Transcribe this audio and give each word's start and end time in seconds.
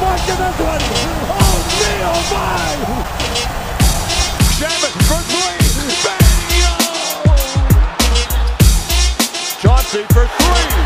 mark 0.00 0.20
in 0.28 0.36
this 0.36 0.58
one. 0.58 0.82
Oh, 1.30 1.58
me, 1.78 1.92
oh 2.02 2.22
my! 2.32 2.74
Shaman 4.56 4.92
for 5.08 5.20
three. 5.30 5.60
Bingo! 6.04 6.74
Chauncey 9.60 10.02
for 10.12 10.26
three. 10.26 10.85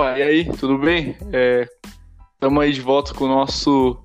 Opa, 0.00 0.18
e 0.18 0.22
aí, 0.22 0.44
tudo 0.56 0.78
bem? 0.78 1.14
Estamos 2.32 2.62
aí 2.62 2.72
de 2.72 2.80
volta 2.80 3.12
com 3.12 3.26
o 3.26 3.28
nosso 3.28 4.02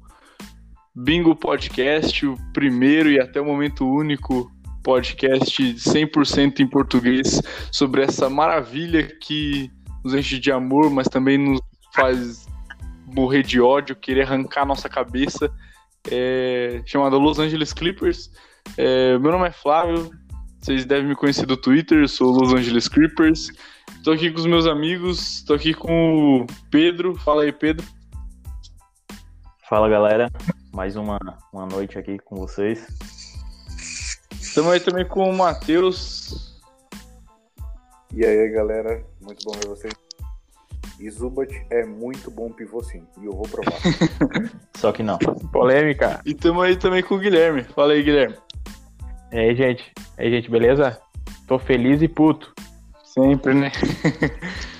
Bingo 0.93 1.33
Podcast, 1.33 2.25
o 2.27 2.35
primeiro 2.51 3.09
e 3.09 3.17
até 3.17 3.39
o 3.39 3.45
momento 3.45 3.89
único 3.89 4.51
podcast 4.83 5.63
100% 5.63 6.59
em 6.59 6.67
português 6.67 7.41
sobre 7.71 8.03
essa 8.03 8.29
maravilha 8.29 9.07
que 9.21 9.71
nos 10.03 10.13
enche 10.13 10.37
de 10.37 10.51
amor, 10.51 10.89
mas 10.89 11.07
também 11.07 11.37
nos 11.37 11.61
faz 11.93 12.45
morrer 13.05 13.43
de 13.43 13.61
ódio, 13.61 13.95
querer 13.95 14.23
arrancar 14.23 14.65
nossa 14.65 14.89
cabeça, 14.89 15.49
é, 16.11 16.81
chamada 16.85 17.15
Los 17.15 17.39
Angeles 17.39 17.71
Clippers. 17.71 18.29
É, 18.77 19.17
meu 19.17 19.31
nome 19.31 19.47
é 19.47 19.51
Flávio, 19.51 20.11
vocês 20.59 20.83
devem 20.83 21.07
me 21.07 21.15
conhecer 21.15 21.45
do 21.45 21.55
Twitter, 21.55 22.05
sou 22.09 22.33
Los 22.33 22.53
Angeles 22.53 22.89
Clippers. 22.89 23.49
Estou 24.05 24.13
aqui 24.13 24.29
com 24.29 24.37
os 24.37 24.45
meus 24.45 24.67
amigos, 24.67 25.37
estou 25.37 25.55
aqui 25.55 25.73
com 25.73 26.41
o 26.41 26.45
Pedro. 26.69 27.15
Fala 27.15 27.41
aí, 27.41 27.51
Pedro. 27.51 27.83
Fala 29.67 29.89
galera, 29.89 30.31
mais 30.71 30.95
uma, 30.95 31.17
uma 31.51 31.65
noite 31.65 31.97
aqui 31.97 32.19
com 32.19 32.35
vocês. 32.35 32.85
Estamos 34.39 34.73
aí 34.73 34.79
também 34.79 35.07
com 35.07 35.27
o 35.27 35.35
Matheus. 35.35 36.61
E 38.13 38.23
aí, 38.23 38.47
galera, 38.49 39.03
muito 39.19 39.43
bom 39.43 39.53
ver 39.53 39.69
vocês. 39.69 39.93
E 40.99 41.09
Zubat 41.09 41.65
é 41.71 41.83
muito 41.83 42.29
bom 42.29 42.51
pivô 42.51 42.83
sim, 42.83 43.01
e 43.19 43.25
eu 43.25 43.31
vou 43.31 43.47
provar. 43.47 43.73
Só 44.77 44.91
que 44.91 45.01
não. 45.01 45.17
Polêmica. 45.51 46.21
E 46.23 46.33
estamos 46.33 46.63
aí 46.63 46.77
também 46.77 47.01
com 47.01 47.15
o 47.15 47.19
Guilherme. 47.19 47.63
Fala 47.63 47.93
aí, 47.93 48.03
Guilherme. 48.03 48.35
E 49.31 49.39
aí, 49.39 49.55
gente? 49.55 49.91
E 50.19 50.21
aí, 50.21 50.29
gente, 50.29 50.51
beleza? 50.51 51.01
Tô 51.47 51.57
feliz 51.57 52.03
e 52.03 52.07
puto. 52.07 52.53
Sempre, 53.17 53.53
né? 53.53 53.71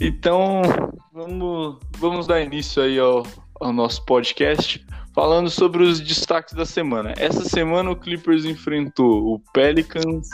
Então, 0.00 0.62
vamos, 1.12 1.76
vamos 1.98 2.26
dar 2.28 2.40
início 2.40 2.80
aí 2.80 3.00
ao, 3.00 3.26
ao 3.60 3.72
nosso 3.72 4.04
podcast, 4.04 4.86
falando 5.12 5.50
sobre 5.50 5.82
os 5.82 6.00
destaques 6.00 6.54
da 6.54 6.64
semana. 6.64 7.14
Essa 7.18 7.44
semana 7.44 7.90
o 7.90 7.96
Clippers 7.96 8.44
enfrentou 8.44 9.34
o 9.34 9.40
Pelicans, 9.52 10.28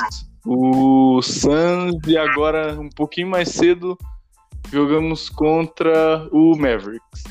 o 0.45 1.23
Suns 1.23 1.97
e 2.06 2.17
agora, 2.19 2.79
um 2.79 2.91
pouquinho 2.91 3.29
mais 3.29 3.49
cedo, 3.49 3.97
jogamos 4.71 5.29
contra 5.29 6.29
o 6.33 6.57
Mavericks. 6.57 7.25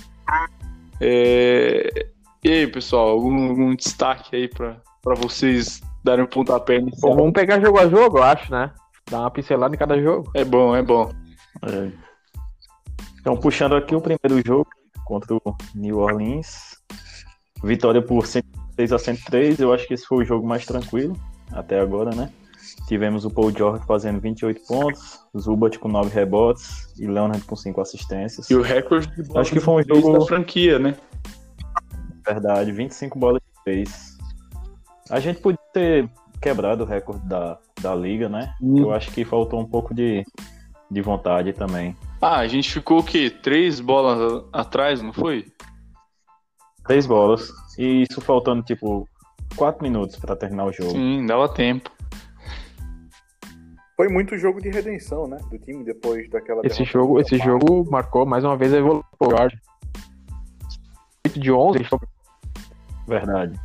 É, 1.01 2.07
E 2.43 2.49
aí, 2.51 2.67
pessoal, 2.67 3.09
algum, 3.09 3.49
algum 3.49 3.75
destaque 3.75 4.35
aí 4.35 4.47
para 4.47 4.75
vocês 5.15 5.81
darem 6.03 6.23
um 6.25 6.27
pontapé 6.27 6.79
Bom, 6.79 6.87
inicial? 6.87 7.15
vamos 7.15 7.33
pegar 7.33 7.59
jogo 7.59 7.79
a 7.79 7.87
jogo, 7.87 8.17
eu 8.17 8.23
acho, 8.23 8.51
né? 8.51 8.71
Dar 9.09 9.19
uma 9.21 9.31
pincelada 9.31 9.73
em 9.75 9.77
cada 9.77 10.01
jogo. 10.01 10.29
É 10.33 10.43
bom, 10.43 10.75
é 10.75 10.81
bom. 10.81 11.11
É. 11.63 11.91
Então, 13.19 13.37
puxando 13.37 13.75
aqui 13.75 13.95
o 13.95 14.01
primeiro 14.01 14.45
jogo 14.45 14.67
contra 15.05 15.33
o 15.33 15.41
New 15.75 15.99
Orleans. 15.99 16.77
Vitória 17.63 18.01
por 18.01 18.27
106 18.27 18.91
a 18.91 18.99
103. 18.99 19.59
Eu 19.59 19.73
acho 19.73 19.87
que 19.87 19.93
esse 19.93 20.05
foi 20.05 20.23
o 20.23 20.25
jogo 20.25 20.45
mais 20.45 20.65
tranquilo 20.65 21.15
até 21.53 21.79
agora, 21.79 22.13
né? 22.13 22.29
Tivemos 22.87 23.23
o 23.25 23.29
Paul 23.29 23.51
George 23.51 23.85
fazendo 23.85 24.19
28 24.19 24.61
pontos, 24.67 25.19
Zubat 25.37 25.79
com 25.79 25.87
9 25.87 26.09
rebotes 26.13 26.93
e 26.99 27.07
Leonard 27.07 27.43
com 27.45 27.55
5 27.55 27.79
assistências. 27.81 28.49
E 28.49 28.55
o 28.55 28.61
recorde 28.61 29.07
de 29.15 29.23
bola 29.23 29.41
Acho 29.41 29.51
que 29.53 29.59
foi 29.59 29.81
um 29.83 29.95
jogo- 29.95 30.19
da 30.19 30.25
franquia, 30.25 30.77
né? 30.79 30.95
Verdade, 32.25 32.71
25 32.71 33.17
bolas 33.19 33.41
de 33.41 33.63
3. 33.63 34.17
A 35.09 35.19
gente 35.19 35.39
podia 35.41 35.59
ter 35.73 36.09
quebrado 36.41 36.83
o 36.83 36.87
recorde 36.87 37.25
da, 37.27 37.57
da 37.81 37.95
liga, 37.95 38.27
né? 38.29 38.53
Eu 38.61 38.91
acho 38.91 39.11
que 39.11 39.23
faltou 39.25 39.59
um 39.61 39.65
pouco 39.65 39.93
de, 39.93 40.25
de 40.91 41.01
vontade 41.01 41.53
também. 41.53 41.95
Ah, 42.21 42.37
a 42.39 42.47
gente 42.47 42.71
ficou 42.71 42.99
o 42.99 43.03
quê? 43.03 43.29
Três 43.29 43.79
bolas 43.79 44.43
atrás, 44.53 45.01
não 45.01 45.11
foi? 45.13 45.45
Três 46.85 47.05
bolas. 47.05 47.49
E 47.77 48.03
isso 48.09 48.21
faltando, 48.21 48.61
tipo, 48.63 49.07
4 49.55 49.81
minutos 49.83 50.15
pra 50.17 50.35
terminar 50.35 50.65
o 50.65 50.71
jogo. 50.73 50.91
Sim, 50.91 51.25
dava 51.25 51.47
tempo. 51.49 51.91
Foi 53.95 54.07
muito 54.07 54.37
jogo 54.37 54.59
de 54.59 54.69
redenção, 54.69 55.27
né? 55.27 55.37
Do 55.51 55.57
time 55.59 55.83
depois 55.83 56.29
daquela 56.29 56.61
Esse 56.65 56.83
jogo, 56.83 57.19
esse 57.19 57.37
jogo 57.37 57.89
marcou 57.89 58.25
mais 58.25 58.43
uma 58.43 58.57
vez 58.57 58.73
a 58.73 58.77
evolução 58.77 59.09
do 59.21 59.29
George. 59.29 59.57
8 61.27 61.39
de 61.39 61.51
11, 61.51 61.77
ele 61.77 61.85
foi 61.85 61.99
Verdade. 63.07 63.59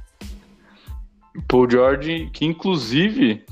Paul 1.48 1.70
George, 1.70 2.28
que 2.32 2.44
inclusive, 2.44 3.44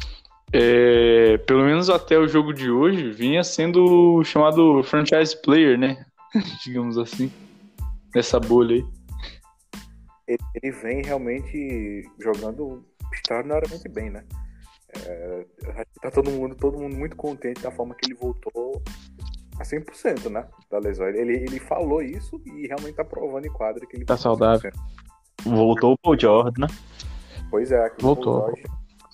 é, 0.52 1.38
pelo 1.38 1.64
menos 1.64 1.88
até 1.88 2.18
o 2.18 2.28
jogo 2.28 2.52
de 2.52 2.70
hoje, 2.70 3.10
vinha 3.10 3.42
sendo 3.42 4.22
chamado 4.24 4.82
franchise 4.82 5.40
player, 5.40 5.78
né? 5.78 6.04
Digamos 6.64 6.98
assim. 6.98 7.32
Nessa 8.14 8.40
bolha 8.40 8.76
aí. 8.76 8.84
ele, 10.26 10.38
ele 10.54 10.72
vem 10.72 11.02
realmente 11.02 12.02
jogando 12.18 12.84
extraordinariamente 13.12 13.88
bem, 13.88 14.10
né? 14.10 14.24
É, 15.04 15.46
que 15.92 16.00
tá 16.00 16.10
todo 16.10 16.30
mundo, 16.30 16.54
todo 16.54 16.78
mundo 16.78 16.96
muito 16.96 17.16
contente 17.16 17.62
da 17.62 17.70
forma 17.70 17.94
que 17.94 18.06
ele 18.06 18.14
voltou 18.14 18.82
a 19.58 19.62
100%, 19.62 20.30
né? 20.30 20.46
Da 20.70 20.78
lesão. 20.78 21.06
Ele, 21.08 21.34
ele 21.34 21.58
falou 21.58 22.02
isso 22.02 22.40
e 22.44 22.66
realmente 22.66 22.94
tá 22.94 23.04
provando 23.04 23.46
em 23.46 23.52
quadra 23.52 23.86
que 23.86 23.96
ele 23.96 24.04
Tá 24.04 24.14
voltou 24.14 24.36
saudável. 24.38 24.70
100%. 25.42 25.54
Voltou 25.56 25.92
o 25.92 25.98
Paul 25.98 26.18
George, 26.18 26.54
né? 26.58 26.66
Pois 27.50 27.70
é, 27.70 27.84
aquele 27.84 28.02
Voltou. 28.02 28.42
Paul 28.42 28.54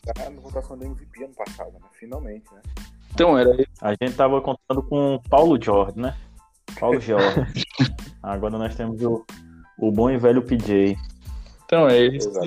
tá 0.05 0.31
na 0.31 0.41
votação 0.41 0.77
do 0.77 0.85
MVP 0.85 1.25
ano 1.25 1.35
passado, 1.35 1.73
né? 1.73 1.89
Finalmente, 1.93 2.45
né? 2.53 2.61
Então, 3.15 3.39
era 3.39 3.51
A 3.81 3.91
gente 3.91 4.17
tava 4.17 4.41
contando 4.41 4.83
com 4.83 5.15
o 5.15 5.23
Paulo 5.23 5.63
George, 5.63 5.99
né? 5.99 6.17
Paulo 6.81 6.99
George. 7.01 7.65
Agora 8.23 8.59
nós 8.59 8.75
temos 8.75 9.03
o, 9.03 9.25
o 9.79 9.93
bom 9.93 10.11
e 10.11 10.17
velho 10.17 10.43
PJ. 10.43 10.97
Então, 11.65 11.89
é 11.89 12.07
esse. 12.07 12.29
Exato. 12.29 12.47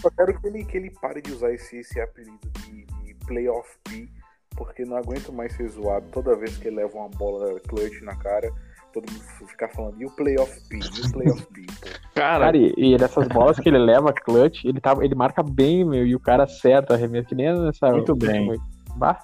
Só 0.00 0.10
quero 0.10 0.38
que 0.40 0.46
ele, 0.46 0.64
que 0.64 0.76
ele 0.76 0.90
pare 1.00 1.20
de 1.22 1.32
usar 1.32 1.52
esse, 1.52 1.78
esse 1.78 2.00
apelido 2.00 2.38
de, 2.60 2.84
de 3.04 3.14
Playoff 3.26 3.68
P, 3.84 4.08
porque 4.56 4.84
não 4.84 4.96
aguento 4.96 5.32
mais 5.32 5.52
ser 5.54 5.68
zoado 5.68 6.06
toda 6.12 6.36
vez 6.36 6.56
que 6.56 6.68
ele 6.68 6.76
leva 6.76 6.96
uma 6.98 7.08
bola 7.08 7.58
clutch 7.60 8.00
na 8.02 8.14
cara. 8.16 8.50
Todo 8.92 9.10
mundo 9.12 9.22
ficar 9.48 9.68
falando, 9.68 10.00
e 10.00 10.06
o 10.06 10.10
Playoff 10.10 10.58
P, 10.70 10.76
e 10.78 11.06
o 11.06 11.12
Playoff 11.12 11.46
P. 11.52 11.66
pô. 11.66 11.88
Cara, 12.14 12.46
Cara, 12.46 12.56
e, 12.56 12.72
e 12.78 12.96
dessas 12.96 13.28
bolas 13.28 13.58
que 13.60 13.68
ele 13.68 13.76
leva 13.78 14.10
clutch, 14.12 14.64
ele, 14.64 14.80
tá, 14.80 14.96
ele 15.02 15.14
marca 15.14 15.42
bem, 15.42 15.84
meu, 15.84 16.06
e 16.06 16.14
o 16.16 16.20
cara 16.20 16.44
acerta 16.44 16.94
arremesso, 16.94 17.28
que 17.28 17.34
nem 17.34 17.52
nessa. 17.60 17.90
Muito 17.92 18.16
bem. 18.16 18.48
última- 18.48 18.66
Bah, 18.96 19.22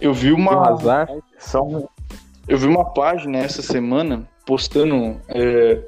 eu 0.00 0.12
vi 0.12 0.22
tem 0.28 0.32
um 0.32 0.36
uma. 0.36 0.68
azar. 0.70 1.08
Só 1.38 1.62
um, 1.62 1.88
Eu 2.46 2.58
vi 2.58 2.66
uma 2.66 2.84
página 2.92 3.38
essa 3.38 3.62
semana 3.62 4.28
postando 4.44 5.18
é, 5.28 5.82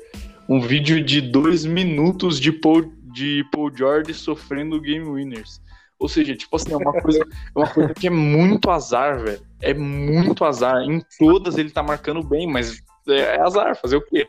um 0.49 0.61
vídeo 0.61 1.03
de 1.03 1.21
dois 1.21 1.65
minutos 1.65 2.41
de 2.41 2.53
Paul, 2.53 2.93
de 3.13 3.45
Paul 3.53 3.75
George 3.75 4.15
sofrendo 4.15 4.81
game 4.81 5.09
winners. 5.09 5.61
Ou 5.99 6.09
seja, 6.09 6.37
tipo 6.37 6.55
assim, 6.57 6.73
é 6.73 6.77
uma 6.77 6.93
coisa, 7.01 7.21
é 7.21 7.59
uma 7.59 7.69
coisa 7.69 7.95
que 7.95 8.07
é 8.07 8.11
muito 8.11 8.71
azar, 8.71 9.19
velho. 9.19 9.41
É 9.63 9.73
muito 9.73 10.45
azar. 10.45 10.83
Em 10.83 11.03
todas 11.19 11.57
ele 11.57 11.71
tá 11.71 11.83
marcando 11.83 12.23
bem, 12.23 12.47
mas 12.47 12.83
é 13.09 13.41
azar, 13.41 13.77
fazer 13.77 13.97
o 13.97 14.03
quê? 14.03 14.27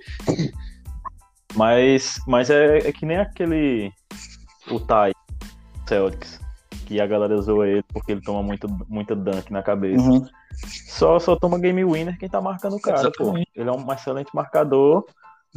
Mas, 1.56 2.20
mas 2.28 2.50
é, 2.50 2.78
é 2.78 2.92
que 2.92 3.06
nem 3.06 3.18
aquele. 3.18 3.92
O 4.70 4.80
Ty 4.80 5.14
Celtics. 5.88 6.40
Que 6.86 7.02
a 7.02 7.08
galera 7.08 7.42
zoa 7.42 7.68
ele 7.68 7.84
porque 7.92 8.14
ele 8.14 8.22
toma 8.22 8.42
muito, 8.42 8.68
muita 8.88 9.14
dunk 9.14 9.52
na 9.52 9.62
cabeça. 9.62 10.04
Só, 10.88 11.20
só 11.20 11.36
toma 11.36 11.60
game 11.60 11.84
winner 11.84 12.18
quem 12.18 12.30
tá 12.30 12.40
marcando 12.40 12.78
o 12.78 12.80
cara, 12.80 13.12
pô. 13.12 13.24
Exatamente. 13.24 13.50
Ele 13.56 13.70
é 13.70 13.72
um 13.74 13.92
excelente 13.92 14.34
marcador. 14.34 15.06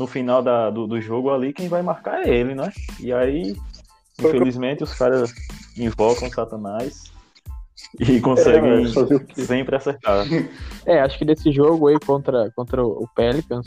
No 0.00 0.06
final 0.06 0.42
da- 0.42 0.70
do, 0.70 0.86
do 0.86 0.98
jogo 0.98 1.28
ali, 1.30 1.52
quem 1.52 1.68
vai 1.68 1.82
marcar 1.82 2.22
é 2.26 2.30
ele, 2.34 2.54
né? 2.54 2.72
E 2.98 3.12
aí, 3.12 3.54
infelizmente, 4.18 4.82
os 4.82 4.94
caras 4.94 5.30
invocam 5.76 6.30
Satanás 6.30 7.12
e 7.98 8.18
conseguem 8.18 8.90
fazer 8.94 9.16
o 9.16 9.20
quê? 9.20 9.42
sempre 9.44 9.76
acertar. 9.76 10.24
É, 10.86 11.00
acho 11.02 11.18
que 11.18 11.24
desse 11.26 11.52
jogo 11.52 11.88
aí 11.88 11.98
contra, 12.00 12.50
contra 12.52 12.82
o 12.82 13.06
Pelicans, 13.14 13.66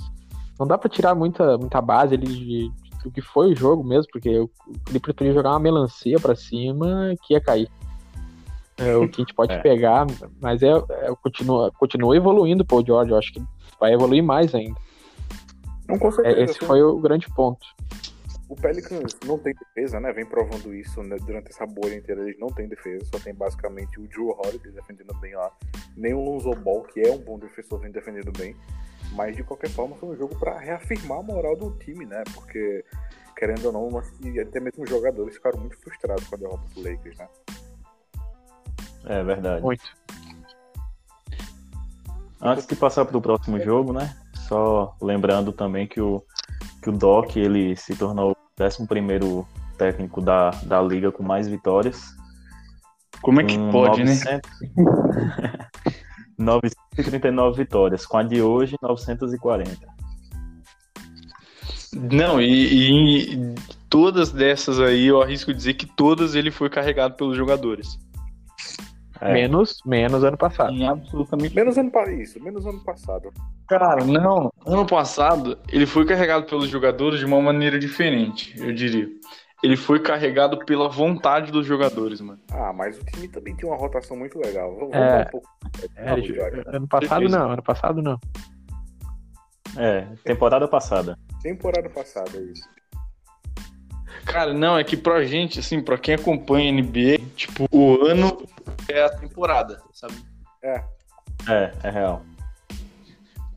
não 0.59 0.65
dá 0.65 0.75
pra 0.75 0.89
tirar 0.89 1.13
muita, 1.13 1.55
muita 1.59 1.79
base 1.79 2.15
ali 2.15 2.25
de, 2.25 2.39
de- 2.67 2.71
do 3.03 3.11
que 3.11 3.21
foi 3.21 3.51
o 3.51 3.55
jogo 3.55 3.83
mesmo, 3.83 4.07
porque 4.11 4.43
Clippers 4.85 5.15
podia 5.15 5.33
jogar 5.33 5.51
uma 5.51 5.59
melancia 5.59 6.19
pra 6.19 6.35
cima 6.35 7.13
que 7.21 7.35
ia 7.35 7.39
cair. 7.41 7.69
É, 8.79 8.95
o 8.95 9.07
que 9.07 9.21
a 9.21 9.23
gente 9.23 9.35
pode 9.35 9.53
É. 9.53 9.59
pegar, 9.59 10.07
mas 10.41 10.63
é, 10.63 10.69
é- 10.71 11.13
continua, 11.21 11.71
continua 11.77 12.17
evoluindo 12.17 12.63
o 12.63 12.65
Paul 12.65 12.83
George, 12.83 13.11
eu 13.11 13.17
acho 13.19 13.31
que 13.33 13.43
vai 13.79 13.93
evoluir 13.93 14.23
mais 14.23 14.55
ainda. 14.55 14.81
Não 15.93 15.99
com 15.99 16.07
É, 16.07 16.11
certeza. 16.11 16.41
esse 16.41 16.57
assim, 16.57 16.65
foi 16.65 16.81
o 16.81 16.99
grande 16.99 17.29
ponto. 17.33 17.65
O 18.49 18.55
Pelicans 18.55 19.15
não 19.25 19.37
tem 19.39 19.53
defesa, 19.55 19.99
né? 19.99 20.11
Vem 20.11 20.25
provando 20.25 20.73
isso 20.73 21.01
né? 21.01 21.15
durante 21.25 21.49
essa 21.49 21.65
bolha 21.65 21.95
inteira. 21.95 22.21
Eles 22.21 22.39
não 22.39 22.47
tem 22.49 22.67
defesa, 22.67 23.03
só 23.05 23.19
tem 23.19 23.33
basicamente 23.33 23.99
o 23.99 24.07
Drew 24.07 24.29
Holiday 24.29 24.71
defendendo 24.71 25.13
bem 25.19 25.35
lá. 25.35 25.51
Nem 25.95 26.13
o 26.13 26.19
Lonzo 26.21 26.51
Ball, 26.51 26.83
que 26.83 27.01
é 27.01 27.11
um 27.11 27.17
bom 27.17 27.39
defensor, 27.39 27.79
vem 27.79 27.91
defendendo 27.91 28.31
bem. 28.37 28.55
Mas 29.13 29.35
de 29.35 29.43
qualquer 29.43 29.69
forma 29.69 29.95
foi 29.95 30.09
um 30.09 30.15
jogo 30.17 30.35
pra 30.37 30.57
reafirmar 30.57 31.19
a 31.19 31.23
moral 31.23 31.55
do 31.55 31.71
time, 31.77 32.05
né? 32.05 32.23
Porque, 32.33 32.83
querendo 33.35 33.65
ou 33.65 33.71
não, 33.71 34.01
que 34.01 34.39
até 34.39 34.59
mesmo 34.59 34.83
os 34.83 34.89
jogadores 34.89 35.35
ficaram 35.35 35.59
muito 35.59 35.77
frustrados 35.77 36.27
com 36.27 36.35
a 36.35 36.37
derrota 36.39 36.63
do 36.73 36.81
Lakers, 36.81 37.17
né? 37.17 37.27
É 39.05 39.23
verdade. 39.23 39.61
Muito. 39.63 39.83
Antes 42.41 42.67
de 42.67 42.75
passar 42.75 43.05
para 43.05 43.17
o 43.17 43.21
próximo 43.21 43.59
jogo, 43.59 43.93
né? 43.93 44.15
Só 44.53 44.95
lembrando 45.01 45.51
também 45.51 45.87
que 45.87 45.99
o, 45.99 46.23
que 46.83 46.87
o 46.87 46.93
Doc 46.93 47.35
ele 47.37 47.75
se 47.75 47.95
tornou 47.95 48.33
o 48.33 48.63
11 48.63 48.85
técnico 49.79 50.21
da, 50.21 50.51
da 50.51 50.79
liga 50.79 51.11
com 51.11 51.23
mais 51.23 51.47
vitórias. 51.47 52.15
Como 53.19 53.41
é 53.41 53.45
que 53.45 53.57
pode, 53.71 54.03
né? 54.03 54.13
900 56.37 56.37
939 56.37 57.57
vitórias. 57.57 58.05
Com 58.05 58.17
a 58.17 58.21
de 58.21 58.43
hoje, 58.43 58.75
940. 58.79 59.75
Não, 62.11 62.39
e, 62.39 63.33
e 63.33 63.55
todas 63.89 64.31
dessas 64.31 64.79
aí, 64.79 65.07
eu 65.07 65.19
arrisco 65.19 65.51
dizer 65.51 65.73
que 65.73 65.87
todas 65.87 66.35
ele 66.35 66.51
foi 66.51 66.69
carregado 66.69 67.15
pelos 67.15 67.35
jogadores. 67.35 67.97
É. 69.23 69.33
Menos, 69.33 69.77
menos 69.85 70.21
ano 70.21 70.37
passado. 70.37 70.73
Em 70.73 70.85
absolutamente. 70.85 71.55
Menos 71.55 71.77
ano 71.77 71.89
passado, 71.89 72.11
isso, 72.21 72.43
menos 72.43 72.65
ano 72.65 72.79
passado. 72.83 73.31
Cara, 73.69 74.03
não. 74.03 74.51
Ano 74.65 74.85
passado, 74.85 75.57
ele 75.71 75.85
foi 75.85 76.05
carregado 76.05 76.45
pelos 76.45 76.67
jogadores 76.67 77.19
de 77.19 77.25
uma 77.25 77.41
maneira 77.41 77.79
diferente, 77.79 78.53
eu 78.59 78.73
diria. 78.73 79.07
Ele 79.63 79.77
foi 79.77 80.01
carregado 80.01 80.59
pela 80.65 80.89
vontade 80.89 81.49
dos 81.53 81.65
jogadores, 81.65 82.19
mano. 82.19 82.41
Ah, 82.51 82.73
mas 82.73 82.99
o 82.99 83.05
time 83.05 83.29
também 83.29 83.55
tinha 83.55 83.71
uma 83.71 83.77
rotação 83.77 84.17
muito 84.17 84.37
legal. 84.37 84.75
Vamos 84.75 84.93
É. 84.93 85.21
um 85.21 85.31
pouco. 85.31 85.49
É, 85.95 86.09
Vamos, 86.09 86.27
Jorge. 86.27 86.61
ano 86.65 86.87
passado 86.89 87.29
não, 87.29 87.51
ano 87.51 87.63
passado 87.63 88.01
não. 88.01 88.19
É, 89.77 90.05
temporada 90.25 90.67
passada. 90.67 91.17
Temporada 91.41 91.89
passada, 91.89 92.29
é 92.35 92.41
isso. 92.41 92.67
Cara, 94.25 94.53
não, 94.53 94.77
é 94.77 94.83
que 94.83 94.97
pra 94.97 95.23
gente, 95.23 95.59
assim, 95.59 95.81
pra 95.81 95.97
quem 95.97 96.15
acompanha 96.15 96.69
a 96.69 96.73
NBA, 96.73 97.19
tipo, 97.35 97.67
o 97.71 98.05
ano 98.05 98.45
é 98.89 99.03
a 99.03 99.09
temporada, 99.09 99.81
sabe? 99.93 100.15
É, 100.63 100.83
É, 101.49 101.73
é 101.83 101.89
real. 101.89 102.23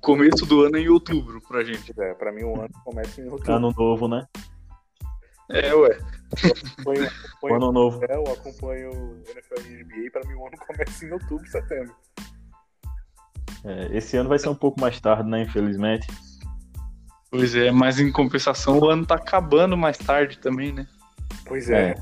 Começo 0.01 0.47
do 0.47 0.63
ano 0.63 0.77
é 0.77 0.81
em 0.81 0.89
outubro 0.89 1.41
pra 1.41 1.65
gente. 1.65 1.93
é, 2.01 2.15
pra 2.15 2.33
mim 2.33 2.45
o 2.45 2.61
ano 2.61 2.71
começa 2.85 3.21
em 3.21 3.25
outubro. 3.25 3.53
Ano 3.53 3.75
novo, 3.77 4.09
né? 4.09 4.27
É, 5.49 5.75
ué. 5.75 5.99
Acompanho, 6.77 7.07
acompanho 7.07 7.55
Ano 7.57 7.73
novo. 7.73 8.05
Eu 8.05 8.33
acompanho 8.33 8.91
o 8.91 9.23
NFL 9.31 9.69
e 9.69 9.85
NBA, 9.85 10.11
pra 10.11 10.25
mim 10.29 10.35
o 10.35 10.47
ano 10.47 10.57
começa 10.59 11.05
em 11.05 11.13
outubro, 11.13 11.47
setembro. 11.49 11.95
É, 13.65 13.97
esse 13.97 14.17
ano 14.17 14.29
vai 14.29 14.39
ser 14.39 14.49
um 14.49 14.55
pouco 14.55 14.81
mais 14.81 15.01
tarde, 15.01 15.29
né? 15.29 15.43
Infelizmente. 15.43 16.07
Pois 17.31 17.55
é, 17.55 17.71
mas 17.71 17.99
em 17.99 18.11
compensação 18.11 18.79
o 18.79 18.89
ano 18.89 19.05
tá 19.05 19.17
acabando 19.17 19.77
mais 19.77 19.99
tarde 19.99 20.39
também, 20.39 20.73
né? 20.73 20.87
Pois 21.45 21.69
é. 21.71 21.91
É. 21.91 21.95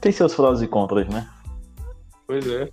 Tem 0.00 0.12
seus 0.12 0.34
prós 0.34 0.62
e 0.62 0.68
contras, 0.68 1.08
né? 1.08 1.28
Pois 2.26 2.46
é. 2.46 2.68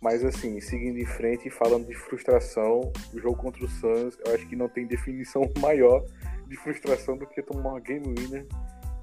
Mas 0.00 0.24
assim, 0.24 0.60
seguindo 0.60 0.98
em 0.98 1.06
frente 1.06 1.48
e 1.48 1.50
falando 1.50 1.86
de 1.86 1.94
frustração, 1.94 2.92
o 3.12 3.18
jogo 3.18 3.36
contra 3.36 3.64
o 3.64 3.68
Suns, 3.68 4.16
eu 4.24 4.34
acho 4.34 4.46
que 4.46 4.54
não 4.54 4.68
tem 4.68 4.86
definição 4.86 5.42
maior 5.58 6.04
de 6.46 6.56
frustração 6.56 7.16
do 7.16 7.26
que 7.26 7.42
tomar 7.42 7.70
uma 7.70 7.80
game 7.80 8.06
winner 8.16 8.46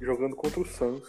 jogando 0.02 0.36
contra 0.36 0.60
o 0.60 0.66
Suns, 0.66 1.04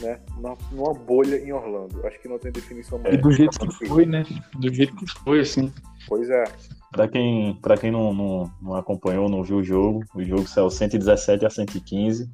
né? 0.00 0.20
Numa, 0.36 0.94
bolha 0.94 1.36
em 1.36 1.52
Orlando. 1.52 2.04
Acho 2.06 2.20
que 2.20 2.28
não 2.28 2.38
tem 2.38 2.50
definição 2.50 2.98
maior. 2.98 3.14
E 3.14 3.16
do 3.16 3.30
jeito 3.30 3.58
que 3.58 3.86
foi, 3.86 4.04
né? 4.04 4.24
Do 4.58 4.72
jeito 4.72 4.94
que 4.96 5.06
foi, 5.20 5.40
assim. 5.40 5.72
Pois 6.08 6.28
é. 6.28 6.44
Pra 6.90 7.08
quem, 7.08 7.58
pra 7.62 7.76
quem 7.76 7.90
não, 7.90 8.12
não, 8.12 8.50
não 8.60 8.74
acompanhou, 8.74 9.28
não 9.28 9.42
viu 9.42 9.58
o 9.58 9.64
jogo, 9.64 10.04
o 10.14 10.22
jogo 10.22 10.46
saiu 10.46 10.70
117 10.70 11.46
a 11.46 11.50
115. 11.50 12.30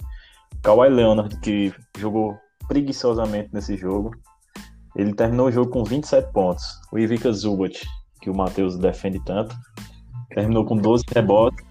Kawhi 0.62 0.88
Leonard, 0.88 1.38
que 1.40 1.72
jogou 1.98 2.38
preguiçosamente 2.68 3.50
nesse 3.52 3.76
jogo, 3.76 4.12
ele 4.96 5.14
terminou 5.14 5.46
o 5.48 5.52
jogo 5.52 5.70
com 5.70 5.84
27 5.84 6.32
pontos. 6.32 6.64
O 6.92 6.98
Ivica 6.98 7.32
Zubat, 7.32 7.86
que 8.20 8.28
o 8.30 8.34
Matheus 8.36 8.76
defende 8.78 9.22
tanto, 9.24 9.54
terminou 10.30 10.64
com 10.64 10.76
12 10.76 11.04
rebotes. 11.14 11.64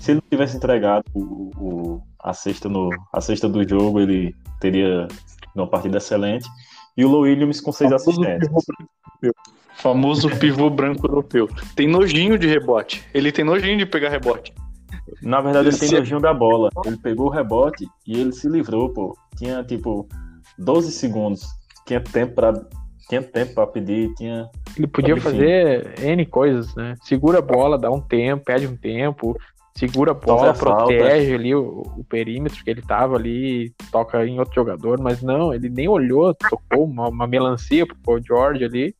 Se 0.00 0.12
ele 0.12 0.20
não 0.22 0.28
tivesse 0.30 0.56
entregado 0.56 1.04
o, 1.14 1.50
o- 1.58 2.02
a, 2.22 2.32
cesta 2.32 2.68
no, 2.68 2.90
a 3.12 3.20
cesta 3.20 3.48
do 3.48 3.66
jogo, 3.68 4.00
ele 4.00 4.34
teria 4.60 5.08
uma 5.54 5.66
partida 5.66 5.98
excelente. 5.98 6.48
E 6.96 7.04
o 7.04 7.08
Lou 7.08 7.22
Williams 7.22 7.60
com 7.60 7.72
6 7.72 7.90
Famoso 7.90 8.10
assistências. 8.10 8.64
pivô. 9.20 9.34
Famoso 9.74 10.28
pivô 10.38 10.68
branco 10.68 11.06
europeu. 11.06 11.48
Tem 11.74 11.88
nojinho 11.88 12.38
de 12.38 12.46
rebote. 12.46 13.02
Ele 13.14 13.32
tem 13.32 13.44
nojinho 13.44 13.78
de 13.78 13.86
pegar 13.86 14.10
rebote. 14.10 14.52
Na 15.22 15.40
verdade, 15.40 15.68
ele 15.68 15.76
tem 15.78 15.86
Esse- 15.86 15.98
nojinho 15.98 16.20
da 16.20 16.34
bola. 16.34 16.68
Ele 16.84 16.96
pegou 16.98 17.26
o 17.28 17.30
rebote 17.30 17.86
e 18.06 18.20
ele 18.20 18.32
se 18.32 18.48
livrou, 18.48 18.90
pô. 18.90 19.16
Tinha, 19.36 19.64
tipo, 19.64 20.06
12 20.58 20.92
segundos. 20.92 21.46
Tinha 21.86 22.00
tempo 22.00 22.34
pra, 22.34 22.52
tinha 23.08 23.22
tempo 23.22 23.54
pra 23.54 23.66
pedir, 23.66 24.14
tinha... 24.14 24.48
Ele 24.76 24.86
podia 24.86 25.16
fazer 25.20 25.98
N 26.00 26.24
coisas, 26.26 26.74
né? 26.76 26.94
Segura 27.02 27.38
a 27.38 27.42
bola, 27.42 27.78
dá 27.78 27.90
um 27.90 28.00
tempo, 28.00 28.44
pede 28.44 28.66
um 28.66 28.76
tempo, 28.76 29.36
segura 29.76 30.12
a 30.12 30.14
bola, 30.14 30.54
protege 30.54 31.34
ali 31.34 31.54
o, 31.54 31.82
o 31.96 32.04
perímetro 32.04 32.62
que 32.62 32.70
ele 32.70 32.82
tava 32.82 33.16
ali, 33.16 33.72
toca 33.90 34.24
em 34.24 34.38
outro 34.38 34.54
jogador, 34.54 35.00
mas 35.00 35.22
não, 35.22 35.52
ele 35.52 35.68
nem 35.68 35.88
olhou, 35.88 36.32
tocou 36.34 36.84
uma, 36.84 37.08
uma 37.08 37.26
melancia 37.26 37.84
pro 37.86 37.96
Paul 37.96 38.20
George 38.22 38.64
ali 38.64 38.94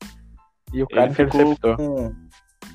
e 0.73 0.83
o 0.83 0.89
cara 0.89 1.05
Ele 1.05 1.13
interceptou. 1.13 1.77
com, 1.77 2.13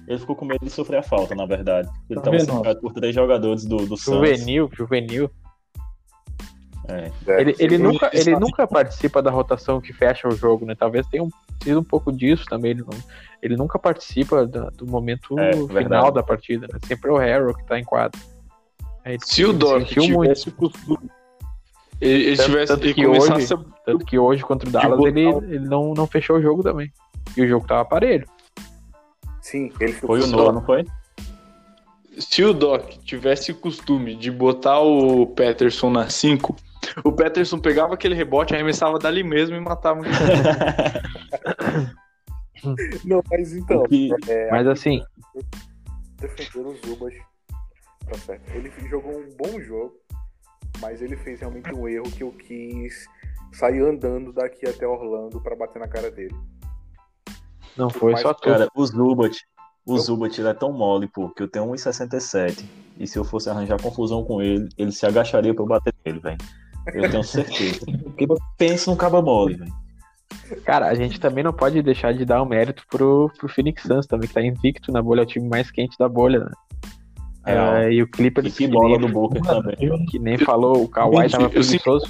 ele 0.07 0.19
ficou 0.19 0.35
com 0.35 0.45
medo 0.45 0.63
de 0.63 0.69
sofrer 0.71 0.99
a 0.99 1.03
falta, 1.03 1.33
na 1.35 1.45
verdade. 1.45 1.89
Ele 2.09 2.19
Tá 2.19 2.25
tava 2.29 2.39
cercado 2.39 2.79
por 2.79 2.93
três 2.93 3.13
jogadores 3.15 3.65
do, 3.65 3.77
do 3.77 3.97
Suns. 3.97 4.15
Juvenil, 4.15 4.69
juvenil. 4.73 5.29
É. 6.87 7.11
Ele, 7.41 7.55
ele, 7.59 7.77
nunca, 7.77 8.09
ele 8.13 8.35
nunca 8.37 8.67
participa 8.67 9.21
da 9.21 9.31
rotação 9.31 9.81
que 9.81 9.91
fecha 9.93 10.27
o 10.27 10.31
jogo, 10.31 10.65
né? 10.65 10.75
Talvez 10.75 11.07
tenha 11.07 11.23
um, 11.23 11.29
sido 11.63 11.79
um 11.79 11.83
pouco 11.83 12.11
disso 12.11 12.45
também. 12.45 12.71
Ele, 12.71 12.81
não, 12.81 12.97
ele 13.41 13.55
nunca 13.57 13.79
participa 13.79 14.45
da- 14.45 14.69
do 14.69 14.85
momento 14.85 15.37
É, 15.39 15.51
final 15.53 15.67
verdade. 15.67 16.13
da 16.13 16.23
partida, 16.23 16.67
né? 16.71 16.79
Sempre 16.87 17.09
é 17.09 17.13
o 17.13 17.17
Harrow 17.17 17.53
que 17.55 17.65
tá 17.65 17.79
em 17.79 17.83
quadro. 17.83 18.19
Aí, 19.03 19.17
Se 19.21 19.43
o 19.45 19.49
ele 19.49 19.57
Doc 19.57 19.83
tivesse 19.85 20.49
o 20.49 20.51
costume. 20.51 21.09
Ele, 22.01 22.23
ele 22.25 22.35
Tanto- 22.37 22.49
tivesse. 22.49 22.73
tanto 22.73 22.93
que 22.93 23.05
começasse 23.05 23.53
a 23.53 23.57
Tanto 23.85 24.05
que 24.05 24.17
hoje 24.19 24.43
contra 24.43 24.67
o 24.67 24.71
Dallas 24.71 24.99
ele, 25.05 25.21
ele 25.27 25.59
não, 25.67 25.93
não 25.93 26.07
fechou 26.07 26.37
o 26.37 26.41
jogo 26.41 26.61
também. 26.63 26.91
E 27.37 27.41
o 27.41 27.47
jogo 27.47 27.65
tava 27.67 27.85
parelho. 27.85 28.27
Sim, 29.41 29.71
ele 29.79 29.93
ficou 29.93 30.17
Foi 30.17 30.21
o 30.21 30.27
Noah, 30.27 30.51
não 30.51 30.61
foi? 30.63 30.85
Se 32.17 32.43
o 32.43 32.53
Doc 32.53 32.89
tivesse 33.03 33.51
o 33.51 33.55
costume 33.55 34.15
de 34.15 34.31
botar 34.31 34.79
o 34.79 35.27
Peterson 35.27 35.89
na 35.89 36.09
5, 36.09 36.55
o 37.03 37.11
Peterson 37.11 37.59
pegava 37.59 37.93
aquele 37.93 38.15
rebote, 38.15 38.53
arremessava 38.53 38.97
dali 38.99 39.23
mesmo 39.23 39.55
e 39.55 39.59
matava. 39.59 40.01
Não, 43.03 43.21
mas 43.29 43.53
então, 43.53 43.81
O 43.83 43.87
que- 43.87 44.09
é, 44.27 44.49
Mas 44.49 44.65
assim, 44.67 45.03
defender 46.19 46.65
os 46.67 46.79
Zubas. 46.81 47.13
Tá 48.07 48.17
certo. 48.19 48.49
Ele 48.51 48.71
jogou 48.89 49.11
um 49.19 49.29
bom 49.37 49.59
jogo, 49.61 49.93
mas 50.79 51.01
ele 51.01 51.15
fez 51.17 51.39
realmente 51.39 51.73
um 51.73 51.87
erro 51.87 52.09
que 52.11 52.21
eu 52.23 52.31
quis 52.31 53.05
sair 53.53 53.81
andando 53.81 54.31
daqui 54.33 54.67
até 54.67 54.87
Orlando 54.87 55.41
pra 55.41 55.55
bater 55.55 55.79
na 55.79 55.87
cara 55.87 56.09
dele. 56.11 56.35
não 57.77 57.89
foi 57.89 58.13
Mas, 58.13 58.21
só 58.21 58.33
tu. 58.33 58.43
Cara, 58.49 58.67
o 58.75 58.85
Zubat, 58.85 59.37
o 59.85 59.93
Eu- 59.95 59.99
Zubat 59.99 60.39
ele 60.39 60.49
é 60.49 60.53
tão 60.53 60.71
mole, 60.71 61.07
pô, 61.07 61.29
que 61.29 61.43
eu 61.43 61.47
tenho 61.47 61.65
1,67. 61.65 62.65
E 62.97 63.05
se 63.07 63.17
eu 63.19 63.23
fosse 63.25 63.49
arranjar 63.49 63.81
confusão 63.81 64.23
com 64.23 64.41
ele, 64.41 64.69
ele 64.77 64.91
se 64.91 65.05
agacharia 65.05 65.53
pra 65.53 65.63
eu 65.63 65.67
bater 65.67 65.93
nele, 66.05 66.19
velho. 66.19 66.37
Eu 66.93 67.09
tenho 67.09 67.23
certeza. 67.23 67.85
Porque 67.85 68.27
pensa 68.57 68.91
num 68.91 68.97
caba 68.97 69.21
mole, 69.21 69.55
velho. 69.55 69.73
Cara, 70.63 70.87
a 70.87 70.93
gente 70.93 71.19
também 71.19 71.43
não 71.43 71.53
pode 71.53 71.81
deixar 71.81 72.13
de 72.13 72.25
dar 72.25 72.41
o 72.41 72.45
um 72.45 72.49
mérito 72.49 72.83
pro, 72.89 73.31
pro 73.37 73.49
Phoenix 73.49 73.83
Suns 73.83 74.05
também, 74.05 74.27
que 74.27 74.33
tá 74.33 74.41
invicto 74.41 74.91
na 74.91 75.01
bolha, 75.01 75.21
é 75.21 75.23
o 75.23 75.27
time 75.27 75.47
mais 75.47 75.71
quente 75.71 75.97
da 75.97 76.07
bolha, 76.07 76.39
né? 76.39 76.51
É, 77.45 77.91
e 77.91 78.01
o 78.01 78.07
Clippers. 78.07 78.53
E 78.53 78.57
que 78.57 78.67
bola 78.67 78.97
do 78.97 79.07
Booker 79.07 79.41
também. 79.41 80.05
Que 80.07 80.17
nem 80.17 80.37
falou, 80.37 80.83
o 80.83 80.87
Kawhi 80.87 81.29
tava 81.29 81.49
preguiçoso. 81.49 82.07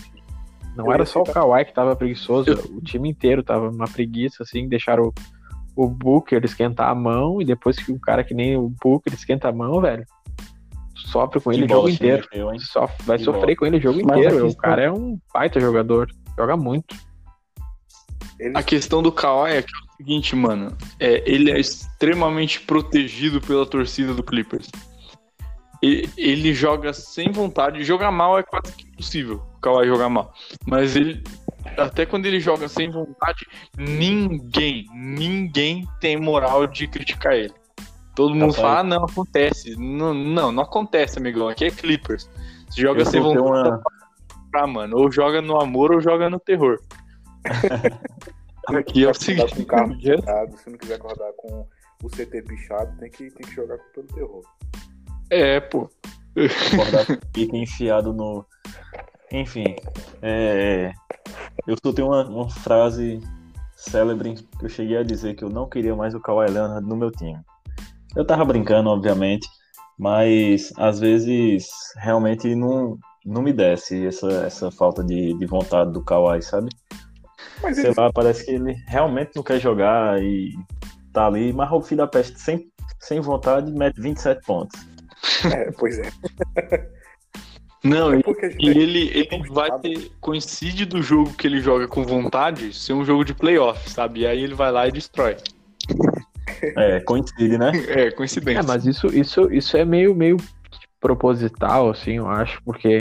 Não 0.75 0.91
era 0.91 1.05
só 1.05 1.21
o 1.21 1.25
Kawhi 1.25 1.65
que 1.65 1.73
tava 1.73 1.95
preguiçoso, 1.95 2.51
o 2.75 2.81
time 2.81 3.09
inteiro 3.09 3.43
tava 3.43 3.69
uma 3.69 3.85
preguiça, 3.85 4.43
assim, 4.43 4.67
deixaram 4.67 5.11
o, 5.75 5.85
o 5.85 5.87
Booker 5.87 6.43
esquentar 6.43 6.89
a 6.89 6.95
mão, 6.95 7.41
e 7.41 7.45
depois 7.45 7.77
que 7.77 7.91
um 7.91 7.99
cara 7.99 8.23
que 8.23 8.33
nem 8.33 8.57
o 8.57 8.69
Booker 8.81 9.13
esquenta 9.13 9.49
a 9.49 9.53
mão, 9.53 9.79
velho, 9.79 10.05
sofre 11.05 11.39
com 11.39 11.51
ele 11.51 11.65
o 11.65 11.69
jogo 11.69 11.89
inteiro. 11.89 12.27
Meteu, 12.31 12.59
Sof 12.59 12.93
vai 13.03 13.17
que 13.17 13.23
sofrer 13.23 13.41
bola. 13.41 13.55
com 13.55 13.65
ele 13.65 13.77
o 13.77 13.81
jogo 13.81 14.01
Mas 14.05 14.17
inteiro. 14.17 14.47
O 14.47 14.55
cara 14.55 14.83
é 14.83 14.91
um 14.91 15.17
baita 15.33 15.59
jogador, 15.59 16.09
joga 16.37 16.57
muito. 16.57 16.95
A 18.53 18.61
questão 18.61 19.01
do 19.01 19.11
Kawhi 19.11 19.51
é, 19.51 19.61
que 19.61 19.69
é 19.69 19.77
o 19.77 19.97
seguinte, 19.97 20.35
mano. 20.35 20.75
É, 20.99 21.23
ele 21.25 21.51
é 21.51 21.59
extremamente 21.59 22.59
protegido 22.61 23.39
pela 23.39 23.65
torcida 23.65 24.13
do 24.13 24.23
Clippers. 24.23 24.69
E, 25.81 26.09
ele 26.17 26.53
joga 26.53 26.91
sem 26.91 27.31
vontade. 27.31 27.83
Jogar 27.83 28.11
mal 28.11 28.37
é 28.37 28.43
quase 28.43 28.73
que 28.73 28.87
impossível 28.87 29.41
o 29.55 29.59
Kawhi 29.59 29.87
jogar 29.87 30.09
mal. 30.09 30.33
Mas 30.65 30.95
ele. 30.95 31.23
Até 31.77 32.05
quando 32.05 32.25
ele 32.25 32.39
joga 32.39 32.67
sem 32.67 32.91
vontade, 32.91 33.45
ninguém, 33.77 34.85
ninguém 34.93 35.87
tem 35.99 36.15
moral 36.15 36.67
de 36.67 36.87
criticar 36.87 37.33
ele. 37.33 37.53
Todo 38.15 38.33
mundo 38.33 38.53
fala, 38.53 38.79
ah, 38.79 38.83
não, 38.83 39.03
acontece. 39.03 39.75
Não, 39.77 40.13
não, 40.13 40.51
não 40.51 40.63
acontece, 40.63 41.19
amigão. 41.19 41.49
Aqui 41.49 41.65
é 41.65 41.71
Clippers. 41.71 42.29
Você 42.69 42.81
joga 42.81 43.03
sem 43.03 43.19
vontade. 43.19 43.69
Uma... 43.69 43.83
Ah, 44.55 44.67
mano. 44.67 44.97
Ou 44.97 45.11
joga 45.11 45.41
no 45.41 45.59
amor 45.59 45.91
ou 45.91 45.99
joga 45.99 46.29
no 46.29 46.39
terror. 46.39 46.79
Aqui 48.67 49.05
é 49.05 49.09
o 49.09 49.13
seguinte. 49.13 49.55
Com 49.55 49.61
o 49.61 49.65
carro 49.65 49.95
pichado, 49.99 50.57
se 50.57 50.69
não 50.69 50.77
quiser 50.77 50.95
acordar 50.95 51.31
com 51.33 51.67
o 52.03 52.09
CT 52.09 52.41
pichado, 52.43 52.97
tem 52.97 53.11
que, 53.11 53.29
tem 53.29 53.47
que 53.47 53.53
jogar 53.53 53.77
pelo 53.93 54.07
terror. 54.07 54.43
É, 55.29 55.59
pô. 55.59 55.89
Acordar 56.73 57.05
com 57.19 57.27
pique 57.31 57.57
enfiado 57.57 58.13
no. 58.13 58.45
Enfim. 59.31 59.75
É... 60.21 60.93
Eu 61.67 61.75
só 61.83 61.91
tenho 61.91 62.07
uma, 62.07 62.23
uma 62.27 62.49
frase 62.49 63.19
célebre 63.75 64.35
que 64.57 64.65
eu 64.65 64.69
cheguei 64.69 64.97
a 64.97 65.03
dizer 65.03 65.35
que 65.35 65.43
eu 65.43 65.49
não 65.49 65.67
queria 65.67 65.95
mais 65.95 66.15
o 66.15 66.19
Kawhi 66.19 66.49
Leonard 66.49 66.87
no 66.87 66.95
meu 66.95 67.11
time. 67.11 67.39
Eu 68.15 68.25
tava 68.25 68.45
brincando, 68.45 68.89
obviamente, 68.89 69.47
mas 69.97 70.71
às 70.77 70.99
vezes 70.99 71.67
realmente 71.97 72.55
não, 72.55 72.97
não 73.25 73.41
me 73.41 73.51
desce 73.51 74.05
essa, 74.05 74.31
essa 74.45 74.71
falta 74.71 75.03
de, 75.03 75.33
de 75.33 75.45
vontade 75.45 75.91
do 75.91 76.03
Kawhi, 76.03 76.41
sabe? 76.41 76.69
Mas 77.61 77.75
Sei 77.75 77.87
ele... 77.87 77.95
lá, 77.97 78.11
parece 78.11 78.45
que 78.45 78.51
ele 78.51 78.75
realmente 78.87 79.31
não 79.35 79.43
quer 79.43 79.59
jogar 79.59 80.21
e 80.21 80.53
tá 81.11 81.27
ali, 81.27 81.53
mas 81.53 81.71
o 81.71 81.81
filho 81.81 81.99
da 81.99 82.07
peste 82.07 82.39
sem, 82.39 82.69
sem 82.99 83.19
vontade 83.19 83.71
mete 83.71 83.99
27 84.01 84.45
pontos. 84.45 84.79
É, 85.53 85.71
pois 85.71 85.99
é. 85.99 86.09
Não, 87.83 88.11
é 88.11 88.17
e 88.59 88.67
ele, 88.67 89.11
ele 89.13 89.47
vai 89.51 89.69
ter. 89.79 90.11
Coincide 90.19 90.85
do 90.85 91.03
jogo 91.03 91.31
que 91.35 91.45
ele 91.45 91.61
joga 91.61 91.87
com 91.87 92.03
vontade 92.03 92.73
ser 92.73 92.93
um 92.93 93.05
jogo 93.05 93.23
de 93.23 93.35
playoff, 93.35 93.87
sabe? 93.91 94.21
E 94.21 94.27
aí 94.27 94.43
ele 94.43 94.55
vai 94.55 94.71
lá 94.71 94.87
e 94.87 94.91
destrói. 94.91 95.37
É, 96.77 96.99
coincide, 96.99 97.57
né? 97.57 97.71
É, 97.87 98.11
coincidência. 98.11 98.59
É, 98.59 98.63
mas 98.63 98.85
isso, 98.85 99.07
isso, 99.07 99.51
isso 99.51 99.75
é 99.77 99.83
meio, 99.83 100.15
meio 100.15 100.37
proposital, 100.99 101.89
assim, 101.89 102.13
eu 102.13 102.27
acho, 102.27 102.61
porque 102.63 102.99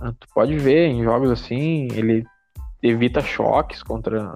ah, 0.00 0.12
tu 0.18 0.26
pode 0.34 0.56
ver 0.56 0.86
em 0.86 1.02
jogos 1.02 1.30
assim, 1.30 1.88
ele 1.92 2.24
evita 2.82 3.20
choques 3.20 3.82
contra 3.82 4.32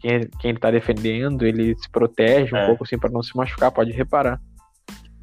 quem, 0.00 0.28
quem 0.40 0.50
ele 0.50 0.58
tá 0.58 0.70
defendendo, 0.70 1.46
ele 1.46 1.76
se 1.76 1.88
protege 1.90 2.54
um 2.54 2.58
é. 2.58 2.66
pouco 2.66 2.84
assim 2.84 2.98
para 2.98 3.10
não 3.10 3.22
se 3.22 3.36
machucar, 3.36 3.70
pode 3.70 3.92
reparar. 3.92 4.40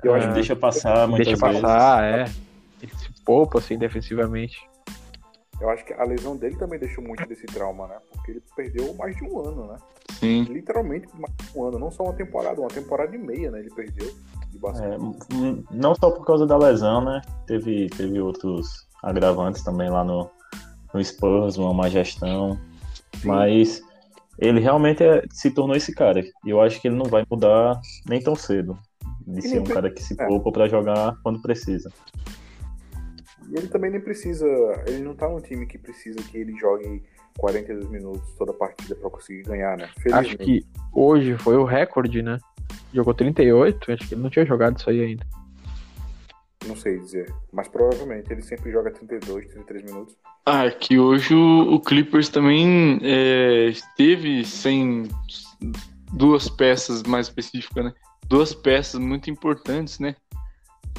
Eu 0.03 0.13
acho 0.13 0.27
que 0.27 0.33
deixa 0.35 0.55
passar 0.55 1.07
muitas 1.07 1.27
Deixa 1.27 1.45
vezes. 1.45 1.61
passar, 1.61 2.03
é. 2.03 2.25
Ele 2.81 2.91
se 2.95 3.09
poupa 3.25 3.57
assim 3.57 3.77
defensivamente. 3.77 4.57
Eu 5.59 5.69
acho 5.69 5.83
que 5.85 5.93
a 5.93 6.03
lesão 6.03 6.37
dele 6.37 6.55
também 6.55 6.79
deixou 6.79 7.03
muito 7.03 7.27
desse 7.27 7.45
trauma, 7.47 7.87
né? 7.87 7.97
Porque 8.11 8.31
ele 8.31 8.43
perdeu 8.55 8.93
mais 8.93 9.15
de 9.15 9.23
um 9.23 9.39
ano, 9.39 9.67
né? 9.67 9.77
Sim. 10.11 10.43
Literalmente 10.43 11.07
mais 11.19 11.33
de 11.35 11.57
um 11.57 11.65
ano, 11.65 11.79
não 11.79 11.91
só 11.91 12.03
uma 12.03 12.13
temporada, 12.13 12.59
uma 12.59 12.69
temporada 12.69 13.15
e 13.15 13.19
meia, 13.19 13.49
né? 13.49 13.59
Ele 13.59 13.73
perdeu 13.73 14.07
de 14.51 14.57
É, 14.57 14.97
não 15.71 15.95
só 15.95 16.11
por 16.11 16.25
causa 16.25 16.45
da 16.45 16.57
lesão, 16.57 17.03
né? 17.03 17.21
Teve, 17.47 17.87
teve 17.89 18.19
outros 18.19 18.87
agravantes 19.03 19.63
também 19.63 19.89
lá 19.89 20.03
no, 20.03 20.29
no 20.93 21.03
Spurs, 21.03 21.57
uma 21.57 21.73
má 21.73 21.89
gestão. 21.89 22.59
Sim. 23.19 23.27
Mas 23.27 23.81
ele 24.37 24.59
realmente 24.59 25.03
é, 25.03 25.23
se 25.31 25.49
tornou 25.49 25.75
esse 25.75 25.93
cara. 25.93 26.19
E 26.19 26.49
eu 26.49 26.61
acho 26.61 26.79
que 26.79 26.87
ele 26.87 26.95
não 26.95 27.05
vai 27.05 27.25
mudar 27.29 27.79
nem 28.07 28.21
tão 28.21 28.35
cedo. 28.35 28.77
De 29.25 29.41
ser 29.41 29.59
um 29.59 29.65
cara 29.65 29.89
que 29.89 30.01
se 30.01 30.13
é. 30.19 30.25
poupa 30.25 30.49
é. 30.49 30.53
para 30.53 30.67
jogar 30.69 31.17
quando 31.21 31.41
precisa. 31.41 31.91
E 33.49 33.57
ele 33.57 33.67
também 33.67 33.91
nem 33.91 34.01
precisa. 34.01 34.45
Ele 34.85 34.99
não 34.99 35.15
tá 35.15 35.27
num 35.27 35.39
time 35.39 35.65
que 35.65 35.77
precisa 35.77 36.19
que 36.23 36.37
ele 36.37 36.57
jogue 36.57 37.03
42 37.37 37.89
minutos 37.89 38.29
toda 38.37 38.51
a 38.51 38.53
partida 38.53 38.95
para 38.95 39.09
conseguir 39.09 39.43
ganhar, 39.43 39.77
né? 39.77 39.89
Acho 40.11 40.37
que 40.37 40.65
hoje 40.93 41.37
foi 41.37 41.55
o 41.55 41.63
recorde, 41.63 42.21
né? 42.21 42.39
Jogou 42.93 43.13
38, 43.13 43.91
acho 43.91 44.07
que 44.07 44.13
ele 44.15 44.21
não 44.21 44.29
tinha 44.29 44.45
jogado 44.45 44.77
isso 44.77 44.89
aí 44.89 45.01
ainda. 45.01 45.25
Não 46.65 46.75
sei 46.75 46.99
dizer, 46.99 47.33
mas 47.53 47.67
provavelmente 47.67 48.31
ele 48.31 48.41
sempre 48.41 48.71
joga 48.71 48.91
32, 48.91 49.47
33 49.47 49.83
minutos. 49.83 50.17
Ah, 50.45 50.65
é 50.65 50.71
que 50.71 50.99
hoje 50.99 51.33
o, 51.33 51.75
o 51.75 51.79
Clippers 51.79 52.27
também 52.27 52.99
é, 53.03 53.67
esteve 53.67 54.43
sem 54.43 55.07
duas 56.11 56.49
peças 56.49 57.03
mais 57.03 57.27
específicas, 57.27 57.85
né? 57.85 57.93
Duas 58.27 58.53
peças 58.53 58.99
muito 58.99 59.29
importantes, 59.29 59.99
né? 59.99 60.15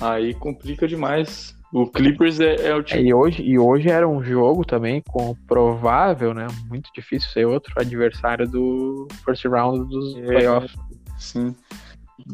Aí 0.00 0.32
complica 0.34 0.86
demais 0.86 1.57
o 1.72 1.86
Clippers 1.86 2.40
é, 2.40 2.68
é 2.68 2.74
o 2.74 2.82
time. 2.82 3.02
É, 3.02 3.06
e, 3.06 3.14
hoje, 3.14 3.42
e 3.42 3.58
hoje 3.58 3.90
era 3.90 4.08
um 4.08 4.22
jogo 4.22 4.64
também 4.64 5.02
com 5.06 5.34
provável, 5.46 6.32
né? 6.32 6.46
Muito 6.66 6.90
difícil 6.94 7.30
ser 7.30 7.44
outro 7.46 7.74
adversário 7.76 8.48
do 8.48 9.06
first 9.24 9.44
round 9.44 9.88
dos 9.88 10.16
é, 10.16 10.22
playoffs. 10.22 10.74
Sim. 11.18 11.54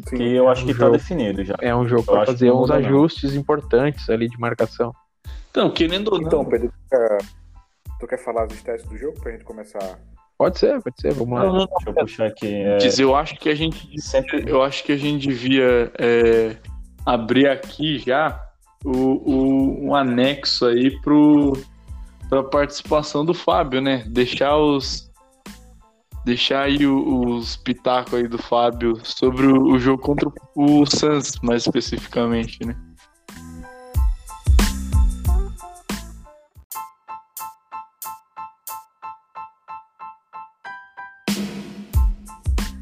Que 0.08 0.34
eu 0.34 0.48
acho 0.48 0.62
um 0.62 0.66
que 0.66 0.72
tá 0.72 0.78
jogo, 0.78 0.92
tá 0.92 0.96
definido 0.98 1.44
já. 1.44 1.56
É 1.60 1.74
um 1.74 1.86
jogo 1.86 2.04
para 2.04 2.26
fazer 2.26 2.50
uns 2.50 2.70
ajustes 2.70 3.34
não. 3.34 3.40
importantes 3.40 4.08
ali 4.08 4.28
de 4.28 4.38
marcação. 4.38 4.94
Então, 5.50 5.70
querendo 5.70 6.08
ou 6.08 6.20
não. 6.20 6.26
Então, 6.26 6.44
Pedro, 6.44 6.68
tu 6.68 6.88
quer, 6.90 7.18
tu 8.00 8.06
quer 8.06 8.18
falar 8.18 8.44
as 8.44 8.52
stats 8.52 8.84
do 8.86 8.96
jogo 8.96 9.20
pra 9.20 9.32
gente 9.32 9.44
começar? 9.44 9.98
Pode 10.38 10.58
ser, 10.58 10.80
pode 10.82 11.00
ser, 11.00 11.12
vamos 11.12 11.38
lá. 11.38 11.46
Não, 11.46 11.52
não, 11.52 11.66
Deixa 11.66 11.90
eu 11.90 11.94
puxar 11.94 12.26
aqui. 12.26 12.54
É... 12.54 12.76
Diz, 12.76 12.98
eu 12.98 13.14
acho 13.14 13.36
que 13.36 13.48
a 13.48 13.54
gente. 13.54 14.00
Sempre... 14.00 14.44
Eu 14.48 14.62
acho 14.62 14.82
que 14.84 14.92
a 14.92 14.96
gente 14.96 15.28
devia 15.28 15.92
é, 15.98 16.56
abrir 17.04 17.48
aqui 17.48 17.98
já 17.98 18.44
o, 18.84 18.90
o, 18.90 19.86
um 19.86 19.94
anexo 19.94 20.66
aí 20.66 20.96
para 21.00 22.40
a 22.40 22.44
participação 22.44 23.24
do 23.24 23.32
Fábio, 23.32 23.80
né? 23.80 24.04
Deixar 24.06 24.56
os 24.56 25.10
deixar 26.24 26.62
aí 26.62 26.86
os 26.86 27.56
pitacos 27.56 28.14
aí 28.14 28.26
do 28.26 28.38
Fábio 28.38 28.98
sobre 29.04 29.46
o, 29.46 29.78
jogo 29.78 30.02
contra 30.02 30.30
o 30.54 30.86
Suns, 30.86 31.38
mais 31.42 31.66
especificamente, 31.66 32.64
né? 32.64 32.74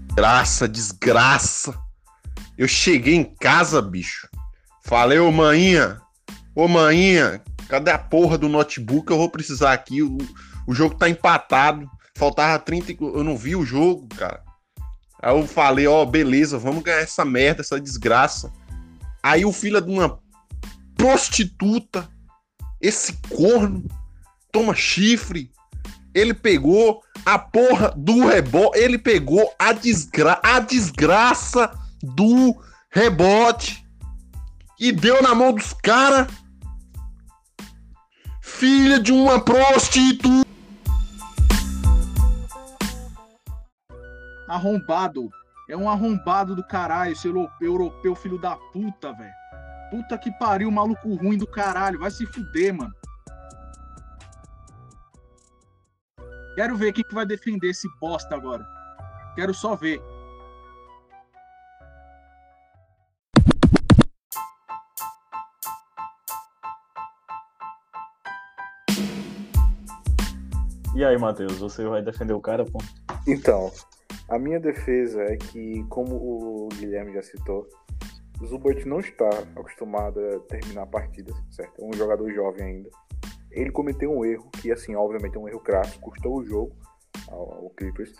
Desgraça, 0.06 0.68
desgraça. 0.68 1.74
Eu 2.56 2.68
cheguei 2.68 3.16
em 3.16 3.24
casa, 3.24 3.82
bicho. 3.82 4.28
Falei, 4.82 5.18
maninha, 5.30 6.00
ô 6.54 6.66
maninha, 6.66 7.40
cadê 7.68 7.90
a 7.92 7.98
porra 7.98 8.36
do 8.36 8.48
notebook? 8.48 9.10
Eu 9.10 9.16
vou 9.16 9.30
precisar 9.30 9.72
aqui. 9.72 10.02
O, 10.02 10.18
o 10.66 10.74
jogo 10.74 10.96
tá 10.96 11.08
empatado. 11.08 11.88
Faltava 12.16 12.58
30. 12.58 12.92
Eu 13.00 13.24
não 13.24 13.36
vi 13.36 13.54
o 13.54 13.64
jogo, 13.64 14.08
cara. 14.08 14.42
Aí 15.22 15.38
eu 15.38 15.46
falei, 15.46 15.86
ó, 15.86 16.02
oh, 16.02 16.06
beleza, 16.06 16.58
vamos 16.58 16.82
ganhar 16.82 16.98
essa 16.98 17.24
merda, 17.24 17.62
essa 17.62 17.80
desgraça. 17.80 18.52
Aí 19.22 19.44
o 19.44 19.52
filho 19.52 19.80
de 19.80 19.88
uma 19.88 20.18
prostituta, 20.96 22.08
esse 22.80 23.12
corno, 23.30 23.84
toma 24.50 24.74
chifre. 24.74 25.50
Ele 26.12 26.34
pegou 26.34 27.02
a 27.24 27.38
porra 27.38 27.94
do 27.96 28.26
rebote. 28.26 28.78
Ele 28.78 28.98
pegou 28.98 29.54
a, 29.56 29.72
desgra 29.72 30.40
a 30.42 30.58
desgraça 30.58 31.72
do 32.02 32.60
rebote 32.90 33.81
e 34.82 34.90
deu 34.90 35.22
na 35.22 35.32
mão 35.32 35.52
dos 35.52 35.72
caras. 35.72 36.26
Filha 38.40 38.98
de 38.98 39.12
uma 39.12 39.38
prostituta. 39.40 40.44
Arrombado. 44.48 45.30
É 45.70 45.76
um 45.76 45.88
arrombado 45.88 46.56
do 46.56 46.64
caralho, 46.64 47.12
esse 47.12 47.28
europeu, 47.28 47.68
europeu 47.72 48.16
filho 48.16 48.38
da 48.38 48.56
puta, 48.56 49.12
velho. 49.12 49.32
Puta 49.92 50.18
que 50.18 50.32
pariu, 50.32 50.68
maluco 50.68 51.14
ruim 51.14 51.38
do 51.38 51.46
caralho. 51.46 52.00
Vai 52.00 52.10
se 52.10 52.26
fuder, 52.26 52.74
mano. 52.74 52.92
Quero 56.56 56.76
ver 56.76 56.92
quem 56.92 57.04
que 57.04 57.14
vai 57.14 57.24
defender 57.24 57.70
esse 57.70 57.88
bosta 58.00 58.34
agora. 58.34 58.66
Quero 59.36 59.54
só 59.54 59.76
ver. 59.76 60.02
E 70.94 71.02
aí, 71.02 71.16
Matheus, 71.16 71.56
você 71.58 71.86
vai 71.86 72.02
defender 72.02 72.34
o 72.34 72.40
cara, 72.40 72.66
pô? 72.66 72.78
Então, 73.26 73.72
a 74.28 74.38
minha 74.38 74.60
defesa 74.60 75.22
é 75.22 75.36
que, 75.38 75.82
como 75.88 76.14
o 76.14 76.68
Guilherme 76.68 77.14
já 77.14 77.22
citou, 77.22 77.66
o 78.38 78.46
Zubat 78.46 78.86
não 78.86 79.00
está 79.00 79.28
acostumado 79.56 80.20
a 80.20 80.38
terminar 80.40 80.86
partidas, 80.86 81.34
certo? 81.50 81.80
É 81.80 81.84
um 81.84 81.94
jogador 81.94 82.30
jovem 82.30 82.62
ainda. 82.62 82.90
Ele 83.50 83.70
cometeu 83.70 84.12
um 84.12 84.22
erro, 84.22 84.50
que 84.60 84.70
assim, 84.70 84.94
obviamente 84.94 85.34
é 85.34 85.40
um 85.40 85.48
erro 85.48 85.60
crasso, 85.60 85.98
custou 85.98 86.40
o 86.40 86.44
jogo 86.44 86.76
ao, 87.30 87.64
ao 87.64 87.70
Clippers, 87.70 88.12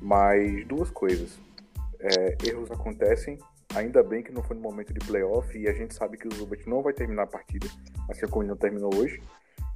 mas 0.00 0.66
duas 0.66 0.90
coisas. 0.90 1.38
É, 2.00 2.36
erros 2.44 2.72
acontecem, 2.72 3.38
ainda 3.72 4.02
bem 4.02 4.24
que 4.24 4.32
não 4.32 4.42
foi 4.42 4.56
no 4.56 4.62
momento 4.62 4.92
de 4.92 4.98
playoff, 5.06 5.56
e 5.56 5.68
a 5.68 5.72
gente 5.72 5.94
sabe 5.94 6.16
que 6.16 6.26
o 6.26 6.34
Zubat 6.34 6.68
não 6.68 6.82
vai 6.82 6.92
terminar 6.92 7.22
a 7.22 7.28
partida, 7.28 7.68
assim 8.10 8.26
como 8.26 8.42
ele 8.42 8.50
não 8.50 8.56
terminou 8.56 8.92
hoje. 8.96 9.22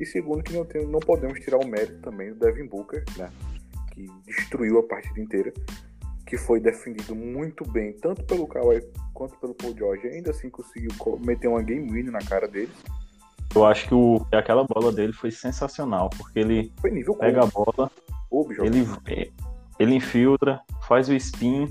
E 0.01 0.07
segundo, 0.07 0.43
que 0.43 0.55
não, 0.55 0.65
tem, 0.65 0.87
não 0.87 0.99
podemos 0.99 1.39
tirar 1.41 1.59
o 1.59 1.67
mérito 1.67 2.01
também 2.01 2.33
do 2.33 2.39
Devin 2.39 2.67
Booker, 2.67 3.05
né? 3.19 3.29
Que 3.93 4.07
destruiu 4.27 4.79
a 4.79 4.83
partida 4.83 5.21
inteira, 5.21 5.53
que 6.27 6.39
foi 6.39 6.59
defendido 6.59 7.15
muito 7.15 7.71
bem, 7.71 7.93
tanto 7.93 8.25
pelo 8.25 8.47
Kawhi 8.47 8.83
quanto 9.13 9.37
pelo 9.39 9.55
Paul 9.55 9.77
George. 9.77 10.07
E 10.07 10.11
ainda 10.11 10.31
assim 10.31 10.49
conseguiu 10.49 10.91
co- 10.97 11.19
meter 11.23 11.49
uma 11.49 11.63
game 11.63 11.91
win 11.93 12.05
na 12.05 12.21
cara 12.21 12.49
dele. 12.49 12.73
Eu 13.55 13.67
acho 13.67 13.89
que, 13.89 13.95
o, 13.95 14.25
que 14.31 14.37
aquela 14.37 14.65
bola 14.65 14.93
dele 14.93 15.13
foi 15.13 15.31
sensacional, 15.31 16.09
porque 16.17 16.39
ele 16.39 16.73
pega 17.19 17.45
a 17.45 17.51
Kobe, 17.51 17.77
bola, 17.77 17.91
ele, 18.65 18.87
ele 19.79 19.95
infiltra, 19.97 20.61
faz 20.87 21.09
o 21.09 21.15
spin, 21.15 21.69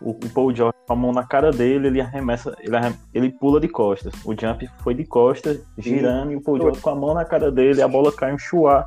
o, 0.00 0.10
o 0.10 0.30
Paul 0.32 0.54
George 0.54 0.76
com 0.86 0.92
a 0.92 0.96
mão 0.96 1.12
na 1.12 1.26
cara 1.26 1.50
dele, 1.50 1.88
ele 1.88 2.00
arremessa, 2.00 2.56
ele, 2.60 2.76
arrem- 2.76 2.96
ele 3.12 3.30
pula 3.30 3.60
de 3.60 3.68
costas. 3.68 4.12
O 4.24 4.32
jump 4.38 4.68
foi 4.82 4.94
de 4.94 5.04
costas, 5.04 5.60
girando, 5.76 6.32
e 6.32 6.36
o 6.36 6.40
Paul 6.40 6.58
George 6.60 6.80
com 6.80 6.90
a 6.90 6.94
mão 6.94 7.14
na 7.14 7.24
cara 7.24 7.50
dele, 7.50 7.82
a 7.82 7.88
bola 7.88 8.12
cai 8.12 8.32
um 8.32 8.38
chuá. 8.38 8.86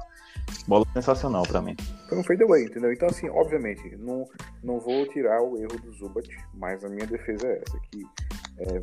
Bola 0.68 0.86
sensacional 0.94 1.44
pra 1.44 1.62
mim. 1.62 1.76
Foi 2.10 2.18
um 2.18 2.24
fadeaway, 2.24 2.66
entendeu? 2.66 2.92
Então, 2.92 3.08
assim, 3.08 3.30
obviamente, 3.30 3.96
não, 3.98 4.26
não 4.64 4.80
vou 4.80 5.06
tirar 5.08 5.42
o 5.42 5.58
erro 5.58 5.80
do 5.82 5.92
Zubat, 5.94 6.28
mas 6.54 6.84
a 6.84 6.90
minha 6.90 7.06
defesa 7.08 7.48
é 7.48 7.62
essa, 7.66 7.80
que 7.90 8.04
é, 8.60 8.82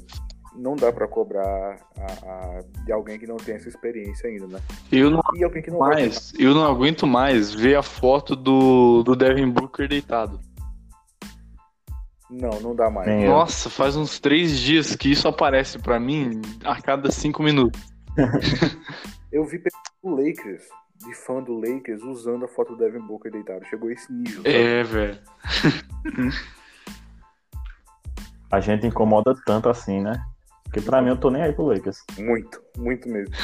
não 0.56 0.74
dá 0.76 0.90
pra 0.90 1.06
cobrar 1.06 1.78
a- 1.98 2.26
a- 2.26 2.60
de 2.84 2.90
alguém 2.92 3.18
que 3.18 3.26
não 3.26 3.36
tem 3.36 3.56
essa 3.56 3.68
experiência 3.68 4.30
ainda, 4.30 4.46
né? 4.46 4.60
Eu 4.90 5.10
não 5.10 5.20
E 5.34 5.44
alguém 5.44 5.62
que 5.62 5.70
não 5.70 5.78
vai 5.78 5.94
mais, 5.94 6.32
eu 6.38 6.54
não 6.54 6.64
aguento 6.64 7.06
mais 7.06 7.52
ver 7.52 7.76
a 7.76 7.82
foto 7.82 8.34
do, 8.34 9.02
do 9.02 9.14
Devin 9.14 9.50
Booker 9.50 9.88
deitado. 9.88 10.40
Não, 12.30 12.60
não 12.60 12.74
dá 12.74 12.90
mais. 12.90 13.08
Nem 13.08 13.24
eu. 13.24 13.30
Nossa, 13.30 13.70
faz 13.70 13.96
uns 13.96 14.18
três 14.20 14.58
dias 14.58 14.94
que 14.94 15.10
isso 15.10 15.26
aparece 15.26 15.78
pra 15.78 15.98
mim 15.98 16.40
a 16.64 16.80
cada 16.80 17.10
cinco 17.10 17.42
minutos. 17.42 17.80
Eu 19.32 19.44
vi 19.44 19.58
pessoas 19.58 19.82
do 20.02 20.10
Lakers, 20.10 20.62
de 21.06 21.14
fã 21.14 21.42
do 21.42 21.58
Lakers, 21.58 22.02
usando 22.02 22.44
a 22.44 22.48
foto 22.48 22.74
do 22.74 22.78
Devin 22.78 23.06
Booker 23.06 23.30
deitado. 23.30 23.64
Chegou 23.66 23.88
a 23.88 23.92
esse 23.92 24.12
nível. 24.12 24.42
sabe? 24.42 24.54
É, 24.54 24.82
velho. 24.82 25.18
A 28.50 28.60
gente 28.60 28.86
incomoda 28.86 29.34
tanto 29.44 29.68
assim, 29.68 30.00
né? 30.00 30.24
Porque 30.68 30.82
pra 30.82 31.00
mim 31.00 31.08
eu 31.08 31.16
tô 31.16 31.30
nem 31.30 31.42
aí 31.42 31.52
pro 31.52 31.66
Lakers. 31.66 32.04
Muito, 32.18 32.62
muito 32.76 33.08
mesmo. 33.08 33.34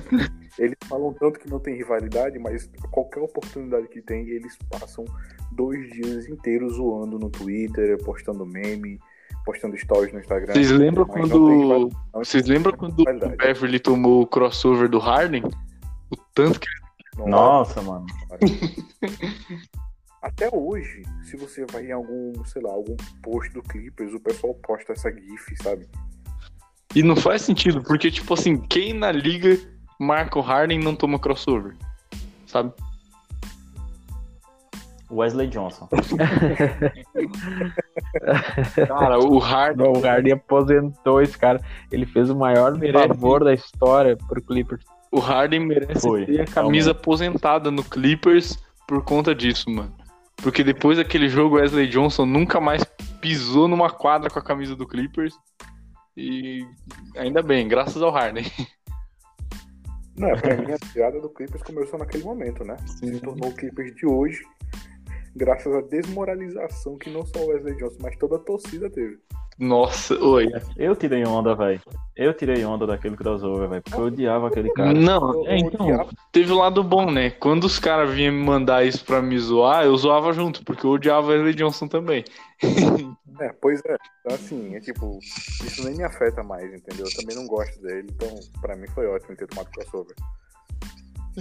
eles 0.58 0.76
falam 0.88 1.12
tanto 1.14 1.38
que 1.38 1.48
não 1.48 1.60
tem 1.60 1.76
rivalidade, 1.76 2.38
mas 2.38 2.70
qualquer 2.90 3.20
oportunidade 3.20 3.86
que 3.88 4.00
tem, 4.00 4.26
eles 4.28 4.56
passam 4.70 5.04
dois 5.52 5.90
dias 5.90 6.26
inteiros 6.26 6.74
zoando 6.74 7.18
no 7.18 7.28
Twitter, 7.28 8.02
postando 8.02 8.46
meme, 8.46 8.98
postando 9.44 9.76
stories 9.76 10.12
no 10.12 10.20
Instagram. 10.20 10.54
Vocês 10.54 10.70
lembram 10.70 11.04
quando. 11.04 11.90
Vocês 12.14 12.46
lembram 12.46 12.76
quando 12.76 13.00
o. 13.00 13.36
Beverly 13.36 13.78
tomou 13.78 14.22
o 14.22 14.26
crossover 14.26 14.88
do 14.88 14.98
Harden? 14.98 15.44
O 16.10 16.16
tanto 16.34 16.60
que. 16.60 16.68
Nossa, 17.18 17.82
mano. 17.82 18.06
Até 20.22 20.50
hoje, 20.52 21.02
se 21.22 21.36
você 21.36 21.64
vai 21.72 21.86
em 21.86 21.92
algum, 21.92 22.44
sei 22.44 22.60
lá, 22.60 22.70
algum 22.70 22.94
post 23.22 23.52
do 23.54 23.62
Clippers, 23.62 24.12
o 24.12 24.20
pessoal 24.20 24.54
posta 24.54 24.92
essa 24.92 25.10
GIF, 25.10 25.56
sabe? 25.62 25.88
E 26.94 27.02
não 27.02 27.16
faz 27.16 27.42
sentido, 27.42 27.82
porque, 27.82 28.10
tipo 28.10 28.34
assim, 28.34 28.56
quem 28.56 28.92
na 28.92 29.12
liga 29.12 29.58
marca 29.98 30.38
o 30.38 30.42
Harden 30.42 30.78
não 30.78 30.94
toma 30.94 31.18
crossover? 31.18 31.74
Sabe? 32.46 32.72
Wesley 35.10 35.48
Johnson. 35.48 35.88
Cara, 38.86 39.18
o 39.18 39.38
Harden. 39.38 39.84
Não, 39.84 39.92
o 39.92 40.00
Harden 40.00 40.34
aposentou 40.34 41.20
esse 41.20 41.36
cara. 41.36 41.60
Ele 41.90 42.06
fez 42.06 42.30
o 42.30 42.36
maior 42.36 42.76
Merece. 42.78 43.08
favor 43.08 43.44
da 43.44 43.52
história 43.52 44.16
pro 44.16 44.40
Clippers. 44.40 44.84
O 45.10 45.18
Harden 45.18 45.66
merece 45.66 46.02
Foi, 46.02 46.24
ter 46.24 46.40
a 46.40 46.44
camisa 46.44 46.60
realmente. 46.62 46.90
aposentada 46.90 47.70
no 47.70 47.82
Clippers 47.82 48.56
por 48.86 49.02
conta 49.02 49.34
disso, 49.34 49.68
mano. 49.68 49.92
Porque 50.36 50.62
depois 50.62 50.98
daquele 50.98 51.28
jogo, 51.28 51.56
Wesley 51.56 51.88
Johnson 51.88 52.24
nunca 52.24 52.60
mais 52.60 52.84
pisou 53.20 53.66
numa 53.66 53.90
quadra 53.90 54.30
com 54.30 54.38
a 54.38 54.42
camisa 54.42 54.76
do 54.76 54.86
Clippers. 54.86 55.34
E 56.20 56.68
ainda 57.16 57.42
bem, 57.42 57.66
graças 57.66 58.02
ao 58.02 58.10
Harden. 58.10 58.44
Não, 60.18 60.28
é 60.28 60.36
pra 60.36 60.54
mim 60.54 60.70
a 60.70 60.92
piada 60.92 61.18
do 61.18 61.30
Clippers 61.30 61.62
começou 61.62 61.98
naquele 61.98 62.24
momento, 62.24 62.62
né? 62.62 62.76
Se 62.86 63.18
tornou 63.20 63.48
o 63.48 63.54
Clippers 63.54 63.94
de 63.94 64.04
hoje, 64.04 64.44
graças 65.34 65.74
à 65.74 65.80
desmoralização 65.80 66.98
que 66.98 67.08
não 67.08 67.24
só 67.24 67.38
o 67.40 67.46
Wesley 67.46 67.74
Johnson, 67.76 67.96
mas 68.02 68.18
toda 68.18 68.36
a 68.36 68.40
torcida 68.40 68.90
teve. 68.90 69.18
Nossa, 69.60 70.14
oi. 70.24 70.48
Eu 70.74 70.96
tirei 70.96 71.22
onda, 71.26 71.54
velho. 71.54 71.82
Eu 72.16 72.32
tirei 72.32 72.64
onda 72.64 72.86
daquele 72.86 73.14
crossover, 73.14 73.68
velho. 73.68 73.82
Porque 73.82 74.00
eu 74.00 74.04
odiava 74.06 74.48
aquele 74.48 74.72
cara. 74.72 74.94
Não, 74.94 75.46
é, 75.46 75.52
eu 75.52 75.58
então, 75.58 76.08
teve 76.32 76.50
o 76.50 76.56
lado 76.56 76.82
bom, 76.82 77.10
né? 77.10 77.28
Quando 77.28 77.64
os 77.64 77.78
caras 77.78 78.10
vinham 78.10 78.32
me 78.32 78.42
mandar 78.42 78.86
isso 78.86 79.04
pra 79.04 79.20
me 79.20 79.38
zoar, 79.38 79.84
eu 79.84 79.94
zoava 79.98 80.32
junto, 80.32 80.64
porque 80.64 80.86
eu 80.86 80.92
odiava 80.92 81.28
Wesley 81.28 81.52
Johnson 81.52 81.88
também. 81.88 82.24
É, 83.38 83.52
pois 83.60 83.80
é. 83.84 83.96
Então, 84.20 84.34
assim, 84.34 84.74
é 84.74 84.80
tipo, 84.80 85.18
isso 85.22 85.84
nem 85.84 85.94
me 85.94 86.04
afeta 86.04 86.42
mais, 86.42 86.72
entendeu? 86.72 87.04
Eu 87.04 87.16
também 87.20 87.36
não 87.36 87.46
gosto 87.46 87.80
dele, 87.82 88.08
então 88.10 88.28
pra 88.62 88.74
mim 88.74 88.86
foi 88.88 89.06
ótimo 89.06 89.36
ter 89.36 89.46
tomado 89.46 89.70
crossover. 89.70 90.14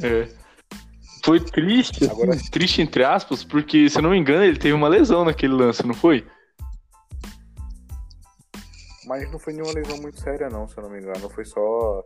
É. 0.03 0.27
Foi 1.23 1.39
triste, 1.39 2.03
assim, 2.03 2.11
Agora- 2.11 2.37
triste 2.51 2.81
entre 2.81 3.03
aspas, 3.03 3.43
porque, 3.45 3.89
se 3.89 3.97
eu 3.97 4.01
não 4.01 4.09
me 4.11 4.17
engano, 4.17 4.43
ele 4.43 4.57
teve 4.57 4.73
uma 4.73 4.87
lesão 4.89 5.23
naquele 5.23 5.53
lance, 5.53 5.85
não 5.85 5.93
foi? 5.93 6.25
Mas 9.09 9.29
não 9.31 9.39
foi 9.39 9.53
nenhuma 9.53 9.73
lesão 9.73 9.97
muito 9.97 10.19
séria, 10.21 10.49
não, 10.51 10.67
se 10.67 10.77
eu 10.77 10.83
não 10.83 10.91
me 10.91 10.99
engano. 10.99 11.27
Foi 11.31 11.43
só. 11.43 12.03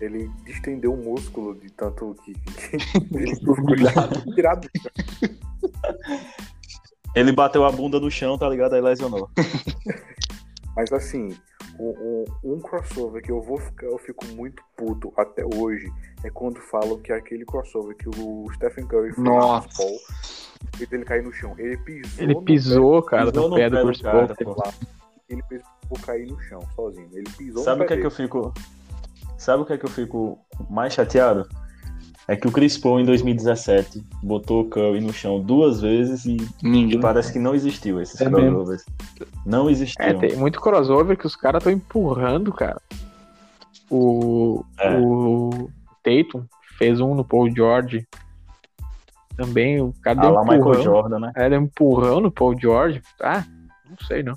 Ele 0.00 0.28
distendeu 0.44 0.92
o 0.92 0.96
músculo 0.96 1.54
de 1.54 1.70
tanto 1.70 2.12
que. 2.24 2.32
ele 3.16 3.36
ficou 3.36 4.34
tirado. 4.34 4.68
Ele 7.14 7.30
bateu 7.30 7.64
a 7.64 7.70
bunda 7.70 8.00
no 8.00 8.10
chão, 8.10 8.36
tá 8.36 8.48
ligado? 8.48 8.74
Aí 8.74 8.80
lesionou. 8.80 9.30
Mas 10.74 10.92
assim, 10.92 11.36
um, 11.78 12.24
um- 12.44 12.54
um 12.54 12.60
crossover 12.60 13.22
que 13.22 13.30
eu 13.30 13.40
vou 13.40 13.56
ficar, 13.58 13.86
eu 13.86 13.98
fico 13.98 14.24
muito 14.34 14.60
puto 14.76 15.12
até 15.16 15.44
hoje 15.44 15.88
é 16.24 16.30
quando 16.30 16.60
falam 16.60 16.98
que 16.98 17.12
é 17.12 17.16
aquele 17.16 17.44
crossover 17.44 17.96
que 17.96 18.08
o 18.08 18.50
Stephen 18.54 18.86
Curry 18.86 19.12
fez 19.12 19.24
Nossa. 19.24 19.68
no 19.68 19.74
Paul 19.76 19.98
e 20.80 20.94
ele 20.94 21.04
cair 21.04 21.22
no 21.22 21.32
chão. 21.32 21.54
Ele 21.58 21.76
pisou, 21.78 22.24
Ele 22.24 22.34
no 22.34 22.42
pisou, 22.42 23.02
cara, 23.04 23.30
pisou 23.30 23.50
no 23.50 23.56
pé 23.56 23.70
do 23.70 23.76
pé 23.76 23.82
do 23.82 23.86
Chris 23.88 24.02
Paul. 24.02 24.26
pé. 24.28 24.74
Ele 25.28 25.42
fez 25.48 25.62
cair 25.98 26.26
no 26.30 26.38
chão 26.40 26.60
sozinho. 26.76 27.08
Ele 27.12 27.28
pisou 27.36 27.64
Sabe 27.64 27.78
no 27.80 27.84
o 27.84 27.88
que 27.88 27.94
é 27.94 27.96
que 27.96 28.06
eu 28.06 28.10
fico. 28.10 28.52
Sabe 29.38 29.62
o 29.62 29.66
que 29.66 29.72
é 29.72 29.78
que 29.78 29.84
eu 29.86 29.90
fico 29.90 30.38
mais 30.68 30.92
chateado? 30.92 31.48
É 32.28 32.36
que 32.36 32.46
o 32.46 32.52
Chris 32.52 32.78
Paul 32.78 33.00
em 33.00 33.04
2017 33.04 34.04
botou 34.22 34.60
o 34.60 34.64
Curry 34.68 35.00
no 35.00 35.12
chão 35.12 35.40
duas 35.40 35.80
vezes 35.80 36.26
e 36.26 36.36
Ninguém. 36.62 37.00
parece 37.00 37.32
que 37.32 37.38
não 37.40 37.54
existiu 37.54 38.00
esses 38.00 38.20
É 38.20 38.28
mesmo. 38.28 38.50
crossovers. 38.50 38.84
Não 39.44 39.68
existiam. 39.68 40.06
É, 40.06 40.14
tem 40.14 40.36
muito 40.36 40.60
crossover 40.60 41.16
que 41.16 41.26
os 41.26 41.34
caras 41.34 41.60
estão 41.60 41.72
empurrando, 41.72 42.52
cara. 42.52 42.80
O, 43.90 44.64
É. 44.78 44.96
o 45.00 45.68
Tatum 46.04 46.44
fez 46.78 47.00
um 47.00 47.14
no 47.16 47.24
Paul 47.24 47.50
George. 47.52 48.06
Também 49.36 49.80
o 49.80 49.92
cara 50.02 50.18
Ah 50.20 50.22
deu 50.22 50.30
lá 50.32 50.40
um 50.42 50.44
Michael 50.44 50.60
empurrão. 50.60 50.82
Jordan, 50.82 51.18
né? 51.18 51.32
É, 51.34 51.48
deu 51.50 51.58
um 51.60 51.64
empurrão 51.64 52.20
no 52.20 52.30
Paul 52.30 52.54
George. 52.60 53.02
Ah, 53.20 53.44
não 53.88 53.96
sei 54.06 54.22
não. 54.22 54.34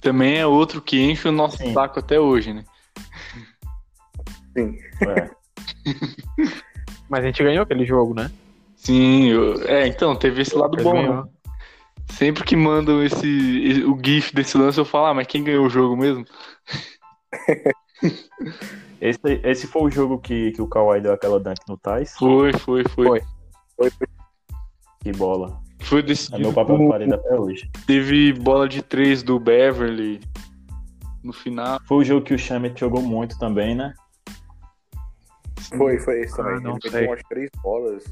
Também 0.00 0.38
é 0.38 0.46
outro 0.46 0.80
que 0.80 1.00
enche 1.00 1.28
o 1.28 1.32
nosso 1.32 1.58
Sim. 1.58 1.72
saco 1.74 1.98
até 1.98 2.18
hoje, 2.18 2.52
né? 2.52 2.64
Sim. 4.56 4.76
É. 5.06 5.30
Mas 7.08 7.24
a 7.24 7.26
gente 7.26 7.42
ganhou 7.42 7.62
aquele 7.62 7.84
jogo, 7.84 8.14
né? 8.14 8.30
Sim, 8.76 9.28
eu- 9.28 9.62
é, 9.68 9.86
então, 9.86 10.16
teve 10.16 10.42
esse 10.42 10.54
lado 10.56 10.76
Ele 10.76 10.82
bom. 10.84 11.22
né? 11.24 11.30
Sempre 12.10 12.42
que 12.44 12.56
mandam 12.56 13.04
esse, 13.04 13.84
o 13.84 13.98
GIF 14.02 14.34
desse 14.34 14.56
lance, 14.58 14.78
eu 14.78 14.84
falo, 14.84 15.06
ah, 15.06 15.14
mas 15.14 15.26
quem 15.26 15.44
ganhou 15.44 15.66
o 15.66 15.70
jogo 15.70 15.96
mesmo? 15.96 16.24
Esse, 19.00 19.40
esse 19.44 19.66
foi 19.66 19.82
o 19.82 19.90
jogo 19.90 20.18
que, 20.18 20.52
que 20.52 20.60
o 20.60 20.66
Kawhi 20.66 21.00
deu 21.00 21.12
aquela 21.12 21.38
dunk 21.40 21.58
no 21.68 21.76
Thais. 21.76 22.12
Foi, 22.18 22.52
foi, 22.52 22.82
foi. 22.88 23.06
Foi. 23.06 23.20
Foi- 23.76 24.08
Que 25.02 25.12
bola. 25.12 25.58
Foi 25.80 26.00
É 26.00 26.02
decidido. 26.02 26.40
meu 26.40 26.52
papel 26.52 26.76
de 26.76 26.82
com- 26.84 26.90
parede 26.90 27.14
até 27.14 27.34
hoje. 27.38 27.70
Teve 27.86 28.32
bola 28.32 28.68
de 28.68 28.82
três 28.82 29.22
do 29.22 29.38
Beverly 29.40 30.20
no 31.22 31.32
final. 31.32 31.80
Foi 31.86 31.98
o 31.98 32.04
jogo 32.04 32.24
que 32.24 32.34
o 32.34 32.38
Shamet 32.38 32.78
jogou 32.78 33.02
muito 33.02 33.38
também, 33.38 33.74
né? 33.74 33.92
Foi, 35.76 35.98
foi 35.98 36.20
esse 36.22 36.36
também. 36.36 36.54
Ah, 36.56 36.60
não 36.60 36.78
ele 36.82 36.90
sei. 36.90 37.06
umas 37.06 37.22
três 37.28 37.50
bolas. 37.62 38.04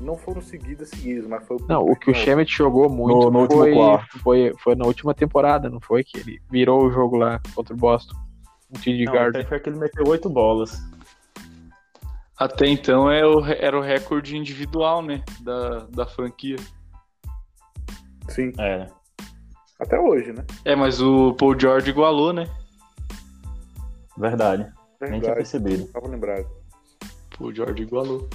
Não 0.00 0.16
foram 0.16 0.42
seguidas, 0.42 0.88
seguidas, 0.88 1.26
mas 1.26 1.46
foi. 1.46 1.56
Não, 1.68 1.82
o 1.84 1.94
que 1.94 2.10
o 2.10 2.14
Shemet 2.14 2.50
jogou 2.52 2.88
muito 2.88 3.30
No- 3.30 3.42
no 3.42 3.46
foi, 3.46 3.72
foi, 4.22 4.52
foi 4.58 4.74
na 4.74 4.84
última 4.86 5.14
temporada, 5.14 5.70
não 5.70 5.80
foi? 5.80 6.02
Que 6.02 6.18
ele 6.18 6.40
virou 6.50 6.84
o 6.84 6.90
jogo 6.90 7.16
lá 7.16 7.40
contra 7.54 7.72
o 7.72 7.76
Boston. 7.76 8.16
Um 8.74 8.78
TD 8.80 9.04
Não, 9.04 9.12
Guard. 9.12 9.36
até 9.36 9.44
foi 9.46 9.60
que 9.60 9.68
ele 9.68 9.78
meteu 9.78 10.04
oito 10.08 10.28
bolas. 10.28 10.82
Até 12.36 12.66
então 12.66 13.08
é 13.08 13.24
o- 13.24 13.44
era 13.46 13.78
o 13.78 13.80
recorde 13.82 14.36
individual, 14.36 15.00
né? 15.00 15.22
Da, 15.40 15.86
da 15.90 16.06
franquia. 16.06 16.56
Sim, 18.28 18.52
É. 18.58 18.86
até 19.80 19.98
hoje, 19.98 20.32
né? 20.32 20.44
É, 20.64 20.74
mas 20.74 21.00
o 21.00 21.34
Paul 21.34 21.58
George 21.58 21.90
igualou, 21.90 22.32
né? 22.32 22.48
Verdade. 24.16 24.62
Nem 25.00 25.10
tinha 25.10 25.20
Verdade, 25.20 25.36
percebido. 25.36 25.86
tava 25.92 26.08
lembrado. 26.08 26.46
Paul 27.36 27.52
George 27.54 27.82
igualou. 27.82 28.28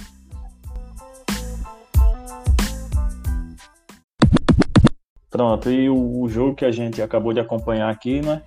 Pronto, 5.30 5.70
e 5.70 5.88
o, 5.88 6.22
o 6.22 6.28
jogo 6.28 6.56
que 6.56 6.64
a 6.64 6.72
gente 6.72 7.00
acabou 7.00 7.32
de 7.32 7.40
acompanhar 7.40 7.88
aqui, 7.90 8.20
né? 8.20 8.42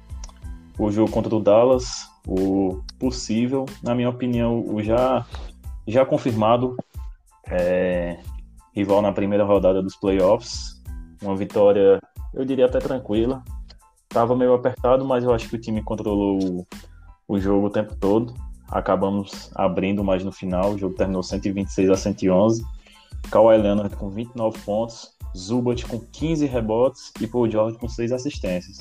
O 0.77 0.91
jogo 0.91 1.11
contra 1.11 1.33
o 1.33 1.39
Dallas, 1.39 2.07
o 2.27 2.81
possível, 2.99 3.65
na 3.81 3.95
minha 3.95 4.09
opinião, 4.09 4.59
o 4.67 4.81
já, 4.83 5.25
já 5.87 6.05
confirmado 6.05 6.75
é, 7.47 8.19
rival 8.75 9.01
na 9.01 9.13
primeira 9.13 9.45
rodada 9.45 9.81
dos 9.81 9.95
playoffs. 9.95 10.82
Uma 11.23 11.35
vitória, 11.35 11.99
eu 12.33 12.43
diria 12.45 12.65
até 12.65 12.79
tranquila. 12.79 13.43
Tava 14.09 14.35
meio 14.35 14.53
apertado, 14.53 15.03
mas 15.05 15.23
eu 15.23 15.33
acho 15.33 15.49
que 15.49 15.55
o 15.55 15.59
time 15.61 15.81
controlou 15.81 16.37
o, 16.43 16.67
o 17.27 17.39
jogo 17.39 17.67
o 17.67 17.69
tempo 17.69 17.95
todo. 17.95 18.33
Acabamos 18.69 19.51
abrindo 19.55 20.03
mais 20.03 20.23
no 20.23 20.31
final, 20.31 20.71
o 20.73 20.77
jogo 20.77 20.95
terminou 20.95 21.23
126 21.23 21.89
a 21.89 21.95
111. 21.95 22.63
Kawhi 23.31 23.57
Leonard 23.57 23.95
com 23.95 24.09
29 24.09 24.59
pontos, 24.59 25.15
Zubat 25.37 25.85
com 25.85 25.99
15 25.99 26.45
rebotes 26.45 27.11
e 27.21 27.25
Paul 27.27 27.49
George 27.49 27.77
com 27.77 27.87
6 27.87 28.11
assistências. 28.11 28.79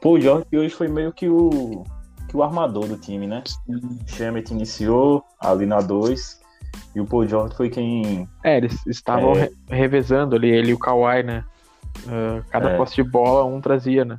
Paul 0.00 0.20
George 0.20 0.46
que 0.50 0.56
hoje 0.56 0.74
foi 0.74 0.88
meio 0.88 1.12
que 1.12 1.28
o, 1.28 1.84
que 2.28 2.36
o 2.36 2.42
armador 2.42 2.86
do 2.86 2.96
time, 2.96 3.26
né? 3.26 3.42
Shemet 4.06 4.52
iniciou 4.52 5.22
ali 5.40 5.66
na 5.66 5.80
2 5.80 6.40
e 6.94 7.00
o 7.00 7.04
Paul 7.06 7.26
George 7.26 7.54
foi 7.56 7.68
quem. 7.68 8.28
É, 8.44 8.56
eles 8.56 8.84
estavam 8.86 9.32
É. 9.32 9.42
re- 9.42 9.50
revezando 9.68 10.34
ali, 10.36 10.48
ele 10.48 10.70
e 10.70 10.74
o 10.74 10.78
Kawhi, 10.78 11.22
né? 11.22 11.44
Ah, 12.06 12.42
cada 12.50 12.70
É. 12.70 12.76
posse 12.76 12.96
de 12.96 13.02
bola 13.02 13.44
um 13.44 13.60
trazia, 13.60 14.04
né? 14.04 14.18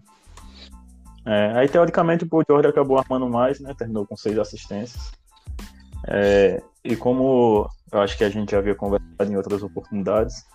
É, 1.25 1.51
aí 1.55 1.67
teoricamente 1.67 2.23
o 2.23 2.27
Paul 2.27 2.43
George 2.47 2.67
acabou 2.67 2.97
armando 2.97 3.29
mais, 3.29 3.59
né? 3.59 3.73
Terminou 3.77 4.05
com 4.05 4.15
6 4.15 4.37
assistências. 4.39 5.11
É, 6.07 6.61
e 6.83 6.95
como 6.95 7.69
eu 7.91 8.01
acho 8.01 8.17
que 8.17 8.23
a 8.23 8.29
gente 8.29 8.51
já 8.51 8.57
havia 8.59 8.73
conversado 8.73 9.31
em 9.31 9.35
outras 9.35 9.61
oportunidades, 9.61 10.45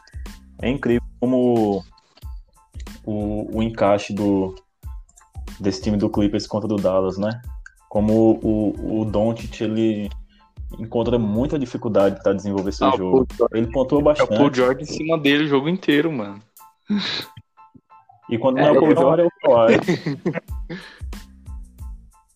é 0.63 0.69
incrível 0.69 1.03
como 1.21 1.85
o, 3.05 3.57
o 3.59 3.63
encaixe 3.63 4.13
do, 4.13 4.55
desse 5.61 5.83
time 5.83 5.97
do 5.97 6.09
Clippers 6.09 6.47
contra 6.47 6.67
o 6.67 6.77
do 6.77 6.83
Dallas, 6.83 7.19
né? 7.19 7.41
Como 7.89 8.41
o, 8.43 9.03
o 9.03 9.05
Doncic, 9.05 9.61
ele 9.61 10.11
encontra 10.79 11.19
muita 11.19 11.59
dificuldade 11.59 12.21
para 12.23 12.33
desenvolver 12.33 12.73
seu 12.73 12.89
Ah, 12.89 12.97
jogo. 12.97 13.27
Ele 13.53 13.71
pontua 13.71 13.99
É 13.99 14.01
o 14.01 14.03
Paul 14.03 14.29
bastante. 14.29 14.57
George 14.57 14.83
em 14.83 14.87
cima 14.87 15.19
dele 15.19 15.45
o 15.45 15.49
jogo 15.49 15.69
inteiro, 15.69 16.11
mano. 16.11 16.41
E 18.31 18.39
quando 18.39 18.57
não 18.57 18.65
é 18.65 18.69
É, 18.69 18.71
o 18.73 18.97
George, 18.97 19.23
é 19.23 19.27
o 19.27 19.31
Kawhi. 19.43 19.75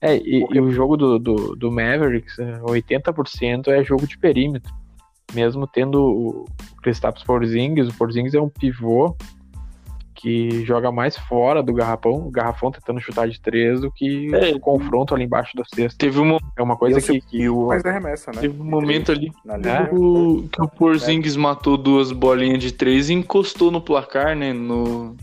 É, 0.01 0.17
e, 0.17 0.47
e 0.49 0.61
o 0.61 0.71
jogo 0.71 0.97
do, 0.97 1.19
do, 1.19 1.57
do 1.57 1.73
Mavericks, 1.73 2.39
é, 2.39 2.61
80% 2.61 3.67
é 3.69 3.83
jogo 3.83 4.07
de 4.07 4.17
perímetro. 4.17 4.73
Mesmo 5.35 5.67
tendo 5.67 6.01
o 6.01 6.45
Kristaps 6.83 7.25
Porzingis, 7.25 7.89
o 7.89 7.95
Porzingis 7.99 8.35
é 8.35 8.41
um 8.41 8.49
pivô 8.49 9.17
que 10.21 10.65
joga 10.65 10.91
mais 10.91 11.17
fora 11.17 11.63
do 11.63 11.73
garrafão, 11.73 12.27
o 12.27 12.31
garrafão 12.31 12.73
tentando 12.73 13.01
chutar 13.01 13.29
de 13.29 13.41
três 13.41 13.81
do 13.81 13.91
que 13.93 14.29
É. 14.35 14.51
o 14.53 14.59
confronto 14.59 15.15
ali 15.15 15.25
embaixo 15.25 15.57
da 15.57 15.63
cesta. 15.65 15.97
Teve, 15.97 16.19
um, 16.19 16.37
É 16.57 16.63
uma 16.63 16.77
coisa 16.77 17.01
que, 17.01 17.21
que 17.21 17.49
o... 17.49 17.69
Mas 17.69 17.85
arremessa, 17.85 18.33
né? 18.33 18.41
teve 18.41 18.61
um 18.61 18.65
momento 18.65 19.13
ali 19.13 19.31
É. 19.47 19.87
que 19.87 19.95
o, 19.95 20.49
que 20.49 20.61
o 20.61 20.69
Porzingis 20.69 21.37
matou 21.37 21.77
duas 21.77 22.11
bolinhas 22.11 22.61
de 22.61 22.73
três 22.73 23.09
e 23.09 23.15
encostou 23.15 23.71
no 23.71 23.81
placar, 23.81 24.35
né? 24.35 24.53
No, 24.53 25.15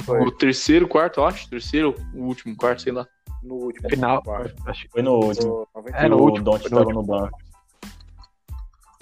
Foi. 0.00 0.18
no 0.20 0.32
terceiro, 0.32 0.88
quarto, 0.88 1.20
eu 1.20 1.24
acho. 1.26 1.48
Terceiro, 1.48 1.94
o 2.12 2.22
último 2.24 2.56
quarto, 2.56 2.82
sei 2.82 2.92
lá. 2.92 3.06
No 3.40 3.54
último. 3.54 3.88
final, 3.88 4.22
acho 4.66 4.82
que 4.82 4.88
Foi 4.90 5.02
no 5.02 5.12
último. 5.14 5.48
No 5.48 5.68
90. 5.76 5.96
É, 5.96 6.08
no 6.08 6.16
o 6.16 6.22
último, 6.22 6.44
foi 6.44 6.58
no 6.58 6.64
estava 6.64 6.92
no 6.92 7.02
banco. 7.04 7.38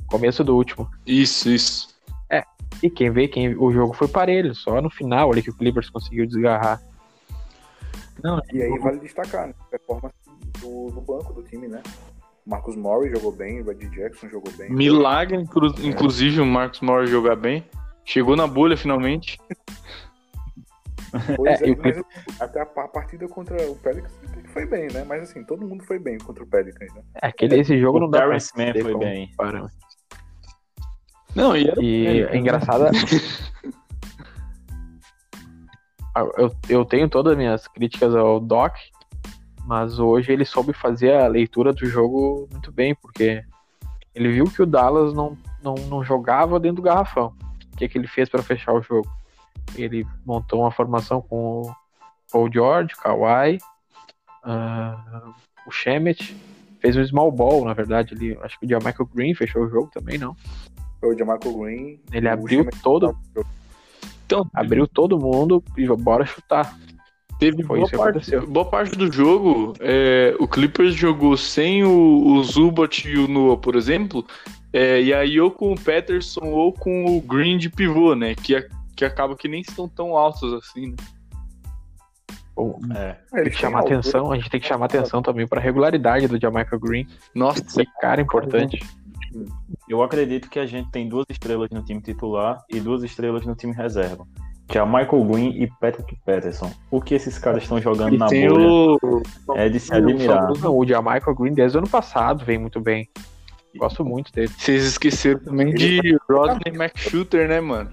começo 0.06 0.42
do 0.44 0.56
último. 0.56 0.88
Isso, 1.06 1.48
isso. 1.50 1.89
E 2.82 2.88
quem 2.88 3.10
vê, 3.10 3.28
quem 3.28 3.54
o 3.56 3.70
jogo 3.72 3.92
foi 3.92 4.08
parelho, 4.08 4.54
só 4.54 4.80
no 4.80 4.88
final 4.90 5.30
ali 5.30 5.42
que 5.42 5.50
o 5.50 5.54
Clippers 5.54 5.90
conseguiu 5.90 6.26
desgarrar. 6.26 6.80
Não, 8.22 8.40
E 8.52 8.62
aí 8.62 8.78
vale 8.78 8.98
destacar, 9.00 9.48
né? 9.48 9.54
A 9.60 9.64
performance 9.64 10.14
do, 10.60 10.90
do 10.90 11.00
banco 11.00 11.32
do 11.32 11.42
time, 11.42 11.68
né? 11.68 11.82
Marcus 12.46 12.74
Morris 12.76 13.12
jogou 13.12 13.32
bem, 13.32 13.60
o 13.60 13.64
Reggie 13.66 13.88
Jackson 13.90 14.28
jogou 14.28 14.52
bem. 14.54 14.70
Milagre, 14.70 15.36
inclu- 15.36 15.74
inclusive, 15.82 16.40
o 16.40 16.46
Marcos 16.46 16.80
Morris 16.80 17.10
jogar 17.10 17.36
bem. 17.36 17.64
Chegou 18.04 18.34
na 18.36 18.46
bolha 18.46 18.76
finalmente. 18.76 19.38
Pois 21.36 21.60
É, 21.60 21.70
é, 21.70 21.74
mas 21.76 22.00
até 22.38 22.60
a, 22.60 22.62
a 22.62 22.88
partida 22.88 23.26
contra 23.26 23.60
o 23.68 23.74
Pelicans 23.74 24.12
foi 24.52 24.64
bem, 24.64 24.86
né? 24.92 25.02
Mas 25.04 25.24
assim, 25.24 25.42
todo 25.42 25.66
mundo 25.66 25.82
foi 25.84 25.98
bem 25.98 26.16
contra 26.18 26.44
o 26.44 26.46
Pelicans, 26.46 26.92
né? 26.94 27.02
é 27.20 27.26
aquele, 27.26 27.58
esse 27.58 27.76
jogo 27.80 27.98
O 27.98 28.00
não 28.02 28.10
dá 28.10 28.18
pra 28.20 28.28
Terrence 28.28 28.52
Mann 28.56 28.66
dizer 28.72 28.82
foi 28.82 28.96
bem. 28.96 29.32
parâmetro. 29.36 29.76
Não, 31.34 31.56
e 31.56 31.68
era 31.68 31.82
E 31.82 32.22
é 32.22 32.36
engraçado. 32.36 32.84
Ah, 36.12 36.26
eu, 36.36 36.52
eu 36.68 36.84
tenho 36.84 37.08
todas 37.08 37.32
as 37.32 37.38
minhas 37.38 37.68
críticas 37.68 38.16
ao 38.16 38.40
Doc, 38.40 38.74
mas 39.64 40.00
hoje 40.00 40.32
ele 40.32 40.44
soube 40.44 40.72
fazer 40.72 41.14
a 41.14 41.28
leitura 41.28 41.72
do 41.72 41.86
jogo 41.86 42.48
muito 42.50 42.72
bem, 42.72 42.96
porque 42.96 43.44
ele 44.12 44.32
viu 44.32 44.46
que 44.46 44.60
o 44.60 44.66
Dallas 44.66 45.14
não, 45.14 45.38
não, 45.62 45.76
não 45.88 46.02
jogava 46.02 46.58
dentro 46.58 46.76
do 46.76 46.82
garrafão. 46.82 47.32
O 47.72 47.76
que, 47.76 47.88
que 47.88 47.96
ele 47.96 48.08
fez 48.08 48.28
para 48.28 48.42
fechar 48.42 48.72
o 48.72 48.82
jogo? 48.82 49.08
Ele 49.76 50.04
montou 50.26 50.62
uma 50.62 50.72
formação 50.72 51.22
com 51.22 51.62
o 51.62 51.74
Paul 52.32 52.52
George, 52.52 52.96
Kawhi, 52.96 53.58
ah, 54.42 55.32
o 55.66 55.70
Shemet, 55.70 56.36
fez 56.80 56.96
um 56.96 57.04
small 57.04 57.30
ball, 57.30 57.64
na 57.64 57.72
verdade. 57.72 58.14
Ele, 58.14 58.38
acho 58.42 58.58
que 58.58 58.66
o 58.66 58.78
Michael 58.78 59.08
Green 59.14 59.34
fechou 59.34 59.62
o 59.62 59.68
jogo 59.68 59.90
também, 59.92 60.18
não. 60.18 60.34
Foi 61.00 61.14
o 61.14 61.18
Jamarco 61.18 61.52
Green. 61.58 62.00
Ele 62.12 62.28
abriu 62.28 62.68
todo, 62.82 63.16
Então, 64.26 64.48
abriu 64.54 64.86
todo 64.86 65.18
mundo 65.18 65.64
e 65.76 65.86
bora 65.96 66.24
chutar. 66.26 66.78
Teve 67.38 67.62
Foi 67.62 67.78
boa 67.78 67.86
isso 67.86 67.90
que 67.90 67.96
parte, 67.96 68.10
aconteceu. 68.10 68.46
boa 68.46 68.66
parte 68.66 68.96
do 68.96 69.10
jogo, 69.10 69.72
é, 69.80 70.36
o 70.38 70.46
Clippers 70.46 70.94
jogou 70.94 71.38
sem 71.38 71.82
o, 71.82 72.26
o 72.26 72.44
Zubat 72.44 73.08
e 73.08 73.16
o 73.16 73.26
Noah, 73.26 73.56
por 73.56 73.76
exemplo, 73.76 74.26
é, 74.70 75.00
e 75.00 75.14
aí 75.14 75.40
ou 75.40 75.50
com 75.50 75.72
o 75.72 75.80
Patterson 75.80 76.44
ou 76.44 76.70
com 76.70 77.16
o 77.16 77.20
Green 77.22 77.56
de 77.56 77.70
pivô, 77.70 78.14
né? 78.14 78.34
Que, 78.34 78.68
que 78.94 79.06
acaba 79.06 79.34
que 79.34 79.48
nem 79.48 79.62
estão 79.62 79.88
tão 79.88 80.14
altos 80.14 80.52
assim, 80.52 80.88
né? 80.88 80.96
É. 82.94 83.16
Tem 83.42 83.44
que 83.44 83.58
chamar 83.58 83.80
atenção, 83.80 84.30
a 84.30 84.36
gente 84.36 84.50
tem 84.50 84.60
que 84.60 84.66
chamar 84.66 84.84
atenção 84.84 85.22
também 85.22 85.46
para 85.46 85.58
a 85.58 85.62
regularidade 85.62 86.28
do 86.28 86.38
Jamaica 86.38 86.76
Green. 86.78 87.06
Nossa, 87.34 87.62
Esse 87.62 87.86
cara 88.02 88.20
é 88.20 88.24
importante. 88.24 88.78
Eu 89.88 90.02
acredito 90.02 90.48
que 90.50 90.58
a 90.58 90.66
gente 90.66 90.90
tem 90.90 91.08
duas 91.08 91.26
estrelas 91.30 91.68
no 91.70 91.82
time 91.82 92.00
titular 92.00 92.62
e 92.68 92.80
duas 92.80 93.02
estrelas 93.02 93.44
no 93.46 93.54
time 93.54 93.72
reserva. 93.72 94.26
Que 94.68 94.78
é 94.78 94.84
Michael 94.84 95.24
Green 95.24 95.62
e 95.62 95.66
Patrick 95.80 96.16
Patterson. 96.24 96.70
O 96.90 97.00
que 97.00 97.14
esses 97.14 97.38
caras 97.38 97.62
estão 97.64 97.80
jogando 97.80 98.14
e 98.14 98.18
na 98.18 98.26
tem 98.26 98.48
bolha 98.48 98.66
o. 98.68 99.22
é 99.56 99.68
de 99.68 99.80
se 99.80 99.92
admirar. 99.92 100.48
Não, 100.60 100.76
o 100.78 100.86
Jamaica 100.86 101.34
Green 101.34 101.52
desde 101.54 101.76
o 101.76 101.80
ano 101.80 101.88
passado 101.88 102.44
vem 102.44 102.58
muito 102.58 102.80
bem. 102.80 103.08
Gosto 103.76 104.04
muito 104.04 104.32
dele. 104.32 104.48
Vocês 104.56 104.84
esqueceram 104.84 105.40
também 105.40 105.72
de 105.74 106.16
Rodney 106.28 106.74
McShooter, 106.74 107.48
né, 107.48 107.60
mano? 107.60 107.90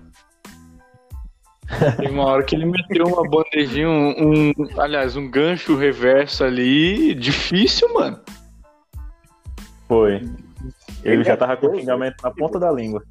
Tem 1.97 2.09
uma 2.09 2.25
hora 2.25 2.43
que 2.43 2.55
ele 2.55 2.65
meteu 2.65 3.05
uma 3.07 3.27
bandejinha, 3.29 3.89
um, 3.89 4.49
um- 4.51 4.53
aliás, 4.79 5.15
um 5.17 5.29
gancho 5.29 5.75
reverso 5.75 6.43
ali, 6.43 7.13
difícil, 7.13 7.93
mano. 7.93 8.19
Foi. 9.87 10.21
Ele 11.03 11.15
Ele 11.15 11.23
já 11.23 11.33
é 11.33 11.37
tava 11.37 11.57
com 11.57 11.67
o 11.67 11.79
xingamento 11.79 12.15
na 12.23 12.31
ponta 12.31 12.59
da 12.59 12.71
língua. 12.71 13.03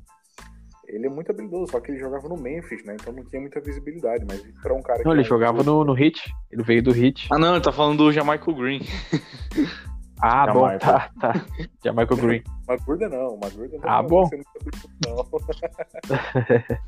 Ele 0.89 1.07
é 1.07 1.11
muito 1.11 1.31
habilidoso, 1.31 1.73
só 1.73 1.81
que 1.81 1.91
ele 1.91 1.99
jogava 1.99 2.29
no 2.29 2.37
Memphis, 2.37 2.85
né? 2.85 2.97
Então 3.01 3.13
não 3.13 3.25
tinha 3.25 3.41
muita 3.41 3.61
visibilidade. 3.61 4.25
Mas 4.27 4.41
pra 4.63 4.73
um 4.73 4.81
cara 4.83 5.03
Não, 5.05 5.13
ele 5.13 5.23
é 5.23 5.25
jogava 5.25 5.63
no, 5.65 5.85
no 5.85 5.93
Hit. 5.93 6.33
Ele 6.51 6.63
veio 6.63 6.83
do 6.83 6.93
Hit. 6.93 7.27
Ah, 7.33 7.39
não, 7.39 7.55
ele 7.57 7.65
tá 7.65 7.73
falando 7.73 7.99
do 7.99 8.13
Jamaica 8.13 8.53
Green. 8.53 8.81
Ah, 10.19 10.47
bom, 10.47 10.61
Jamaica. 10.61 10.79
tá, 10.87 11.11
tá. 11.21 11.47
Jamaica 11.85 12.17
Green. 12.17 12.43
Magurda 12.67 13.07
não, 13.07 13.37
Magurda 13.37 13.77
não. 13.77 13.87
Ah, 13.87 14.01
não, 14.01 14.09
bom. 14.09 14.31
não 15.07 15.25
tá. 15.25 16.81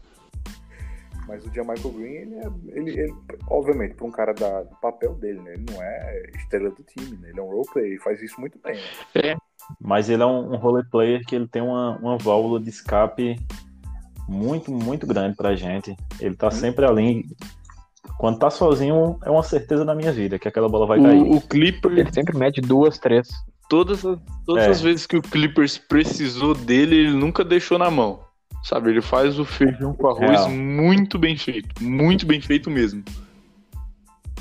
Mas 1.27 1.45
o 1.45 1.53
Jamaica 1.55 1.89
Green, 1.91 2.15
ele 2.15 2.35
é. 2.37 2.47
Ele, 2.69 2.91
ele- 3.01 3.15
obviamente, 3.49 3.95
para 3.95 4.07
um 4.07 4.11
cara 4.11 4.33
da, 4.33 4.63
do 4.63 4.75
papel 4.77 5.15
dele, 5.17 5.41
né? 5.43 5.53
Ele 5.53 5.67
não 5.71 5.83
é 5.83 6.23
estrela 6.37 6.71
do 6.71 6.83
time, 6.83 7.19
né? 7.19 7.29
Ele 7.29 7.39
é 7.39 7.43
um 7.43 7.51
role 7.51 7.69
player 7.71 7.93
e 7.97 7.99
faz 7.99 8.23
isso 8.23 8.41
muito 8.41 8.59
bem. 8.65 8.77
Né? 9.15 9.37
Mas 9.81 10.09
ele 10.09 10.23
é 10.23 10.27
um, 10.27 10.53
um 10.53 10.57
role 10.57 10.85
player 10.91 11.25
que 11.27 11.35
ele 11.35 11.47
tem 11.47 11.63
uma, 11.63 11.97
uma 11.99 12.17
válvula 12.19 12.59
de 12.61 12.69
escape 12.71 13.39
muito, 14.29 14.71
muito 14.73 15.07
grande 15.07 15.37
pra 15.37 15.55
gente. 15.55 15.97
Ele 16.21 16.35
tá 16.37 16.51
sempre 16.51 16.85
ali. 16.87 17.25
Quando 18.19 18.39
tá 18.39 18.51
sozinho, 18.51 19.19
é 19.25 19.31
uma 19.31 19.43
certeza 19.43 19.85
da 19.85 19.95
minha 19.95 20.11
vida 20.13 20.39
que 20.39 20.49
aquela 20.49 20.69
bola 20.69 20.87
vai 20.87 21.01
cair. 21.01 21.21
O, 21.23 21.37
o 21.37 21.41
Clipper, 21.41 21.93
Ele 21.93 22.13
sempre 22.13 22.37
mete 22.37 22.61
duas, 22.61 22.99
três. 22.99 23.29
todas, 23.69 24.05
as- 24.05 24.19
todas 24.47 24.65
É. 24.65 24.71
as 24.71 24.81
vezes 24.81 25.07
que 25.07 25.17
o 25.17 25.23
Clippers 25.23 25.77
precisou 25.79 26.55
dele, 26.55 26.97
ele 26.97 27.13
nunca 27.13 27.45
deixou 27.45 27.79
na 27.79 27.91
mão. 27.91 28.21
Sabe, 28.65 28.91
ele 28.91 29.01
faz 29.03 29.39
o 29.39 29.45
feijão 29.45 29.95
com 29.95 30.09
arroz 30.09 30.31
Real. 30.31 30.51
muito 30.51 31.19
bem 31.19 31.37
feito. 31.37 31.69
Muito 31.83 32.27
bem 32.27 32.41
feito 32.41 32.69
mesmo. 32.71 33.05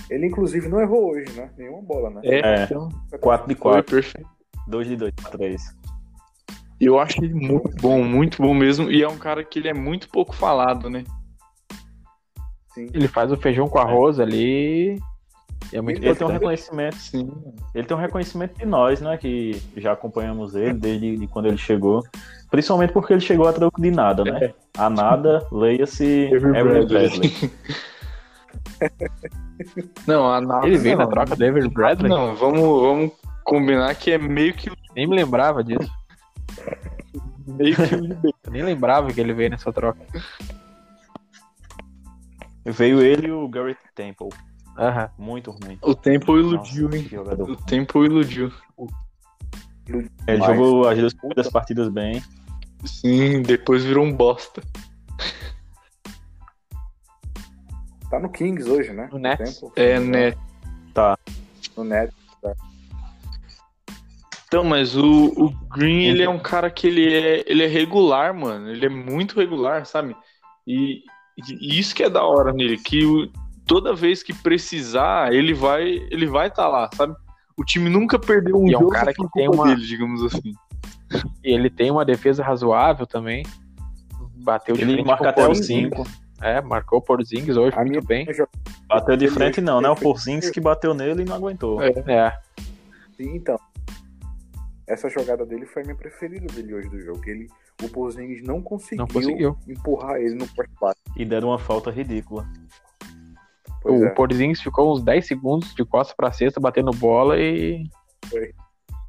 Ele, 0.09 0.25
inclusive, 0.27 0.67
não 0.69 0.79
errou 0.79 1.11
hoje, 1.11 1.31
né? 1.33 1.49
Nenhuma 1.57 1.81
bola, 1.81 2.09
né? 2.09 2.21
É. 2.23 2.63
então, 2.63 2.89
4 3.19 3.47
de 3.47 3.53
foi 3.55 3.61
4, 3.73 3.91
perfeito. 3.95 4.29
2 4.67 4.87
de 4.87 4.95
2, 4.95 5.13
3. 5.31 5.77
Eu 6.79 6.99
acho 6.99 7.23
ele 7.23 7.33
muito 7.33 7.75
bom, 7.81 8.03
muito 8.03 8.41
bom 8.41 8.53
mesmo. 8.53 8.91
E 8.91 9.01
é 9.01 9.07
um 9.07 9.17
cara 9.17 9.43
que 9.43 9.59
ele 9.59 9.67
é 9.67 9.73
muito 9.73 10.09
pouco 10.09 10.35
falado, 10.35 10.89
né? 10.89 11.03
Sim. 12.73 12.87
Ele 12.93 13.07
faz 13.07 13.31
o 13.31 13.37
feijão 13.37 13.67
com 13.67 13.79
arroz 13.79 14.19
ali. 14.19 14.99
E 15.73 15.75
é 15.75 15.81
muito 15.81 16.03
Ele 16.03 16.13
tem 16.13 16.27
um 16.27 16.29
reconhecimento, 16.29 16.97
Sim. 16.97 17.29
ele 17.73 17.87
tem 17.87 17.97
um 17.97 17.99
reconhecimento 17.99 18.59
de 18.59 18.65
nós, 18.65 19.01
né? 19.01 19.17
Que 19.17 19.59
já 19.75 19.93
acompanhamos 19.93 20.53
ele 20.53 20.73
desde 20.73 21.17
de 21.17 21.27
quando 21.27 21.47
ele 21.47 21.57
chegou. 21.57 22.03
Principalmente 22.51 22.93
porque 22.93 23.13
ele 23.13 23.21
chegou 23.21 23.47
a 23.47 23.53
troco 23.53 23.81
de 23.81 23.89
nada, 23.89 24.23
né? 24.23 24.53
A 24.77 24.89
nada, 24.89 25.45
leia-se 25.51 26.27
Avery 26.27 26.85
Bradley. 26.85 27.51
Não, 30.05 30.31
a 30.31 30.39
nada. 30.39 30.67
Ele 30.67 30.77
veio 30.77 30.97
não. 30.97 31.05
na 31.05 31.11
troca 31.11 31.35
do 31.35 31.69
Bradley? 31.71 32.09
Não, 32.09 32.35
vamos, 32.35 32.81
vamos 32.81 33.11
combinar 33.47 33.95
que 33.95 34.11
é 34.11 34.17
meio 34.17 34.53
que, 34.53 34.69
Nem 34.95 35.07
me 35.07 35.15
lembrava 35.15 35.63
disso. 35.63 35.89
meio 37.47 37.75
que 37.75 38.49
nem 38.51 38.61
lembrava 38.63 39.11
que 39.11 39.19
ele 39.21 39.33
veio 39.33 39.49
nessa 39.49 39.71
troca. 39.71 39.99
Veio 42.65 43.01
ele 43.01 43.27
e 43.27 43.31
o 43.31 43.47
Garrett 43.47 43.79
Temple. 43.95 44.27
Aham. 44.77 45.09
Muito 45.17 45.51
ruim. 45.51 45.79
O 45.81 45.95
tempo 45.95 46.37
iludiu, 46.37 46.85
Nossa, 46.85 46.97
hein? 46.97 47.07
jogador. 47.09 47.49
O 47.49 47.55
tempo 47.55 48.03
iludiu. 48.05 48.51
Ele 49.87 50.09
Mas- 50.27 50.45
jogou 50.45 50.87
as 50.87 50.97
duas 50.99 51.13
primeiras 51.13 51.49
partidas 51.49 51.87
bem. 51.89 52.21
Sim, 52.85 53.41
depois 53.41 53.83
virou 53.85 54.05
um 54.05 54.13
bosta. 54.13 54.61
Tá 58.09 58.19
no 58.19 58.29
Kings 58.29 58.69
hoje, 58.69 58.93
né? 58.93 59.09
No 59.11 59.17
Nets. 59.17 59.59
Tempo, 59.59 59.73
É, 59.75 59.99
né? 59.99 60.29
engano. 60.91 61.17
No 61.75 61.83
Nets. 61.85 62.15
Então, 64.47 64.63
mas 64.63 64.95
o, 64.95 65.27
o 65.35 65.49
Green, 65.75 66.03
ele 66.05 66.23
é 66.23 66.29
um 66.29 66.39
cara 66.39 66.69
que 66.69 66.87
ele 66.87 67.13
é, 67.13 67.43
ele 67.45 67.63
é 67.63 67.67
regular, 67.67 68.33
mano. 68.33 68.69
Ele 68.69 68.85
é 68.85 68.89
muito 68.89 69.37
regular, 69.39 69.85
sabe? 69.85 70.15
E, 70.65 71.01
e 71.61 71.77
isso 71.79 71.93
que 71.93 72.01
é 72.03 72.09
da 72.09 72.23
hora 72.23 72.53
nele, 72.53 72.77
que 72.77 73.05
o- 73.05 73.29
toda 73.65 73.93
vez 73.93 74.23
que 74.23 74.33
precisar, 74.33 75.33
ele 75.33 75.53
vai 75.53 75.83
ele 76.09 76.25
vai 76.25 76.47
estar 76.47 76.67
lá, 76.69 76.89
sabe? 76.95 77.13
O 77.57 77.63
time 77.65 77.89
nunca 77.89 78.17
perdeu 78.17 78.55
um 78.55 78.67
E 78.69 78.73
é 78.73 78.77
um 78.77 78.81
jogo 78.81 78.91
cara 78.93 79.13
que 79.13 79.29
tem 79.33 79.49
uma- 79.49 79.65
dele, 79.65 79.85
digamos 79.85 80.23
assim. 80.23 80.53
E 81.43 81.51
ele 81.53 81.69
tem 81.69 81.91
uma 81.91 82.05
defesa 82.05 82.41
razoável 82.43 83.05
também. 83.05 83.45
Bateu 84.43 84.75
de 84.75 84.81
Ele 84.81 84.93
frente 84.93 85.07
marca 85.07 85.29
até 85.29 85.41
o 85.43 85.45
Porzingis. 85.47 85.89
5. 85.97 86.03
É, 86.39 86.61
marcou 86.61 86.99
o 86.99 87.01
Porzingis 87.01 87.57
hoje 87.57 87.75
A 87.77 87.83
muito 87.83 88.05
bem. 88.05 88.25
Bateu 88.87 89.17
de 89.17 89.27
frente 89.27 89.59
não, 89.59 89.81
né? 89.81 89.89
O 89.89 89.95
Porzingis 89.95 90.49
que 90.49 90.61
bateu 90.61 90.93
nele 90.93 91.23
e 91.23 91.25
não 91.25 91.35
aguentou. 91.35 91.81
É. 91.81 91.89
É, 92.07 92.33
Sim, 93.17 93.35
Então, 93.35 93.59
essa 94.87 95.09
jogada 95.09 95.45
dele 95.45 95.65
foi 95.65 95.81
a 95.81 95.85
minha 95.85 95.97
preferida 95.97 96.47
dele 96.53 96.73
hoje 96.73 96.89
do 96.89 96.99
jogo. 97.01 97.21
Ele, 97.27 97.47
o 97.83 97.89
Porzingis 97.89 98.41
não 98.41 98.61
conseguiu, 98.61 99.05
não 99.05 99.07
conseguiu. 99.07 99.57
empurrar 99.67 100.15
ele 100.15 100.35
no 100.35 100.47
poste 100.47 100.73
baixo. 100.79 101.01
E 101.15 101.25
deram 101.25 101.49
uma 101.49 101.59
falta 101.59 101.91
ridícula. 101.91 102.47
Pois 103.81 104.01
o 104.01 104.05
é. 104.05 104.09
Porzingis 104.11 104.61
ficou 104.61 104.93
uns 104.93 105.03
10 105.03 105.27
segundos 105.27 105.75
de 105.75 105.83
costa 105.83 106.13
pra 106.15 106.31
cesta 106.31 106.59
batendo 106.59 106.91
bola 106.91 107.37
e. 107.37 107.83
Foi. 108.29 108.53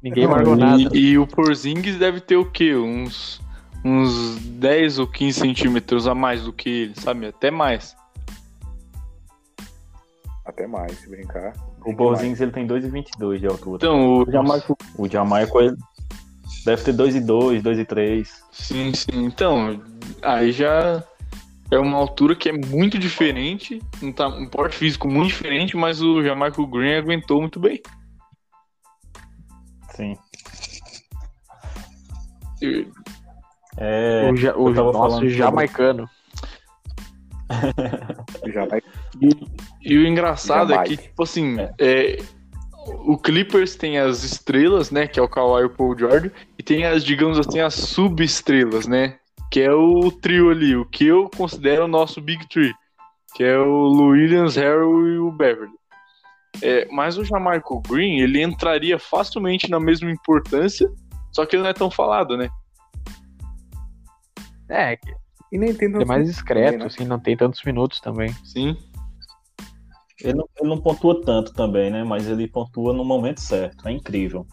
Ninguém 0.03 0.27
marcou 0.27 0.55
nada. 0.55 0.81
E, 0.93 1.11
e 1.11 1.17
o 1.17 1.25
Porzingis 1.25 1.97
deve 1.97 2.19
ter 2.19 2.35
o 2.35 2.49
quê? 2.49 2.75
Uns, 2.75 3.41
uns 3.83 4.37
10 4.37 4.99
ou 4.99 5.07
15 5.07 5.39
centímetros 5.39 6.07
a 6.07 6.13
mais 6.13 6.43
do 6.43 6.51
que 6.51 6.69
ele, 6.69 6.99
sabe? 6.99 7.25
Até 7.25 7.49
mais. 7.49 7.95
Até 10.45 10.67
mais, 10.67 10.97
se 10.99 11.09
brincar. 11.09 11.53
O 11.85 11.95
Porzingis 11.95 12.41
ele 12.41 12.51
tem 12.51 12.67
2,22 12.67 13.39
de 13.39 13.47
altura. 13.47 13.77
Então, 13.77 14.19
o, 14.19 14.25
O 14.97 15.07
Jamaica 15.09 15.57
ele 15.59 15.77
deve 16.65 16.83
ter 16.83 16.93
2,2, 16.93 17.61
2,3. 17.61 18.27
Sim, 18.51 18.93
sim. 18.93 19.25
Então, 19.25 19.81
aí 20.21 20.51
já 20.51 21.01
é 21.71 21.79
uma 21.79 21.97
altura 21.97 22.35
que 22.35 22.49
é 22.49 22.53
muito 22.53 22.97
diferente, 22.99 23.81
um, 24.01 24.11
ta- 24.11 24.27
um 24.27 24.47
porte 24.47 24.75
físico 24.75 25.07
muito 25.07 25.27
diferente, 25.29 25.77
mas 25.77 26.01
o 26.01 26.21
Jamaica 26.23 26.61
Green 26.65 26.95
aguentou 26.95 27.39
muito 27.41 27.59
bem. 27.59 27.79
Sim. 29.95 30.17
E- 32.61 32.87
É, 33.77 34.29
o 34.29 34.35
ja- 34.35 34.57
o 34.57 34.69
nosso 34.71 35.11
sobre- 35.15 35.29
jamaicano. 35.29 36.09
E 39.81 39.97
o 39.97 40.05
engraçado 40.05 40.71
é 40.71 40.75
Jamais. 40.75 40.89
que, 40.89 40.97
tipo 40.97 41.23
assim, 41.23 41.57
é, 41.79 42.21
o 43.05 43.17
Clippers 43.17 43.75
tem 43.75 43.97
as 43.97 44.23
estrelas, 44.23 44.91
né, 44.91 45.07
que 45.07 45.19
é 45.19 45.23
o 45.23 45.29
Kawhi 45.29 45.63
e 45.63 45.65
o 45.65 45.69
Paul 45.69 45.97
George, 45.97 46.31
e 46.57 46.63
tem 46.63 46.85
as, 46.85 47.03
digamos 47.03 47.39
assim, 47.39 47.59
as 47.59 47.73
subestrelas, 47.73 48.87
né, 48.87 49.17
que 49.51 49.61
é 49.61 49.71
o 49.71 50.11
trio 50.11 50.49
ali, 50.49 50.75
o 50.75 50.85
que 50.85 51.05
eu 51.05 51.29
considero 51.35 51.85
o 51.85 51.87
nosso 51.87 52.21
Big 52.21 52.47
Three, 52.49 52.73
que 53.35 53.43
é 53.43 53.57
o 53.57 53.65
Lou 53.67 54.09
Williams, 54.09 54.55
Harrell 54.55 55.07
e 55.07 55.19
o 55.19 55.31
Beverly. 55.31 55.71
É, 56.61 56.87
mas 56.91 57.17
o 57.17 57.23
Jamaica 57.23 57.69
Green, 57.87 58.19
ele 58.19 58.41
entraria 58.41 58.99
facilmente 58.99 59.69
na 59.69 59.79
mesma 59.79 60.11
importância, 60.11 60.89
só 61.31 61.45
que 61.45 61.55
ele 61.55 61.63
não 61.63 61.69
é 61.69 61.73
tão 61.73 61.89
falado, 61.89 62.35
né? 62.35 62.49
É, 64.69 64.97
E 65.51 65.57
nem 65.57 65.73
tem 65.73 65.89
é 65.95 66.05
mais 66.05 66.27
discreto, 66.27 66.65
também, 66.65 66.79
né? 66.79 66.85
assim, 66.85 67.05
não 67.05 67.19
tem 67.19 67.35
tantos 67.35 67.63
minutos 67.63 67.99
também. 67.99 68.33
Sim. 68.43 68.77
Ele, 70.21 70.33
não, 70.33 70.49
ele 70.59 70.69
não 70.69 70.81
pontua 70.81 71.21
tanto 71.21 71.53
também, 71.53 71.89
né? 71.89 72.03
Mas 72.03 72.27
ele 72.27 72.47
pontua 72.47 72.93
no 72.93 73.03
momento 73.05 73.39
certo. 73.41 73.87
É 73.87 73.91
incrível. 73.91 74.45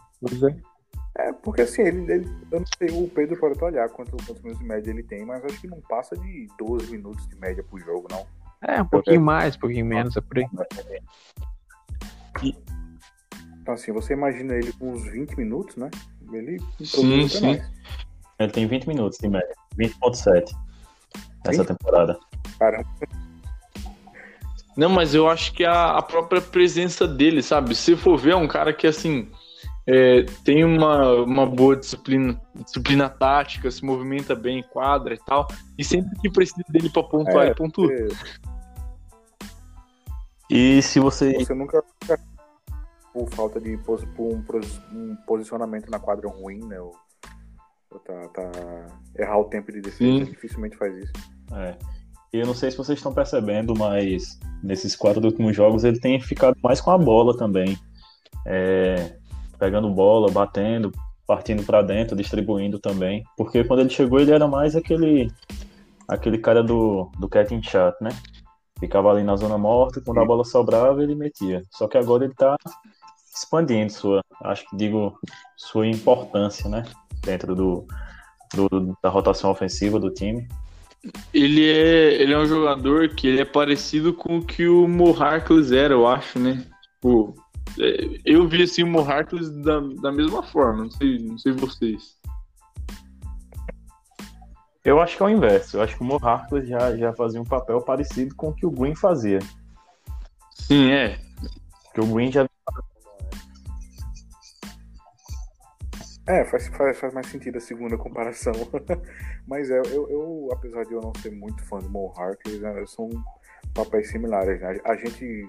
É, 1.19 1.33
porque 1.33 1.63
assim, 1.63 1.83
ele, 1.83 2.13
ele- 2.13 2.29
eu 2.51 2.61
não 2.61 2.67
sei, 2.79 2.89
o 3.05 3.09
Pedro 3.09 3.39
pode 3.39 3.57
até 3.57 3.65
olhar 3.65 3.89
quanto- 3.89 4.17
quantos 4.25 4.43
minutos 4.43 4.59
de 4.59 4.65
média 4.69 4.91
ele 4.91 5.03
tem, 5.03 5.25
mas 5.25 5.45
acho 5.45 5.61
que 5.61 5.67
não 5.67 5.81
passa 5.81 6.17
de 6.17 6.47
12 6.59 6.91
minutos 6.91 7.27
de 7.29 7.37
média 7.37 7.65
pro 7.65 7.79
jogo, 7.79 8.07
não. 8.11 8.27
É, 8.63 8.81
um 8.83 8.87
pouquinho 8.87 9.21
mais, 9.21 9.57
um 9.57 9.61
pouquinho 9.61 9.87
menos, 9.87 10.17
é 10.17 10.21
por 10.21 10.39
aí. 10.39 10.47
Então 13.61 13.75
assim, 13.75 13.93
você 13.93 14.13
imagina 14.13 14.55
ele 14.55 14.73
com 14.75 14.93
uns 14.93 15.05
20 15.05 15.37
minutos, 15.37 15.77
né? 15.77 15.91
Ele 16.33 16.59
Sim, 16.85 17.29
sim. 17.29 17.47
mais. 17.47 17.73
Ele 18.39 18.53
tem 18.53 18.67
20 18.67 18.87
minutos 18.87 19.19
de 19.19 19.29
média. 19.29 19.55
20,7 19.77 20.53
nessa 21.45 21.63
Sim. 21.63 21.69
temporada. 21.69 22.19
Cara, 22.59 22.85
Não, 24.77 24.91
mas 24.91 25.15
eu 25.15 25.29
acho 25.29 25.53
que 25.53 25.65
a, 25.65 25.97
a 25.97 26.03
própria 26.03 26.41
presença 26.41 27.09
dele, 27.09 27.43
sabe? 27.43 27.75
Se 27.75 27.97
for 27.97 28.19
ver, 28.19 28.33
é 28.33 28.37
um 28.37 28.47
cara 28.47 28.73
que, 28.73 28.87
assim, 28.87 29.31
é, 29.87 30.25
tem 30.45 30.65
uma, 30.65 31.23
uma 31.23 31.47
boa 31.47 31.77
disciplina, 31.77 32.41
disciplina 32.55 33.09
tática, 33.09 33.71
se 33.71 33.85
movimenta 33.85 34.35
bem 34.35 34.59
em 34.59 34.63
quadra 34.63 35.15
e 35.15 35.19
tal. 35.19 35.49
E 35.79 35.85
sempre 35.85 36.11
que 36.21 36.29
precisa 36.31 36.63
dele 36.69 36.91
pra 36.91 37.03
pontuar, 37.03 37.45
É, 37.45 37.47
ele 37.47 37.55
pontua. 37.55 37.89
você, 37.89 38.09
E 40.51 40.83
se 40.83 41.01
você. 41.01 41.33
você 41.33 41.55
nunca 41.55 41.83
por 43.17 43.31
falta 43.31 43.59
de 43.59 43.79
por 43.79 43.99
um, 44.19 44.45
um 44.93 45.17
posicionamento 45.27 45.91
na 45.91 45.99
quadra 45.99 46.29
ruim, 46.29 46.63
né? 46.67 46.79
Ou, 46.79 46.95
ou 47.91 47.99
tá, 48.01 48.29
tá- 48.29 48.53
errar 49.19 49.39
o 49.39 49.45
tempo 49.45 49.73
de 49.73 49.81
defesa, 49.81 50.27
dificilmente 50.27 50.77
faz 50.77 50.95
isso. 50.99 51.13
É. 51.55 51.79
Eu 52.33 52.47
não 52.47 52.55
sei 52.55 52.71
se 52.71 52.77
vocês 52.77 52.99
estão 52.99 53.13
percebendo, 53.15 53.75
mas 53.77 54.39
nesses 54.63 54.95
quatro 54.95 55.25
últimos 55.25 55.55
jogos 55.57 55.85
ele 55.85 55.99
tem 55.99 56.21
ficado 56.21 56.57
mais 56.63 56.81
com 56.81 56.91
a 56.91 56.99
bola 56.99 57.37
também. 57.37 57.79
É, 58.45 59.17
pegando 59.59 59.91
bola, 59.91 60.31
batendo, 60.31 60.93
partindo 61.27 61.63
para 61.65 61.83
dentro, 61.83 62.17
distribuindo 62.17 62.79
também. 62.79 63.25
Porque 63.37 63.65
quando 63.65 63.81
ele 63.81 63.91
chegou 63.91 64.21
ele 64.21 64.33
era 64.33 64.47
mais 64.47 64.77
aquele 64.77 65.31
aquele 66.09 66.39
cara 66.39 66.63
do, 66.63 67.11
do 67.19 67.29
catching 67.29 67.63
shot, 67.63 67.97
né? 68.01 68.11
Ficava 68.79 69.11
ali 69.11 69.25
na 69.25 69.35
zona 69.37 69.57
morta, 69.57 70.01
quando 70.05 70.21
a 70.21 70.25
bola 70.25 70.45
sobrava 70.45 71.03
ele 71.03 71.15
metia. 71.15 71.63
Só 71.71 71.89
que 71.89 71.97
agora 71.97 72.25
ele 72.25 72.35
tá 72.35 72.57
expandindo 73.35 73.91
sua, 73.93 74.21
acho 74.45 74.69
que 74.69 74.77
digo, 74.77 75.19
sua 75.57 75.87
importância, 75.87 76.69
né? 76.69 76.85
Dentro 77.25 77.55
do, 77.57 77.87
do- 78.55 78.97
da 79.03 79.09
rotação 79.09 79.51
ofensiva 79.51 79.99
do 79.99 80.11
time. 80.11 80.47
Ele 81.33 81.69
é, 81.69 82.23
ele 82.23 82.33
é 82.33 82.39
um 82.39 82.47
jogador 82.47 83.09
que 83.11 83.27
ele 83.27 83.41
é 83.41 83.45
parecido 83.45 84.13
com 84.13 84.39
o 84.39 84.45
que 84.45 84.67
o 84.67 84.89
Mo 84.89 85.11
Harkless 85.11 85.75
era, 85.75 85.95
eu 85.95 86.07
acho, 86.07 86.39
né? 86.39 86.65
Tipo, 86.95 87.35
é, 87.79 88.21
eu 88.25 88.47
vi 88.49 88.63
assim 88.63 88.83
o 88.83 88.87
Mo 88.87 89.01
Harkless 89.01 89.51
da, 89.63 89.81
da 90.01 90.13
mesma 90.13 90.43
forma, 90.43 90.85
não 90.85 90.91
sei, 90.91 91.19
não 91.19 91.39
sei 91.39 91.53
vocês. 91.53 92.17
Eu 94.85 95.01
acho 95.01 95.17
que 95.17 95.23
é 95.23 95.27
o 95.27 95.31
inverso. 95.31 95.77
Eu 95.77 95.83
acho 95.83 95.97
que 95.97 96.03
o 96.03 96.05
Mo 96.05 96.17
Harkless 96.23 96.69
já, 96.69 96.97
já 96.97 97.13
fazia 97.13 97.41
um 97.41 97.45
papel 97.45 97.81
parecido 97.81 98.35
com 98.37 98.51
o 98.51 98.55
que 98.55 98.65
o 98.65 98.71
Green 98.71 98.95
fazia. 98.95 99.41
Sim, 100.55 100.93
é. 100.93 101.19
Porque 101.85 102.01
o 102.01 102.07
Green 102.07 102.31
já 102.31 102.47
É, 106.27 106.45
faz, 106.45 106.67
faz, 106.69 106.99
faz 106.99 107.15
mais 107.15 107.27
sentido 107.29 107.57
a 107.59 107.61
segunda 107.61 107.97
comparação. 107.97 108.53
Mas 109.47 109.71
é, 109.71 109.79
eu, 109.79 110.09
eu, 110.11 110.49
apesar 110.53 110.85
de 110.85 110.93
eu 110.93 111.01
não 111.01 111.13
ser 111.23 111.31
muito 111.31 111.63
fã 111.65 111.79
do 111.79 111.89
Mo 111.89 112.13
Harkless, 112.17 112.59
né, 112.59 112.85
são 112.87 113.09
papéis 113.73 114.11
similares. 114.11 114.61
né? 114.61 114.81
A 114.85 114.97
gente 114.97 115.49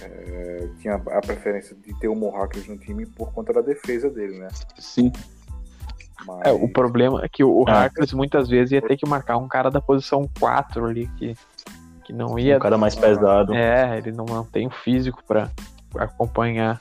é, 0.00 0.68
tinha 0.78 0.94
a 0.94 1.20
preferência 1.20 1.74
de 1.76 1.98
ter 1.98 2.08
o 2.08 2.14
Mo 2.14 2.34
Harkless 2.36 2.70
no 2.70 2.78
time 2.78 3.06
por 3.06 3.32
conta 3.32 3.52
da 3.52 3.60
defesa 3.60 4.08
dele, 4.08 4.38
né? 4.38 4.48
Sim. 4.78 5.10
Mas, 6.24 6.42
É, 6.46 6.52
o 6.52 6.68
problema 6.68 7.24
é 7.24 7.28
que 7.28 7.42
o 7.42 7.64
Ah. 7.66 7.82
Harkless 7.82 8.14
muitas 8.14 8.48
vezes 8.48 8.70
ia 8.72 8.82
ter 8.82 8.96
que 8.96 9.08
marcar 9.08 9.36
um 9.36 9.48
cara 9.48 9.68
da 9.70 9.80
posição 9.80 10.28
4 10.38 10.84
ali, 10.86 11.08
que, 11.18 11.34
que 12.04 12.12
não 12.12 12.38
ia. 12.38 12.56
um 12.56 12.60
cara 12.60 12.78
mais 12.78 12.94
pesado. 12.94 13.52
É, 13.52 13.98
ele 13.98 14.12
não, 14.12 14.24
não 14.26 14.44
tem 14.44 14.68
o 14.68 14.70
físico 14.70 15.24
pra 15.26 15.50
acompanhar. 15.98 16.80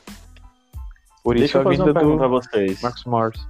Por 1.24 1.36
isso 1.36 1.44
Deixa 1.44 1.58
eu 1.58 1.62
a 1.62 1.64
fazer 1.64 1.78
vinda 1.78 1.92
uma 1.92 1.94
pergunta 2.00 2.24
a 2.24 2.28
do 2.28 2.34
vocês. 2.34 2.82
Marcos 2.82 3.04
Morris. 3.06 3.48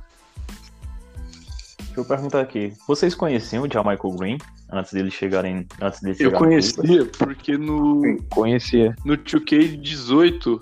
Deixa 1.78 2.00
eu 2.00 2.06
perguntar 2.06 2.42
aqui. 2.42 2.74
Vocês 2.88 3.14
conheciam 3.16 3.64
o 3.64 3.68
Michael 3.68 4.16
Green 4.18 4.38
antes 4.72 4.94
dele 4.94 5.12
chegarem. 5.12 5.68
Antes 5.82 6.02
dele 6.02 6.16
Eu 6.20 6.32
chegar 6.32 6.38
Clippers? 6.40 6.72
conhecia 6.74 7.06
porque 7.18 7.58
no, 7.58 8.02
Sim. 8.02 8.18
Conhecia. 8.30 8.96
no 9.06 9.18
2K18 9.18 10.60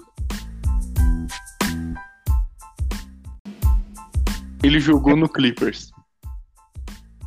ele 4.64 4.80
jogou 4.80 5.16
no 5.16 5.30
Clippers. 5.30 5.92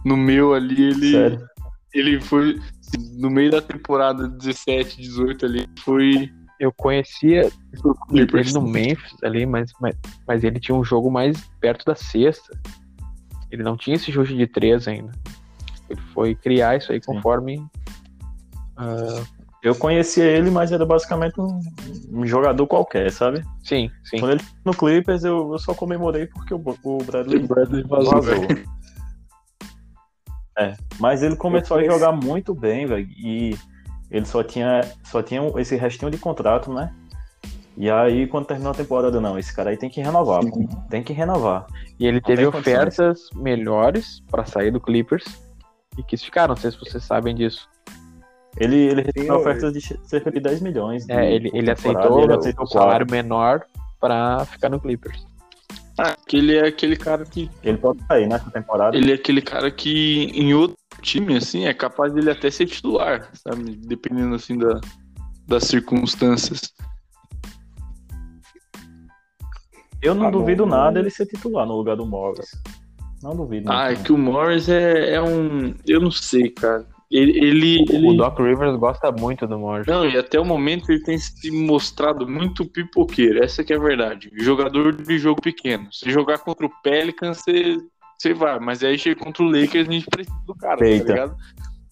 No 0.05 0.16
meu 0.16 0.53
ali, 0.55 0.83
ele, 0.83 1.11
Sério? 1.12 1.47
ele 1.95 2.21
foi. 2.21 2.61
No 3.18 3.31
meio 3.31 3.51
da 3.51 3.62
temporada 3.62 4.29
17, 4.29 5.01
18 5.01 5.47
ali, 5.47 5.66
foi 5.79 6.31
Eu 6.62 6.72
conhecia 6.72 7.51
ele 8.12 8.53
no 8.53 8.62
Memphis 8.62 9.16
ali, 9.25 9.44
mas, 9.44 9.72
mas, 9.81 9.96
mas 10.29 10.44
ele 10.44 10.61
tinha 10.61 10.77
um 10.79 10.85
jogo 10.85 11.11
mais 11.11 11.37
perto 11.61 11.85
da 11.85 11.96
sexta. 11.96 12.57
Ele 13.51 13.64
não 13.64 13.77
tinha 13.77 13.96
esse 13.96 14.12
chute 14.12 14.37
de 14.37 14.46
três 14.46 14.87
ainda. 14.87 15.11
Ele 15.90 16.01
foi 16.14 16.37
criar 16.37 16.77
isso 16.77 16.92
aí 16.92 17.01
conforme. 17.01 17.66
ah, 18.77 19.25
Eu 19.61 19.75
conhecia 19.75 20.22
ele, 20.25 20.53
mas 20.53 20.70
era 20.70 20.87
basicamente 20.87 21.40
um, 21.40 21.59
um 22.12 22.25
jogador 22.25 22.64
qualquer, 22.68 23.11
sabe? 23.11 23.42
sim, 23.64 23.90
sim. 24.05 24.20
Quando 24.20 24.35
ele 24.35 24.44
no 24.64 24.72
Clippers, 24.72 25.25
eu, 25.25 25.51
eu 25.53 25.59
só 25.59 25.75
comemorei 25.75 26.29
porque 26.29 26.55
o, 26.55 26.62
o 26.85 26.98
Bradley, 26.98 27.42
O 27.42 27.48
Bradley 27.48 27.83
vazou. 27.83 28.12
vazou. 28.22 28.35
É, 30.57 30.77
mas 31.01 31.25
ele 31.25 31.35
começou 31.35 31.77
a 31.77 31.81
conheci- 31.81 31.98
jogar 31.98 32.12
muito 32.12 32.55
bem, 32.55 32.87
velho. 32.87 33.09
E 33.18 33.57
ele 34.12 34.25
só 34.27 34.42
tinha, 34.44 34.83
só 35.03 35.22
tinha 35.22 35.40
esse 35.57 35.75
restinho 35.77 36.11
de 36.11 36.18
contrato, 36.18 36.72
né? 36.72 36.94
E 37.77 37.90
aí, 37.90 38.27
quando 38.27 38.44
terminou 38.46 38.72
a 38.72 38.75
temporada, 38.75 39.18
não, 39.20 39.38
esse 39.38 39.55
cara 39.57 39.70
aí 39.70 39.77
tem 39.79 39.88
que 39.88 40.01
renovar, 40.03 40.40
pô. 40.42 40.68
tem 40.90 41.03
que 41.03 41.12
renovar. 41.14 41.66
E 41.98 42.07
ele 42.07 42.20
teve 42.20 42.42
tem 42.42 42.51
condições. 42.51 42.75
ofertas 42.77 43.20
melhores 43.35 44.22
pra 44.31 44.44
sair 44.44 44.70
do 44.70 44.79
Clippers 44.81 45.25
e 45.98 46.03
quis 46.03 46.22
ficar. 46.22 46.46
Não 46.46 46.57
sei 46.57 46.70
se 46.70 46.79
vocês 46.79 47.03
sabem 47.03 47.35
disso. 47.35 47.66
Ele, 48.59 48.77
ele 48.77 49.01
recebeu 49.03 49.35
eu- 49.35 49.40
ofertas 49.40 49.72
de 49.72 49.81
cerca 50.07 50.31
de 50.31 50.38
10 50.38 50.61
milhões. 50.61 51.07
de- 51.07 51.12
É, 51.12 51.33
ele, 51.33 51.51
ele 51.55 51.70
aceitou 51.70 52.22
ele 52.22 52.35
o 52.35 52.38
aceitou 52.38 52.66
salário 52.66 53.07
quatro. 53.07 53.11
menor 53.16 53.62
pra 53.98 54.44
ficar 54.44 54.68
no 54.68 54.79
Clippers. 54.79 55.27
Ah, 55.98 56.14
que 56.27 56.37
ele 56.37 56.57
é 56.57 56.66
aquele 56.66 56.96
cara 56.96 57.25
que. 57.25 57.51
Ele 57.62 57.79
pode 57.79 58.05
sair 58.07 58.27
nessa 58.27 58.51
temporada. 58.51 58.94
Ele 58.96 59.12
é 59.12 59.14
aquele 59.14 59.40
cara 59.40 59.70
que 59.70 60.25
em 60.35 60.53
outro 60.53 60.77
time, 61.03 61.37
assim, 61.37 61.67
é 61.67 61.75
capaz 61.75 62.12
dele 62.12 62.31
até 62.31 62.51
ser 62.51 62.67
titular, 62.67 63.29
sabe? 63.35 63.77
Dependendo 63.77 64.35
assim 64.35 64.57
da, 64.57 64.81
das 65.47 65.65
circunstâncias. 65.65 66.73
Eu 70.01 70.15
não 70.15 70.27
Ah, 70.29 70.31
duvido 70.31 70.67
não. 70.67 70.77
nada 70.77 70.99
ele 70.99 71.11
ser 71.11 71.27
titular 71.27 71.67
no 71.67 71.77
lugar 71.77 71.97
do 71.97 72.07
Morris. 72.07 72.51
Não 73.23 73.37
duvido. 73.37 73.71
Ah, 73.71 73.85
é 73.85 73.95
muito, 73.95 74.05
que 74.05 74.12
o 74.12 74.19
Morris 74.19 74.69
é, 74.69 75.15
é 75.15 75.23
um. 75.23 75.75
Eu 75.87 76.01
não 76.01 76.11
sei, 76.11 76.51
cara. 76.51 76.85
Ele. 77.09 77.38
ele, 77.38 77.85
O 77.88 77.95
ele- 77.95 78.17
Doc 78.17 78.38
Rivers 78.41 78.77
gosta 78.79 79.12
muito 79.12 79.47
do 79.47 79.59
Morris. 79.59 79.87
Não, 79.87 80.05
e 80.09 80.17
até 80.19 80.41
o 80.41 80.45
momento 80.45 80.91
ele 80.91 81.03
tem 81.05 81.17
se 81.19 81.51
mostrado 81.53 82.27
muito 82.27 82.65
pipoqueiro. 82.65 83.45
Essa 83.45 83.62
que 83.62 83.73
é 83.73 83.77
a 83.77 83.81
verdade. 83.81 84.29
Jogador 84.38 84.93
de 84.97 85.19
jogo 85.19 85.41
pequeno. 85.41 85.87
Se 85.93 86.11
jogar 86.11 86.38
contra 86.38 86.67
o 86.67 86.71
Pelicans, 86.83 87.38
você, 87.45 87.77
você 88.22 88.35
vai. 88.35 88.58
Mas 88.61 88.82
aí 88.82 88.98
chega 88.98 89.20
contra 89.22 89.42
o 89.42 89.46
Lakers, 89.50 89.88
a 89.88 89.92
gente 89.92 90.06
precisa 90.06 90.37
do 90.46 90.54
cara, 90.54 90.87
Eita. 90.87 91.04
tá 91.06 91.12
ligado? 91.12 91.37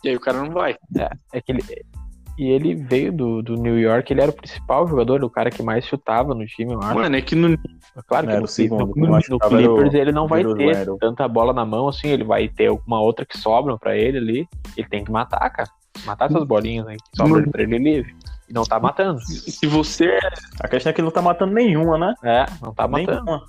E 0.04 0.08
aí 0.08 0.16
o 0.16 0.20
cara 0.20 0.42
não 0.42 0.50
vai. 0.50 0.76
É 1.32 1.40
que 1.40 1.52
ele, 1.52 1.62
e 2.38 2.48
ele 2.48 2.74
veio 2.74 3.12
do, 3.12 3.42
do 3.42 3.54
New 3.56 3.78
York, 3.78 4.10
ele 4.10 4.22
era 4.22 4.30
o 4.30 4.34
principal 4.34 4.86
jogador, 4.88 5.22
o 5.22 5.28
cara 5.28 5.50
que 5.50 5.62
mais 5.62 5.84
chutava 5.84 6.34
no 6.34 6.46
time, 6.46 6.72
eu 6.72 6.78
acho. 6.80 6.94
Mano, 6.94 7.14
é 7.16 7.20
que 7.20 7.34
no, 7.34 7.58
claro 8.06 8.26
que 8.26 8.32
Era 8.32 8.40
no, 8.40 8.46
segundo, 8.46 8.86
no- 8.96 9.06
no- 9.06 9.36
o 9.36 9.38
Clippers 9.40 9.92
ele 9.94 10.12
não 10.12 10.26
vai 10.26 10.42
ter 10.54 10.86
tanta 10.98 11.28
bola 11.28 11.52
na 11.52 11.66
mão 11.66 11.88
assim, 11.88 12.08
ele 12.08 12.24
vai 12.24 12.48
ter 12.48 12.70
uma 12.70 13.00
outra 13.00 13.26
que 13.26 13.36
sobra 13.36 13.76
pra 13.76 13.94
ele 13.96 14.16
ali. 14.18 14.48
Ele 14.76 14.88
tem 14.88 15.04
que 15.04 15.10
matar, 15.12 15.50
cara. 15.50 15.68
Matar 16.06 16.30
essas 16.30 16.44
bolinhas 16.44 16.86
aí 16.86 16.96
que 16.96 17.16
sobram 17.16 17.42
Não. 17.42 17.50
pra 17.50 17.62
ele 17.62 17.76
livre. 17.76 18.14
E 18.48 18.52
não 18.54 18.62
tá 18.62 18.80
matando. 18.80 19.20
se 19.20 19.66
você 19.66 20.06
é 20.06 20.20
A 20.60 20.68
questão 20.68 20.90
é 20.90 20.92
que 20.94 21.00
ele 21.02 21.06
não 21.06 21.12
tá 21.12 21.20
matando 21.20 21.52
nenhuma, 21.52 21.98
né? 21.98 22.14
É, 22.24 22.46
não 22.62 22.72
tá 22.72 22.88
matando. 22.88 23.42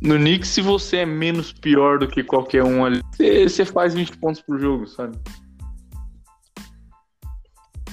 No 0.00 0.16
Knicks, 0.16 0.48
se 0.48 0.60
você 0.60 0.98
é 0.98 1.06
menos 1.06 1.52
pior 1.52 1.98
do 1.98 2.08
que 2.08 2.22
qualquer 2.22 2.62
um 2.62 2.84
ali, 2.84 3.00
você, 3.12 3.48
você 3.48 3.64
faz 3.64 3.94
20 3.94 4.18
pontos 4.18 4.42
por 4.42 4.58
jogo, 4.58 4.86
sabe? 4.86 5.18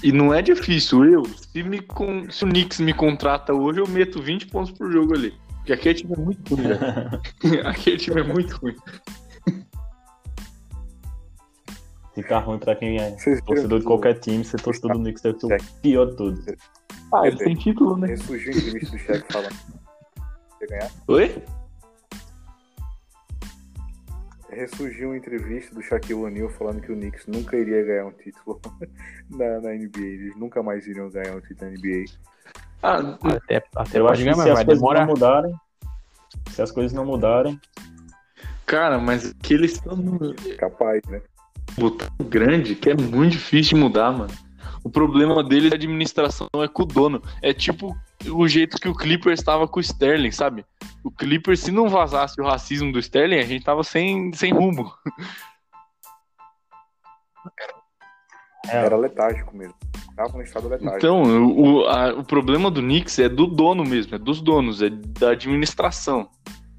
E 0.04 0.12
não 0.12 0.34
é 0.34 0.42
difícil. 0.42 1.06
Eu, 1.06 1.24
se, 1.26 1.64
me 1.64 1.80
se 2.30 2.44
o 2.44 2.48
Knicks 2.48 2.80
me 2.80 2.94
contrata 2.94 3.54
hoje, 3.54 3.80
eu 3.80 3.88
meto 3.88 4.22
20 4.22 4.48
pontos 4.48 4.72
por 4.72 4.92
jogo 4.92 5.16
ali. 5.16 5.34
Porque 5.58 5.72
aquele 5.72 5.96
time 5.96 6.14
é 6.14 6.20
muito 6.20 6.56
ruim, 6.56 6.68
velho. 6.68 7.68
aquele 7.68 7.98
time 7.98 8.20
é 8.20 8.24
muito 8.24 8.58
ruim. 8.58 8.76
Ficar 12.14 12.40
ruim 12.40 12.60
pra 12.60 12.76
quem 12.76 12.98
é 12.98 13.12
Vocês 13.12 13.42
torcedor 13.42 13.80
de 13.80 13.86
que 13.86 13.88
qualquer 13.88 14.20
time, 14.20 14.44
ser 14.44 14.62
torcedor 14.62 14.92
do 14.92 15.00
Knicks 15.00 15.24
deve 15.24 15.40
ser 15.40 15.46
o 15.46 15.82
pior 15.82 16.06
de 16.08 16.18
tudo. 16.18 16.44
Ah, 17.14 17.28
ele 17.28 17.38
tem 17.38 17.56
título, 17.56 17.98
né? 17.98 18.14
Entrevista 18.14 18.92
do 18.92 19.00
Shaq 19.00 19.32
falando 19.32 19.56
ia 20.64 20.68
ganhar. 20.68 20.92
Oi? 21.08 21.44
Ressurgiu 24.54 25.10
uma 25.10 25.18
entrevista 25.18 25.74
do 25.74 25.82
Shaquille 25.82 26.14
O'Neal 26.14 26.50
falando 26.50 26.82
que 26.82 26.92
o 26.92 26.96
Knicks 26.96 27.26
nunca 27.28 27.58
iria 27.58 27.84
ganhar 27.84 28.06
um 28.06 28.12
título 28.12 28.60
na, 29.30 29.60
na 29.62 29.70
NBA. 29.74 30.00
Eles 30.00 30.36
nunca 30.36 30.62
mais 30.64 30.88
iriam 30.88 31.10
ganhar 31.10 31.36
um 31.36 31.42
título 31.42 31.72
na 31.72 31.78
NBA. 31.78 32.06
Ah, 32.82 33.18
Até, 33.36 33.64
até 33.76 34.00
Eu 34.00 34.08
acho 34.08 34.24
que 34.24 34.30
ganhar, 34.30 34.44
se 34.44 34.50
as 34.50 34.64
coisas 34.64 34.80
demorar. 34.82 35.00
não 35.02 35.08
mudarem, 35.14 35.56
se 36.52 36.62
as 36.62 36.72
coisas 36.72 36.94
não 36.94 37.06
mudarem, 37.06 37.60
cara, 38.66 38.98
mas 38.98 39.34
que 39.42 39.54
eles 39.54 39.74
estão 39.74 39.98
Capaz, 40.58 41.02
né? 41.08 41.22
tão 41.76 42.28
grande 42.28 42.76
que 42.76 42.90
é 42.90 42.94
muito 42.94 43.32
difícil 43.34 43.78
de 43.78 43.84
mudar, 43.84 44.12
mano. 44.12 44.32
O 44.84 44.90
problema 44.90 45.42
deles 45.44 45.72
é 45.72 45.76
a 45.76 45.78
administração, 45.78 46.48
é 46.56 46.68
com 46.68 46.84
o 46.84 46.86
dono. 46.86 47.22
É 47.42 47.54
tipo 47.54 47.96
o 48.30 48.48
jeito 48.48 48.78
que 48.78 48.90
o 48.90 48.94
Clippers 48.96 49.40
estava 49.40 49.68
com 49.68 49.80
o 49.80 49.82
Sterling, 49.82 50.32
sabe? 50.32 50.66
O 51.04 51.10
Clippers, 51.10 51.62
se 51.62 51.72
não 51.72 51.88
vazasse 51.90 52.40
o 52.42 52.46
racismo 52.46 52.92
do 52.92 53.00
Sterling, 53.00 53.38
a 53.40 53.44
gente 53.46 53.64
tava 53.64 53.84
sem, 53.84 54.34
sem 54.34 54.52
rumo. 54.54 54.92
É. 58.70 58.78
Era 58.78 58.96
letárgico 58.98 59.56
mesmo. 59.56 59.76
Tava 60.16 60.38
no 60.38 60.44
estado 60.44 60.68
letárgico. 60.70 60.98
Então, 60.98 61.24
o, 61.24 61.82
o, 61.82 61.86
a- 61.88 62.14
o 62.14 62.24
problema 62.24 62.70
do 62.72 62.82
Knicks 62.82 63.20
é 63.20 63.28
do 63.28 63.46
dono 63.48 63.84
mesmo, 63.84 64.16
é 64.16 64.18
dos 64.18 64.42
donos, 64.42 64.82
é 64.82 64.90
da 64.90 65.32
administração. 65.32 66.30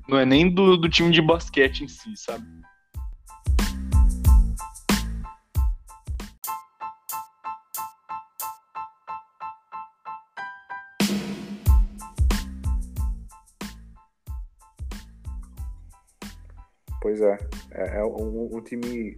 Não 0.08 0.18
é 0.18 0.24
nem 0.24 0.48
do, 0.52 0.76
do 0.76 0.88
time 0.88 1.10
de 1.10 1.20
basquete 1.20 1.84
em 1.84 1.88
si, 1.88 2.12
sabe? 2.16 2.44
Pois 17.16 17.20
é. 17.20 17.38
É, 17.70 17.98
é 18.00 18.04
um, 18.04 18.56
um 18.56 18.60
time 18.60 19.16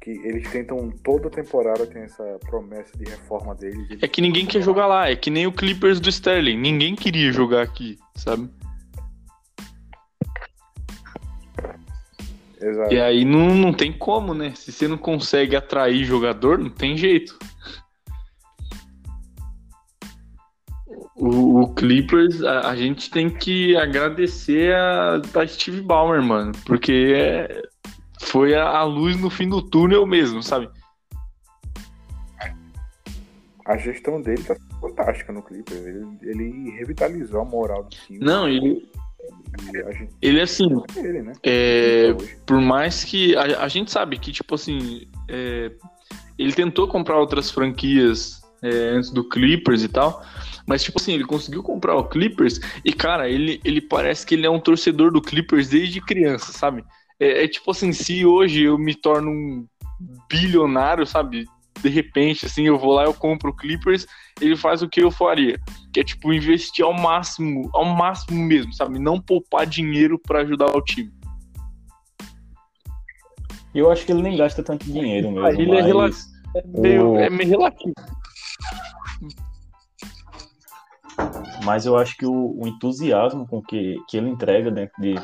que 0.00 0.10
eles 0.10 0.50
tentam 0.50 0.90
toda 1.04 1.30
temporada 1.30 1.86
tem 1.86 2.02
essa 2.02 2.24
promessa 2.40 2.96
de 2.98 3.04
reforma 3.08 3.54
deles. 3.54 3.88
eles- 3.88 4.02
É 4.02 4.08
que 4.08 4.20
ninguém 4.20 4.44
quer 4.46 4.60
jogar 4.62 4.86
lá, 4.88 5.08
é 5.08 5.14
que 5.14 5.30
nem 5.30 5.46
o 5.46 5.52
Clippers 5.52 6.00
do 6.00 6.08
Sterling. 6.08 6.56
Ninguém 6.56 6.96
queria 6.96 7.30
jogar 7.32 7.62
aqui, 7.62 7.98
sabe? 8.16 8.50
Exato. 12.60 12.92
E 12.92 13.00
aí 13.00 13.24
não, 13.24 13.54
não 13.54 13.72
tem 13.72 13.92
como, 13.92 14.34
né? 14.34 14.52
Se 14.56 14.72
você 14.72 14.88
não 14.88 14.98
consegue 14.98 15.54
atrair 15.54 16.04
jogador, 16.04 16.58
não 16.58 16.70
tem 16.70 16.96
jeito. 16.96 17.38
O, 21.16 21.62
o 21.62 21.74
Clippers, 21.74 22.42
a, 22.42 22.68
a 22.70 22.76
gente 22.76 23.10
tem 23.10 23.30
que 23.30 23.74
agradecer 23.76 24.74
a, 24.74 25.22
a 25.34 25.46
Steve 25.46 25.80
Ballmer, 25.80 26.22
mano. 26.22 26.52
Porque 26.66 27.14
é- 27.16 27.62
foi 28.20 28.54
a, 28.54 28.64
a 28.68 28.84
luz 28.84 29.18
no 29.20 29.30
fim 29.30 29.48
do 29.48 29.62
túnel 29.62 30.06
mesmo, 30.06 30.42
sabe? 30.42 30.68
A 33.64 33.76
gestão 33.76 34.20
dele 34.20 34.42
tá 34.44 34.54
fantástica 34.80 35.32
no 35.32 35.42
Clippers. 35.42 35.84
Ele, 35.84 36.06
ele 36.22 36.70
revitalizou 36.78 37.40
a 37.40 37.44
moral 37.44 37.84
do 37.84 37.90
time. 37.90 38.18
Não, 38.20 38.48
ele, 38.48 38.88
ele 40.22 40.40
assim, 40.40 40.68
é 40.96 41.00
ele, 41.00 41.22
né? 41.22 41.32
é, 41.42 42.14
Hoje. 42.16 42.36
por 42.46 42.60
mais 42.60 43.02
que 43.02 43.34
a, 43.36 43.62
a 43.62 43.68
gente 43.68 43.90
sabe 43.90 44.18
que, 44.18 44.30
tipo 44.30 44.54
assim, 44.54 45.08
é, 45.28 45.72
ele 46.38 46.52
tentou 46.52 46.86
comprar 46.86 47.18
outras 47.18 47.50
franquias 47.50 48.40
é, 48.62 48.68
antes 48.68 49.10
do 49.10 49.28
Clippers 49.28 49.82
e 49.82 49.88
tal, 49.88 50.22
mas, 50.66 50.82
tipo 50.82 50.98
assim, 51.00 51.12
ele 51.12 51.24
conseguiu 51.24 51.62
comprar 51.62 51.94
o 51.96 52.04
Clippers 52.08 52.60
e, 52.84 52.92
cara, 52.92 53.28
ele, 53.28 53.60
ele 53.64 53.80
parece 53.80 54.26
que 54.26 54.34
ele 54.34 54.46
é 54.46 54.50
um 54.50 54.60
torcedor 54.60 55.12
do 55.12 55.22
Clippers 55.22 55.68
desde 55.68 56.00
criança, 56.00 56.52
sabe? 56.52 56.84
É, 57.20 57.44
é 57.44 57.48
tipo 57.48 57.70
assim, 57.70 57.92
se 57.92 58.26
hoje 58.26 58.62
eu 58.64 58.76
me 58.76 58.94
torno 58.94 59.30
um 59.30 59.66
bilionário, 60.28 61.06
sabe? 61.06 61.44
De 61.80 61.88
repente, 61.88 62.46
assim, 62.46 62.64
eu 62.64 62.78
vou 62.78 62.92
lá, 62.92 63.04
eu 63.04 63.14
compro 63.14 63.50
o 63.50 63.54
Clippers, 63.56 64.06
ele 64.40 64.56
faz 64.56 64.82
o 64.82 64.88
que 64.88 65.00
eu 65.02 65.10
faria, 65.10 65.58
que 65.92 66.00
é, 66.00 66.04
tipo, 66.04 66.32
investir 66.32 66.84
ao 66.84 66.92
máximo, 66.92 67.70
ao 67.72 67.84
máximo 67.84 68.42
mesmo, 68.42 68.72
sabe? 68.72 68.98
Não 68.98 69.20
poupar 69.20 69.66
dinheiro 69.66 70.18
pra 70.18 70.40
ajudar 70.40 70.74
o 70.76 70.82
time. 70.82 71.10
Eu 73.74 73.90
acho 73.90 74.06
que 74.06 74.12
ele 74.12 74.22
nem 74.22 74.36
gasta 74.36 74.62
tanto 74.62 74.86
dinheiro 74.86 75.30
mesmo. 75.30 75.46
ele 75.60 75.76
é 75.76 75.82
rela- 75.82 76.10
É 76.54 76.62
meio, 76.66 77.12
O- 77.12 77.18
é 77.18 77.28
meio 77.28 77.50
relativo. 77.50 77.92
Mas 81.64 81.86
eu 81.86 81.96
acho 81.96 82.16
que 82.16 82.26
o, 82.26 82.56
o 82.60 82.66
entusiasmo 82.66 83.46
com 83.46 83.62
que, 83.62 83.96
que 84.08 84.16
ele 84.16 84.28
entrega 84.30 84.70
dentro 84.70 85.00
de. 85.00 85.14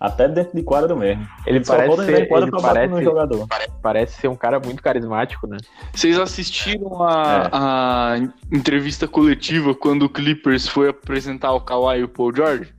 Até 0.00 0.28
dentro 0.28 0.54
de 0.54 0.62
quadra 0.62 0.94
mesmo. 0.94 1.26
Ele 1.46 1.64
Só 1.64 1.76
parece 1.76 2.04
ser, 2.04 2.14
ele 2.14 2.26
parece, 2.50 3.04
jogador. 3.04 3.46
parece 3.80 4.20
ser 4.20 4.28
um 4.28 4.34
cara 4.36 4.60
muito 4.60 4.82
carismático, 4.82 5.46
né? 5.46 5.56
Vocês 5.94 6.18
assistiram 6.18 7.02
a, 7.02 7.12
É. 7.44 7.48
a 7.52 8.14
entrevista 8.52 9.08
coletiva 9.08 9.74
quando 9.74 10.02
o 10.02 10.08
Clippers 10.10 10.68
foi 10.68 10.90
apresentar 10.90 11.52
o 11.52 11.60
Kawhi 11.60 12.00
e 12.00 12.04
o 12.04 12.08
Paul 12.08 12.34
George? 12.34 12.74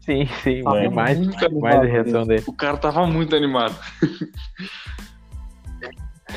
Sim, 0.00 0.26
sim, 0.42 0.60
é 0.76 0.88
mais, 0.90 1.18
muito 1.18 1.60
mais 1.60 1.76
a 1.76 1.84
reação 1.84 2.26
dele. 2.26 2.44
O 2.46 2.52
cara 2.52 2.76
tava 2.76 3.06
muito 3.06 3.34
animado. 3.34 3.74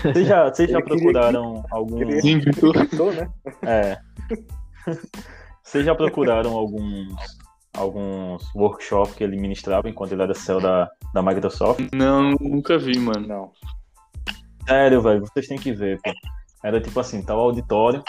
Vocês 0.01 0.27
já, 0.27 0.49
vocês 0.49 0.69
já 0.69 0.81
procuraram 0.81 1.65
algum. 1.71 2.21
Sim. 2.21 2.39
Gritou, 2.39 3.11
né? 3.11 3.27
É. 3.63 3.97
Vocês 5.63 5.85
já 5.85 5.93
procuraram 5.93 6.53
alguns, 6.53 7.13
alguns 7.73 8.43
workshops 8.55 9.13
que 9.15 9.23
ele 9.23 9.35
ministrava 9.35 9.89
enquanto 9.89 10.13
ele 10.13 10.23
era 10.23 10.33
CEO 10.33 10.61
da, 10.61 10.89
da 11.13 11.21
Microsoft? 11.21 11.81
Não, 11.93 12.31
nunca 12.39 12.77
vi, 12.77 12.97
mano. 12.97 13.27
Não. 13.27 13.51
Sério, 14.67 15.01
velho, 15.01 15.21
vocês 15.21 15.47
têm 15.47 15.57
que 15.57 15.73
ver, 15.73 15.99
pô. 16.01 16.11
Era 16.63 16.81
tipo 16.81 16.99
assim, 16.99 17.21
tá 17.21 17.35
o 17.35 17.39
auditório, 17.39 18.03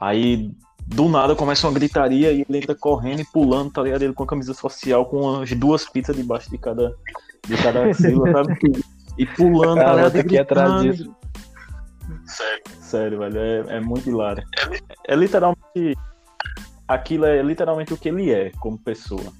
aí 0.00 0.50
do 0.86 1.08
nada 1.08 1.36
começa 1.36 1.66
uma 1.66 1.74
gritaria 1.74 2.32
e 2.32 2.44
ele 2.48 2.58
entra 2.58 2.74
correndo 2.74 3.20
e 3.20 3.24
pulando, 3.24 3.70
tá 3.70 3.82
ligado? 3.82 4.02
Ele 4.02 4.12
com 4.12 4.24
a 4.24 4.26
camisa 4.26 4.54
social 4.54 5.06
com 5.06 5.40
as 5.40 5.52
duas 5.52 5.88
pizzas 5.88 6.16
debaixo 6.16 6.50
de 6.50 6.58
cada, 6.58 6.94
de 7.46 7.56
cada 7.62 7.86
axila, 7.90 8.32
sabe? 8.32 8.58
E 9.18 9.26
pulando, 9.26 9.80
tá 9.80 9.94
ligado? 9.94 10.16
aqui 10.16 10.38
atrás 10.38 10.82
disso. 10.82 11.14
Sério, 12.80 13.18
velho, 13.18 13.38
é, 13.38 13.76
é 13.76 13.80
muito 13.80 14.08
hilário. 14.08 14.42
É, 15.06 15.14
literalmente. 15.14 15.96
Aquilo 16.90 17.24
é 17.24 17.40
literalmente 17.40 17.94
o 17.94 17.96
que 17.96 18.08
ele 18.08 18.32
é 18.32 18.50
como 18.58 18.76
pessoa. 18.76 19.32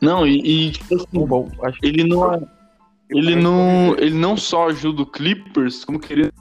Não, 0.00 0.26
e, 0.26 0.68
e, 0.68 0.72
tipo 0.72 0.94
assim, 0.94 1.26
Bom, 1.26 1.50
ele 1.82 2.02
não, 2.02 2.48
ele 3.10 3.36
não, 3.36 3.94
ele 3.98 4.14
não 4.14 4.34
só 4.34 4.70
ajuda 4.70 5.02
o 5.02 5.06
Clippers, 5.06 5.84
como 5.84 6.00
queria 6.00 6.32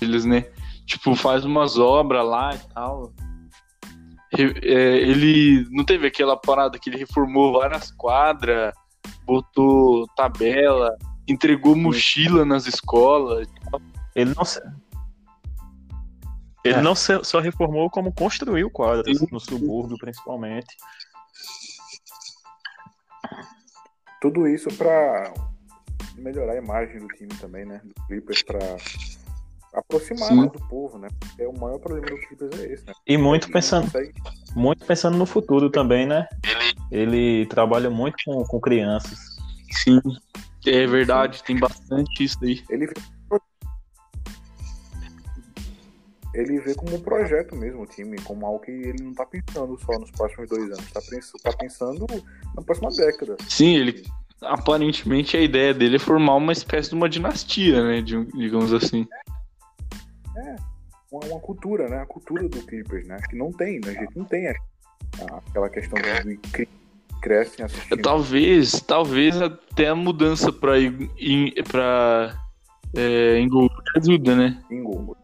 eles, 0.00 0.24
né? 0.24 0.46
Tipo, 0.86 1.14
faz 1.14 1.44
umas 1.44 1.76
obras 1.76 2.26
lá 2.26 2.54
e 2.54 2.72
tal. 2.72 3.12
É, 4.32 4.96
ele 4.96 5.66
não 5.70 5.84
teve 5.84 6.06
aquela 6.06 6.38
parada 6.38 6.78
que 6.78 6.88
ele 6.88 6.96
reformou 6.96 7.52
várias 7.52 7.90
quadras, 7.90 8.72
botou 9.26 10.06
tabela, 10.16 10.96
entregou 11.28 11.76
mochila 11.76 12.46
nas 12.46 12.66
escolas. 12.66 13.46
Ele 14.16 14.32
não 14.34 14.44
Ele 16.64 16.74
É. 16.74 16.82
não 16.82 16.94
só 16.94 17.40
reformou 17.40 17.88
como 17.90 18.12
construiu 18.12 18.70
quadras, 18.70 19.18
no 19.30 19.40
subúrbio 19.40 19.96
principalmente. 19.98 20.76
Tudo 24.20 24.46
isso 24.46 24.68
pra 24.76 25.32
melhorar 26.16 26.52
a 26.52 26.56
imagem 26.56 26.98
do 26.98 27.08
time 27.08 27.30
também, 27.40 27.64
né? 27.64 27.80
Do 27.84 27.94
Clippers 28.06 28.42
pra 28.42 28.58
aproximar 29.72 30.28
Sim. 30.28 30.46
do 30.48 30.68
povo, 30.68 30.98
né? 30.98 31.08
Porque 31.18 31.46
o 31.46 31.52
maior 31.58 31.78
problema 31.78 32.08
do 32.08 32.18
Clippers 32.26 32.60
é 32.60 32.72
esse, 32.72 32.86
né? 32.86 32.92
E 33.06 33.16
muito 33.16 33.46
Ele 33.46 33.52
pensando, 33.54 33.84
consegue- 33.84 34.12
muito 34.54 34.84
pensando 34.84 35.16
no 35.16 35.24
futuro 35.24 35.70
também, 35.70 36.06
né? 36.06 36.28
Ele 36.90 37.46
trabalha 37.46 37.88
muito 37.88 38.16
com, 38.24 38.44
com 38.44 38.60
crianças. 38.60 39.18
Sim. 39.82 40.00
É 40.66 40.86
verdade, 40.86 41.42
tem 41.42 41.58
bastante 41.58 42.22
isso 42.24 42.36
aí. 42.42 42.62
Ele 42.68 42.92
ele 46.34 46.60
vê 46.60 46.74
como 46.74 46.94
um 46.94 47.00
projeto 47.00 47.56
mesmo 47.56 47.82
o 47.82 47.86
time, 47.86 48.16
como 48.22 48.46
algo 48.46 48.60
que 48.60 48.70
ele 48.70 49.02
não 49.02 49.14
tá 49.14 49.26
pensando 49.26 49.78
só 49.80 49.98
nos 49.98 50.10
próximos 50.10 50.48
dois 50.48 50.64
anos, 50.64 50.92
tá, 50.92 51.00
pens- 51.08 51.32
tá 51.42 51.52
pensando 51.52 52.06
na 52.54 52.62
próxima 52.62 52.90
década. 52.90 53.36
Sim, 53.48 53.74
ele 53.76 54.04
aparentemente 54.42 55.36
a 55.36 55.40
ideia 55.40 55.74
dele 55.74 55.96
é 55.96 55.98
formar 55.98 56.36
uma 56.36 56.52
espécie 56.52 56.90
de 56.90 56.94
uma 56.94 57.08
dinastia, 57.08 57.82
né? 57.84 58.00
de- 58.00 58.24
digamos 58.32 58.72
assim. 58.72 59.06
Uma, 61.10 61.24
uma 61.26 61.40
cultura, 61.40 61.88
né? 61.88 61.98
A 61.98 62.06
cultura 62.06 62.48
do 62.48 62.62
Clippers, 62.64 63.06
né? 63.06 63.18
Que 63.28 63.36
não 63.36 63.52
tem, 63.52 63.80
né? 63.80 63.90
A 63.90 63.92
gente 64.04 64.16
não 64.16 64.24
tem 64.24 64.46
a- 64.48 64.54
a- 65.20 65.38
aquela 65.48 65.68
questão 65.68 65.98
de 66.22 66.36
cri- 66.36 66.68
crescem 67.20 67.64
assistindo. 67.64 68.00
Talvez, 68.00 68.80
talvez 68.80 69.42
até 69.42 69.88
a 69.88 69.94
mudança 69.94 70.50
in- 71.18 71.52
pra 71.68 72.34
é, 72.96 73.40
ajuda, 73.96 74.36
né? 74.36 74.62
Inglewood. 74.70 75.18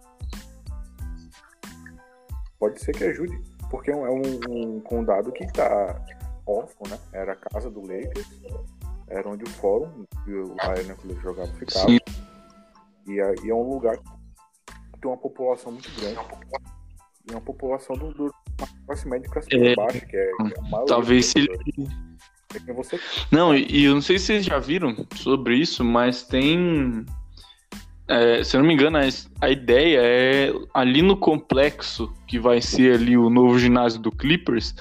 Pode 2.67 2.81
ser 2.81 2.93
que 2.97 3.05
ajude, 3.05 3.41
porque 3.71 3.93
é 3.93 3.97
um, 3.97 4.07
é 4.07 4.11
um- 4.11 4.81
condado 4.81 5.31
que 5.31 5.47
tá 5.53 6.05
órfão, 6.45 6.89
né? 6.91 6.99
Era 7.13 7.33
a 7.33 7.37
casa 7.37 7.71
do 7.71 7.81
Lakers, 7.81 8.27
era 9.07 9.29
onde 9.29 9.45
o 9.45 9.49
fórum 9.49 10.05
o 10.27 10.57
Arena 10.59 10.95
que 10.95 11.07
ele 11.07 11.21
jogava 11.21 11.47
ficava. 11.55 11.87
Sim. 11.89 11.99
E 13.07 13.21
é, 13.21 13.35
e 13.45 13.51
é 13.51 13.55
um 13.55 13.69
lugar 13.75 13.97
que 13.99 15.01
tem 15.01 15.09
uma 15.09 15.17
população 15.17 15.71
muito 15.71 15.89
grande. 16.01 16.19
E 17.29 17.31
uma 17.31 17.41
população 17.41 17.95
do, 17.97 18.13
do 18.13 18.35
classe 18.85 19.09
média 19.09 19.31
classe 19.31 19.49
É. 19.53 19.77
baixa, 19.77 20.01
que 20.01 20.17
é, 20.17 20.31
que 20.33 20.43
é 20.55 20.59
a 20.59 20.63
maioria 20.63 20.87
Talvez 20.87 21.27
se 21.27 21.39
ele. 21.39 21.89
É 22.67 22.73
você 22.73 22.99
Não, 23.31 23.55
e 23.55 23.85
eu 23.85 23.95
não 23.95 24.03
sei 24.03 24.19
se 24.19 24.27
vocês 24.27 24.45
já 24.45 24.59
viram 24.59 25.07
sobre 25.15 25.57
isso, 25.57 25.85
mas 25.85 26.25
tem. 26.25 27.05
É, 28.09 28.45
se 28.45 28.57
eu 28.57 28.61
não 28.61 28.69
me 28.69 28.75
engano, 28.75 28.99
a, 28.99 29.03
a 29.41 29.51
ideia 29.51 30.01
é 30.03 30.53
ali 30.73 31.03
no 31.03 31.17
complexo 31.17 32.13
que 32.27 32.39
vai 32.39 32.61
ser 32.61 32.95
ali 32.95 33.17
o 33.17 33.29
novo 33.29 33.59
ginásio 33.59 34.01
do 34.01 34.13
Clippers, 34.13 34.75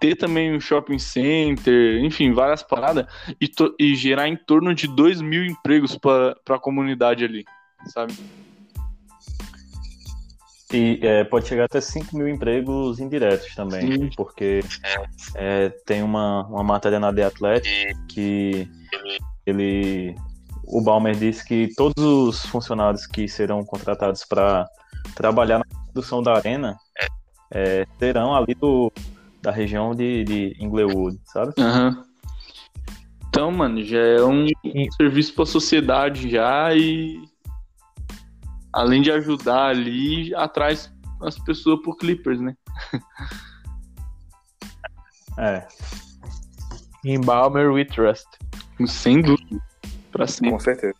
ter 0.00 0.14
também 0.14 0.54
um 0.54 0.60
shopping 0.60 0.98
center, 0.98 2.02
enfim, 2.04 2.32
várias 2.32 2.62
paradas, 2.62 3.06
e, 3.40 3.48
to- 3.48 3.74
e 3.78 3.94
gerar 3.94 4.28
em 4.28 4.36
torno 4.36 4.74
de 4.74 4.86
2 4.86 5.20
mil 5.20 5.44
empregos 5.44 5.96
para 5.96 6.36
a 6.48 6.58
comunidade 6.58 7.24
ali, 7.24 7.44
sabe? 7.86 8.14
E 10.72 10.98
é, 11.02 11.24
pode 11.24 11.48
chegar 11.48 11.64
até 11.64 11.80
5 11.80 12.16
mil 12.16 12.28
empregos 12.28 13.00
indiretos 13.00 13.54
também, 13.54 13.80
Sim. 13.80 14.10
porque 14.14 14.60
é, 15.34 15.70
tem 15.86 16.02
uma, 16.02 16.46
uma 16.46 16.62
matéria 16.62 17.00
na 17.00 17.12
The 17.12 17.24
Athletic 17.24 17.96
que 18.08 18.68
ele, 19.46 20.14
o 20.70 20.80
Balmer 20.82 21.16
disse 21.16 21.44
que 21.44 21.68
todos 21.76 22.02
os 22.04 22.46
funcionários 22.46 23.06
que 23.06 23.26
serão 23.26 23.64
contratados 23.64 24.24
para 24.24 24.68
trabalhar 25.14 25.58
na 25.58 25.64
construção 25.64 26.22
da 26.22 26.34
arena 26.34 26.76
é, 27.50 27.86
serão 27.98 28.34
ali 28.34 28.54
do, 28.54 28.92
da 29.40 29.50
região 29.50 29.94
de, 29.94 30.24
de 30.24 30.56
Inglewood, 30.60 31.18
sabe? 31.24 31.54
Aham. 31.58 32.04
Então, 33.28 33.50
mano, 33.50 33.82
já 33.82 33.98
é 33.98 34.22
um 34.22 34.46
E- 34.64 34.88
serviço 34.96 35.34
pra 35.34 35.46
sociedade 35.46 36.28
já 36.30 36.74
e 36.74 37.22
além 38.72 39.00
de 39.00 39.10
ajudar 39.10 39.68
ali, 39.68 40.34
atraz 40.34 40.92
as 41.22 41.38
pessoas 41.38 41.80
pro 41.82 41.96
Clippers, 41.96 42.40
né? 42.40 42.54
É. 45.38 45.66
Em 47.04 47.20
Balmer 47.20 47.72
we 47.72 47.84
trust. 47.84 48.26
Sem 48.86 49.22
dúvida. 49.22 49.60
Pra 50.10 50.26
sempre. 50.26 50.50
Com 50.50 50.58
certeza. 50.58 50.94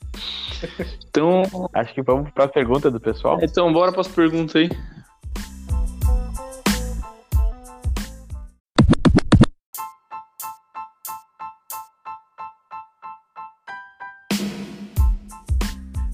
Então, 1.08 1.42
Acho 1.72 1.94
que 1.94 2.02
vamos 2.02 2.30
pra 2.30 2.46
pergunta 2.48 2.90
do 2.90 3.00
pessoal. 3.00 3.38
então 3.42 3.72
bora 3.72 3.92
pras 3.92 4.08
perguntas 4.08 4.56
aí. 4.56 4.68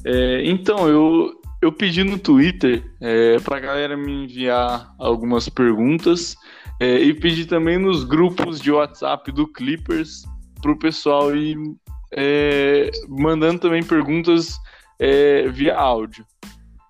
É, 0.05 0.43
então, 0.45 0.87
eu, 0.89 1.33
eu 1.63 1.73
pedi 1.73 2.05
no 2.05 2.19
Twitter 2.19 2.85
é, 3.01 3.39
pra 3.41 3.59
galera 3.59 3.97
me 3.97 4.25
enviar 4.25 4.95
algumas 4.99 5.49
perguntas 5.49 6.37
é, 6.81 6.99
e 6.99 7.15
pedi 7.15 7.47
também 7.47 7.79
nos 7.79 8.05
grupos 8.05 8.61
de 8.61 8.71
WhatsApp 8.71 9.33
do 9.33 9.47
Clippers 9.51 10.25
pro 10.61 10.79
pessoal 10.79 11.35
ir 11.35 11.57
é, 12.17 12.91
mandando 13.09 13.61
também 13.61 13.83
perguntas 13.83 14.59
é, 14.99 15.49
via 15.49 15.77
áudio. 15.77 16.25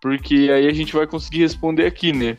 Porque 0.01 0.51
aí 0.53 0.67
a 0.67 0.73
gente 0.73 0.95
vai 0.95 1.07
conseguir 1.07 1.41
responder 1.41 1.87
aqui, 1.87 2.13
né? 2.13 2.37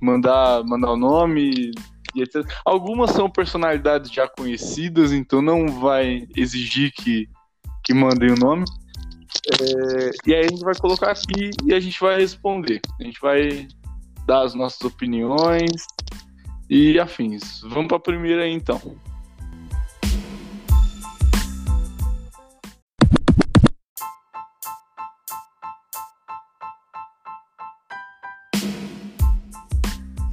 Mandar, 0.00 0.64
mandar 0.64 0.92
o 0.92 0.96
nome 0.96 1.72
e 2.14 2.22
etc. 2.22 2.44
Algumas 2.64 3.10
são 3.10 3.30
personalidades 3.30 4.10
já 4.10 4.26
conhecidas, 4.28 5.12
então 5.12 5.40
não 5.40 5.68
vai 5.68 6.26
exigir 6.36 6.92
que, 6.92 7.28
que 7.84 7.94
mandem 7.94 8.30
o 8.30 8.36
nome. 8.36 8.64
É, 9.60 10.10
e 10.26 10.34
aí 10.34 10.44
a 10.46 10.48
gente 10.48 10.64
vai 10.64 10.74
colocar 10.74 11.12
aqui 11.12 11.50
e 11.64 11.72
a 11.72 11.80
gente 11.80 12.00
vai 12.00 12.18
responder. 12.18 12.80
A 13.00 13.04
gente 13.04 13.20
vai 13.20 13.68
dar 14.26 14.42
as 14.42 14.54
nossas 14.54 14.80
opiniões 14.80 15.86
e 16.68 16.98
afins. 16.98 17.60
Vamos 17.62 17.86
para 17.86 17.98
a 17.98 18.00
primeira 18.00 18.42
aí, 18.42 18.52
então. 18.52 18.80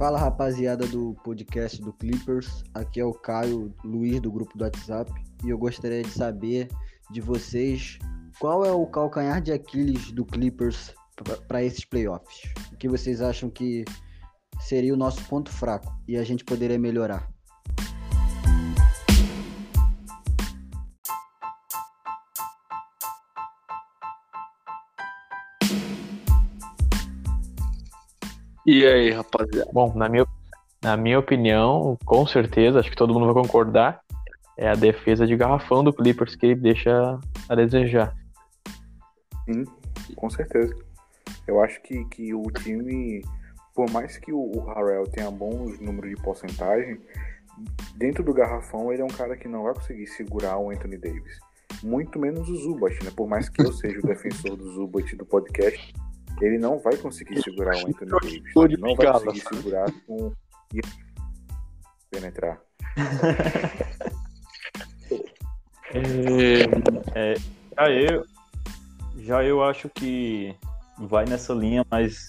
Fala 0.04 0.18
rapaziada 0.18 0.86
do 0.86 1.14
podcast 1.24 1.80
do 1.80 1.90
Clippers, 1.90 2.62
aqui 2.74 3.00
é 3.00 3.04
o 3.06 3.14
Caio 3.14 3.74
Luiz 3.82 4.20
do 4.20 4.30
grupo 4.30 4.58
do 4.58 4.62
WhatsApp 4.62 5.10
e 5.42 5.48
eu 5.48 5.56
gostaria 5.56 6.02
de 6.02 6.10
saber 6.10 6.68
de 7.10 7.22
vocês 7.22 7.98
qual 8.38 8.66
é 8.66 8.70
o 8.70 8.86
calcanhar 8.86 9.40
de 9.40 9.50
Aquiles 9.50 10.12
do 10.12 10.22
Clippers 10.26 10.94
para 11.48 11.64
esses 11.64 11.86
playoffs. 11.86 12.52
O 12.70 12.76
que 12.76 12.86
vocês 12.86 13.22
acham 13.22 13.48
que 13.48 13.82
seria 14.60 14.92
o 14.92 14.96
nosso 14.98 15.24
ponto 15.24 15.50
fraco 15.50 15.90
e 16.06 16.18
a 16.18 16.22
gente 16.22 16.44
poderia 16.44 16.78
melhorar? 16.78 17.33
E 28.66 28.86
aí, 28.86 29.10
rapaziada? 29.10 29.70
Bom, 29.72 29.92
na 29.94 30.08
minha, 30.08 30.26
na 30.82 30.96
minha 30.96 31.18
opinião, 31.18 31.98
com 32.04 32.26
certeza, 32.26 32.80
acho 32.80 32.90
que 32.90 32.96
todo 32.96 33.12
mundo 33.12 33.26
vai 33.26 33.42
concordar, 33.42 34.00
é 34.56 34.68
a 34.68 34.74
defesa 34.74 35.26
de 35.26 35.36
garrafão 35.36 35.84
do 35.84 35.92
Clippers 35.92 36.34
que 36.34 36.54
deixa 36.54 37.18
a 37.48 37.54
desejar. 37.54 38.14
Sim, 39.44 39.64
com 40.16 40.30
certeza. 40.30 40.74
Eu 41.46 41.62
acho 41.62 41.82
que, 41.82 42.04
que 42.06 42.32
o 42.34 42.42
time, 42.44 43.22
por 43.74 43.90
mais 43.90 44.16
que 44.16 44.32
o, 44.32 44.38
o 44.38 44.64
Harrell 44.70 45.06
tenha 45.08 45.30
bons 45.30 45.78
números 45.78 46.10
de 46.10 46.22
porcentagem, 46.22 46.98
dentro 47.96 48.24
do 48.24 48.32
garrafão 48.32 48.90
ele 48.90 49.02
é 49.02 49.04
um 49.04 49.08
cara 49.08 49.36
que 49.36 49.46
não 49.46 49.64
vai 49.64 49.74
conseguir 49.74 50.06
segurar 50.06 50.58
o 50.58 50.70
Anthony 50.70 50.96
Davis. 50.96 51.38
Muito 51.82 52.18
menos 52.18 52.48
o 52.48 52.56
Zubat, 52.56 53.04
né? 53.04 53.10
Por 53.14 53.28
mais 53.28 53.48
que 53.50 53.60
eu 53.60 53.72
seja 53.72 53.98
o 53.98 54.06
defensor 54.06 54.56
do 54.56 54.72
Zubat 54.72 55.14
do 55.16 55.26
podcast, 55.26 55.92
ele 56.40 56.58
não 56.58 56.78
vai 56.78 56.96
conseguir 56.96 57.42
segurar 57.42 57.76
o 57.76 57.86
Anthony 57.88 58.10
Davis. 58.10 58.42
Ele 58.56 58.76
não 58.76 58.94
vai 58.94 59.06
conseguir 59.12 59.40
segurar 59.56 59.86
com 60.06 60.32
penetrar. 62.10 62.60
É, 67.14 67.34
Já 67.76 67.90
eu, 67.90 68.24
já 69.18 69.44
eu 69.44 69.62
acho 69.62 69.88
que 69.88 70.56
vai 70.98 71.24
nessa 71.24 71.52
linha, 71.52 71.84
mas 71.90 72.26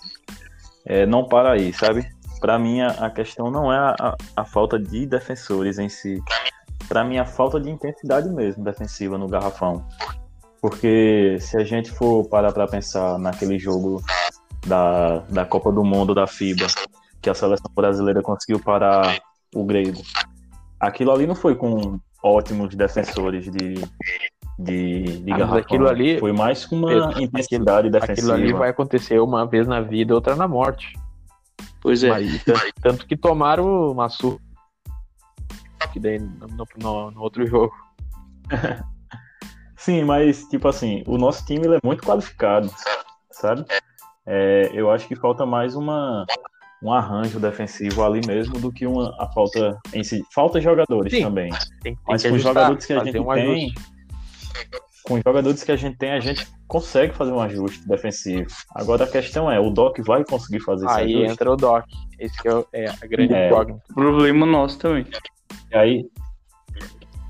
é, 0.85 1.05
não 1.05 1.27
para 1.27 1.51
aí, 1.53 1.73
sabe? 1.73 2.07
Para 2.39 2.59
mim, 2.59 2.81
a, 2.81 2.87
a 2.89 3.09
questão 3.09 3.49
não 3.49 3.71
é 3.73 3.77
a, 3.77 3.95
a- 3.99 4.17
a 4.35 4.45
falta 4.45 4.77
de 4.79 5.05
defensores 5.05 5.79
em 5.79 5.89
si. 5.89 6.21
Para 6.87 7.03
mim, 7.03 7.17
a 7.17 7.25
falta 7.25 7.59
de 7.59 7.69
intensidade 7.69 8.29
mesmo 8.29 8.63
defensiva 8.63 9.17
no 9.17 9.27
garrafão. 9.27 9.87
Porque 10.61 11.37
se 11.39 11.57
a 11.57 11.63
gente 11.63 11.91
for 11.91 12.27
parar 12.27 12.51
para 12.51 12.67
pensar 12.67 13.19
naquele 13.19 13.59
jogo 13.59 14.01
da, 14.65 15.19
da 15.29 15.45
Copa 15.45 15.71
do 15.71 15.83
Mundo 15.83 16.13
da 16.15 16.25
FIBA, 16.25 16.65
que 17.21 17.29
a 17.29 17.33
seleção 17.35 17.71
brasileira 17.75 18.21
conseguiu 18.21 18.59
parar 18.59 19.19
o 19.53 19.63
grego, 19.63 20.01
aquilo 20.79 21.11
ali 21.11 21.27
não 21.27 21.35
foi 21.35 21.55
com 21.55 21.99
ótimos 22.23 22.73
defensores 22.75 23.45
de, 23.45 23.75
de, 24.57 25.03
de 25.19 25.31
Ah, 25.33 25.37
garrafão. 25.37 25.57
aquilo 25.59 25.87
ali- 25.87 26.19
foi 26.19 26.31
mais 26.31 26.65
com 26.65 26.77
uma 26.77 26.87
Pedro, 26.87 27.21
intensidade 27.21 27.89
defensiva. 27.91 28.13
Aquilo 28.13 28.31
ali 28.33 28.53
vai 28.53 28.69
acontecer 28.69 29.19
uma 29.19 29.45
vez 29.45 29.67
na 29.67 29.81
vida, 29.81 30.15
outra 30.15 30.35
na 30.35 30.47
morte. 30.47 30.93
pois 31.81 32.03
é. 32.03 32.09
Mas, 32.09 32.43
tanto, 32.43 32.61
tanto 32.81 33.07
que 33.07 33.15
tomaram 33.15 33.91
uma 33.91 34.09
surra 34.09 34.39
que 35.93 35.99
daí 35.99 36.17
no, 36.17 36.47
no- 36.47 37.11
no 37.11 37.21
outro 37.21 37.45
jogo. 37.45 37.71
Sim, 39.85 40.03
mas 40.03 40.43
tipo 40.45 40.67
assim, 40.67 41.03
o 41.05 41.15
nosso 41.15 41.45
time 41.45 41.63
ele 41.65 41.75
é 41.75 41.79
muito 41.83 42.03
qualificado, 42.03 42.71
sabe? 43.31 43.63
É, 44.25 44.71
eu 44.73 44.89
acho 44.89 45.07
que 45.07 45.15
falta 45.15 45.45
mais 45.45 45.75
uma 45.75 46.25
um 46.83 46.91
arranjo 46.91 47.39
defensivo 47.39 48.03
ali 48.03 48.19
mesmo 48.25 48.59
do 48.59 48.71
que 48.71 48.85
uma 48.87 49.15
a 49.19 49.31
falta 49.31 49.77
em 49.93 50.03
si. 50.03 50.23
Falta 50.33 50.59
jogadores 50.59 51.13
Sim. 51.13 51.21
também. 51.23 51.49
Tem, 51.81 51.93
tem 51.95 51.97
Mas 52.07 52.23
com 52.23 52.33
os 52.33 52.41
jogadores 52.41 52.85
que 52.85 52.93
a 52.93 53.03
gente 53.03 53.19
um 53.19 53.27
tem, 53.33 53.71
ajuste. 53.71 53.73
com 55.03 55.13
os 55.15 55.21
jogadores 55.25 55.63
que 55.63 55.71
a 55.71 55.75
gente 55.75 55.97
tem, 55.97 56.11
a 56.11 56.19
gente 56.19 56.47
consegue 56.67 57.13
fazer 57.13 57.31
um 57.31 57.39
ajuste 57.39 57.87
defensivo. 57.87 58.47
Agora 58.73 59.03
a 59.03 59.07
questão 59.07 59.51
é, 59.51 59.59
o 59.59 59.69
Doc 59.69 59.99
vai 59.99 60.23
conseguir 60.25 60.61
fazer 60.61 60.85
esse 60.87 60.95
Aí 60.99 61.13
ajuste? 61.15 61.31
entra 61.31 61.51
o 61.51 61.55
Doc. 61.55 61.85
Esse 62.19 62.41
que 62.41 62.47
é, 62.47 62.55
o- 62.55 62.67
é 62.73 62.85
a 62.89 63.05
grande 63.07 63.33
É. 63.35 63.49
Problema 63.93 64.45
nosso 64.47 64.79
também. 64.79 65.05
E 65.71 65.75
aí, 65.77 66.05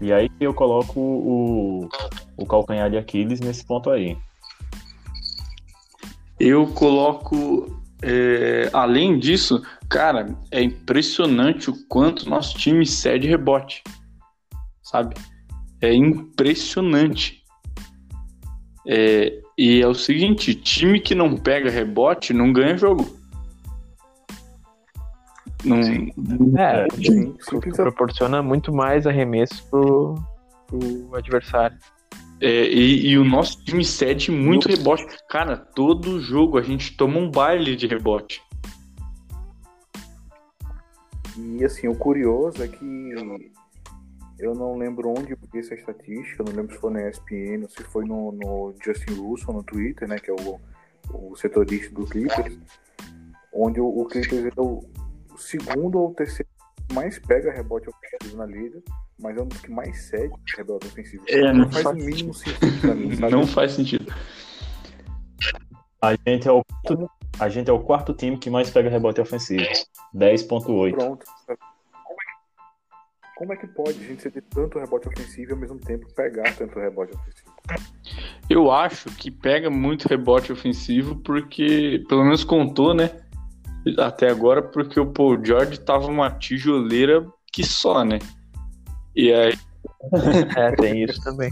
e 0.01 0.11
aí 0.13 0.29
eu 0.39 0.53
coloco 0.53 0.99
o, 0.99 1.89
o 2.38 2.45
calcanhar 2.45 2.89
de 2.89 2.97
Aquiles 2.97 3.39
nesse 3.39 3.65
ponto 3.65 3.89
aí. 3.89 4.17
Eu 6.39 6.67
coloco. 6.67 7.81
é, 8.01 8.69
além 8.73 9.17
disso, 9.17 9.63
cara, 9.89 10.36
é 10.51 10.61
impressionante 10.61 11.69
o 11.69 11.88
quanto 11.88 12.29
nosso 12.29 12.57
time 12.57 12.86
cede 12.86 13.27
rebote. 13.27 13.83
Sabe? 14.83 15.15
É 15.81 15.93
impressionante. 15.93 17.43
É, 18.88 19.41
e 19.57 19.81
é 19.81 19.88
o 19.88 19.95
seguinte: 19.95 20.53
time 20.53 20.99
que 20.99 21.15
não 21.15 21.38
pega 21.38 21.69
rebote 21.69 22.33
não 22.33 22.51
ganha 22.51 22.77
jogo. 22.77 23.15
Não, 25.63 25.79
É, 26.59 26.88
Sim, 26.91 27.36
proporciona 27.75 28.43
muito 28.43 28.71
mais 28.71 29.07
arremessos 29.07 29.61
pro, 29.61 30.15
pro 30.67 31.15
adversário. 31.15 31.77
É, 32.41 32.67
e, 32.67 33.07
e 33.07 33.17
o 33.17 33.23
nosso 33.23 33.63
time 33.63 33.83
cede 33.83 34.31
muito 34.31 34.67
rebote. 34.67 35.05
Cara, 35.29 35.57
todo 35.57 36.19
jogo 36.19 36.57
a 36.57 36.61
gente 36.61 36.95
toma 36.95 37.17
um 37.17 37.31
baile 37.31 37.75
de 37.75 37.88
rebote. 37.88 38.41
E 41.38 41.63
assim, 41.63 41.88
o 41.88 41.95
curioso 41.95 42.63
é 42.63 42.67
que 42.67 43.13
eu 44.39 44.53
não 44.53 44.77
lembro 44.77 45.09
onde 45.09 45.31
eu 45.31 45.38
vi 45.51 45.59
essa 45.59 45.73
estatística, 45.73 46.43
não 46.43 46.53
lembro 46.53 46.73
se 46.73 46.81
foi 46.81 46.91
na 46.91 47.09
ESPN 47.09 47.63
ou 47.63 47.69
se 47.69 47.83
foi 47.83 48.05
no, 48.05 48.31
no 48.31 48.75
Justin 48.83 49.13
Russell 49.13 49.53
no 49.53 49.63
Twitter, 49.63 50.07
né, 50.07 50.17
que 50.17 50.29
é 50.29 50.33
o, 50.33 50.59
o 51.13 51.36
setorista 51.36 51.93
do 51.93 52.05
Clippers, 52.05 52.57
onde 53.53 53.79
o, 53.79 53.88
o 53.88 54.05
Clippers 54.05 54.45
é 54.45 54.61
o, 54.61 54.83
segundo 55.38 55.99
ou 55.99 56.13
terceiro 56.13 56.49
que 56.88 56.93
mais 56.93 57.17
pega 57.19 57.51
rebote 57.51 57.89
ofensivo 57.89 58.38
na 58.38 58.45
liga, 58.45 58.81
mas 59.20 59.38
é 59.38 59.41
um 59.41 59.47
dos 59.47 59.59
que 59.61 59.72
mais 59.72 59.97
cede 60.09 60.34
rebote 60.55 60.88
ofensivo. 60.88 61.24
É, 61.28 61.51
não 61.51 61.61
não 61.66 61.72
faz 61.72 61.84
faz- 61.84 61.95
o 62.01 62.05
mínimo 62.05 62.34
sentido 62.34 62.82
pra 62.82 62.95
mim, 62.95 63.16
sabe? 63.16 63.32
Não 63.32 63.47
faz 63.47 63.72
sentido. 63.72 64.13
A 66.01 66.16
gente 66.28 66.47
é 66.47 66.51
o 66.51 66.63
quarto, 66.63 67.09
a 67.39 67.49
gente 67.49 67.70
é 67.70 67.74
o 67.74 67.80
quarto 67.80 68.13
time 68.13 68.38
que 68.38 68.49
mais 68.49 68.70
pega 68.70 68.89
rebote 68.89 69.20
ofensivo. 69.22 69.63
10.8. 70.13 70.93
Pronto. 70.95 71.26
Como 73.38 73.51
é 73.51 73.57
que 73.57 73.68
pode 73.68 73.99
a 74.01 74.07
gente 74.07 74.22
ceder 74.22 74.43
tanto 74.49 74.80
rebote 74.80 75.09
ofensivo 75.09 75.51
e 75.51 75.53
ao 75.53 75.59
mesmo 75.59 75.78
tempo 75.80 76.07
pegar 76.13 76.55
tanto 76.55 76.80
rebote 76.80 77.13
ofensivo? 77.16 77.51
Eu 78.49 78.72
acho 78.72 79.09
que 79.16 79.30
pega 79.30 79.70
muito 79.70 80.07
rebote 80.07 80.53
ofensivo 80.53 81.18
porque, 81.18 82.03
pelo 82.07 82.24
menos 82.24 82.43
contou, 82.45 82.93
né? 82.93 83.11
Até 83.99 84.30
agora, 84.30 84.61
porque 84.61 84.99
o 84.99 85.11
Paul 85.11 85.43
George 85.43 85.80
tava 85.80 86.07
uma 86.07 86.32
tijoleira 86.32 87.28
que 87.51 87.63
só, 87.63 88.05
né? 88.05 88.20
E 89.16 89.32
aí. 89.34 89.53
É, 90.57 90.72
tem 90.76 91.03
isso 91.03 91.24
também. 91.24 91.49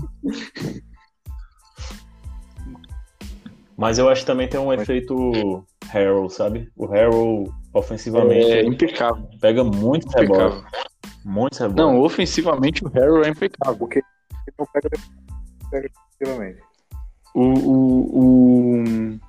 Mas 3.78 3.98
eu 3.98 4.08
acho 4.10 4.22
que 4.22 4.28
também 4.28 4.48
tem 4.48 4.60
um 4.60 4.72
efeito 4.72 5.66
Harrell, 5.88 6.30
sabe? 6.30 6.72
O 6.76 6.86
Harrell, 6.86 7.52
ofensivamente, 7.74 8.52
É 8.52 8.64
impecável. 8.64 9.28
pega 9.42 9.64
muito 9.64 10.08
impecável. 10.08 10.50
rebote. 10.62 10.66
Muito 11.26 11.60
rebote. 11.60 11.78
Não, 11.82 12.00
ofensivamente 12.02 12.86
o 12.86 12.90
Harrow 12.90 13.24
é 13.24 13.30
impecável. 13.30 13.76
Porque 13.78 14.00
ele 14.00 14.56
não 14.60 14.66
pega, 14.72 14.90
pega 15.72 15.90
defensivamente. 16.20 16.62
O, 17.34 17.42
o, 17.42 18.20
o- 18.20 19.20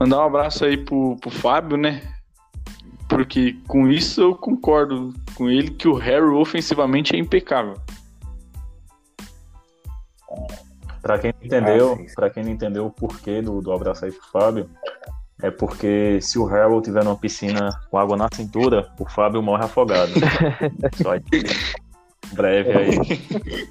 Mandar 0.00 0.18
um 0.18 0.26
abraço 0.26 0.64
aí 0.64 0.76
pro, 0.76 1.16
pro 1.16 1.30
Fábio, 1.30 1.76
né? 1.76 2.02
Porque 3.14 3.54
com 3.68 3.88
isso 3.88 4.20
eu 4.22 4.34
concordo 4.34 5.12
com 5.34 5.48
ele 5.50 5.70
que 5.70 5.86
o 5.86 5.94
Harrow 5.94 6.40
ofensivamente 6.40 7.14
é 7.14 7.18
impecável. 7.18 7.74
Pra 11.02 11.18
quem 11.18 11.32
não 11.38 11.46
entendeu, 11.46 11.98
Ah, 12.00 12.12
para 12.14 12.30
quem 12.30 12.44
não 12.44 12.50
entendeu 12.52 12.86
o 12.86 12.90
porquê 12.90 13.42
do, 13.42 13.60
do 13.60 13.72
abraço 13.72 14.04
aí 14.04 14.12
pro 14.12 14.26
Fábio, 14.30 14.70
é 15.42 15.50
porque 15.50 16.20
se 16.22 16.38
o 16.38 16.46
Harold 16.46 16.84
tiver 16.84 17.04
numa 17.04 17.16
piscina 17.18 17.70
com 17.90 17.98
água 17.98 18.16
na 18.16 18.28
cintura, 18.32 18.90
o 18.98 19.08
Fábio 19.08 19.42
morre 19.42 19.64
afogado. 19.64 20.12
Só 21.02 21.16
de- 21.16 21.42
breve 22.32 22.72
aí. 22.72 23.68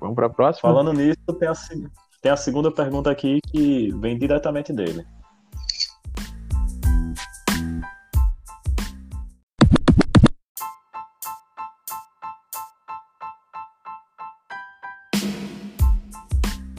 Vamos 0.00 0.16
pra 0.16 0.28
próxima? 0.28 0.68
Falando 0.68 0.92
nisso, 0.92 1.16
tem 1.38 1.48
a, 1.48 1.52
tem 2.20 2.32
a 2.32 2.36
segunda 2.36 2.70
pergunta 2.72 3.08
aqui 3.10 3.38
que 3.46 3.92
vem 4.00 4.18
diretamente 4.18 4.72
dele. 4.72 5.06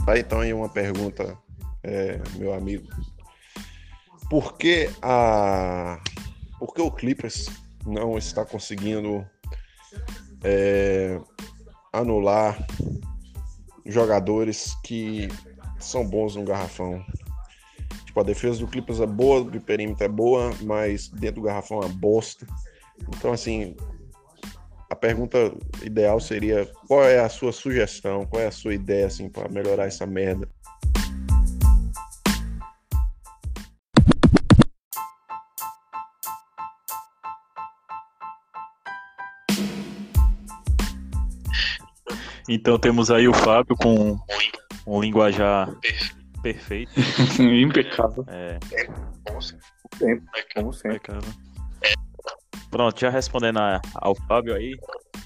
Tá, 0.05 0.19
então 0.19 0.41
aí 0.41 0.53
uma 0.53 0.67
pergunta, 0.67 1.37
é, 1.81 2.19
meu 2.35 2.53
amigo. 2.53 2.87
Por 4.29 4.57
que 4.57 4.89
a. 5.01 6.01
Por 6.59 6.73
que 6.73 6.81
o 6.81 6.91
Clippers 6.91 7.49
não 7.85 8.17
está 8.17 8.45
conseguindo 8.45 9.25
é, 10.43 11.19
anular 11.91 12.57
jogadores 13.85 14.75
que 14.83 15.29
são 15.79 16.05
bons 16.05 16.35
no 16.35 16.43
garrafão? 16.43 17.03
Tipo, 18.05 18.19
a 18.19 18.23
defesa 18.23 18.59
do 18.59 18.67
Clippers 18.67 18.99
é 18.99 19.07
boa, 19.07 19.43
do 19.43 19.61
perímetro 19.61 20.03
é 20.03 20.09
boa, 20.09 20.51
mas 20.61 21.07
dentro 21.07 21.41
do 21.41 21.47
garrafão 21.47 21.81
é 21.81 21.87
bosta. 21.87 22.45
Então, 23.07 23.31
assim, 23.31 23.75
a 24.93 24.95
pergunta 24.95 25.51
ideal 25.81 26.19
seria 26.19 26.67
qual 26.87 27.03
é 27.03 27.19
a 27.19 27.27
sua 27.27 27.51
sugestão, 27.51 28.27
qual 28.27 28.41
é 28.41 28.45
a 28.45 28.51
sua 28.51 28.75
ideia 28.75 29.07
assim 29.07 29.27
para 29.27 29.49
melhorar 29.49 29.85
essa 29.87 30.05
merda? 30.05 30.47
Então 42.47 42.77
temos 42.77 43.09
aí 43.09 43.27
o 43.27 43.33
Fábio 43.33 43.75
com 43.75 44.19
um 44.85 45.01
linguajar 45.01 45.73
perfeito. 46.43 46.91
impecável. 47.41 48.25
É, 48.27 48.59
Sempre, 49.97 50.27
como 50.53 50.71
sempre. 50.71 50.97
impecável. 50.97 51.52
Pronto, 52.73 52.99
já 52.99 53.11
respondendo 53.11 53.59
a- 53.59 53.79
ao 53.93 54.15
Fábio 54.27 54.55
aí, 54.55 54.75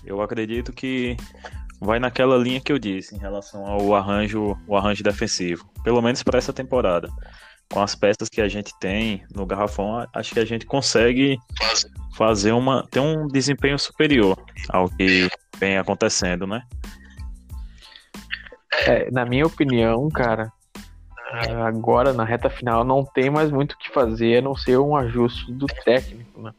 eu 0.03 0.21
acredito 0.21 0.73
que 0.73 1.15
vai 1.79 1.97
naquela 1.97 2.35
linha 2.35 2.59
que 2.59 2.73
eu 2.73 2.77
disse 2.77 3.15
em 3.15 3.19
relação 3.19 3.65
ao 3.65 3.95
arranjo, 3.95 4.57
o 4.67 4.75
arranjo 4.75 5.01
defensivo. 5.01 5.65
Pelo 5.81 6.01
menos 6.01 6.21
para 6.21 6.37
essa 6.37 6.51
temporada. 6.51 7.07
Com 7.71 7.81
as 7.81 7.95
peças 7.95 8.27
que 8.27 8.41
a 8.41 8.49
gente 8.49 8.77
tem 8.81 9.23
no 9.33 9.45
garrafão, 9.45 10.05
acho 10.13 10.33
que 10.33 10.41
a 10.41 10.45
gente 10.45 10.65
consegue 10.65 11.37
fazer 12.17 12.51
uma 12.51 12.85
ter 12.91 12.99
um 12.99 13.25
desempenho 13.27 13.79
superior 13.79 14.37
ao 14.67 14.89
que 14.89 15.29
vem 15.57 15.77
acontecendo, 15.77 16.45
né? 16.45 16.63
É, 18.87 19.09
na 19.09 19.25
minha 19.25 19.45
opinião, 19.45 20.09
cara, 20.09 20.51
agora 21.65 22.11
na 22.11 22.25
reta 22.25 22.49
final 22.49 22.83
não 22.83 23.05
tem 23.05 23.29
mais 23.29 23.49
muito 23.51 23.71
o 23.71 23.77
que 23.77 23.89
fazer 23.93 24.39
a 24.39 24.41
não 24.41 24.53
ser 24.53 24.77
um 24.79 24.97
ajuste 24.97 25.49
do 25.53 25.65
técnico, 25.85 26.41
né? 26.41 26.51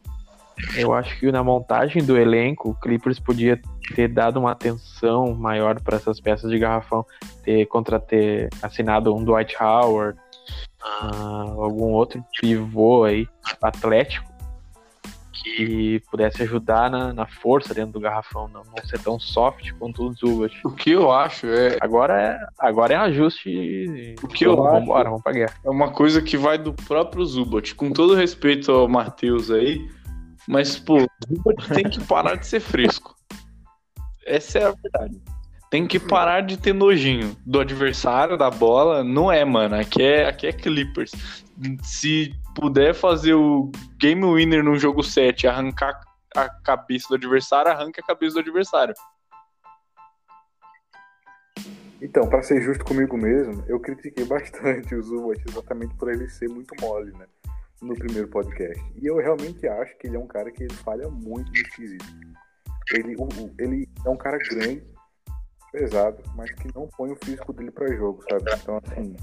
Eu 0.75 0.93
acho 0.93 1.17
que 1.19 1.31
na 1.31 1.43
montagem 1.43 2.03
do 2.03 2.17
elenco, 2.17 2.69
o 2.69 2.75
Clippers 2.75 3.19
podia 3.19 3.59
ter 3.95 4.07
dado 4.07 4.39
uma 4.39 4.51
atenção 4.51 5.33
maior 5.33 5.79
para 5.81 5.95
essas 5.97 6.19
peças 6.19 6.49
de 6.51 6.59
garrafão, 6.59 7.05
ter 7.43 7.65
contra 7.67 7.99
ter 7.99 8.49
assinado 8.61 9.15
um 9.15 9.23
Dwight 9.23 9.55
Howard, 9.61 10.17
ah, 10.81 11.45
algum 11.57 11.91
outro 11.93 12.23
pivô 12.39 13.03
aí, 13.03 13.27
atlético, 13.61 14.27
que 15.41 16.01
pudesse 16.11 16.43
ajudar 16.43 16.91
na, 16.91 17.13
na 17.13 17.25
força 17.25 17.73
dentro 17.73 17.93
do 17.93 17.99
garrafão, 17.99 18.49
não, 18.49 18.61
não 18.63 18.85
ser 18.85 18.99
tão 18.99 19.17
soft 19.17 19.71
quanto 19.79 20.03
o 20.03 20.13
Zubat. 20.13 20.53
O 20.65 20.71
que 20.71 20.91
eu 20.91 21.11
acho 21.11 21.47
é, 21.47 21.77
Agora 21.79 22.21
é, 22.21 22.37
agora 22.59 22.93
é 22.93 22.97
um 22.99 23.03
ajuste. 23.03 24.15
O 24.21 24.27
que 24.27 24.45
eu 24.45 24.55
vamos, 24.57 24.71
acho- 24.71 24.79
Vambora, 24.81 25.09
vamos 25.09 25.23
pra 25.23 25.31
guerra. 25.31 25.53
é 25.63 25.69
uma 25.69 25.91
coisa 25.91 26.21
que 26.21 26.35
vai 26.37 26.57
do 26.57 26.73
próprio 26.73 27.25
Zubat. 27.25 27.73
Com 27.73 27.89
todo 27.91 28.15
respeito 28.15 28.69
ao 28.71 28.87
Matheus 28.89 29.49
aí, 29.49 29.87
mas, 30.49 30.79
pô, 30.79 30.97
tem 31.75 31.87
que 31.87 32.03
parar 32.05 32.33
de 32.33 32.47
ser 32.47 32.59
fresco. 32.59 33.13
Essa 34.25 34.57
é 34.57 34.63
a 34.63 34.71
verdade. 34.71 35.21
Tem 35.69 35.85
que 35.85 35.99
parar 35.99 36.41
de 36.41 36.57
ter 36.57 36.73
nojinho 36.73 37.37
do 37.45 37.59
adversário, 37.59 38.35
da 38.35 38.49
bola. 38.49 39.03
Não 39.03 39.31
é, 39.31 39.45
mano. 39.45 39.75
Aqui 39.75 40.01
é, 40.01 40.27
aqui 40.27 40.47
é 40.47 40.51
Clippers. 40.51 41.11
Se 41.83 42.33
puder 42.55 42.95
fazer 42.95 43.35
o 43.35 43.71
game 43.99 44.25
winner 44.25 44.63
no 44.63 44.75
jogo 44.75 45.03
7 45.03 45.45
arrancar 45.45 46.01
a 46.35 46.49
cabeça 46.49 47.09
do 47.09 47.15
adversário, 47.15 47.71
arranca 47.71 48.01
a 48.01 48.07
cabeça 48.07 48.33
do 48.33 48.39
adversário. 48.39 48.95
Então, 52.01 52.27
pra 52.27 52.41
ser 52.41 52.59
justo 52.59 52.83
comigo 52.83 53.15
mesmo, 53.15 53.63
eu 53.67 53.79
critiquei 53.79 54.25
bastante 54.25 54.95
o 54.95 55.03
Zubat 55.03 55.43
exatamente 55.47 55.93
por 55.93 56.11
ele 56.11 56.27
ser 56.27 56.49
muito 56.49 56.73
mole, 56.81 57.11
né? 57.11 57.27
No 57.81 57.95
primeiro 57.95 58.27
podcast. 58.27 58.83
E 59.01 59.07
eu 59.07 59.17
realmente 59.17 59.67
acho 59.67 59.97
que 59.97 60.07
ele 60.07 60.17
é 60.17 60.19
um 60.19 60.27
cara 60.27 60.51
que 60.51 60.63
ele 60.63 60.73
falha 60.73 61.09
muito 61.09 61.49
no 61.49 61.57
esquisito. 61.57 62.05
Ele, 62.93 63.15
ele 63.57 63.89
é 64.05 64.09
um 64.09 64.17
cara 64.17 64.37
grande, 64.37 64.83
pesado, 65.71 66.17
mas 66.35 66.51
que 66.51 66.73
não 66.75 66.87
põe 66.97 67.11
o 67.11 67.17
físico 67.23 67.53
dele 67.53 67.71
pra 67.71 67.87
jogo, 67.95 68.23
sabe? 68.29 68.43
Então, 68.61 68.81
assim, 68.85 69.15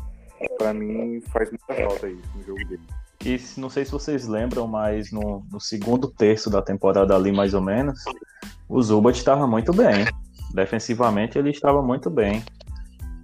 pra 0.57 0.73
mim 0.73 1.21
faz 1.33 1.51
muita 1.51 1.75
falta 1.75 2.09
isso 2.09 2.37
no 2.37 2.43
jogo 2.45 2.65
dele. 2.67 2.83
E 3.25 3.41
não 3.59 3.69
sei 3.69 3.85
se 3.85 3.91
vocês 3.91 4.27
lembram, 4.27 4.67
mas 4.67 5.11
no, 5.11 5.45
no 5.51 5.61
segundo 5.61 6.09
terço 6.09 6.49
da 6.49 6.63
temporada 6.63 7.15
ali, 7.15 7.33
mais 7.33 7.55
ou 7.55 7.61
menos, 7.61 8.05
o 8.69 8.81
Zubat 8.81 9.19
estava 9.19 9.47
muito 9.47 9.73
bem. 9.73 10.07
Defensivamente 10.55 11.37
ele 11.37 11.51
estava 11.51 11.83
muito 11.83 12.09
bem. 12.09 12.45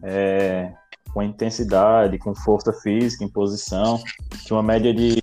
É, 0.02 0.74
com 1.12 1.22
intensidade, 1.22 2.18
com 2.18 2.34
força 2.34 2.72
física, 2.72 3.24
em 3.24 3.28
posição. 3.28 4.02
Tinha 4.44 4.56
uma 4.56 4.62
média 4.62 4.92
de 4.94 5.22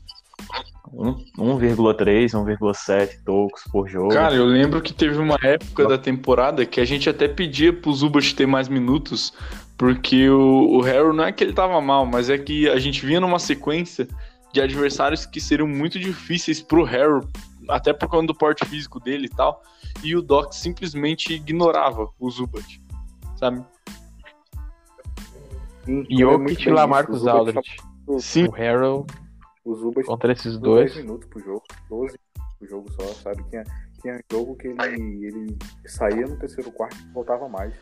um- 0.91 1.15
1,3, 1.37 2.33
1,7 2.33 3.23
tocos 3.23 3.63
por 3.71 3.87
jogo. 3.87 4.09
Cara, 4.09 4.35
eu 4.35 4.45
lembro 4.45 4.81
que 4.81 4.93
teve 4.93 5.17
uma 5.17 5.37
época 5.43 5.87
da 5.87 5.97
temporada 5.97 6.65
que 6.65 6.81
a 6.81 6.85
gente 6.85 7.09
até 7.09 7.27
pedia 7.27 7.71
pro 7.71 7.93
Zubat 7.93 8.35
ter 8.35 8.45
mais 8.45 8.67
minutos, 8.67 9.33
porque 9.77 10.29
o, 10.29 10.77
o 10.77 10.81
Harrow 10.81 11.13
não 11.13 11.23
é 11.23 11.31
que 11.31 11.43
ele 11.43 11.53
tava 11.53 11.79
mal, 11.79 12.05
mas 12.05 12.29
é 12.29 12.37
que 12.37 12.67
a 12.69 12.79
gente 12.79 13.05
vinha 13.05 13.19
numa 13.19 13.39
sequência 13.39 14.07
de 14.51 14.61
adversários 14.61 15.25
que 15.25 15.39
seriam 15.39 15.67
muito 15.67 15.99
difíceis 15.99 16.61
pro 16.61 16.83
Harrow, 16.83 17.21
até 17.67 17.93
por 17.93 18.09
conta 18.09 18.27
do 18.27 18.35
porte 18.35 18.65
físico 18.65 18.99
dele 18.99 19.27
e 19.27 19.29
tal, 19.29 19.61
e 20.03 20.15
o 20.15 20.21
Doc 20.21 20.53
simplesmente 20.53 21.33
ignorava 21.33 22.09
o 22.19 22.29
Zubat, 22.31 22.81
sabe? 23.35 23.63
Sim, 25.89 26.05
E 26.09 26.23
é 26.23 26.37
bem 26.37 26.73
Lamarcus 26.73 27.19
Zubat 27.19 27.37
Aldridge. 27.37 27.77
Sim, 28.19 28.45
O 28.47 28.51
Harrell 28.51 29.07
O 29.65 29.75
Zubat 29.75 30.05
contra 30.05 30.31
esses 30.31 30.57
dois. 30.57 30.93
10 30.93 31.05
minutos 31.05 31.27
pro 31.27 31.39
jogo, 31.43 31.63
12 31.89 32.19
pro 32.59 32.67
jogo 32.67 32.91
só, 32.91 33.07
sabe? 33.15 33.43
Tinha, 33.49 33.63
tinha 34.01 34.19
jogo 34.31 34.55
que 34.55 34.67
ele, 34.67 35.25
ele 35.25 35.57
saía 35.85 36.27
no 36.27 36.37
terceiro 36.37 36.71
quarto 36.71 36.95
e 36.97 37.11
voltava 37.13 37.47
mais. 37.49 37.73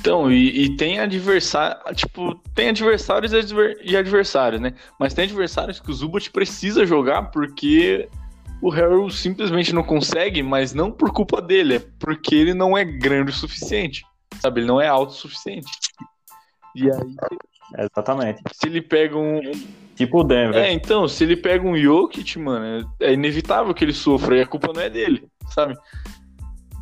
Então, 0.00 0.30
e, 0.30 0.64
e 0.64 0.76
tem 0.76 0.98
adversário, 0.98 1.78
tipo, 1.94 2.34
tem 2.54 2.68
adversários 2.68 3.32
e 3.32 3.38
adver- 3.38 3.80
e 3.82 3.96
adversários, 3.96 4.60
né? 4.60 4.74
Mas 4.98 5.14
tem 5.14 5.24
adversários 5.24 5.80
que 5.80 5.90
o 5.90 5.94
Zubat 5.94 6.30
precisa 6.30 6.84
jogar 6.84 7.30
porque 7.30 8.08
o 8.60 8.70
Harrell 8.70 9.08
simplesmente 9.08 9.72
não 9.72 9.82
consegue, 9.84 10.42
mas 10.42 10.74
não 10.74 10.90
por 10.90 11.12
culpa 11.12 11.40
dele, 11.40 11.76
é 11.76 11.78
porque 11.98 12.34
ele 12.34 12.52
não 12.52 12.76
é 12.76 12.84
grande 12.84 13.30
o 13.30 13.34
suficiente. 13.34 14.04
Sabe? 14.40 14.60
Ele 14.60 14.66
não 14.66 14.80
é 14.80 14.88
alto 14.88 15.10
o 15.10 15.14
suficiente. 15.16 15.70
E 16.74 16.90
aí, 16.90 17.16
Exatamente. 17.78 18.42
se 18.52 18.66
ele 18.66 18.82
pega 18.82 19.16
um. 19.16 19.40
Tipo 19.94 20.20
o 20.20 20.24
Denver. 20.24 20.56
É, 20.56 20.72
então, 20.72 21.06
se 21.06 21.22
ele 21.22 21.36
pega 21.36 21.66
um 21.66 21.76
Jokic, 21.76 22.38
mano, 22.38 22.86
é 23.00 23.10
é 23.10 23.12
inevitável 23.12 23.72
que 23.72 23.84
ele 23.84 23.92
sofra 23.92 24.36
e 24.36 24.42
a 24.42 24.46
culpa 24.46 24.72
não 24.72 24.80
é 24.80 24.90
dele, 24.90 25.28
sabe? 25.50 25.76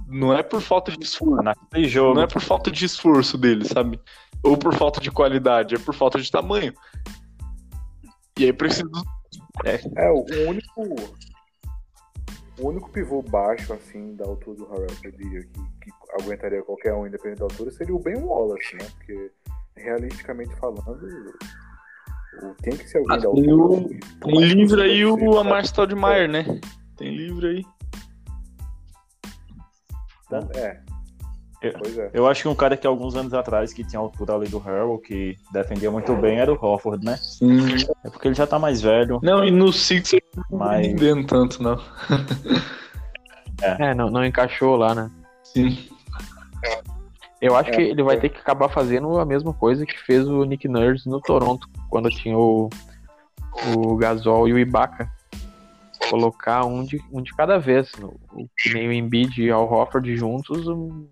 Não 0.09 0.33
é 0.33 0.43
por 0.43 0.61
falta 0.61 0.91
de 0.93 1.05
esforço. 1.05 1.43
Naquele 1.43 1.89
jogo. 1.89 2.14
Não 2.14 2.22
é 2.22 2.26
por 2.26 2.41
falta 2.41 2.70
de 2.70 2.85
esforço 2.85 3.39
dele, 3.39 3.66
sabe? 3.66 4.01
Ou 4.43 4.57
por 4.57 4.74
falta 4.74 5.01
de 5.01 5.11
qualidade, 5.11 5.74
é 5.74 5.78
por 5.78 5.95
falta 5.95 6.20
de 6.20 6.30
tamanho. 6.30 6.74
E 8.39 8.45
aí 8.45 8.53
precisa. 8.53 8.91
É, 9.64 10.11
o 10.11 10.24
o 10.24 10.49
único. 10.49 11.22
O 12.59 12.68
único 12.68 12.91
pivô 12.91 13.22
baixo, 13.22 13.72
assim, 13.72 14.14
da 14.14 14.26
altura 14.26 14.59
do 14.59 14.66
Harrell, 14.66 14.95
que 15.01 15.09
eu 15.09 15.12
diria 15.12 15.41
que, 15.41 15.61
que 15.80 15.91
aguentaria 16.20 16.62
qualquer 16.62 16.93
um, 16.93 17.07
independente 17.07 17.39
da 17.39 17.47
altura, 17.47 17.70
seria 17.70 17.95
o 17.95 17.99
Ben 17.99 18.16
Wallace, 18.16 18.76
né? 18.76 18.87
Porque, 18.97 19.30
realisticamente 19.76 20.54
falando, 20.56 20.98
tem 22.62 22.76
que 22.76 22.88
ser 22.88 22.98
alguém 22.98 23.16
Ah, 23.16 23.20
da 23.20 23.30
tem 23.30 23.52
o- 23.52 23.88
Tem 23.88 24.66
você 24.66 24.80
aí 24.82 25.04
o 25.04 25.38
Amar 25.38 25.64
Stoudemire, 25.64 26.28
né? 26.28 26.60
Tem 26.96 27.14
livre 27.14 27.46
aí. 27.48 27.64
É. 30.56 30.80
Eu- 31.60 31.74
Pois 31.78 31.96
é. 31.96 32.10
Eu 32.12 32.26
acho 32.26 32.42
que 32.42 32.48
um 32.48 32.54
cara 32.56 32.76
que 32.76 32.86
alguns 32.86 33.14
anos 33.14 33.32
atrás 33.34 33.72
que 33.72 33.84
tinha 33.84 34.00
a 34.00 34.02
altura 34.02 34.34
ali 34.34 34.48
do 34.48 34.58
Harrell, 34.58 34.98
que 34.98 35.36
defendia 35.52 35.90
muito 35.92 36.12
bem, 36.16 36.38
era 36.38 36.52
o 36.52 36.56
Hofford, 36.56 37.04
né? 37.04 37.18
É 38.04 38.10
porque 38.10 38.26
ele 38.28 38.34
já 38.34 38.46
tá 38.48 38.58
mais 38.58 38.80
velho, 38.80 39.20
Não, 39.22 39.44
e 39.44 39.50
no 39.50 39.72
Six 39.72 40.14
ele 40.14 40.24
não 40.34 40.42
tá 40.42 40.48
mas 40.56 40.86
rendendo 40.86 41.24
tanto, 41.26 41.62
não. 41.62 41.80
É, 43.78 43.94
não, 43.94 44.10
não 44.10 44.24
encaixou 44.24 44.74
lá, 44.74 44.92
né? 44.92 45.08
Sim. 45.44 45.88
Eu 47.43 47.57
acho 47.57 47.70
É, 47.70 47.72
que 47.74 47.82
ele 47.82 48.03
vai 48.05 48.16
é. 48.16 48.20
ter 48.20 48.28
que 48.28 48.38
acabar 48.38 48.68
fazendo 48.68 49.18
a 49.18 49.24
mesma 49.26 49.53
coisa 49.53 49.84
que 49.84 49.99
fez 49.99 50.26
o 50.28 50.45
Nick 50.45 50.68
Nurse 50.68 51.09
no 51.09 51.20
Toronto, 51.20 51.68
quando 51.90 52.09
tinha 52.09 52.38
o, 52.38 52.70
o 53.76 53.97
Gasol 53.97 54.47
e 54.49 54.53
o 54.53 54.59
Ibaka. 54.59 55.11
Colocar 56.09 56.64
um 56.64 56.84
de, 56.84 57.03
um 57.11 57.20
de 57.20 57.34
cada 57.34 57.59
vez. 57.59 57.90
O, 57.95 58.14
o- 58.43 58.49
que 58.57 58.72
nem 58.72 58.86
o 58.88 58.93
Embiid 58.93 59.43
e 59.43 59.51
o 59.53 59.61
Hofford 59.61 60.14
juntos. 60.16 60.66
eu 60.66 60.76
Não 60.76 61.09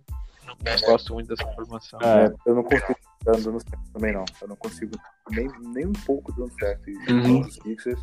gosto 0.86 1.14
muito 1.14 1.28
dessa 1.34 1.46
formação. 1.52 1.98
é, 2.00 2.32
Eu 2.46 2.54
não 2.54 2.62
consigo 2.62 2.96
dar 3.24 3.32
dando 3.32 3.60
certo 3.60 3.90
também, 3.92 4.12
não. 4.12 4.24
Eu 4.40 4.48
não 4.48 4.56
consigo 4.56 4.96
nem, 5.30 5.48
nem 5.74 5.86
um 5.86 5.92
pouco 5.92 6.32
dando 6.32 6.52
certo 6.60 6.90
Uhum. 7.08 7.40
os 7.40 7.54
Sixers 7.54 8.00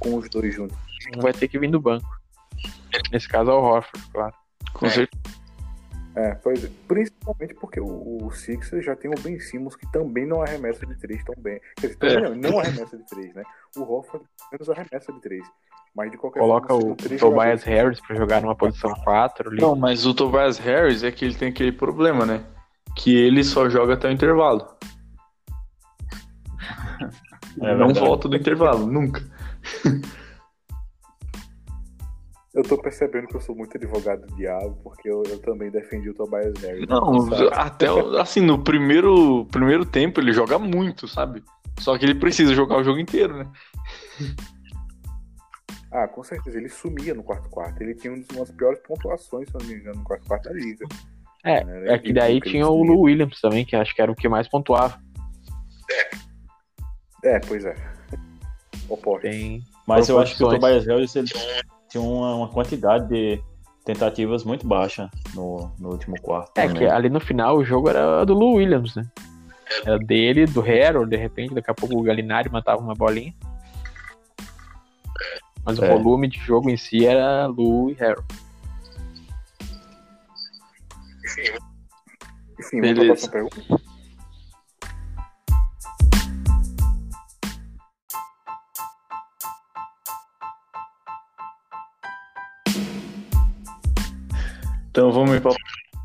com 0.00 0.16
os 0.16 0.28
dois 0.30 0.52
juntos. 0.54 0.76
Vai 1.18 1.32
ter 1.32 1.46
que 1.48 1.58
vir 1.58 1.70
do 1.70 1.80
banco. 1.80 2.08
Nesse 3.12 3.28
caso 3.28 3.50
é 3.50 3.54
o 3.54 3.58
Hofford, 3.62 4.06
claro. 4.12 4.34
Com 4.72 4.88
certeza. 4.88 5.37
É, 6.14 6.34
pois 6.34 6.64
é. 6.64 6.70
Principalmente 6.88 7.54
porque 7.54 7.80
o, 7.80 8.24
o 8.26 8.30
Sixers 8.32 8.84
já 8.84 8.96
tem 8.96 9.10
o 9.10 9.20
Ben 9.20 9.38
Simmons, 9.38 9.76
que 9.76 9.90
também 9.92 10.26
não 10.26 10.42
arremessa 10.42 10.84
de 10.84 10.96
três 10.98 11.22
tão 11.24 11.34
bem. 11.38 11.60
Quer 11.76 11.88
dizer, 11.88 11.98
também 11.98 12.16
É. 12.16 12.28
não, 12.30 12.50
não 12.50 12.58
arremessa 12.60 12.96
de 12.96 13.06
três, 13.06 13.32
né? 13.34 13.42
O 13.76 13.82
Hofford 13.82 14.24
menos 14.50 14.68
arremessa 14.70 15.12
de 15.12 15.20
três. 15.20 15.46
Mas 15.94 16.10
de 16.10 16.16
qualquer 16.18 16.40
Coloca 16.40 16.68
forma, 16.68 16.92
o 16.92 16.96
Tobias. 17.18 17.62
Harris 17.64 18.00
pra 18.00 18.14
jogar 18.16 18.40
numa 18.42 18.54
posição 18.54 18.92
4 19.04 19.50
ali. 19.50 19.60
Não, 19.60 19.74
mas 19.76 20.06
o 20.06 20.14
Tobias 20.14 20.58
Harris 20.58 21.02
é 21.02 21.10
que 21.10 21.24
ele 21.24 21.34
tem 21.34 21.48
aquele 21.50 21.72
problema, 21.72 22.24
né? 22.26 22.44
Que 22.96 23.16
ele 23.16 23.42
só 23.44 23.68
joga 23.68 23.94
até 23.94 24.08
o 24.08 24.12
intervalo. 24.12 24.66
É 27.60 27.74
não 27.74 27.86
verdade. 27.88 28.00
volta 28.00 28.28
do 28.28 28.36
intervalo, 28.36 28.86
nunca. 28.86 29.22
Eu 32.54 32.62
tô 32.62 32.78
percebendo 32.78 33.28
que 33.28 33.36
eu 33.36 33.40
sou 33.40 33.54
muito 33.54 33.76
advogado 33.76 34.26
do 34.26 34.34
diabo, 34.36 34.78
porque 34.82 35.08
eu, 35.08 35.22
eu 35.28 35.38
também 35.40 35.70
defendi 35.70 36.08
o 36.08 36.14
Tobias 36.14 36.54
Harris. 36.62 36.88
Não, 36.88 37.28
sabe? 37.28 37.50
até 37.52 37.86
assim, 38.18 38.40
no 38.40 38.62
primeiro, 38.62 39.46
primeiro 39.46 39.84
tempo 39.84 40.18
ele 40.20 40.32
joga 40.32 40.58
muito, 40.58 41.06
sabe? 41.06 41.42
Só 41.78 41.96
que 41.98 42.04
ele 42.04 42.14
precisa 42.14 42.54
jogar 42.54 42.78
o 42.78 42.84
jogo 42.84 42.98
inteiro, 42.98 43.36
né? 43.36 43.52
Ah, 45.90 46.08
com 46.08 46.22
certeza. 46.22 46.58
Ele 46.58 46.68
sumia 46.68 47.14
no 47.14 47.22
quarto 47.22 47.48
quarto. 47.48 47.80
Ele 47.82 47.94
tinha 47.94 48.12
uma 48.12 48.22
das 48.44 48.50
piores 48.50 48.80
pontuações, 48.80 49.48
se 49.48 49.54
eu 49.54 49.60
não 49.60 49.68
me 49.68 49.74
engano, 49.74 49.98
no 49.98 50.04
quarto 50.04 50.26
quarto 50.26 50.44
da 50.44 50.54
liga. 50.54 50.86
É, 51.44 51.64
Né? 51.64 51.94
é 51.94 51.98
que 51.98 52.12
daí 52.12 52.40
tinha 52.40 52.66
o. 52.66 52.82
Lou 52.82 53.02
Williams 53.02 53.40
também, 53.40 53.64
que 53.64 53.76
acho 53.76 53.94
que 53.94 54.02
era 54.02 54.10
o 54.10 54.16
que 54.16 54.28
mais 54.28 54.48
pontuava. 54.48 55.00
É, 57.24 57.38
pois 57.40 57.64
é. 57.64 57.74
Oposto. 58.88 59.22
Tem. 59.22 59.62
mas 59.86 60.08
eu 60.08 60.18
acho 60.18 60.36
que 60.36 60.44
o. 60.44 60.50
Tobias 60.50 60.86
Harris 60.86 61.16
ele 61.16 61.28
tinha 61.88 62.02
uma, 62.02 62.34
uma 62.34 62.48
quantidade 62.48 63.08
de 63.08 63.42
tentativas 63.84 64.44
muito 64.44 64.66
baixa 64.66 65.10
no, 65.34 65.70
no 65.78 65.90
último 65.90 66.20
quarto. 66.20 66.50
É, 66.56 66.66
também. 66.66 66.76
que 66.76 66.86
ali 66.86 67.08
no 67.08 67.20
final 67.20 67.56
o 67.56 67.64
jogo 67.64 67.88
era 67.88 68.24
do 68.24 68.34
Lou 68.34 68.56
Williams, 68.56 68.94
né? 68.94 69.06
Era 69.84 69.98
dele, 69.98 70.46
do 70.46 70.60
Harold, 70.60 71.10
de 71.10 71.16
repente, 71.16 71.54
daqui 71.54 71.70
a 71.70 71.74
pouco 71.74 71.98
o 71.98 72.02
Galinari 72.02 72.50
matava 72.50 72.80
uma 72.80 72.94
bolinha. 72.94 73.34
Mas 75.64 75.78
o 75.78 75.84
É. 75.84 75.88
volume 75.88 76.28
de 76.28 76.38
jogo 76.38 76.70
em 76.70 76.76
si 76.76 77.06
era 77.06 77.46
Lou 77.46 77.90
e 77.90 77.96
Harold. 78.02 78.26
Pra 82.70 82.80
Beleza. 82.80 83.30
Então 94.98 95.12
vamos 95.12 95.38
pra. 95.38 95.52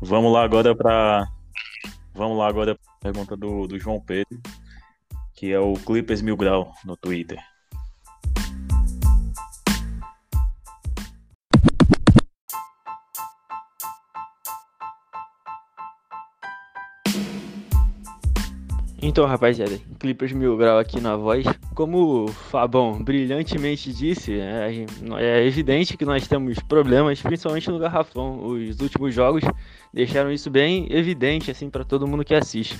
Vamos 0.00 0.32
lá 0.32 0.44
agora 0.44 0.72
para 0.72 1.26
Vamos 2.14 2.38
lá 2.38 2.46
agora 2.46 2.76
pra 2.76 3.10
pergunta 3.10 3.36
do, 3.36 3.66
do 3.66 3.76
João 3.76 4.00
Pedro, 4.00 4.40
que 5.34 5.52
é 5.52 5.58
o 5.58 5.74
Clippers 5.74 6.22
Mil 6.22 6.36
Grau 6.36 6.72
no 6.84 6.96
Twitter. 6.96 7.42
Então, 19.06 19.26
rapaziada, 19.26 19.78
Clippers 19.98 20.32
Mil 20.32 20.56
Grau 20.56 20.78
aqui 20.78 20.98
na 20.98 21.14
voz. 21.14 21.44
Como 21.74 22.24
o 22.24 22.28
Fabão 22.28 23.04
brilhantemente 23.04 23.92
disse, 23.92 24.40
é, 24.40 24.86
é 25.20 25.46
evidente 25.46 25.94
que 25.94 26.06
nós 26.06 26.26
temos 26.26 26.58
problemas, 26.60 27.20
principalmente 27.20 27.68
no 27.68 27.78
garrafão. 27.78 28.42
Os 28.46 28.80
últimos 28.80 29.14
jogos 29.14 29.42
deixaram 29.92 30.32
isso 30.32 30.50
bem 30.50 30.86
evidente 30.90 31.50
assim 31.50 31.68
para 31.68 31.84
todo 31.84 32.06
mundo 32.06 32.24
que 32.24 32.34
assiste. 32.34 32.78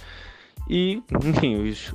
E, 0.67 1.03
enfim, 1.23 1.57
os, 1.57 1.95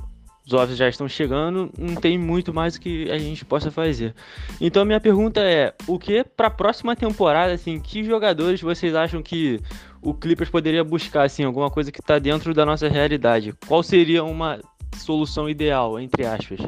os 0.50 0.54
offs 0.54 0.76
já 0.76 0.88
estão 0.88 1.08
chegando, 1.08 1.70
não 1.78 1.94
tem 1.94 2.18
muito 2.18 2.52
mais 2.52 2.76
que 2.76 3.10
a 3.10 3.18
gente 3.18 3.44
possa 3.44 3.70
fazer. 3.70 4.14
Então, 4.60 4.84
minha 4.84 5.00
pergunta 5.00 5.40
é: 5.40 5.72
o 5.86 5.98
que 5.98 6.24
para 6.24 6.48
a 6.48 6.50
próxima 6.50 6.96
temporada, 6.96 7.52
assim, 7.52 7.78
que 7.78 8.02
jogadores 8.02 8.60
vocês 8.60 8.94
acham 8.94 9.22
que 9.22 9.60
o 10.02 10.12
Clippers 10.12 10.50
poderia 10.50 10.82
buscar, 10.82 11.24
assim, 11.24 11.44
alguma 11.44 11.70
coisa 11.70 11.92
que 11.92 12.00
está 12.00 12.18
dentro 12.18 12.52
da 12.52 12.66
nossa 12.66 12.88
realidade? 12.88 13.54
Qual 13.66 13.82
seria 13.82 14.24
uma 14.24 14.60
solução 14.96 15.48
ideal, 15.48 16.00
entre 16.00 16.26
aspas? 16.26 16.60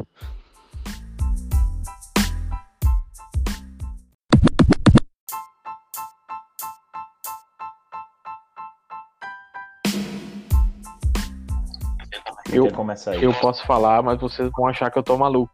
Eu, 12.53 12.65
Quer 12.65 12.73
começar 12.73 13.13
aí? 13.13 13.23
eu 13.23 13.33
posso 13.35 13.65
falar, 13.67 14.03
mas 14.03 14.21
vocês 14.21 14.51
vão 14.57 14.67
achar 14.67 14.91
que 14.91 14.99
eu 14.99 15.03
tô 15.03 15.17
maluco. 15.17 15.53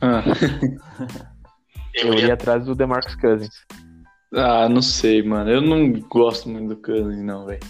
Ah. 0.00 0.22
Eu 1.94 2.12
ia 2.14 2.34
atrás 2.34 2.64
do 2.64 2.74
DeMarcus 2.74 3.14
Cousins. 3.14 3.54
Ah, 4.34 4.68
não 4.68 4.82
sei, 4.82 5.22
mano. 5.22 5.48
Eu 5.48 5.60
não 5.60 5.92
gosto 6.08 6.48
muito 6.48 6.74
do 6.74 6.82
Cousins, 6.82 7.22
não, 7.22 7.46
velho. 7.46 7.60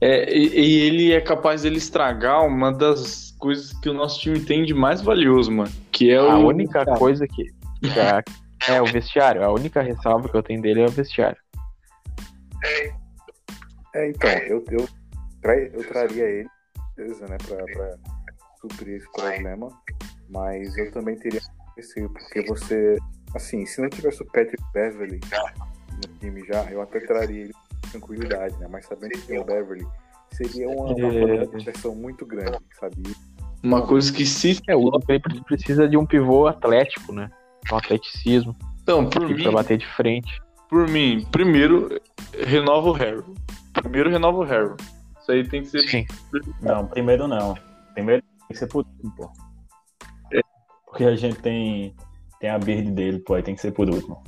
É, 0.00 0.36
e, 0.36 0.48
e 0.48 0.78
ele 0.80 1.12
é 1.12 1.20
capaz 1.20 1.62
dele 1.62 1.76
estragar 1.76 2.44
uma 2.44 2.72
das 2.72 3.30
coisas 3.38 3.72
que 3.80 3.88
o 3.88 3.94
nosso 3.94 4.20
time 4.20 4.40
tem 4.40 4.64
de 4.64 4.74
mais 4.74 5.00
valioso, 5.00 5.50
mano. 5.52 5.72
Que 5.92 6.10
é 6.10 6.20
o. 6.20 6.28
A 6.28 6.38
única 6.38 6.84
coisa 6.98 7.26
que. 7.26 7.44
é 8.68 8.82
o 8.82 8.86
vestiário. 8.86 9.44
A 9.44 9.52
única 9.52 9.80
ressalva 9.80 10.28
que 10.28 10.36
eu 10.36 10.42
tenho 10.42 10.60
dele 10.60 10.82
é 10.82 10.86
o 10.86 10.90
vestiário. 10.90 11.38
É, 13.94 14.10
então, 14.10 14.30
eu, 14.30 14.64
eu, 14.70 14.88
tra- 15.40 15.56
eu 15.56 15.88
traria 15.88 16.24
ele, 16.24 16.48
beleza, 16.96 17.26
né, 17.28 17.36
pra, 17.46 17.64
pra 17.64 17.96
suprir 18.60 18.96
esse 18.96 19.10
problema, 19.12 19.68
mas 20.30 20.76
eu 20.76 20.90
também 20.92 21.16
teria 21.16 21.40
receio, 21.76 22.08
porque 22.10 22.42
você, 22.46 22.96
assim, 23.34 23.64
se 23.66 23.80
não 23.80 23.88
tivesse 23.88 24.22
o 24.22 24.26
Patrick 24.26 24.62
Beverly 24.72 25.20
no 25.94 26.18
time 26.18 26.44
já, 26.46 26.64
eu 26.70 26.80
até 26.80 27.00
traria 27.00 27.42
ele 27.44 27.52
com 27.52 27.90
tranquilidade, 27.90 28.56
né, 28.58 28.66
mas 28.70 28.86
sabendo 28.86 29.10
que 29.12 29.26
tem 29.26 29.38
o 29.38 29.44
Beverly, 29.44 29.86
seria 30.32 30.68
uma, 30.68 30.92
uma 30.94 31.14
É. 31.14 31.46
de 31.46 31.64
pressão 31.64 31.94
muito 31.94 32.24
grande, 32.26 32.58
sabe? 32.80 32.96
Uma 33.62 33.84
coisa 33.86 34.12
que 34.12 34.24
se. 34.24 34.60
É, 34.68 34.76
o 34.76 34.90
Clippers 35.00 35.40
precisa 35.40 35.88
de 35.88 35.96
um 35.96 36.06
pivô 36.06 36.46
atlético, 36.46 37.12
né? 37.12 37.28
Um 37.72 37.76
atleticismo. 37.76 38.54
Então, 38.82 39.08
por 39.08 39.28
mim, 39.28 39.42
pra 39.42 39.50
bater 39.50 39.78
de 39.78 39.86
frente. 39.96 40.40
por 40.68 40.86
mim, 40.88 41.26
primeiro, 41.32 41.88
renova 42.46 42.90
o 42.90 42.92
Harry. 42.92 43.24
Primeiro, 43.72 44.10
renova 44.10 44.38
o 44.38 44.44
Harry. 44.44 44.74
Isso 45.26 45.32
aí 45.32 45.48
tem 45.48 45.62
que 45.62 45.68
ser. 45.68 45.80
Sim. 45.88 46.06
Não, 46.62 46.86
primeiro 46.86 47.26
não. 47.26 47.56
Primeiro 47.94 48.22
tem 48.22 48.48
que 48.48 48.56
ser 48.56 48.68
por 48.68 48.86
último, 48.86 49.12
pô. 49.16 49.28
Porque 50.86 51.02
a 51.02 51.16
gente 51.16 51.36
tem, 51.40 51.96
tem 52.40 52.48
a 52.48 52.58
bird 52.58 52.92
dele, 52.92 53.18
pô, 53.18 53.34
aí 53.34 53.42
tem 53.42 53.56
que 53.56 53.60
ser 53.60 53.72
por 53.72 53.90
último. 53.90 54.22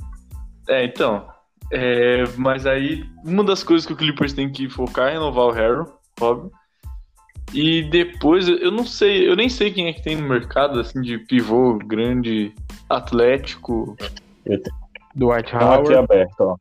É, 0.67 0.83
então. 0.83 1.25
É, 1.71 2.25
mas 2.35 2.65
aí, 2.65 3.09
uma 3.23 3.45
das 3.45 3.63
coisas 3.63 3.87
que 3.87 3.93
o 3.93 3.95
Clippers 3.95 4.33
tem 4.33 4.51
que 4.51 4.69
focar 4.69 5.07
é 5.07 5.13
renovar 5.13 5.45
o 5.45 5.51
Harry, 5.51 5.85
óbvio. 6.19 6.51
E 7.53 7.83
depois, 7.83 8.49
eu 8.49 8.69
não 8.69 8.85
sei, 8.85 9.27
eu 9.27 9.37
nem 9.37 9.47
sei 9.47 9.71
quem 9.71 9.87
é 9.87 9.93
que 9.93 10.03
tem 10.03 10.17
no 10.17 10.27
mercado, 10.27 10.81
assim, 10.81 11.01
de 11.01 11.17
pivô 11.17 11.77
grande, 11.77 12.53
atlético. 12.89 13.95
Dwight 15.15 15.49
Tenho 15.49 15.71
aqui 15.71 15.93
Howard. 15.93 15.95
aberto, 15.95 16.41
ó. 16.41 16.57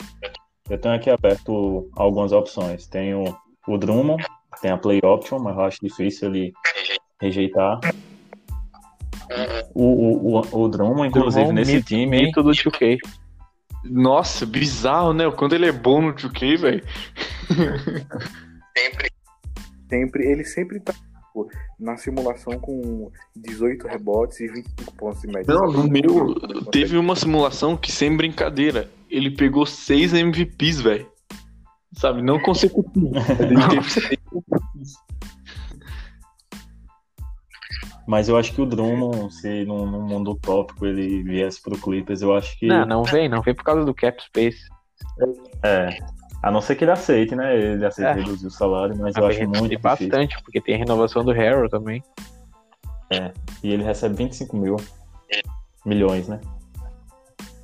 Eu 0.71 0.79
tenho 0.79 0.95
aqui 0.95 1.11
aberto 1.11 1.91
algumas 1.97 2.31
opções. 2.31 2.87
Tenho 2.87 3.25
o 3.69 3.79
Drummond, 3.79 4.25
tem 4.61 4.71
a 4.71 4.77
Play 4.77 5.01
Option, 5.05 5.39
mas 5.39 5.57
eu 5.57 5.63
acho 5.63 5.79
difícil 5.83 6.29
ele 6.35 6.53
rejeitar. 7.21 7.79
O, 9.75 9.85
o, 9.85 10.41
o, 10.41 10.63
o 10.65 10.69
Drummond, 10.69 11.09
inclusive, 11.09 11.45
Drummond, 11.45 11.61
nesse 11.61 11.75
mito- 11.75 11.87
time? 11.87 12.07
Mito 12.25 12.43
do 12.43 12.51
2K. 12.51 12.97
Nossa, 13.85 14.45
bizarro, 14.47 15.13
né? 15.13 15.27
O 15.27 15.33
quanto 15.33 15.55
ele 15.55 15.67
é 15.67 15.73
bom 15.73 16.01
no 16.01 16.15
2K, 16.15 16.57
velho. 16.59 16.85
Sempre, 19.89 20.31
ele 20.31 20.45
sempre 20.45 20.81
tá 20.81 20.93
tipo, 20.93 21.49
na 21.79 21.97
simulação 21.97 22.59
com 22.59 23.11
18 23.37 23.87
rebotes 23.87 24.41
e 24.41 24.49
25 24.49 24.95
pontos 24.95 25.21
de 25.23 25.29
média. 25.29 25.55
Não, 25.55 25.71
no 25.73 25.89
meu, 25.89 26.35
teve 26.71 26.97
uma 26.97 27.17
simulação 27.17 27.77
que, 27.77 27.91
sem 27.91 28.15
brincadeira, 28.17 28.91
ele 29.09 29.31
pegou 29.31 29.65
seis 29.65 30.13
MVPs, 30.13 30.81
velho. 30.81 31.07
Sabe, 31.99 32.23
não 32.23 32.39
consecutivos. 32.41 33.11
mas 38.07 38.29
eu 38.29 38.37
acho 38.37 38.55
que 38.55 38.61
o 38.63 38.67
Drummond, 38.67 39.35
se 39.35 39.65
num, 39.65 39.85
num 39.85 40.03
mundo 40.03 40.31
utópico 40.31 40.87
ele 40.87 41.25
viesse 41.25 41.61
pro 41.61 41.77
Clippers, 41.77 42.23
eu 42.23 42.37
acho 42.37 42.57
que. 42.57 42.67
Não, 42.67 42.87
não 42.87 43.03
vem, 43.03 43.29
não 43.29 43.43
vem 43.43 43.53
por 43.53 43.65
causa 43.65 43.85
do 43.85 43.93
cap 43.93 44.23
space. 44.23 44.69
É. 45.65 45.99
A 46.41 46.53
não 46.53 46.61
ser 46.61 46.77
que 46.77 46.85
ele 46.85 46.93
aceite, 46.93 47.35
né? 47.35 47.57
Ele 47.59 47.85
aceita 47.85 48.13
É. 48.13 48.15
reduzir 48.15 48.47
o 48.47 48.51
salário, 48.51 48.97
mas 48.97 49.17
Ah, 49.17 49.21
eu 49.21 49.27
acho 49.27 49.41
muito 49.41 49.63
difícil. 49.63 49.81
bastante, 49.81 50.41
porque 50.45 50.61
tem 50.61 50.77
a 50.77 50.79
renovação 50.79 51.25
do 51.25 51.33
Harrow 51.33 51.69
também. 51.69 52.01
E 53.65 53.73
ele 53.73 53.83
recebe 53.83 54.15
25 54.15 54.57
mil 54.57 54.77
milhões, 55.85 56.29
né? 56.29 56.41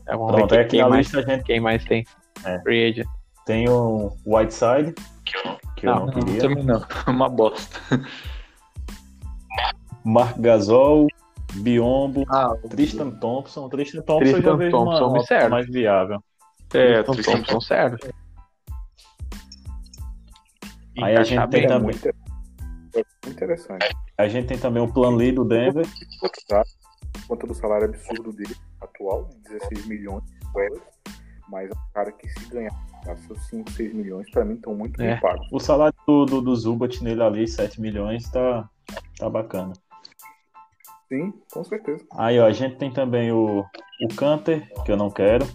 É, 0.08 0.16
vamos 0.16 0.34
Pronto, 0.34 0.68
quem 0.68 0.82
mais, 0.82 1.06
lista 1.06 1.20
a 1.20 1.22
gente 1.22 1.44
quem 1.44 1.60
mais 1.60 1.84
tem. 1.84 2.04
É. 2.44 2.58
Free 2.60 2.90
agent. 2.90 3.06
Tem 3.46 3.68
o 3.68 4.12
Whiteside, 4.26 4.94
que 5.76 5.86
eu 5.86 5.94
Não, 5.94 6.06
não, 6.06 6.12
queria. 6.12 6.40
Também 6.40 6.64
não. 6.64 6.82
Uma 7.08 7.28
bosta. 7.28 7.80
Mark 10.04 10.38
Gasol, 10.38 11.06
Biombo, 11.54 12.24
Ah, 12.28 12.54
Tristan 12.68 13.10
Thompson. 13.12 13.68
Tristan 13.68 14.02
Thompson 14.02 14.20
eu 14.24 14.26
já 14.26 14.32
Tristan 14.34 14.56
vejo 14.56 14.70
Thompson, 14.72 15.08
uma 15.08 15.22
serve. 15.24 15.48
mais 15.48 15.66
viável. 15.66 16.22
é, 16.74 17.00
Então, 17.00 17.14
Tristan 17.14 17.42
Thompson, 17.42 17.60
sério. 17.60 17.98
Aí 21.02 21.16
a 21.16 21.24
gente 21.24 21.48
tem 21.50 21.66
também- 21.66 21.82
muito, 21.82 22.08
é 22.08 22.12
muito 22.94 23.28
interessante. 23.28 23.86
A 24.16 24.28
gente 24.28 24.46
tem 24.46 24.58
também 24.58 24.82
o 24.82 24.92
Plan 24.92 25.16
Lee 25.16 25.32
do 25.32 25.44
Denver. 25.44 25.84
Conta 27.26 27.46
do 27.46 27.54
salário 27.54 27.86
absurdo 27.86 28.32
dele, 28.32 28.54
atual, 28.80 29.28
16 29.48 29.86
milhões 29.86 30.22
de 30.24 30.38
dólares. 30.52 30.82
Mas 31.48 31.68
é 31.70 31.74
um 31.74 31.92
cara 31.92 32.12
que 32.12 32.28
se 32.28 32.46
ganhar 32.48 32.70
seus 33.16 33.46
5, 33.48 33.70
6 33.72 33.94
milhões, 33.94 34.30
pra 34.30 34.44
mim, 34.44 34.54
estão 34.54 34.74
muito 34.74 35.00
É. 35.00 35.12
bem 35.12 35.20
pagos. 35.20 35.46
O 35.52 35.58
salário 35.60 35.94
do, 36.06 36.24
do, 36.24 36.40
do 36.40 36.56
Zubat 36.56 37.02
nele 37.02 37.22
ali, 37.22 37.46
7 37.48 37.80
milhões, 37.80 38.28
tá, 38.30 38.68
tá 39.18 39.28
bacana. 39.28 39.72
Sim, 41.08 41.32
com 41.52 41.62
certeza. 41.64 42.04
Aí, 42.16 42.38
ó, 42.38 42.46
a 42.46 42.52
gente 42.52 42.76
tem 42.76 42.90
também 42.90 43.30
o, 43.30 43.60
o 44.02 44.08
Canter, 44.16 44.66
que 44.84 44.90
eu 44.90 44.96
não 44.96 45.10
quero, 45.10 45.46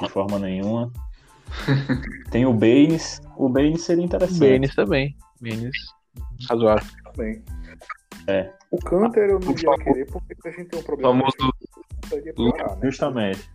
de 0.00 0.08
forma 0.08 0.38
nenhuma. 0.38 0.90
Tem 2.30 2.46
o 2.46 2.52
Baines. 2.54 3.20
O 3.36 3.46
Baines 3.48 3.82
seria 3.82 4.04
interessante. 4.04 4.38
Baines 4.40 4.74
também. 4.74 5.14
Baines 5.40 5.76
razoável. 6.48 6.88
Também. 7.12 7.42
É. 8.26 8.50
O 8.70 8.78
Canter 8.78 9.28
eu 9.30 9.38
não 9.38 9.50
ia 9.50 9.84
querer 9.84 10.06
porque 10.06 10.48
a 10.48 10.50
gente 10.52 10.68
tem 10.70 10.80
um 10.80 10.82
problema. 10.82 11.12
famoso 11.12 11.52
piorar, 12.34 12.76
né? 12.76 12.86
Justamente. 12.86 13.50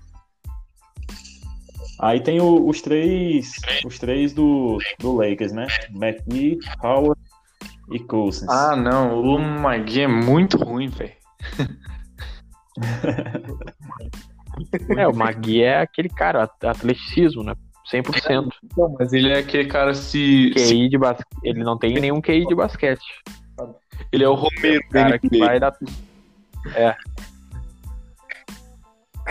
Aí 2.00 2.20
tem 2.20 2.40
o- 2.40 2.68
os 2.68 2.82
três, 2.82 3.52
os 3.86 3.98
três 3.98 4.34
do, 4.34 4.78
do 5.00 5.16
Lakers, 5.16 5.52
né? 5.52 5.66
McGee, 5.92 6.60
Howard 6.84 7.20
e 7.92 8.00
Cousins. 8.00 8.50
Ah, 8.50 8.76
não. 8.76 9.20
O 9.22 9.40
Magui 9.40 10.02
é 10.02 10.08
muito 10.08 10.58
ruim, 10.58 10.90
velho. 10.90 11.14
É, 14.98 15.08
o 15.08 15.16
Magui 15.16 15.62
é 15.62 15.82
aquele 15.82 16.10
cara, 16.10 16.44
at- 16.44 16.64
atleticismo, 16.66 17.44
né? 17.44 17.54
100%. 17.92 18.50
Não, 18.76 18.96
mas 19.00 19.14
ele 19.14 19.30
é 19.32 19.38
aquele 19.40 19.70
cara 19.70 19.94
se. 19.94 20.52
se- 20.58 20.74
QI 20.74 20.90
de 20.90 20.98
basquete. 20.98 21.28
Ele 21.44 21.64
não 21.64 21.78
tem 21.78 21.94
nenhum 22.00 22.20
QI 22.20 22.46
de 22.46 22.56
basquete. 22.56 23.04
ele 24.12 24.24
é 24.24 24.28
o 24.28 24.34
Romero 24.34 24.82
O 24.84 24.90
cara 24.90 25.20
que 25.20 25.38
vai 25.38 25.60
dar. 25.60 25.74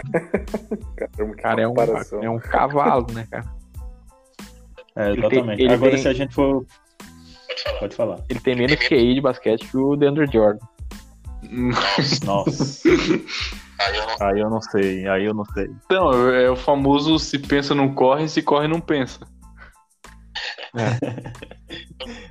Caramba, 0.97 1.34
que 1.36 1.42
Cara, 1.42 1.62
é 1.62 1.66
um, 1.66 1.70
comparação. 1.70 2.22
é 2.22 2.30
um 2.30 2.38
cavalo, 2.38 3.07
né, 3.12 3.26
cara? 3.30 3.44
É, 4.97 5.11
ele 5.11 5.18
exatamente. 5.20 5.57
tem- 5.57 5.66
ele 5.66 5.74
Agora, 5.74 5.90
tem- 5.92 6.01
se 6.03 6.09
a 6.09 6.12
gente 6.12 6.34
for. 6.34 6.64
Pode 7.80 7.97
falar. 7.97 8.20
Ele 8.28 8.40
tem 8.40 8.55
menos 8.57 8.76
QI 8.76 9.14
de 9.14 9.20
basquete 9.20 9.66
que 9.66 9.76
o 9.76 9.97
DeAndre 9.97 10.26
Jordan. 10.30 10.64
Nossa. 12.24 12.88
Aí 14.20 14.40
eu 14.40 14.49
não 14.51 14.61
sei, 14.62 15.07
aí 15.07 15.24
eu 15.24 15.34
não 15.34 15.44
sei. 15.47 15.68
Então, 15.84 16.11
é 16.32 16.51
o 16.51 16.57
famoso 16.57 17.18
se 17.18 17.38
pensa 17.38 17.74
não 17.74 17.94
corre, 17.94 18.28
se 18.28 18.42
corre 18.42 18.66
não 18.68 18.80
pensa. 18.80 19.20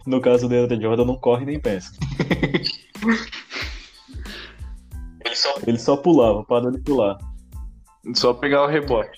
No 0.05 0.21
caso 0.21 0.47
do 0.47 0.49
Deandre 0.49 0.81
Jordan, 0.81 1.05
não 1.05 1.17
corre 1.17 1.45
nem 1.45 1.59
pensa. 1.59 1.91
Ele 5.65 5.79
só 5.79 5.97
pulava, 5.97 6.43
parou 6.43 6.71
de 6.71 6.79
pular. 6.81 7.17
Só 8.13 8.33
pegar 8.33 8.63
o 8.63 8.67
rebote. 8.67 9.17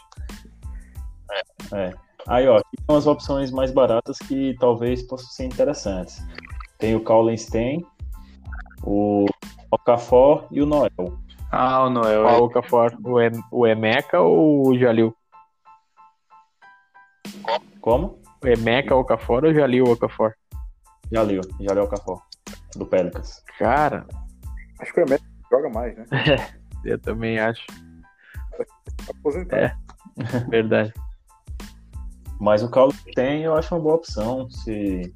Aí, 2.27 2.47
ó, 2.47 2.57
aqui 2.57 2.77
tem 2.77 2.95
umas 2.95 3.07
opções 3.07 3.51
mais 3.51 3.71
baratas 3.71 4.17
que 4.19 4.55
talvez 4.59 5.03
possam 5.03 5.29
ser 5.29 5.45
interessantes. 5.45 6.21
Tem 6.77 6.95
o 6.95 7.03
Kaulenstein, 7.03 7.85
o 8.83 9.25
Okafor 9.71 10.47
e 10.51 10.61
o 10.61 10.65
Noel. 10.65 11.19
Ah, 11.51 11.85
o 11.85 11.89
Noel. 11.89 12.23
Qual 12.23 12.41
o 12.41 12.45
Okafor? 12.45 12.97
O, 13.03 13.21
em, 13.21 13.31
o 13.51 13.65
Emeka 13.65 14.19
ou 14.19 14.67
o 14.67 14.77
Jalil? 14.77 15.15
Como? 17.81 18.21
O 18.43 18.47
Emeka 18.47 18.95
Okafor 18.95 19.45
ou 19.45 19.51
o 19.51 19.53
Jalil 19.53 19.85
Okafor? 19.85 20.33
Jalil, 21.11 21.41
Jalil 21.61 21.83
Okafor, 21.83 22.21
do 22.75 22.85
Pelicans. 22.85 23.41
Cara, 23.57 24.05
Acho 24.79 24.93
que 24.93 25.01
o 25.01 25.03
Emerson 25.03 25.25
joga 25.51 25.69
mais, 25.69 25.97
né? 25.97 26.05
eu 26.85 26.99
também 26.99 27.39
acho. 27.39 27.65
Aposentar. 29.09 29.57
É. 29.57 29.75
Verdade. 30.49 30.93
Mas 32.39 32.61
o 32.63 32.69
Kaulenstein 32.69 33.41
eu 33.43 33.55
acho 33.55 33.73
uma 33.73 33.81
boa 33.81 33.95
opção, 33.95 34.49
se 34.49 35.13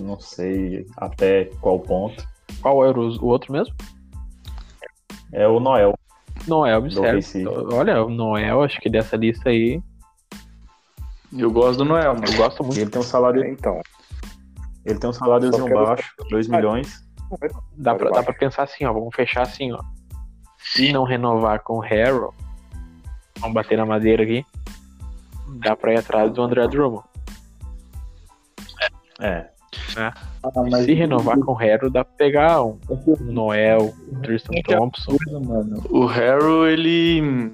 não 0.00 0.18
sei 0.18 0.86
até 0.96 1.44
qual 1.60 1.78
ponto. 1.78 2.26
Qual 2.60 2.84
era 2.84 2.98
o, 2.98 3.08
o 3.20 3.26
outro 3.26 3.52
mesmo? 3.52 3.74
É 5.32 5.46
o 5.46 5.60
Noel. 5.60 5.94
Noel, 6.46 6.80
Do 6.80 6.86
observe. 6.86 7.46
Olha, 7.72 8.04
o 8.04 8.10
Noel, 8.10 8.62
acho 8.62 8.80
que 8.80 8.90
dessa 8.90 9.16
lista 9.16 9.50
aí, 9.50 9.80
Eu 11.36 11.50
gosto 11.50 11.78
do 11.78 11.84
Noel, 11.84 12.14
eu 12.14 12.36
gosto 12.36 12.62
muito. 12.62 12.78
Ele 12.78 12.90
tem 12.90 13.00
um 13.00 13.04
salário, 13.04 13.42
É, 13.42 13.50
então. 13.50 13.80
ele 14.84 14.98
tem 14.98 15.10
um 15.10 15.12
saláriozinho 15.12 15.68
baixo, 15.72 16.12
2 16.30 16.46
milhões. 16.48 17.04
vai- 17.40 17.50
Dá 17.76 17.94
pra, 17.94 18.06
Pode 18.10 18.18
dá 18.18 18.22
pra 18.22 18.34
pensar 18.34 18.62
assim, 18.64 18.84
ó. 18.84 18.92
Vamos 18.92 19.14
fechar 19.14 19.42
assim, 19.42 19.72
ó. 19.72 19.80
Se 20.58 20.92
não 20.92 21.04
renovar 21.04 21.60
com 21.62 21.74
o 21.78 21.80
Harrow, 21.80 22.32
vamos 23.44 23.54
bater 23.54 23.76
na 23.76 23.84
madeira 23.84 24.22
aqui. 24.22 24.44
Dá 25.60 25.76
pra 25.76 25.92
ir 25.92 25.98
atrás 25.98 26.32
do 26.32 26.42
André 26.42 26.66
Drummond. 26.66 27.04
É. 29.20 29.46
Se 30.84 30.94
renovar 30.94 31.38
com 31.38 31.52
o 31.52 31.54
Harrow, 31.54 31.90
dá 31.90 32.04
pra 32.04 32.14
pegar 32.16 32.62
um, 32.62 32.78
um 32.88 33.32
Noel, 33.32 33.94
um 34.10 34.20
Tristan 34.20 34.54
Thompson. 34.64 35.16
O 35.90 36.06
Harrow, 36.06 36.66
ele 36.66 37.52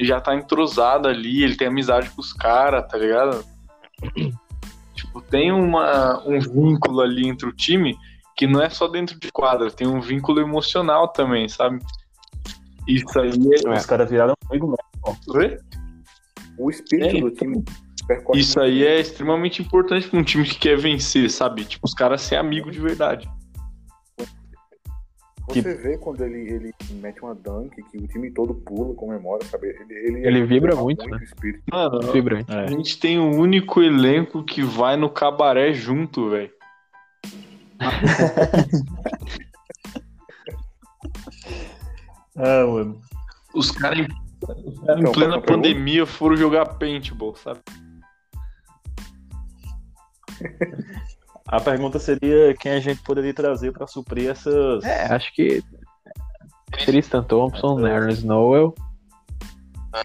já 0.00 0.20
tá 0.20 0.34
entrosado 0.34 1.08
ali, 1.08 1.42
ele 1.42 1.56
tem 1.56 1.68
amizade 1.68 2.10
com 2.10 2.20
os 2.20 2.32
caras, 2.32 2.86
tá 2.88 2.98
ligado? 2.98 3.44
tipo, 4.94 5.20
tem 5.22 5.52
uma, 5.52 6.22
um 6.26 6.40
vínculo 6.40 7.00
ali 7.00 7.28
entre 7.28 7.48
o 7.48 7.52
time 7.52 7.96
que 8.36 8.46
não 8.46 8.60
é 8.60 8.68
só 8.68 8.88
dentro 8.88 9.18
de 9.18 9.30
quadra, 9.30 9.70
tem 9.70 9.86
um 9.86 10.00
vínculo 10.00 10.40
emocional 10.40 11.08
também, 11.08 11.48
sabe? 11.48 11.78
Isso 12.86 13.18
aí 13.18 13.30
é, 13.30 13.68
É. 13.68 13.72
Os 13.72 13.86
caras 13.86 14.10
viraram 14.10 14.34
amigo 14.48 14.66
mesmo. 14.66 14.93
Oi? 15.28 15.58
O 16.58 16.70
espírito 16.70 17.16
É, 17.16 17.20
do 17.20 17.30
time 17.30 17.64
percorre 18.06 18.40
Isso 18.40 18.58
muito 18.58 18.70
aí 18.70 18.86
é 18.86 19.00
extremamente 19.00 19.62
importante 19.62 20.08
pra 20.08 20.18
um 20.18 20.24
time 20.24 20.44
que 20.44 20.58
quer 20.58 20.76
vencer, 20.78 21.30
sabe? 21.30 21.64
Tipo, 21.64 21.86
os 21.86 21.94
caras 21.94 22.22
ser 22.22 22.36
amigo 22.36 22.70
de 22.70 22.80
verdade. 22.80 23.28
Você 25.46 25.60
vê 25.74 25.98
quando 25.98 26.22
ele, 26.22 26.50
ele 26.50 26.74
mete 27.02 27.20
uma 27.20 27.34
dunk 27.34 27.82
que 27.90 27.98
o 27.98 28.08
time 28.08 28.30
todo 28.30 28.54
pula, 28.54 28.94
comemora, 28.94 29.44
sabe? 29.44 29.68
Ele, 29.68 29.94
ele, 29.94 30.26
Ele 30.26 30.46
vibra 30.46 30.74
muito, 30.74 31.04
o 31.04 31.08
né? 31.08 31.22
espírito. 31.22 31.62
Mano, 31.70 32.00
Vibrante. 32.12 32.50
a 32.50 32.66
gente 32.66 32.98
tem 32.98 33.18
um 33.18 33.38
único 33.38 33.82
elenco 33.82 34.42
que 34.42 34.62
vai 34.62 34.96
no 34.96 35.10
cabaré 35.10 35.74
junto, 35.74 36.30
velho. 36.30 36.50
Ah, 42.36 42.64
mano. 42.66 43.00
Os 43.54 43.70
caras 43.70 44.06
em, 44.52 45.00
Então, 45.00 45.12
plena 45.12 45.40
pandemia 45.40 46.04
foram 46.06 46.36
jogar 46.36 46.66
paintball, 46.76 47.34
sabe? 47.36 47.60
A 51.46 51.60
pergunta 51.60 51.98
seria 51.98 52.54
quem 52.54 52.72
a 52.72 52.80
gente 52.80 53.02
poderia 53.02 53.34
trazer 53.34 53.72
pra 53.72 53.86
suprir 53.86 54.30
essas. 54.30 54.82
É, 54.84 55.12
acho 55.12 55.32
que 55.34 55.62
Tristan 56.84 57.22
Thompson, 57.22 57.86
Ernest 57.86 58.24
Noel. 58.26 58.74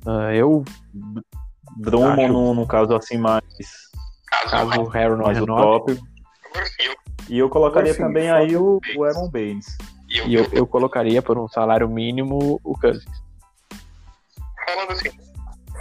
Ah, 0.05 0.33
eu, 0.33 0.63
Drummond, 1.77 2.21
acho- 2.25 2.33
no, 2.33 2.53
no 2.53 2.67
caso 2.67 2.93
assim, 2.95 3.17
mais, 3.17 3.41
caso 4.29 4.81
o 4.81 4.87
Harry 4.89 5.15
não 5.15 5.25
mais 5.25 5.41
o 5.41 5.45
top. 5.45 5.99
E 7.27 7.39
eu 7.39 7.49
colocaria 7.49 7.91
Assim, 7.91 8.01
também 8.03 8.29
aí 8.29 8.55
o, 8.55 8.79
o 8.95 9.03
Aaron 9.03 9.29
Baines. 9.29 9.77
e 10.09 10.33
eu, 10.35 10.45
eu 10.51 10.67
colocaria 10.67 11.21
por 11.21 11.37
um 11.37 11.47
salário 11.47 11.87
mínimo 11.89 12.59
o 12.63 12.77
Cousins. 12.77 13.05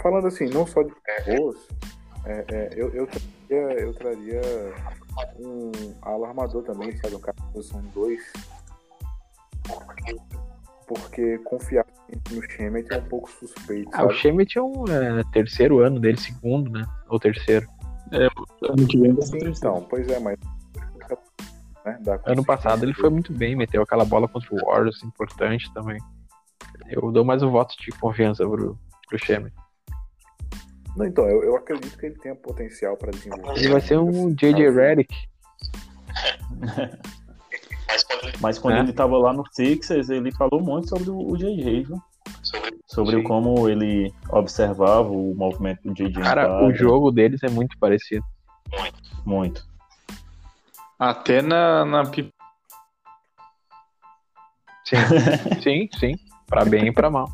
Falando 0.01 0.27
assim, 0.27 0.45
não 0.49 0.65
só 0.65 0.81
de 0.81 0.93
pivôs, 1.25 1.57
é, 2.25 2.45
é, 2.51 2.69
eu, 2.75 2.89
eu, 2.93 3.07
traria, 3.07 3.79
eu 3.79 3.93
traria 3.93 4.41
um 5.39 5.71
ala 6.01 6.27
armador 6.27 6.63
também, 6.63 6.95
sabe? 6.97 7.15
Um 7.15 7.19
cara 7.19 7.37
de 7.39 7.53
posição 7.53 7.81
2. 7.93 8.21
Porque 10.87 11.37
confiar 11.39 11.85
no 12.31 12.41
Shemet 12.49 12.91
é 12.91 12.97
um 12.97 13.05
pouco 13.05 13.29
suspeito, 13.29 13.89
Ah, 13.93 14.05
o? 14.05 14.11
Shemet 14.11 14.57
é 14.57 14.61
um 14.61 14.85
é, 14.87 15.23
terceiro 15.31 15.79
ano 15.79 15.99
dele, 15.99 16.19
segundo, 16.19 16.71
né? 16.71 16.85
Ou 17.09 17.19
terceiro. 17.19 17.67
Ano 18.11 18.87
que 18.87 18.99
vem 18.99 19.21
ser 19.21 19.47
Então, 19.47 19.85
pois 19.87 20.07
é, 20.07 20.19
mas... 20.19 20.37
né, 21.85 21.99
Ano 22.25 22.43
passado 22.43 22.83
ele 22.83 22.93
foi 22.93 23.09
muito 23.09 23.31
bem, 23.31 23.55
meteu 23.55 23.83
aquela 23.83 24.03
bola 24.03 24.27
contra 24.27 24.53
o 24.53 24.65
Warriors, 24.65 25.03
importante 25.03 25.71
também. 25.73 25.99
Eu 26.89 27.11
dou 27.11 27.23
mais 27.23 27.43
um 27.43 27.51
voto 27.51 27.75
de 27.79 27.91
confiança 27.91 28.47
pro, 28.47 28.77
pro 29.07 29.19
Shemet. 29.19 29.53
Não, 30.97 31.05
então, 31.05 31.25
eu, 31.27 31.43
eu 31.43 31.55
acredito 31.55 31.97
que 31.97 32.05
ele 32.07 32.15
tem 32.15 32.35
potencial 32.35 32.97
para 32.97 33.11
desenvolver. 33.11 33.59
Ele 33.59 33.69
vai 33.69 33.81
ser 33.81 33.97
um 33.97 34.33
JJ 34.33 34.69
Redick. 34.71 35.15
Mas 38.41 38.57
quando 38.57 38.77
É. 38.77 38.79
ele 38.79 38.93
tava 38.93 39.17
lá 39.17 39.31
no 39.33 39.43
Sixers, 39.51 40.09
ele 40.09 40.31
falou 40.31 40.61
muito 40.61 40.89
sobre 40.89 41.09
o, 41.09 41.37
JJ, 41.37 41.83
viu? 41.83 42.01
Sobre 42.85 43.17
Sim. 43.17 43.23
como 43.23 43.69
ele 43.69 44.11
observava 44.29 45.09
o 45.09 45.35
movimento 45.35 45.81
do 45.83 45.93
JJ. 45.93 46.13
Cara, 46.21 46.65
o 46.65 46.73
jogo 46.73 47.11
deles 47.11 47.43
é 47.43 47.49
muito 47.49 47.77
parecido. 47.77 48.25
Muito. 49.25 49.67
Até 50.97 51.41
na, 51.41 51.85
na 51.85 52.03
Sim, 54.85 54.95
sim, 55.61 55.89
sim. 55.97 56.28
Pra 56.49 56.65
bem 56.65 56.87
e 56.87 56.91
pra 56.91 57.09
mal. 57.09 57.27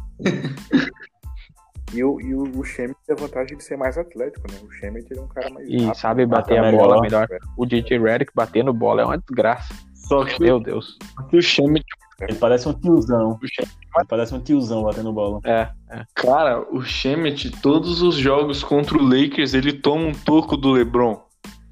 E 1.93 2.03
o, 2.03 2.19
e 2.19 2.33
o, 2.33 2.59
o 2.59 2.63
Shemet 2.63 2.95
tem 3.07 3.15
a 3.15 3.19
vantagem 3.19 3.55
de 3.57 3.63
ser 3.63 3.77
mais 3.77 3.97
atlético, 3.97 4.45
né? 4.51 4.57
O 4.63 4.71
Shemet 4.71 5.05
ele 5.09 5.19
é 5.19 5.23
um 5.23 5.27
cara 5.27 5.49
mais 5.49 5.67
E 5.69 5.77
rápido, 5.77 5.95
sabe 5.95 6.25
bater 6.25 6.57
a 6.57 6.71
bola 6.71 6.99
melhor. 7.01 7.27
melhor. 7.29 7.39
O 7.57 7.65
DJ 7.65 7.99
Redick 7.99 8.31
batendo 8.35 8.73
bola 8.73 9.01
é 9.01 9.05
uma 9.05 9.17
desgraça. 9.17 9.73
Só 9.93 10.25
que 10.25 10.41
Meu 10.41 10.59
Deus. 10.59 10.97
o 11.31 11.41
Shemet, 11.41 11.85
ele 12.21 12.35
parece 12.35 12.67
um 12.67 12.73
tiozão. 12.73 13.39
o 13.41 13.47
Shemet- 13.47 13.77
Ele 13.97 14.05
parece 14.09 14.35
um 14.35 14.39
tiozão 14.41 14.83
batendo 14.83 15.13
bola. 15.13 15.39
É, 15.45 15.69
é. 15.89 16.03
Cara, 16.15 16.59
o 16.75 16.81
Shemet, 16.81 17.49
todos 17.61 18.01
os 18.01 18.15
jogos 18.15 18.61
contra 18.63 18.97
o 18.97 19.01
Lakers, 19.01 19.53
ele 19.53 19.71
toma 19.71 20.07
um 20.07 20.11
toco 20.11 20.57
do 20.57 20.71
LeBron. 20.71 21.23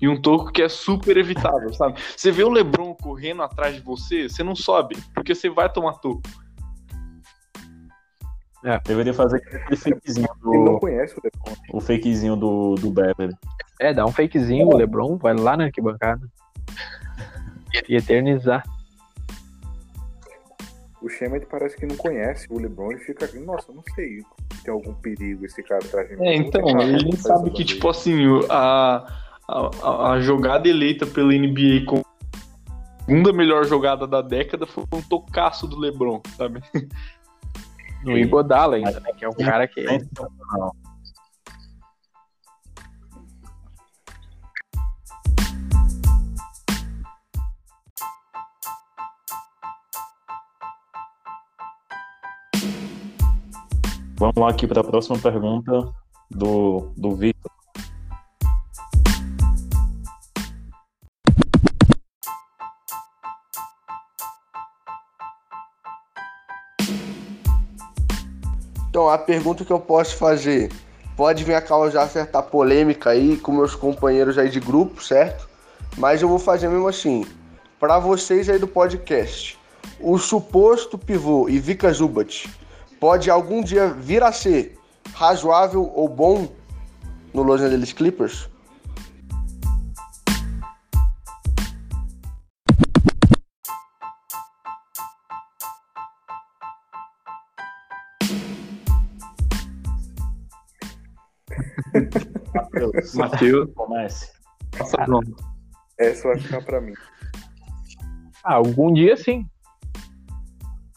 E 0.02 0.08
um 0.08 0.22
toco 0.22 0.52
que 0.52 0.62
é 0.62 0.70
super 0.70 1.16
evitável, 1.18 1.74
sabe? 1.74 2.00
Você 2.16 2.32
vê 2.32 2.44
o 2.44 2.50
LeBron 2.50 2.94
correndo 2.96 3.42
atrás 3.42 3.76
de 3.76 3.82
você, 3.82 4.28
você 4.30 4.44
não 4.44 4.56
sobe, 4.56 4.98
porque 5.14 5.34
você 5.36 5.50
vai 5.50 5.72
tomar 5.72 5.94
toco. 5.94 6.22
Deveria 8.86 9.14
fazer 9.14 9.38
aquele 9.38 9.76
fakezinho 9.76 10.28
Ele 10.46 10.58
não 10.58 10.74
do, 10.74 10.80
conhece 10.80 11.14
o 11.18 11.22
LeBron. 11.24 11.56
o 11.74 11.82
fakezinho 11.82 12.36
do, 12.36 12.76
do 12.76 12.92
Beverly. 12.92 13.36
É, 13.80 13.94
dá 13.94 14.06
um 14.06 14.12
fakezinho, 14.12 14.68
o 14.68 14.78
Lebron 14.78 15.18
vai 15.18 15.34
lá 15.36 15.58
na 15.58 15.66
arquibancada. 15.66 16.26
E 17.90 17.96
eternizar. 17.96 18.64
O 21.02 21.10
Shemet 21.10 21.48
parece 21.48 21.76
que 21.76 21.88
não 21.88 21.98
conhece 21.98 22.46
o 22.52 22.60
LeBron 22.60 22.92
e 22.92 23.00
fica, 23.00 23.28
nossa, 23.40 23.72
eu 23.72 23.76
não 23.76 23.84
sei 23.96 24.20
se 24.20 24.64
tem 24.64 24.72
algum 24.72 24.94
perigo 24.94 25.44
esse 25.44 25.64
cara 25.64 25.84
atrás 25.84 26.08
de 26.08 26.16
mim. 26.16 26.26
É, 26.28 26.36
então, 26.36 26.80
ele 26.80 27.18
sabe 27.18 27.50
que, 27.50 27.66
tipo 27.66 27.90
assim, 27.90 28.16
a, 28.48 29.06
a, 29.50 30.12
a 30.12 30.22
jogada 30.22 30.70
eleita 30.70 31.06
pela 31.08 31.34
NBA 31.34 31.86
como 31.88 32.06
segunda 33.06 33.34
melhor 33.34 33.66
jogada 33.66 34.08
da 34.08 34.22
década 34.22 34.66
foi 34.66 34.86
um 34.94 35.02
tocaço 35.02 35.68
do 35.68 35.78
LeBron, 35.78 36.22
sabe? 36.38 36.62
No 38.04 38.18
Igodala 38.18 38.76
ainda, 38.76 39.00
né? 39.00 39.12
Que 39.18 39.26
é 39.26 39.30
um 39.30 39.34
cara 39.34 39.68
que. 39.68 39.88
Sensacional. 39.88 40.76
Vamos 54.18 54.38
lá 54.38 54.50
aqui 54.50 54.66
para 54.66 54.82
a 54.82 54.84
próxima 54.84 55.20
pergunta 55.20 55.94
do, 56.32 56.92
do 56.96 57.16
Victor. 57.16 57.53
A 69.14 69.18
pergunta 69.18 69.64
que 69.64 69.72
eu 69.72 69.80
posso 69.80 70.18
fazer 70.18 70.72
pode 71.16 71.44
vir 71.44 71.54
a 71.54 71.62
causar 71.62 72.08
certa 72.08 72.42
polêmica 72.42 73.12
aí 73.12 73.38
com 73.38 73.52
meus 73.52 73.76
companheiros 73.76 74.40
aí 74.40 74.50
de 74.50 74.60
grupo, 74.60 75.04
certo? 75.04 75.48
Mas 75.98 76.22
eu 76.22 76.28
vou 76.28 76.40
fazer 76.40 76.68
mesmo 76.68 76.88
assim. 76.88 77.24
Para 77.80 78.00
vocês 78.00 78.50
aí 78.50 78.58
do 78.58 78.68
podcast, 78.68 79.60
o 80.00 80.18
suposto 80.18 80.98
pivô 80.98 81.48
Ivica 81.48 81.94
Zubat 81.94 82.50
pode 83.00 83.30
algum 83.30 83.62
dia 83.62 83.88
vir 83.90 84.24
a 84.24 84.32
ser 84.32 84.80
razoável 85.14 85.92
ou 85.94 86.10
bom 86.10 86.48
no 87.34 87.44
Los 87.44 87.62
Angeles 87.62 87.94
Clippers? 87.94 88.50
Matheus, 103.18 103.68
Matheus, 103.68 103.74
comece. 103.76 104.32
passa 104.78 104.98
pronto. 105.06 105.36
Essa 105.98 106.28
vai 106.30 106.40
ficar 106.40 106.64
pra 106.64 106.82
mim. 106.82 106.94
Ah, 108.44 108.56
algum 108.56 108.94
dia 108.94 109.16
sim. 109.16 109.48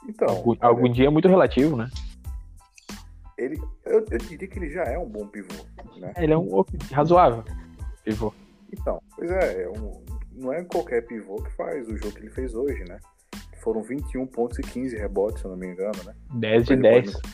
Então, 0.08 0.28
Algum, 0.28 0.54
algum 0.60 0.90
dia 0.92 1.06
é 1.06 1.10
muito 1.10 1.28
relativo, 1.28 1.76
né? 1.76 1.88
ele, 3.38 3.60
eu, 3.84 4.04
eu 4.10 4.18
diria 4.18 4.48
que 4.48 4.58
ele 4.58 4.70
já 4.70 4.82
é 4.84 4.96
um 4.98 5.08
bom 5.08 5.26
pivô, 5.28 5.52
né? 5.98 6.12
Ele 6.16 6.32
é 6.32 6.38
um 6.38 6.64
razoável. 6.92 7.44
Pivô. 8.04 8.32
Então, 8.72 9.00
pois 9.14 9.30
é, 9.30 9.62
é 9.64 9.68
um- 9.68 10.02
não 10.32 10.52
é 10.52 10.64
qualquer 10.64 11.06
pivô 11.06 11.36
que 11.42 11.50
faz 11.54 11.86
o 11.88 11.96
jogo 11.96 12.12
que 12.12 12.20
ele 12.20 12.30
fez 12.30 12.54
hoje, 12.54 12.82
né? 12.88 12.98
Foram 13.62 13.82
21 13.82 14.26
pontos 14.26 14.58
e 14.58 14.62
15 14.62 14.96
rebotes, 14.96 15.40
se 15.40 15.44
eu 15.46 15.50
não 15.50 15.58
me 15.58 15.66
engano, 15.66 16.02
né? 16.04 16.14
10 16.34 16.64
de 16.66 16.72
Ele 16.74 16.82
10. 16.82 17.12
pode- 17.12 17.28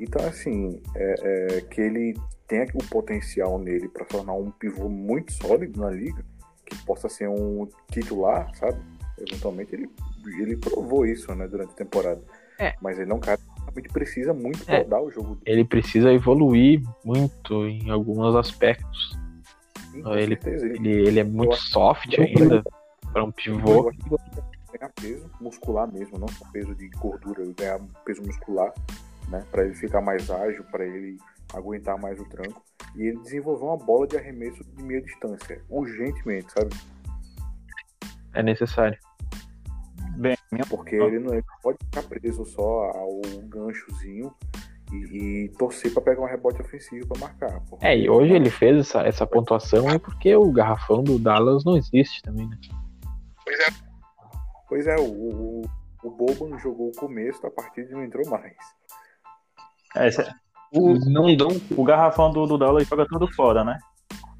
Então, 0.00 0.26
assim, 0.26 0.80
é, 0.96 1.14
é, 1.58 1.60
que 1.62 1.80
ele 1.80 2.14
tenha 2.50 2.66
o 2.74 2.84
potencial 2.88 3.58
nele 3.60 3.88
para 3.88 4.04
tornar 4.04 4.32
um 4.34 4.50
pivô 4.50 4.88
muito 4.88 5.32
sólido 5.32 5.80
na 5.80 5.88
liga, 5.88 6.24
que 6.66 6.76
possa 6.84 7.08
ser 7.08 7.28
um 7.28 7.68
titular, 7.92 8.52
sabe? 8.56 8.76
Eventualmente 9.16 9.72
ele, 9.72 9.88
ele 10.40 10.56
provou 10.56 11.06
isso, 11.06 11.32
né, 11.34 11.46
durante 11.46 11.70
a 11.70 11.76
temporada. 11.76 12.20
É. 12.58 12.74
Mas 12.82 12.98
ele 12.98 13.12
é 13.12 13.14
um 13.14 13.20
cara 13.20 13.38
que 13.38 13.44
realmente 13.62 13.88
precisa 13.90 14.34
muito 14.34 14.68
É. 14.68 14.78
rodar 14.78 15.00
o 15.00 15.10
jogo 15.12 15.36
dele. 15.36 15.42
Ele 15.60 15.64
precisa 15.64 16.12
evoluir 16.12 16.82
muito 17.04 17.66
em 17.66 17.88
alguns 17.88 18.34
aspectos. 18.34 19.16
Sim, 19.92 20.02
com 20.02 20.14
ele-. 20.14 20.38
Ele, 20.44 20.90
Ele, 20.90 21.20
é 21.20 21.24
muito 21.24 21.54
soft 21.56 22.12
eu- 22.18 22.24
ainda 22.24 22.64
para 23.12 23.24
um 23.24 23.30
pivô. 23.30 23.70
eu 23.84 23.88
acho 23.90 23.98
que 23.98 24.08
ele 24.08 24.16
vai 24.36 24.78
ganhar 24.78 24.92
peso 25.00 25.30
muscular 25.40 25.92
mesmo, 25.92 26.18
não 26.18 26.28
só 26.28 26.44
peso 26.52 26.74
de 26.74 26.88
gordura, 26.88 27.42
ele 27.42 27.54
ganhar 27.54 27.80
peso 28.04 28.22
muscular 28.22 28.72
né? 29.28 29.44
Para 29.50 29.64
ele 29.64 29.74
ficar 29.74 30.00
mais 30.00 30.28
ágil, 30.30 30.64
para 30.64 30.84
ele 30.84 31.16
aguentar 31.54 31.98
mais 32.00 32.18
o 32.20 32.24
tranco. 32.24 32.62
E 32.96 33.02
ele 33.02 33.18
desenvolveu 33.20 33.66
uma 33.68 33.76
bola 33.76 34.06
de 34.06 34.16
arremesso 34.16 34.64
de 34.64 34.82
meia 34.82 35.00
distância, 35.02 35.62
urgentemente, 35.68 36.52
sabe? 36.52 36.70
É 38.34 38.42
necessário. 38.42 38.98
Bem, 40.16 40.36
minha 40.52 40.64
Porque 40.66 40.96
ele 40.96 41.18
não 41.20 41.32
ele 41.34 41.44
pode 41.62 41.78
ficar 41.84 42.02
preso 42.02 42.44
só 42.44 42.90
ao 42.90 43.20
ganchozinho 43.44 44.34
e, 44.92 45.44
e 45.44 45.48
torcer 45.50 45.92
para 45.94 46.02
pegar 46.02 46.22
um 46.22 46.26
rebote 46.26 46.60
ofensivo 46.60 47.06
para 47.08 47.20
marcar. 47.20 47.60
porque- 47.68 47.86
É, 47.86 47.96
e 47.96 48.10
hoje 48.10 48.32
ele 48.34 48.50
fez 48.50 48.78
essa, 48.78 49.02
essa 49.02 49.26
pontuação 49.26 49.88
é 49.88 49.98
porque 49.98 50.34
o 50.34 50.50
garrafão 50.52 51.02
do 51.02 51.18
Dallas 51.18 51.64
não 51.64 51.76
existe 51.76 52.20
também, 52.22 52.48
né? 52.48 52.58
Pois 54.68 54.86
é, 54.86 54.96
o, 54.96 55.04
o, 55.04 55.62
o 56.04 56.10
Boban 56.10 56.58
jogou 56.58 56.88
o 56.90 56.96
começo 56.96 57.42
da 57.42 57.50
partida 57.50 57.88
e 57.90 57.92
não 57.94 58.04
entrou 58.04 58.28
mais. 58.28 58.56
É, 59.96 60.08
esse- 60.08 60.22
o, 60.72 60.94
Não 61.10 61.34
dão. 61.36 61.48
o 61.76 61.84
garrafão 61.84 62.30
do, 62.30 62.46
do 62.46 62.58
Dallas 62.58 62.86
joga 62.86 63.06
tudo 63.06 63.26
fora, 63.34 63.64
né? 63.64 63.78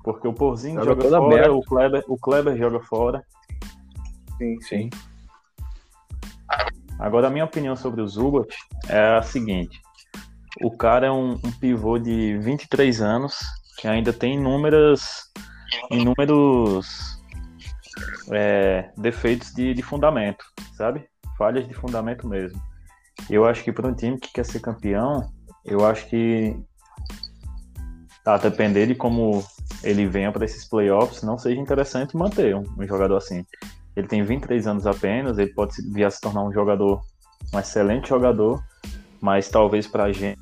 Porque 0.02 0.26
o 0.26 0.32
Porzinho 0.32 0.82
Joga 0.82 1.02
joga 1.04 1.18
fora, 1.18 1.34
aberto. 1.36 1.56
o 1.56 1.60
Kleber, 1.62 2.04
o 2.08 2.16
Kleber 2.18 2.56
joga 2.56 2.80
fora. 2.80 3.22
Sim, 4.38 4.60
Sim. 4.62 4.90
Agora, 6.98 7.28
a 7.28 7.30
minha 7.30 7.44
opinião 7.44 7.74
sobre 7.76 8.02
o 8.02 8.06
Zubat 8.06 8.54
é 8.88 9.16
a 9.16 9.22
seguinte: 9.22 9.80
o 10.62 10.70
cara 10.70 11.06
é 11.06 11.10
um, 11.10 11.32
um 11.32 11.52
pivô 11.60 11.98
de 11.98 12.36
23 12.38 13.00
anos 13.00 13.38
que 13.78 13.88
ainda 13.88 14.12
tem 14.12 14.34
inúmeras, 14.34 15.30
inúmeros 15.90 17.18
é, 18.30 18.90
defeitos 18.96 19.52
de, 19.52 19.72
de 19.72 19.82
fundamento, 19.82 20.44
sabe? 20.74 21.06
Falhas 21.38 21.66
de 21.66 21.72
fundamento 21.72 22.28
mesmo. 22.28 22.60
Eu 23.28 23.46
acho 23.46 23.64
que 23.64 23.72
para 23.72 23.88
um 23.88 23.94
time 23.94 24.18
que 24.18 24.32
quer 24.32 24.44
ser 24.44 24.60
campeão, 24.60 25.30
eu 25.64 25.84
acho 25.86 26.06
que 26.08 26.56
a 28.24 28.36
depender 28.36 28.86
de 28.86 28.94
como 28.94 29.44
ele 29.82 30.06
venha 30.06 30.30
para 30.30 30.44
esses 30.44 30.64
playoffs, 30.68 31.22
não 31.22 31.38
seja 31.38 31.60
interessante 31.60 32.16
manter 32.16 32.54
um, 32.54 32.64
um 32.78 32.86
jogador 32.86 33.16
assim. 33.16 33.44
Ele 33.96 34.06
tem 34.06 34.22
23 34.22 34.66
anos 34.66 34.86
apenas, 34.86 35.38
ele 35.38 35.52
pode 35.52 35.74
vir 35.90 36.04
a 36.04 36.10
se 36.10 36.20
tornar 36.20 36.44
um 36.44 36.52
jogador, 36.52 37.00
um 37.52 37.58
excelente 37.58 38.08
jogador, 38.08 38.62
mas 39.20 39.48
talvez 39.48 39.86
pra 39.86 40.12
gente, 40.12 40.38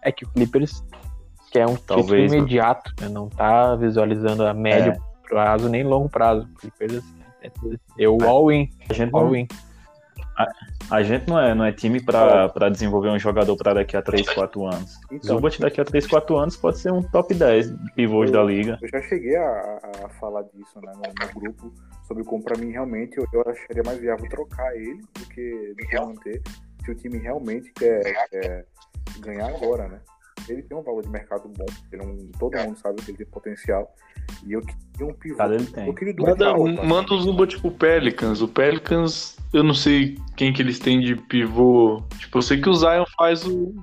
É 0.00 0.10
que 0.10 0.24
o 0.24 0.28
Clippers 0.30 0.82
quer 1.52 1.66
um 1.66 1.76
Talvez, 1.76 2.06
título 2.06 2.24
imediato, 2.24 2.92
né? 3.00 3.08
Não 3.08 3.28
tá 3.28 3.76
visualizando 3.76 4.46
a 4.46 4.54
médio 4.54 4.92
É. 4.92 5.28
prazo 5.28 5.68
nem 5.68 5.84
longo 5.84 6.08
prazo. 6.08 6.48
O 6.52 6.54
Clippers 6.58 7.04
é 7.42 7.50
tudo. 7.50 7.78
Eu 7.96 8.18
all-in, 8.26 8.68
a 10.36 10.44
gente 10.44 10.56
não, 10.56 10.90
all-in. 10.90 10.90
a 10.90 11.02
gente 11.02 11.28
não 11.28 11.40
é, 11.40 11.54
não 11.54 11.64
é 11.64 11.72
time 11.72 12.02
pra 12.02 12.68
desenvolver 12.70 13.08
um 13.10 13.18
jogador 13.18 13.56
pra 13.56 13.74
daqui 13.74 13.96
a 13.96 14.02
3, 14.02 14.28
4 14.28 14.66
anos. 14.66 14.98
Então, 15.10 15.36
Zubat 15.36 15.60
daqui 15.60 15.80
a 15.80 15.84
3, 15.84 16.06
4 16.06 16.36
anos 16.36 16.56
pode 16.56 16.78
ser 16.78 16.92
um 16.92 17.02
top 17.02 17.34
10 17.34 17.72
pivôs 17.94 18.30
da 18.30 18.42
liga. 18.42 18.78
Eu 18.80 18.88
já 18.88 19.02
cheguei 19.02 19.36
a, 19.36 19.80
a 20.04 20.08
falar 20.20 20.42
disso 20.54 20.80
né, 20.80 20.92
no, 20.94 21.26
no 21.26 21.40
grupo, 21.40 21.72
sobre 22.06 22.24
como 22.24 22.42
pra 22.42 22.56
mim 22.58 22.70
realmente 22.70 23.16
eu, 23.18 23.26
eu 23.32 23.42
acharia 23.42 23.82
mais 23.84 23.98
viável 23.98 24.28
trocar 24.28 24.74
ele 24.76 25.00
do 25.14 25.26
que, 25.28 25.74
do 25.76 25.86
que 25.88 26.00
manter, 26.00 26.42
se 26.84 26.90
o 26.90 26.94
time 26.94 27.18
realmente 27.18 27.72
quer, 27.72 28.28
quer 28.28 28.66
ganhar 29.20 29.48
agora, 29.48 29.88
né? 29.88 30.00
Ele 30.48 30.62
tem 30.62 30.76
um 30.76 30.82
valor 30.82 31.02
de 31.02 31.08
mercado 31.08 31.48
bom, 31.48 31.66
ele 31.92 32.02
é 32.02 32.04
um- 32.04 32.30
todo 32.38 32.56
mundo 32.58 32.76
sabe 32.78 33.02
que 33.02 33.10
ele 33.10 33.18
tem 33.18 33.26
potencial. 33.26 33.94
E 34.46 34.52
eu 34.52 34.60
queria 34.60 35.06
um 35.06 35.14
pivô. 35.14 35.36
Cara, 35.36 35.54
ele 35.54 35.66
tem. 35.66 35.86
Eu 35.86 35.94
queria 35.94 36.14
do 36.14 36.22
Manda, 36.22 36.48
alto, 36.48 36.66
assim. 36.68 36.86
manda 36.86 37.14
o 37.14 37.20
Zubat 37.20 37.60
pro 37.60 37.70
Pelicans. 37.70 38.40
O 38.42 38.48
Pelicans, 38.48 39.36
eu 39.52 39.62
não 39.62 39.74
sei 39.74 40.16
quem 40.36 40.52
que 40.52 40.60
eles 40.62 40.78
têm 40.78 41.00
de 41.00 41.16
pivô. 41.16 42.02
Tipo, 42.18 42.38
eu 42.38 42.42
sei 42.42 42.60
que 42.60 42.68
o 42.68 42.74
Zion 42.74 43.04
faz 43.16 43.46
o. 43.46 43.74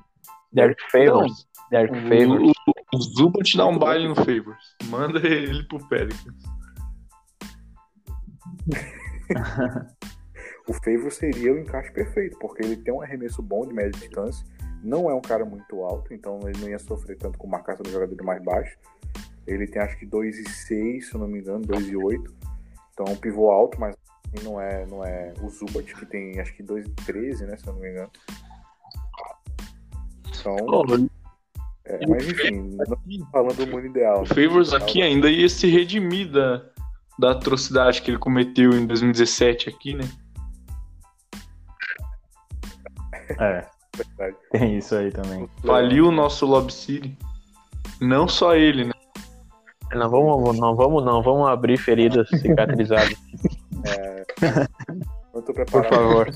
Derek 0.52 0.82
Favors. 0.92 1.48
Derek 1.70 1.94
Favors. 2.02 2.42
O, 2.68 2.72
o, 2.72 2.98
o 2.98 3.02
Zubat 3.02 3.56
dá 3.58 3.68
um 3.68 3.78
baile 3.78 4.08
no 4.08 4.16
Favors. 4.16 4.76
Manda 4.86 5.20
ele 5.26 5.64
pro 5.68 5.80
Pelicans. 5.88 6.44
O 10.68 10.74
Favor 10.74 11.12
seria 11.12 11.52
o 11.52 11.58
encaixe 11.58 11.92
perfeito, 11.92 12.38
porque 12.38 12.64
ele 12.64 12.78
tem 12.78 12.94
um 12.94 13.02
arremesso 13.02 13.42
bom 13.42 13.66
de 13.66 13.74
média 13.74 13.90
distância, 13.92 14.46
não 14.84 15.10
é 15.10 15.14
um 15.14 15.22
cara 15.22 15.46
muito 15.46 15.84
alto, 15.84 16.14
então 16.14 16.40
ele 16.48 16.60
não 16.60 16.70
ia 16.70 16.80
sofrer 16.80 17.18
tanto 17.18 17.38
com 17.38 17.48
marcação 17.48 17.84
do 17.84 17.92
jogador 17.92 18.24
mais 18.24 18.44
baixo. 18.44 18.78
Ele 19.46 19.68
tem 19.68 19.82
acho 19.82 19.98
que 19.98 20.06
2,6, 20.06 21.02
se 21.02 21.14
eu 21.14 21.20
não 21.20 21.28
me 21.28 21.40
engano, 21.40 21.66
2,8. 21.66 22.32
Então 22.94 23.06
é 23.08 23.12
um 23.12 23.16
pivô 23.16 23.50
alto, 23.52 23.80
mas 23.80 23.96
não 24.44 24.62
é, 24.62 24.86
não 24.86 25.04
é 25.04 25.34
o 25.42 25.50
Zubat, 25.50 25.96
que 25.96 26.06
tem 26.06 26.40
acho 26.40 26.54
que 26.54 26.64
2,13, 26.64 27.46
né, 27.46 27.58
se 27.58 27.68
eu 27.68 27.74
não 27.74 27.82
me 27.82 27.90
engano. 27.90 28.12
Então, 30.28 30.56
Ó, 30.68 30.84
é, 31.86 32.08
mas 32.08 32.30
enfim, 32.30 32.78
não 32.78 33.28
falando 33.32 33.58
do 33.58 33.68
mundo 33.68 33.88
ideal. 33.88 34.20
o 34.20 34.22
né? 34.22 34.28
Favors 34.28 34.74
aqui 34.74 35.02
ainda 35.02 35.30
ia 35.30 35.50
se 35.50 35.68
redimir 35.68 36.32
da, 36.32 36.64
da 37.18 37.32
atrocidade 37.32 38.02
que 38.02 38.12
ele 38.12 38.20
cometeu 38.20 38.72
em 38.74 38.86
2017 38.86 39.70
aqui, 39.70 39.96
né? 39.96 40.04
É, 43.40 43.66
Verdade. 44.08 44.36
tem 44.52 44.78
isso 44.78 44.96
aí 44.96 45.12
também. 45.12 45.50
Faliu 45.66 46.08
o 46.08 46.12
nosso 46.12 46.46
Lob 46.46 46.72
City. 46.72 47.18
Não 48.02 48.28
só 48.28 48.56
ele, 48.56 48.86
né? 48.86 48.94
Não 49.94 50.10
vamos, 50.10 50.58
não 50.60 50.76
vamos, 50.76 51.04
não 51.04 51.22
vamos 51.22 51.48
abrir 51.50 51.78
feridas 51.78 52.30
cicatrizadas. 52.42 53.16
Eu 55.34 55.42
tô 55.42 55.54
Por 55.54 55.56
preparado. 55.56 55.94
favor. 55.94 56.28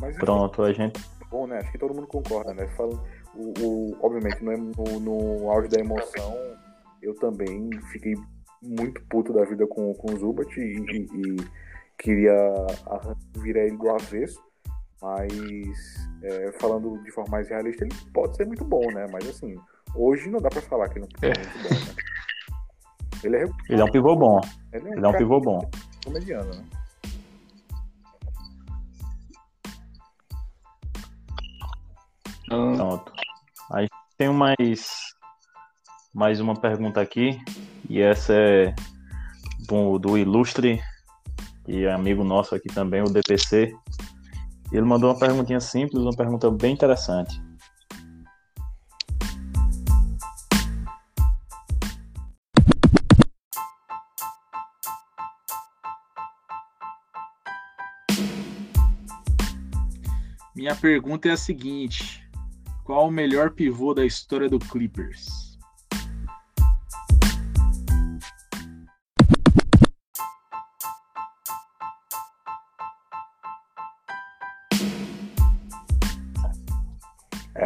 Mas 0.00 0.16
Pronto, 0.16 0.62
a 0.62 0.72
gente. 0.72 1.00
bom, 1.30 1.46
né? 1.46 1.58
Acho 1.58 1.72
que 1.72 1.78
todo 1.78 1.94
mundo 1.94 2.06
concorda, 2.06 2.52
né? 2.54 2.66
Falando, 2.76 3.00
o, 3.34 3.52
o- 3.60 3.96
obviamente, 4.02 4.42
no, 4.42 4.52
no, 4.56 5.00
no 5.00 5.50
auge 5.50 5.68
da 5.68 5.80
emoção, 5.80 6.34
eu 7.02 7.14
também 7.16 7.70
fiquei 7.92 8.14
muito 8.62 9.00
puto 9.08 9.32
da 9.32 9.44
vida 9.44 9.66
com, 9.66 9.92
com 9.94 10.12
o 10.12 10.18
Zubat 10.18 10.50
e, 10.58 10.62
e- 10.78 11.08
e 11.14 11.36
queria 11.98 12.34
virar 13.38 13.62
ele 13.64 13.76
do 13.76 13.90
avesso. 13.90 14.42
Mas, 15.02 16.08
é, 16.22 16.52
falando 16.60 17.02
de 17.02 17.10
forma 17.10 17.32
mais 17.32 17.48
realista, 17.48 17.84
ele 17.84 17.94
pode 18.14 18.36
ser 18.36 18.46
muito 18.46 18.64
bom, 18.64 18.90
né? 18.92 19.06
Mas, 19.12 19.28
assim, 19.28 19.54
hoje 19.94 20.30
não 20.30 20.40
dá 20.40 20.48
pra 20.48 20.62
falar 20.62 20.88
que 20.88 20.98
ele 20.98 21.06
não 21.22 21.28
é 21.28 21.38
muito 21.38 21.58
bom, 21.62 21.86
né? 21.86 21.94
Ele 23.22 23.36
é, 23.36 23.44
Ele 23.70 23.80
é 23.80 23.84
um 23.84 23.90
pivô 23.90 24.16
bom. 24.16 24.40
ele 24.72 24.88
é 24.88 24.90
um, 24.90 24.96
Ele 24.96 25.06
é 25.06 25.08
um 25.08 25.12
pivô 25.16 25.40
bom. 25.40 25.70
mediano, 26.08 26.54
né? 26.54 26.64
Ah, 32.50 32.72
Pronto. 32.76 33.12
Aí 33.72 33.88
tem 34.18 34.28
mais, 34.32 34.88
mais 36.14 36.40
uma 36.40 36.54
pergunta 36.54 37.00
aqui, 37.00 37.38
e 37.88 38.00
essa 38.00 38.34
é 38.34 38.74
do, 39.66 39.98
do 39.98 40.18
ilustre 40.18 40.80
e 41.66 41.86
amigo 41.86 42.22
nosso 42.24 42.54
aqui 42.54 42.68
também, 42.68 43.02
o 43.02 43.10
DPC. 43.10 43.74
Ele 44.72 44.82
mandou 44.82 45.10
uma 45.10 45.18
perguntinha 45.18 45.60
simples, 45.60 46.02
uma 46.02 46.16
pergunta 46.16 46.50
bem 46.50 46.72
interessante. 46.72 47.40
Minha 60.54 60.76
pergunta 60.76 61.28
é 61.28 61.32
a 61.32 61.36
seguinte: 61.36 62.26
qual 62.84 63.08
o 63.08 63.10
melhor 63.10 63.50
pivô 63.50 63.92
da 63.92 64.04
história 64.04 64.48
do 64.48 64.58
Clippers? 64.58 65.43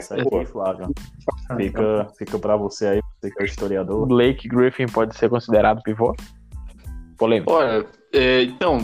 Essa 0.08 0.16
é 0.16 0.20
Essa 0.20 0.30
boa. 0.30 0.42
aqui, 0.42 0.52
Flávio. 0.52 0.94
Fica, 1.56 2.08
fica 2.16 2.38
pra 2.38 2.56
você 2.56 2.86
aí, 2.86 3.00
você 3.20 3.30
que 3.30 3.38
é 3.38 3.42
o 3.42 3.44
O 3.44 3.46
historiador. 3.46 4.06
Blake 4.06 4.48
Griffin 4.48 4.86
pode 4.86 5.16
ser 5.16 5.28
considerado 5.28 5.82
pivô? 5.82 6.14
Polêmico. 7.18 7.52
Olha, 7.52 7.84
é, 8.14 8.42
então, 8.42 8.78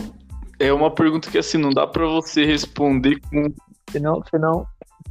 é 0.59 0.71
uma 0.71 0.91
pergunta 0.91 1.31
que 1.31 1.37
assim, 1.37 1.57
não 1.57 1.71
dá 1.71 1.87
pra 1.87 2.05
você 2.05 2.45
responder 2.45 3.19
com. 3.29 3.51
Senão, 3.89 4.21
senão, 4.29 4.67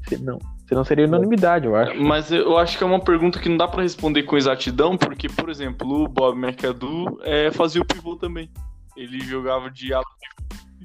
senão, 0.08 0.38
senão 0.68 0.84
seria 0.84 1.06
unanimidade, 1.06 1.66
eu 1.66 1.74
acho. 1.74 2.00
Mas 2.00 2.30
eu 2.30 2.58
acho 2.58 2.76
que 2.76 2.84
é 2.84 2.86
uma 2.86 3.00
pergunta 3.00 3.40
que 3.40 3.48
não 3.48 3.56
dá 3.56 3.66
pra 3.66 3.82
responder 3.82 4.24
com 4.24 4.36
exatidão, 4.36 4.96
porque, 4.96 5.28
por 5.28 5.48
exemplo, 5.48 6.04
o 6.04 6.08
Bob 6.08 6.38
McAdoo 6.38 7.18
é, 7.22 7.50
fazia 7.50 7.80
o 7.80 7.84
pivô 7.84 8.14
também. 8.16 8.50
Ele 8.96 9.20
jogava 9.20 9.70
de 9.70 9.92
ala 9.92 10.04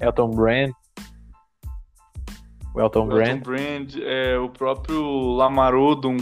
Elton 0.00 0.30
Brand. 0.30 0.72
O 2.74 2.80
Elton 2.80 3.04
o 3.04 3.08
Brand. 3.08 3.28
Elton 3.28 3.40
Brand, 3.40 3.96
é, 4.02 4.38
o 4.38 4.48
próprio 4.48 5.02
Lamar 5.34 5.74
Odom. 5.74 6.16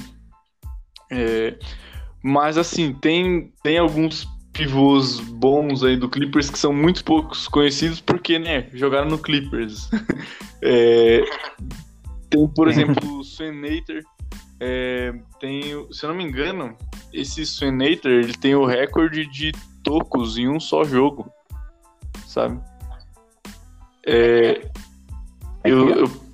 É, 1.10 1.58
mas 2.22 2.58
assim, 2.58 2.92
tem, 2.92 3.52
tem 3.62 3.78
alguns 3.78 4.26
pivôs 4.52 5.20
bons 5.20 5.84
aí 5.84 5.96
do 5.96 6.08
Clippers 6.08 6.50
que 6.50 6.58
são 6.58 6.72
muito 6.72 7.04
poucos 7.04 7.46
conhecidos 7.46 8.00
porque, 8.00 8.38
né, 8.38 8.68
jogaram 8.72 9.08
no 9.08 9.18
Clippers. 9.18 9.88
É, 10.60 11.22
tem, 12.28 12.48
por 12.48 12.66
exemplo, 12.68 13.18
o 13.18 13.20
Swenater. 13.22 14.02
É, 14.58 15.14
tem, 15.38 15.62
se 15.92 16.04
eu 16.04 16.08
não 16.08 16.16
me 16.16 16.24
engano, 16.24 16.76
esse 17.12 17.42
Swenater, 17.42 18.10
ele 18.10 18.32
tem 18.32 18.56
o 18.56 18.66
recorde 18.66 19.24
de 19.30 19.52
tocos 19.84 20.36
em 20.36 20.48
um 20.48 20.58
só 20.58 20.82
jogo, 20.82 21.32
sabe? 22.26 22.60
É, 24.04 24.68
eu, 25.62 25.90
eu 25.90 26.27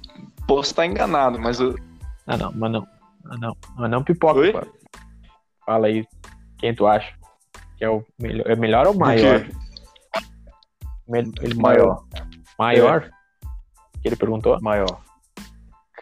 posso 0.46 0.70
estar 0.70 0.86
enganado, 0.86 1.38
mas 1.38 1.60
eu, 1.60 1.74
Ah, 2.26 2.36
não, 2.36 2.52
mas 2.52 2.72
não. 2.72 2.86
Ah, 3.26 3.36
não. 3.38 3.56
Mas 3.76 3.90
não 3.90 4.02
pipoca, 4.04 4.40
Oi? 4.40 4.52
Fala 5.64 5.86
aí 5.86 6.06
quem 6.58 6.74
tu 6.74 6.86
acha 6.86 7.12
que 7.76 7.84
é 7.84 7.88
o 7.90 8.04
melhor, 8.18 8.50
é 8.50 8.56
melhor 8.56 8.86
ou 8.86 8.94
maior? 8.94 9.46
Mel- 11.08 11.32
ele- 11.40 11.54
Maior. 11.54 12.02
Maior? 12.58 13.10
Que 14.00 14.08
ele 14.08 14.16
perguntou? 14.16 14.58
Maior. 14.60 15.00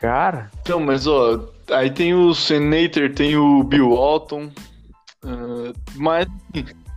Cara, 0.01 0.51
Então, 0.61 0.81
mas 0.81 1.07
ó, 1.07 1.49
aí 1.71 1.89
tem 1.91 2.13
o 2.13 2.35
Senator, 2.35 3.13
tem 3.15 3.37
o 3.37 3.63
Bill 3.63 3.91
Walton, 3.95 4.51
ah, 5.25 5.73
mas 5.95 6.27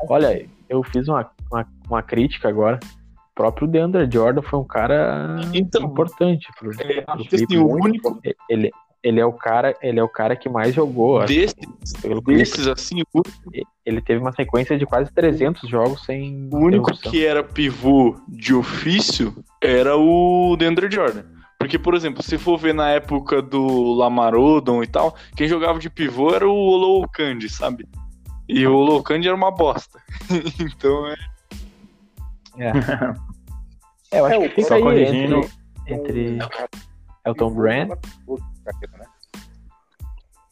olha, 0.10 0.48
eu 0.68 0.82
fiz 0.84 1.08
uma, 1.08 1.30
uma, 1.52 1.68
uma 1.88 2.02
crítica 2.04 2.50
agora. 2.50 2.80
O 3.36 3.44
próprio 3.44 3.68
DeAndre 3.68 4.10
Jordan 4.10 4.42
foi 4.42 4.60
um 4.60 4.64
cara 4.64 5.36
Então, 5.54 5.84
importante 5.84 6.48
pro, 6.58 6.72
é, 6.80 7.02
pro 7.02 7.14
acho 7.14 7.30
que 7.30 7.36
assim, 7.36 7.58
o 7.58 7.68
único 7.68 8.18
ele, 8.50 8.72
ele 9.04 9.20
é 9.20 9.26
o 9.26 9.34
cara, 9.34 9.76
ele 9.84 10.00
é 10.00 10.04
o 10.04 10.08
cara 10.08 10.36
que 10.36 10.48
mais 10.48 10.74
jogou, 10.74 11.20
acho, 11.20 11.28
desses, 11.28 11.54
Clippers. 12.02 12.38
desses 12.38 12.68
assim, 12.68 13.04
o 13.14 13.22
Ele 13.86 14.02
teve 14.02 14.22
uma 14.22 14.32
sequência 14.32 14.78
de 14.80 14.86
quase 14.86 15.14
300 15.14 15.70
jogos 15.70 16.04
sem 16.06 16.50
O 16.52 16.58
único 16.58 16.92
que 16.98 17.24
era 17.26 17.44
pivô 17.44 18.16
de 18.28 18.56
ofício 18.56 19.44
era 19.62 19.98
o 19.98 20.56
DeAndre 20.58 20.90
Jordan. 20.90 21.24
Porque, 21.60 21.78
por 21.78 21.94
exemplo, 21.94 22.24
se 22.24 22.38
for 22.38 22.58
ver 22.58 22.74
na 22.74 22.90
época 22.90 23.42
do 23.42 23.94
Lamar 23.94 24.34
Odom 24.34 24.82
e 24.82 24.88
tal, 24.88 25.16
quem 25.36 25.48
jogava 25.48 25.78
de 25.78 25.90
pivô 25.90 26.34
era 26.34 26.48
o 26.48 26.54
Olowokandi, 26.54 27.50
sabe? 27.50 27.88
E 28.48 28.66
o 28.66 28.74
Olowokandi 28.74 29.28
era 29.28 29.36
uma 29.36 29.52
bosta. 29.52 30.00
então, 30.60 31.08
é... 31.08 31.16
É, 32.58 32.72
eu 34.20 34.26
acho 34.26 34.36
É, 34.36 34.40
que 34.40 34.46
o- 34.46 34.50
fica 34.56 34.68
só 34.68 34.76
aí 34.76 34.82
corrigindo- 34.82 35.42
entre, 35.88 35.94
entre 35.94 36.40
Elton 37.26 37.52
Brand. 37.54 37.90
né? 37.90 37.96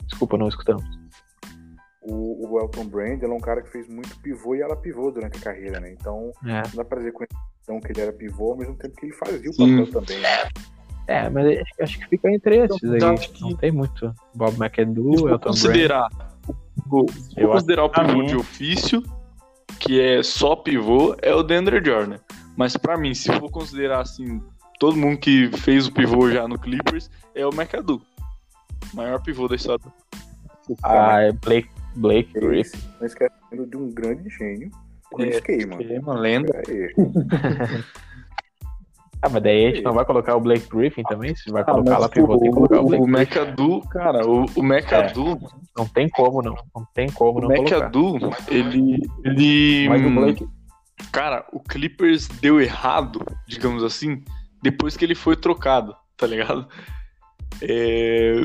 Desculpa, 0.05 0.37
não 0.37 0.47
escutamos. 0.47 0.83
O, 2.01 2.51
o 2.51 2.59
Elton 2.59 2.85
Brand 2.85 3.21
ele 3.23 3.31
é 3.31 3.35
um 3.35 3.39
cara 3.39 3.61
que 3.61 3.69
fez 3.71 3.87
muito 3.87 4.15
pivô 4.19 4.55
e 4.55 4.61
ela 4.61 4.75
pivô 4.75 5.09
durante 5.09 5.37
a 5.37 5.41
carreira, 5.41 5.79
né? 5.79 5.91
Então 5.93 6.31
É. 6.45 6.61
não 6.67 6.75
dá 6.75 6.83
pra 6.85 6.97
dizer 6.99 7.13
com 7.13 7.23
então 7.63 7.79
que 7.79 7.91
ele 7.93 8.01
era 8.01 8.11
pivô 8.11 8.51
ao 8.51 8.57
mesmo 8.57 8.75
tempo 8.75 8.93
que 8.97 9.05
ele 9.05 9.13
fazia 9.13 9.49
o 9.49 9.53
Sim. 9.53 9.85
papel 9.85 10.01
também. 10.01 10.19
Né? 10.21 10.27
É, 11.07 11.29
mas 11.29 11.61
acho- 11.81 11.99
que 11.99 12.07
fica 12.09 12.29
entre 12.31 12.57
esses 12.57 12.81
Eu 12.83 12.93
aí. 12.93 13.03
acho 13.15 13.31
que- 13.31 13.41
Não 13.41 13.55
tem 13.55 13.71
muito. 13.71 14.13
Bob 14.35 14.53
McAdoo, 14.57 15.13
Elton 15.13 15.27
Brand. 15.27 15.41
considerar, 15.43 16.09
Eu 17.37 17.47
acho 17.47 17.51
considerar 17.53 17.83
o 17.85 17.89
pivô 17.89 18.23
de 18.23 18.35
ofício, 18.35 19.01
que 19.79 19.99
é 19.99 20.21
só 20.23 20.55
pivô, 20.57 21.15
é 21.21 21.33
o 21.33 21.41
DeAndre 21.43 21.81
Jordan. 21.83 22.17
Mas 22.55 22.77
pra 22.77 22.97
mim, 22.97 23.13
se 23.13 23.31
for 23.33 23.49
considerar 23.49 24.01
assim, 24.01 24.41
todo 24.79 24.97
mundo 24.97 25.17
que 25.17 25.49
fez 25.57 25.87
o 25.87 25.91
pivô 25.91 26.29
já 26.31 26.47
no 26.47 26.57
Clippers, 26.59 27.09
é 27.33 27.45
o 27.45 27.49
McAdoo. 27.53 28.01
Maior 28.93 29.21
pivô 29.21 29.47
da 29.47 29.55
história. 29.55 29.83
Ah, 30.83 31.21
é 31.21 31.31
Blake, 31.31 31.69
Blake 31.95 32.31
Griffin. 32.33 32.77
Não 32.99 33.07
esquecendo 33.07 33.65
de 33.65 33.75
um 33.77 33.89
grande 33.89 34.29
gênio, 34.29 34.71
Chris 35.15 35.35
É, 35.37 35.41
Kay, 35.41 35.65
mano. 35.65 35.83
É 35.83 35.99
uma 35.99 36.13
lenda. 36.19 36.61
Aí. 36.67 36.93
Ah, 39.25 39.29
mas 39.29 39.41
daí 39.41 39.65
a 39.65 39.69
gente 39.69 39.83
não 39.83 39.93
vai 39.93 40.03
colocar 40.03 40.35
o 40.35 40.41
Blake 40.41 40.67
Griffin 40.69 41.01
também? 41.03 41.33
Se 41.33 41.49
vai 41.49 41.61
Ah, 41.61 41.65
colocar 41.65 41.97
lá 41.97 42.09
pivô, 42.09 42.37
tem 42.37 42.49
que 42.49 42.55
colocar 42.55 42.81
o 42.81 42.83
o, 42.83 42.87
Blake 42.89 43.03
o. 43.03 43.07
McAdoo, 43.07 43.81
cara, 43.87 44.27
o, 44.27 44.45
o 44.53 44.61
McAdoo, 44.63 45.39
Não 45.77 45.85
tem 45.87 46.09
como 46.09 46.41
não. 46.41 46.55
Não 46.75 46.85
tem 46.93 47.09
como 47.09 47.39
o 47.39 47.41
não 47.41 47.47
colocar. 47.55 47.77
McAdoo, 47.77 48.17
ele, 48.49 49.01
ele, 49.23 49.87
Mas 49.87 50.05
o 50.05 50.09
Blake, 50.09 50.47
cara, 51.13 51.45
o 51.53 51.59
Clippers 51.59 52.27
deu 52.27 52.59
errado, 52.59 53.23
digamos 53.47 53.83
assim, 53.83 54.23
depois 54.63 54.97
que 54.97 55.05
ele 55.05 55.13
foi 55.13 55.35
trocado, 55.35 55.95
tá 56.17 56.25
ligado? 56.25 56.67
É, 57.61 58.41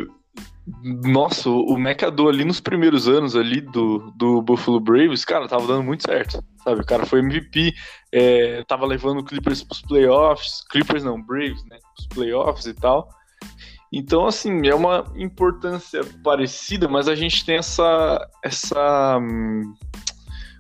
Nossa, 0.85 1.49
o 1.49 1.79
McAdoo 1.79 2.29
ali 2.29 2.45
nos 2.45 2.61
primeiros 2.61 3.09
anos 3.09 3.35
ali 3.35 3.63
do, 3.63 4.13
do 4.15 4.43
Buffalo 4.43 4.79
Braves, 4.79 5.25
cara, 5.25 5.49
tava 5.49 5.67
dando 5.67 5.83
muito 5.83 6.03
certo, 6.03 6.45
sabe? 6.63 6.83
O 6.83 6.87
cara 6.87 7.07
foi 7.07 7.21
MVP, 7.21 7.75
é, 8.13 8.63
tava 8.65 8.85
levando 8.85 9.21
o 9.21 9.25
Clippers 9.25 9.65
pros 9.65 9.81
playoffs, 9.81 10.63
Clippers 10.71 11.03
não, 11.03 11.21
Braves, 11.23 11.65
né? 11.65 11.79
Pros 11.97 12.07
playoffs 12.09 12.67
e 12.67 12.75
tal. 12.75 13.09
Então, 13.91 14.27
assim, 14.27 14.67
é 14.67 14.75
uma 14.75 15.11
importância 15.17 16.03
parecida, 16.23 16.87
mas 16.87 17.09
a 17.09 17.15
gente 17.15 17.47
tem 17.47 17.57
essa, 17.57 18.21
essa, 18.45 19.19
hum, 19.19 19.75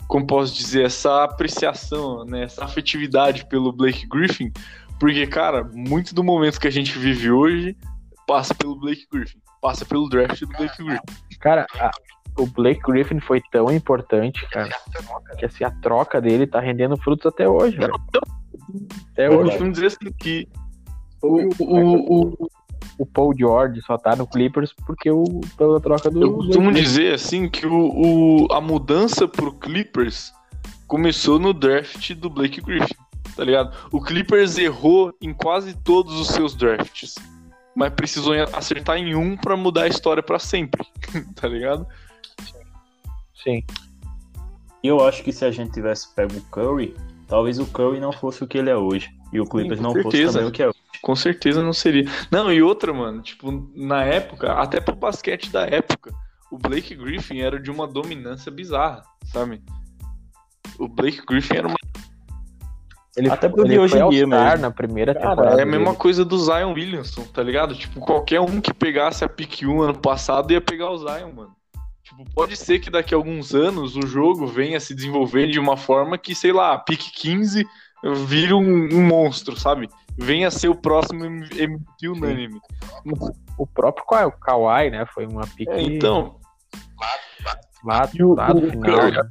como 0.09 0.26
posso 0.26 0.52
dizer, 0.55 0.86
essa 0.86 1.22
apreciação, 1.24 2.24
né? 2.24 2.44
Essa 2.44 2.64
afetividade 2.64 3.47
pelo 3.47 3.70
Blake 3.72 4.06
Griffin, 4.09 4.51
porque, 4.98 5.26
cara, 5.26 5.62
muito 5.72 6.14
do 6.14 6.24
momento 6.24 6.59
que 6.59 6.66
a 6.66 6.72
gente 6.72 6.98
vive 6.98 7.30
hoje 7.30 7.76
passa 8.26 8.55
pelo 8.55 8.74
Blake 8.74 9.06
Griffin, 9.12 9.39
passa 9.62 9.85
pelo 9.85 10.09
draft 10.09 10.40
do 10.40 10.48
Blake 10.48 10.82
Griffin. 10.82 11.02
cara, 11.40 11.66
a- 11.78 11.90
o 12.39 12.47
Blake 12.47 12.80
Griffin 12.82 13.20
foi 13.20 13.40
tão 13.52 13.70
importante, 13.70 14.44
cara, 14.51 14.70
que 15.39 15.44
assim, 15.44 15.64
a 15.64 15.70
troca 15.70 16.20
dele 16.20 16.47
tá 16.47 16.60
rendendo 16.60 16.97
frutos 16.97 17.26
até 17.26 17.48
hoje, 17.48 17.76
velho. 17.76 17.94
Até 19.12 19.26
Eu 19.28 19.39
hoje. 19.39 19.51
costumo 19.51 19.72
dizer 19.72 19.86
assim 19.86 20.12
que 20.18 20.48
o, 21.22 21.48
o, 21.59 22.28
o, 22.44 22.48
O 22.99 23.07
Paul 23.07 23.33
George 23.37 23.81
só 23.83 23.97
tá 23.97 24.17
no 24.17 24.27
Clippers 24.27 24.73
porque 24.87 25.11
o, 25.11 25.25
pela 25.57 25.81
troca 25.81 26.11
do. 26.11 26.23
eu 26.23 26.33
costumo 26.35 26.73
dizer 26.73 27.15
assim 27.15 27.49
que 27.49 27.67
o, 27.67 28.47
o, 28.47 28.53
a 28.53 28.61
mudança 28.61 29.29
pro 29.29 29.53
Clippers 29.53 30.33
começou 30.87 31.39
no 31.39 31.53
draft 31.53 32.13
do 32.15 32.29
Blake 32.29 32.61
Griffin, 32.61 32.95
tá 33.37 33.45
ligado? 33.45 33.77
O 33.93 34.01
Clippers 34.01 34.59
errou 34.59 35.15
em 35.21 35.33
quase 35.33 35.75
todos 35.75 36.19
os 36.19 36.29
seus 36.29 36.55
drafts, 36.55 37.15
mas 37.77 37.93
precisou 37.93 38.35
acertar 38.53 38.97
em 38.97 39.15
um 39.15 39.37
pra 39.37 39.57
mudar 39.57 39.83
a 39.83 39.89
história 39.89 40.23
pra 40.23 40.39
sempre, 40.39 40.85
tá 41.37 41.47
ligado? 41.47 41.87
Sim. 43.43 43.63
E 44.83 44.89
eu 44.89 45.05
acho 45.07 45.23
que 45.23 45.33
se 45.33 45.45
a 45.45 45.51
gente 45.51 45.73
tivesse 45.73 46.13
pego 46.15 46.37
o 46.37 46.43
Curry, 46.51 46.97
talvez 47.27 47.59
o 47.59 47.67
Curry 47.67 48.01
não 48.01 48.13
fosse 48.13 48.43
o 48.43 48.47
que 48.47 48.59
ele 48.59 48.71
é 48.71 48.77
hoje. 48.77 49.11
E 49.33 49.41
o 49.41 49.45
Clippers 49.45 49.81
com 49.81 49.83
não 49.83 50.03
fosse 50.03 50.27
também 50.27 50.47
o 50.47 50.51
que 50.51 50.63
é 50.63 50.69
hoje. 50.69 50.79
Com 51.03 51.15
certeza 51.15 51.62
não 51.62 51.73
seria. 51.73 52.05
Não, 52.31 52.53
e 52.53 52.62
outra, 52.62 52.93
mano, 52.93 53.23
tipo, 53.23 53.70
na 53.75 54.03
época, 54.05 54.53
até 54.55 54.81
pro 54.81 54.97
basquete 54.97 55.51
da 55.51 55.62
época, 55.66 56.12
o 56.51 56.59
Blake 56.59 56.95
Griffin 56.95 57.41
era 57.41 57.59
de 57.61 57.70
uma 57.70 57.87
dominância 57.87 58.51
bizarra, 58.51 59.03
sabe? 59.27 59.62
O 60.79 60.89
Blake 60.89 61.23
Griffin 61.27 61.57
era 61.57 61.69
uma. 61.69 61.77
Ele, 63.16 63.29
Até 63.31 63.49
pro 63.49 63.62
ele 63.62 63.70
de 63.75 63.79
hoje 63.81 63.95
foi 63.95 64.01
em 64.03 64.09
dia 64.11 64.27
mesmo. 64.27 64.59
na 64.59 64.70
primeira 64.70 65.12
Cara, 65.12 65.31
temporada. 65.31 65.61
é 65.61 65.65
a 65.65 65.66
mesma 65.66 65.87
dele. 65.87 65.97
coisa 65.97 66.25
do 66.25 66.39
Zion 66.39 66.73
Williamson, 66.73 67.25
tá 67.25 67.43
ligado? 67.43 67.75
Tipo, 67.75 67.99
qualquer 68.01 68.41
um 68.41 68.61
que 68.61 68.73
pegasse 68.73 69.25
a 69.25 69.29
pick 69.29 69.62
1 69.65 69.83
ano 69.83 69.99
passado 69.99 70.53
ia 70.53 70.61
pegar 70.61 70.91
o 70.91 70.99
Zion, 70.99 71.33
mano. 71.33 71.51
Tipo, 72.05 72.25
pode 72.33 72.57
ser 72.57 72.79
que 72.79 72.89
daqui 72.91 73.12
a 73.12 73.16
alguns 73.16 73.55
anos 73.55 73.97
o 73.97 74.07
jogo 74.07 74.47
venha 74.47 74.79
se 74.79 74.95
desenvolver 74.95 75.49
de 75.49 75.59
uma 75.59 75.77
forma 75.77 76.16
que, 76.16 76.33
sei 76.33 76.53
lá, 76.53 76.75
a 76.75 76.79
pick 76.79 77.01
15 77.12 77.66
vire 78.25 78.55
um, 78.55 78.89
um 78.93 79.05
monstro, 79.05 79.59
sabe? 79.59 79.89
Venha 80.19 80.49
a 80.49 80.51
ser 80.51 80.69
o 80.69 80.74
próximo 80.74 81.24
MVP 81.24 82.09
unânime. 82.09 82.61
O 83.57 83.66
próprio 83.66 84.05
Ka- 84.05 84.31
Kawhi, 84.32 84.90
né? 84.90 85.07
Foi 85.07 85.27
uma 85.27 85.47
pique 85.47 85.70
É, 85.70 85.81
então, 85.81 86.36
lá, 87.85 88.11
E 88.12 88.23
o- 88.23 88.35
lá 88.35 88.53
do 88.53 88.66
o 88.66 88.70
final. 88.70 89.11
Né? 89.11 89.31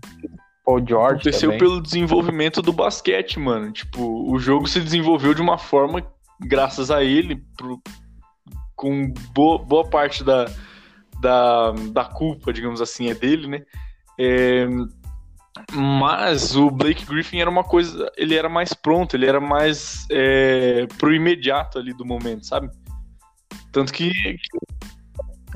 Paul 0.66 0.86
George 0.86 1.14
aconteceu 1.22 1.50
também. 1.50 1.60
pelo 1.60 1.82
desenvolvimento 1.82 2.62
do 2.62 2.74
basquete, 2.74 3.40
mano. 3.40 3.72
Tipo, 3.72 4.30
o 4.32 4.38
jogo 4.40 4.68
se 4.68 4.80
desenvolveu 4.82 5.34
de 5.34 5.42
uma 5.42 5.58
forma, 5.58 6.04
graças 6.42 6.90
a 6.92 7.04
ele, 7.04 7.38
pro- 7.58 7.82
com 8.76 9.12
boa, 9.34 9.58
boa 9.60 9.90
parte 9.90 10.24
da, 10.24 10.46
da, 11.22 11.72
da 11.92 12.06
culpa, 12.06 12.52
digamos 12.54 12.82
assim, 12.82 13.10
é 13.10 13.14
dele, 13.14 13.48
né? 13.48 13.62
É, 14.20 14.68
mas 15.74 16.56
o 16.56 16.70
Blake 16.72 17.06
Griffin 17.06 17.40
era 17.40 17.50
uma 17.50 17.64
coisa. 17.64 18.12
Ele 18.18 18.36
era 18.36 18.48
mais 18.50 18.74
pronto, 18.74 19.16
ele 19.16 19.26
era 19.26 19.40
mais 19.40 20.06
é, 20.12 20.86
pro 20.98 21.14
imediato 21.14 21.78
ali 21.80 21.94
do 21.94 22.06
momento, 22.06 22.46
sabe? 22.46 22.70
Tanto 23.72 23.92
que 23.94 24.12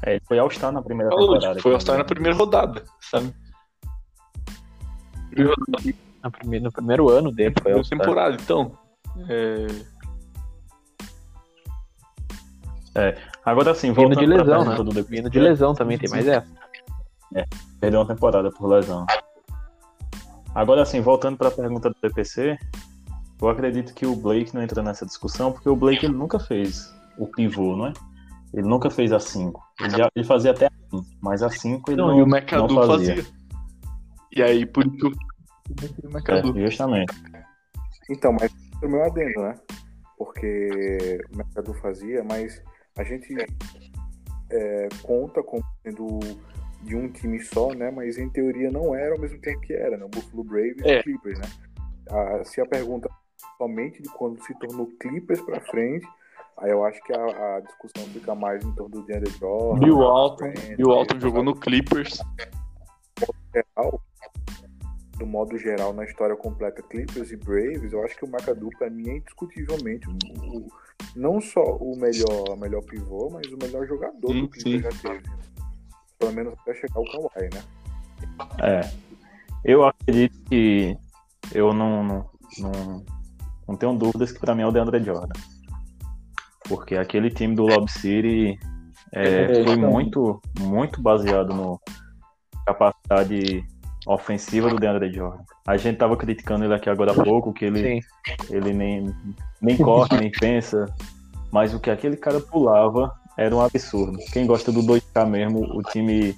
É, 0.04 0.12
ele 0.14 0.22
foi 0.28 0.40
All-Star 0.40 0.72
na 0.72 0.82
primeira 0.82 1.10
falou, 1.12 1.34
temporada. 1.34 1.56
tipo, 1.60 1.62
foi 1.80 1.92
ao 1.92 1.98
na 1.98 2.04
primeira 2.04 2.38
rodada, 2.38 2.84
sabe? 3.00 3.34
Na 6.22 6.30
prime- 6.30 6.60
no 6.60 6.72
primeiro 6.72 7.10
ano 7.10 7.32
dele 7.32 7.54
foi 7.54 7.72
Primeira 7.72 7.78
All-Star. 7.80 8.00
temporada, 8.00 8.38
então. 8.42 8.78
É, 12.96 13.18
Agora 13.46 13.74
sim, 13.74 13.88
Vindo 13.94 14.14
voltando 14.14 14.20
de 14.20 14.26
lesão, 14.26 14.66
né? 14.66 14.76
do 14.76 15.04
Vindo 15.04 15.30
de 15.30 15.40
lesão 15.40 15.74
também, 15.74 15.98
tem 15.98 16.10
mais 16.10 16.28
essa. 16.28 16.48
Perdeu 17.80 18.02
uma 18.02 18.08
temporada 18.08 18.52
por 18.52 18.68
lesão. 18.68 19.06
Agora, 20.54 20.82
assim, 20.82 21.00
voltando 21.02 21.38
para 21.38 21.48
a 21.48 21.52
pergunta 21.52 21.90
do 21.90 21.96
PPC, 21.96 22.58
eu 23.42 23.50
acredito 23.50 23.94
que 23.94 24.06
o 24.06 24.16
Blake 24.16 24.54
não 24.54 24.62
entra 24.62 24.84
nessa 24.84 25.06
discussão, 25.06 25.52
porque 25.52 25.70
o 25.70 25.76
Blake 25.76 26.06
ele 26.06 26.14
nunca 26.16 26.40
fez 26.40 26.94
o 27.18 27.26
pivô, 27.28 27.76
não 27.76 27.88
é? 27.88 27.94
Ele 28.54 28.68
nunca 28.68 28.90
fez 28.90 29.14
a 29.14 29.20
5. 29.20 29.64
Ele, 29.80 29.92
já- 29.98 30.10
ele 30.16 30.26
fazia 30.26 30.52
até 30.52 30.66
a 30.68 30.72
5, 30.92 31.06
mas 31.22 31.42
a 31.42 31.50
5 31.50 31.90
ele 31.92 32.02
Não, 32.02 32.08
não, 32.10 32.18
e 32.20 32.22
o 32.22 32.26
não 32.28 32.38
McAdoo 32.38 32.86
fazia. 32.86 33.16
fazia. 33.16 33.34
E 34.36 34.44
aí, 34.44 34.66
por 34.66 34.86
isso 34.86 35.12
É, 36.28 36.62
justamente. 36.70 37.14
Então, 38.10 38.34
mas 38.34 38.52
o 38.84 38.88
meu 38.90 39.04
adendo, 39.06 39.42
né? 39.42 39.56
Porque 40.18 41.20
o 41.34 41.38
mercado 41.38 41.74
fazia, 41.76 42.24
mas 42.26 42.62
a 42.98 43.04
gente 43.04 43.34
é, 44.52 44.90
conta 45.02 45.42
como 45.42 45.64
sendo 45.82 46.20
de 46.84 46.96
um 46.96 47.10
time 47.12 47.40
só, 47.42 47.74
né? 47.74 47.92
Mas 47.92 48.18
em 48.18 48.30
teoria 48.30 48.72
não 48.72 48.94
era 48.96 49.14
ao 49.16 49.20
mesmo 49.20 49.40
tempo 49.40 49.60
que 49.62 49.74
era, 49.74 49.98
né? 49.98 50.06
O 50.06 50.10
Buffalo 50.10 50.44
Braves 50.44 50.78
e 50.84 50.88
É. 50.90 51.00
o 51.00 51.04
Clippers, 51.04 51.40
né? 51.40 51.46
Ah, 52.10 52.44
se 52.44 52.60
a 52.62 52.66
pergunta 52.66 53.10
somente 53.58 54.02
de 54.02 54.10
quando 54.10 54.42
se 54.44 54.54
tornou 54.60 54.88
Clippers 55.00 55.42
pra 55.42 55.62
frente, 55.62 56.08
aí 56.58 56.72
eu 56.72 56.84
acho 56.84 57.02
que 57.04 57.14
a, 57.14 57.58
a 57.58 57.60
discussão 57.62 58.04
fica 58.12 58.34
mais 58.36 58.64
em 58.64 58.72
torno 58.74 59.02
do 59.02 59.06
DeAndre 59.06 59.32
Jordan. 59.40 59.80
Bill 59.80 59.98
Walton. 59.98 60.36
Brand, 60.52 60.76
Bill 60.78 60.88
Walton 60.88 61.14
aí, 61.16 61.22
jogou 61.22 61.44
no 61.44 61.56
Clippers. 61.56 62.20
geral, 63.54 64.02
do 65.18 65.26
modo 65.28 65.58
geral, 65.58 65.94
na 65.94 66.04
história 66.04 66.36
completa 66.36 66.82
Clippers 66.82 67.32
e 67.32 67.36
Braves, 67.38 67.94
eu 67.94 68.04
acho 68.04 68.18
que 68.18 68.26
o 68.26 68.28
McAdoo, 68.28 68.70
pra 68.78 68.90
mim, 68.90 69.10
é 69.10 69.18
indiscutivelmente 69.18 70.08
o, 70.10 70.58
o- 70.58 70.68
não 71.16 71.40
só 71.42 71.62
o 71.78 71.96
melhor, 71.98 72.58
melhor 72.58 72.82
pivô, 72.84 73.30
mas 73.30 73.46
o 73.52 73.58
melhor 73.58 73.86
jogador 73.88 74.32
Sim, 74.32 74.42
do 74.42 74.50
Clippers 74.50 74.82
já 74.82 74.90
teve. 75.10 75.24
Pelo 76.22 76.34
menos 76.34 76.54
até 76.54 76.76
chegar 76.76 77.00
o 77.00 77.04
Kawhi, 77.04 77.50
né? 77.52 77.64
É. 78.62 78.92
Eu 79.66 79.84
acredito 79.84 80.38
que 80.48 80.96
eu 81.52 81.74
não, 81.74 82.04
não, 82.04 82.30
não, 82.60 83.06
não 83.68 83.76
tenho 83.76 83.96
dúvidas 83.96 84.32
que 84.32 84.40
pra 84.40 84.54
mim 84.54 84.62
é 84.62 84.68
o 84.68 84.72
DeAndre 84.72 85.04
Jordan. 85.04 85.34
Porque 86.70 86.96
aquele 86.96 87.32
time 87.32 87.56
do 87.56 87.64
Lob 87.66 87.92
City 87.92 88.58
é, 89.12 89.44
É, 89.44 89.64
foi 89.64 89.74
então. 89.74 89.90
muito, 89.90 90.42
muito 90.60 91.02
baseado 91.02 91.56
no 91.56 91.82
capacidade 92.68 93.66
ofensiva 94.06 94.70
do 94.70 94.76
DeAndre 94.76 95.12
Jordan. 95.12 95.44
A 95.66 95.76
gente 95.76 95.98
tava 95.98 96.16
criticando 96.16 96.66
ele 96.66 96.76
aqui 96.76 96.88
agora 96.88 97.14
há 97.14 97.24
pouco, 97.24 97.52
que 97.52 97.66
ele, 97.66 98.00
Sim. 98.00 98.08
ele 98.52 98.74
nem, 98.74 99.12
nem 99.60 99.76
corre, 99.76 100.20
nem 100.20 100.32
pensa. 100.32 100.86
Mas 101.52 101.74
o 101.74 101.80
que 101.80 101.90
aquele 101.90 102.16
cara 102.16 102.40
pulava 102.40 103.12
era 103.38 103.56
um 103.56 103.62
absurdo. 103.62 104.18
Quem 104.32 104.46
gosta 104.46 104.72
do 104.72 104.82
2K 104.82 105.26
mesmo, 105.28 105.60
o 105.76 105.82
time, 105.84 106.36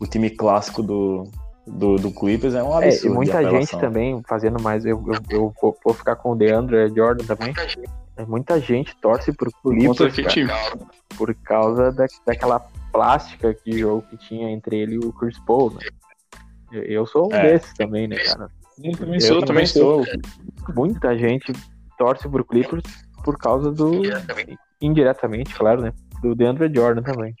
o 0.00 0.06
time 0.06 0.30
clássico 0.30 0.82
do, 0.82 1.24
do, 1.66 1.96
do 1.96 2.10
Clippers 2.10 2.54
é 2.54 2.62
um 2.62 2.72
É, 2.80 2.86
absurdo. 2.88 3.06
e 3.06 3.08
de 3.08 3.14
muita 3.14 3.50
gente 3.50 3.78
também 3.78 4.22
fazendo 4.28 4.60
mais. 4.62 4.84
Eu, 4.84 5.02
eu, 5.06 5.20
eu 5.30 5.54
vou, 5.60 5.76
vou 5.84 5.94
ficar 5.94 6.16
com 6.16 6.32
o 6.32 6.36
DeAndre 6.36 6.88
Jordan 6.94 7.24
também. 7.24 7.52
É, 8.16 8.24
Muita 8.24 8.58
gente 8.60 8.96
torce 8.96 9.32
pro 9.32 9.50
Clippers 9.62 10.16
cara, 10.46 10.78
por 11.18 11.34
causa 11.34 11.92
da, 11.92 12.06
daquela 12.24 12.60
plástica 12.90 13.52
que 13.52 13.78
jogo 13.78 14.02
que 14.08 14.16
tinha 14.16 14.50
entre 14.50 14.76
ele 14.78 14.94
e 14.94 14.98
o 14.98 15.12
Chris 15.12 15.38
Paul, 15.40 15.70
né? 15.74 15.80
Eu, 16.72 16.82
eu 16.84 17.06
sou 17.06 17.28
um 17.30 17.34
É. 17.34 17.42
desses 17.52 17.74
também, 17.74 18.08
né, 18.08 18.16
cara? 18.16 18.48
Eu 18.82 18.92
também 18.96 19.14
Eu 19.14 19.20
sou, 19.20 19.42
também 19.42 19.66
sou. 19.66 20.04
Muita 20.74 21.16
gente 21.16 21.52
torce 21.98 22.28
pro 22.28 22.44
Clippers 22.44 22.82
por 23.24 23.36
causa 23.38 23.70
do. 23.70 24.02
Indiretamente, 24.80 25.54
claro, 25.54 25.80
né? 25.82 25.92
Do 26.22 26.34
DeAndre 26.34 26.72
Jordan 26.74 27.02
também. 27.02 27.34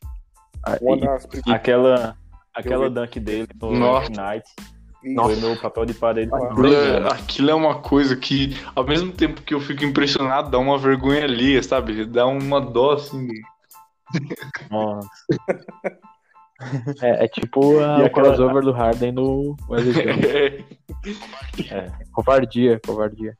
E-. 1.46 1.50
Aquela, 1.52 2.16
aquela 2.54 2.90
dunk 2.90 3.20
dele 3.20 3.48
no 3.60 3.72
Nossa. 3.72 4.10
Night 4.10 4.44
Nossa. 5.04 5.34
foi 5.34 5.48
meu 5.48 5.60
papel 5.60 5.86
de 5.86 5.94
parede 5.94 6.30
Aquilo 6.34 6.74
é, 6.74 7.08
aquilo 7.12 7.50
é 7.50 7.54
uma 7.54 7.76
coisa 7.80 8.16
que, 8.16 8.56
ao 8.74 8.84
mesmo 8.84 9.12
tempo 9.12 9.42
que 9.42 9.54
eu 9.54 9.60
fico 9.60 9.84
impressionado, 9.84 10.50
dá 10.50 10.58
uma 10.58 10.76
vergonha 10.78 11.24
ali, 11.24 11.62
sabe? 11.62 12.04
Dá 12.06 12.26
uma 12.26 12.60
dó, 12.60 12.92
assim. 12.94 13.28
Nossa. 14.70 15.08
é, 17.02 17.24
é 17.24 17.28
tipo 17.28 17.78
a- 17.78 17.98
o 17.98 18.04
aquela- 18.06 18.10
crossover 18.28 18.62
do 18.62 18.72
Harden 18.72 19.12
no 19.12 19.56
Jones. 19.68 20.64
É, 21.70 21.92
Covardia, 22.12 22.80
covardia. 22.84 23.36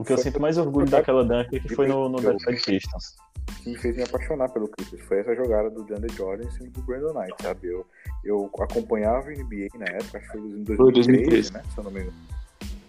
O 0.00 0.04
que 0.04 0.12
eu 0.12 0.18
sinto 0.18 0.40
mais 0.40 0.56
orgulho 0.58 0.88
daquela 0.88 1.24
dunk 1.24 1.56
é 1.56 1.60
que 1.60 1.74
foi 1.74 1.88
no, 1.88 2.08
no 2.08 2.20
Detroit 2.20 2.64
Pistons. 2.64 3.16
que 3.62 3.70
me 3.70 3.76
fez 3.78 3.96
me 3.96 4.02
apaixonar 4.04 4.48
pelo 4.50 4.68
Clippers 4.68 5.02
foi 5.06 5.18
essa 5.20 5.34
jogada 5.34 5.68
do 5.70 5.82
DeAndre 5.84 6.14
Jordan 6.14 6.46
em 6.46 6.50
cima 6.52 6.70
do 6.70 6.82
Brandon 6.82 7.12
Knight, 7.14 7.34
sabe? 7.42 7.66
Eu, 7.68 7.86
eu 8.24 8.50
acompanhava 8.60 9.28
a 9.28 9.32
NBA 9.32 9.68
na 9.78 9.86
época, 9.86 10.18
acho 10.18 10.26
que 10.26 10.38
foi 10.38 10.40
em 10.40 10.62
2013, 10.64 11.08
2013. 11.12 11.52
né? 11.52 11.62
Se 11.72 11.78
eu 11.78 11.84
não 11.84 11.90
me 11.90 12.00
engano. 12.02 12.16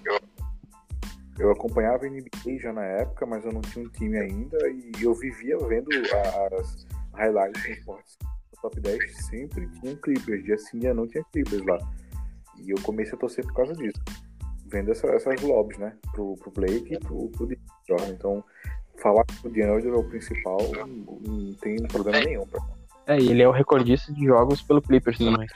Eu, 0.05 0.19
eu 1.39 1.51
acompanhava 1.51 2.05
a 2.05 2.09
NBA 2.09 2.59
já 2.59 2.71
na 2.73 2.83
época, 2.85 3.25
mas 3.25 3.43
eu 3.45 3.51
não 3.51 3.61
tinha 3.61 3.85
um 3.85 3.89
time 3.89 4.17
ainda 4.17 4.57
e 4.69 4.91
eu 5.01 5.13
vivia 5.15 5.57
vendo 5.57 5.89
a- 6.13 6.59
as 6.59 6.85
highlights 7.13 7.61
dos 7.63 7.71
esportes 7.71 8.17
no 8.23 8.61
top 8.61 8.79
10, 8.81 9.25
sempre 9.25 9.67
tinha 9.79 9.95
Clippers, 9.95 10.43
dia 10.43 10.57
sim, 10.57 10.79
dia 10.79 10.93
não 10.93 11.07
tinha 11.07 11.23
Clippers 11.31 11.65
lá. 11.65 11.77
E 12.57 12.69
eu 12.69 12.77
comecei 12.83 13.13
a 13.15 13.17
torcer 13.17 13.43
por 13.45 13.53
causa 13.55 13.73
disso. 13.73 13.99
Vendo 14.71 14.91
essa- 14.91 15.07
essas 15.07 15.41
lobbies, 15.41 15.79
né? 15.79 15.93
Pro, 16.13 16.35
pro 16.37 16.51
Blake 16.51 16.93
e 16.93 16.99
pro, 16.99 17.29
pro 17.29 17.47
Jordan. 17.87 18.09
Então, 18.09 18.43
falar 19.01 19.23
que 19.25 19.47
o 19.47 19.49
DeAndre 19.49 19.89
é 19.89 19.93
o 19.93 20.03
principal 20.03 20.59
não, 20.75 21.19
não 21.35 21.53
tem 21.55 21.75
problema 21.87 22.19
nenhum. 22.19 22.45
Pra... 22.45 22.61
É, 23.07 23.19
e 23.19 23.29
ele 23.29 23.41
é 23.41 23.47
o 23.47 23.51
recordista 23.51 24.13
de 24.13 24.25
jogos 24.25 24.61
pelo 24.61 24.81
Clippers 24.81 25.17
também. 25.17 25.47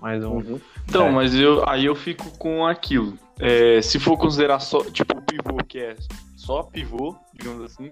Mais 0.00 0.22
um. 0.24 0.34
Uhum. 0.36 0.60
Então, 0.88 1.06
É. 1.06 1.10
mas 1.10 1.34
eu, 1.34 1.68
aí 1.68 1.86
eu 1.86 1.94
fico 1.96 2.30
com 2.38 2.64
aquilo. 2.66 3.18
É, 3.40 3.80
se 3.82 3.98
for 3.98 4.16
considerar 4.16 4.60
só, 4.60 4.84
tipo, 4.84 5.18
o 5.18 5.22
pivô, 5.22 5.56
que 5.66 5.78
é 5.78 5.96
só 6.36 6.62
pivô, 6.62 7.16
digamos 7.34 7.64
assim, 7.64 7.90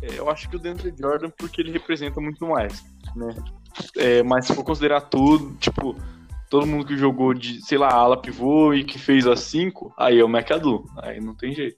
é, 0.00 0.18
eu 0.18 0.30
acho 0.30 0.48
que 0.48 0.56
o 0.56 0.58
DeAndre 0.58 0.94
Jordan, 0.98 1.30
porque 1.36 1.60
ele 1.60 1.70
representa 1.72 2.20
muito 2.20 2.46
mais, 2.46 2.82
né? 3.14 3.34
É, 3.96 4.22
mas 4.22 4.46
se 4.46 4.54
for 4.54 4.64
considerar 4.64 5.02
tudo, 5.02 5.54
tipo, 5.56 5.94
todo 6.54 6.68
mundo 6.68 6.86
que 6.86 6.96
jogou 6.96 7.34
de, 7.34 7.60
sei 7.66 7.76
lá, 7.76 7.92
ala 7.92 8.16
pivô 8.16 8.72
e 8.72 8.84
que 8.84 8.96
fez 8.96 9.26
a 9.26 9.34
5, 9.34 9.92
aí 9.98 10.20
é 10.20 10.24
o 10.24 10.28
McAdoo. 10.28 10.86
Aí 11.02 11.20
não 11.20 11.34
tem 11.34 11.52
jeito. 11.52 11.76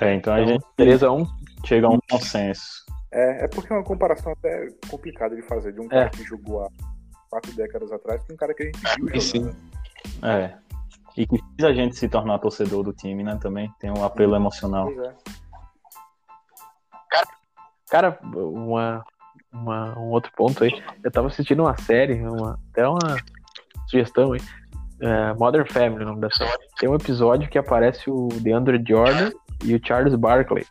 É, 0.00 0.14
então 0.14 0.32
a 0.32 0.44
gente 0.44 0.64
3x1. 0.78 1.26
chega 1.66 1.88
a 1.88 1.90
um 1.90 1.98
consenso. 2.08 2.84
É, 3.10 3.46
é 3.46 3.48
porque 3.48 3.72
é 3.72 3.76
uma 3.76 3.82
comparação 3.82 4.30
até 4.30 4.68
complicada 4.88 5.34
de 5.34 5.42
fazer 5.42 5.72
de 5.72 5.80
um 5.80 5.88
cara 5.88 6.08
que 6.10 6.22
jogou 6.22 6.62
há 6.62 6.70
quatro 7.28 7.52
décadas 7.56 7.90
atrás 7.90 8.22
com 8.22 8.34
um 8.34 8.36
cara 8.36 8.54
que 8.54 8.62
a 8.62 8.66
gente 8.66 8.80
viu 8.96 9.20
Sim. 9.20 9.38
jogando. 9.38 9.56
É. 10.22 10.56
E 11.16 11.26
que 11.26 11.36
fez 11.36 11.68
a 11.68 11.72
gente 11.72 11.96
se 11.96 12.08
tornar 12.08 12.38
torcedor 12.38 12.84
do 12.84 12.92
time, 12.92 13.24
né? 13.24 13.36
Também 13.42 13.74
tem 13.80 13.90
um 13.90 14.04
apelo 14.04 14.36
emocional. 14.36 14.86
Pois 14.86 14.98
é. 14.98 15.14
Cara, 17.10 17.39
uma, 18.34 19.04
uma- 19.52 19.98
um 19.98 20.10
outro 20.10 20.30
ponto 20.36 20.62
aí. 20.64 20.70
Eu 21.02 21.10
tava 21.10 21.28
assistindo 21.28 21.60
uma 21.62 21.76
série, 21.78 22.14
uma, 22.22 22.58
até 22.72 22.86
uma 22.88 23.16
sugestão 23.88 24.32
aí. 24.32 24.40
É, 25.02 25.32
Modern 25.34 25.66
Family, 25.66 26.02
o 26.02 26.06
nome 26.08 26.20
da 26.20 26.30
série. 26.30 26.50
Tem 26.78 26.88
um 26.88 26.94
episódio 26.94 27.48
que 27.48 27.58
aparece 27.58 28.10
o 28.10 28.28
DeAndre 28.40 28.82
Jordan 28.86 29.30
e 29.64 29.74
o 29.74 29.80
Charles 29.84 30.14
Barkley. 30.14 30.66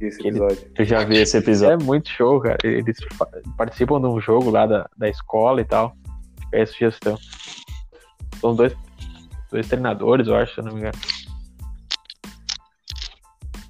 Esse 0.00 0.20
Ele- 0.20 0.38
episódio. 0.38 0.70
Eu 0.78 0.84
já 0.84 1.04
vi 1.04 1.18
esse 1.18 1.36
episódio. 1.36 1.82
É 1.82 1.84
muito 1.84 2.08
show, 2.08 2.40
cara. 2.40 2.56
Eles 2.64 2.96
participam 3.56 4.00
de 4.00 4.06
um 4.06 4.20
jogo 4.20 4.50
lá 4.50 4.66
da, 4.66 4.88
da 4.96 5.08
escola 5.08 5.60
e 5.60 5.64
tal. 5.64 5.94
É 6.52 6.62
a 6.62 6.66
sugestão. 6.66 7.18
São 8.40 8.54
dois, 8.54 8.74
dois 9.50 9.68
treinadores, 9.68 10.26
eu 10.28 10.36
acho, 10.36 10.54
se 10.54 10.60
eu 10.60 10.64
não 10.64 10.72
me 10.72 10.78
engano. 10.80 10.96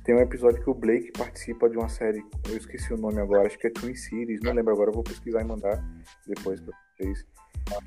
Tem 0.09 0.17
um 0.17 0.21
episódio 0.23 0.63
que 0.63 0.71
o 0.71 0.75
Blake 0.75 1.13
participa 1.13 1.69
de 1.69 1.77
uma 1.77 1.91
série, 1.91 2.25
eu 2.49 2.57
esqueci 2.57 2.95
o 2.95 2.97
nome 2.97 3.21
agora, 3.21 3.47
acho 3.47 3.59
que 3.59 3.67
é 3.67 3.71
Twin 3.71 3.95
Cities, 3.95 4.41
não 4.41 4.55
lembro 4.55 4.73
agora, 4.73 4.89
eu 4.89 4.95
vou 4.95 5.03
pesquisar 5.03 5.43
e 5.43 5.45
mandar 5.45 5.85
depois 6.27 6.59
pra 6.63 6.75
vocês. 6.97 7.27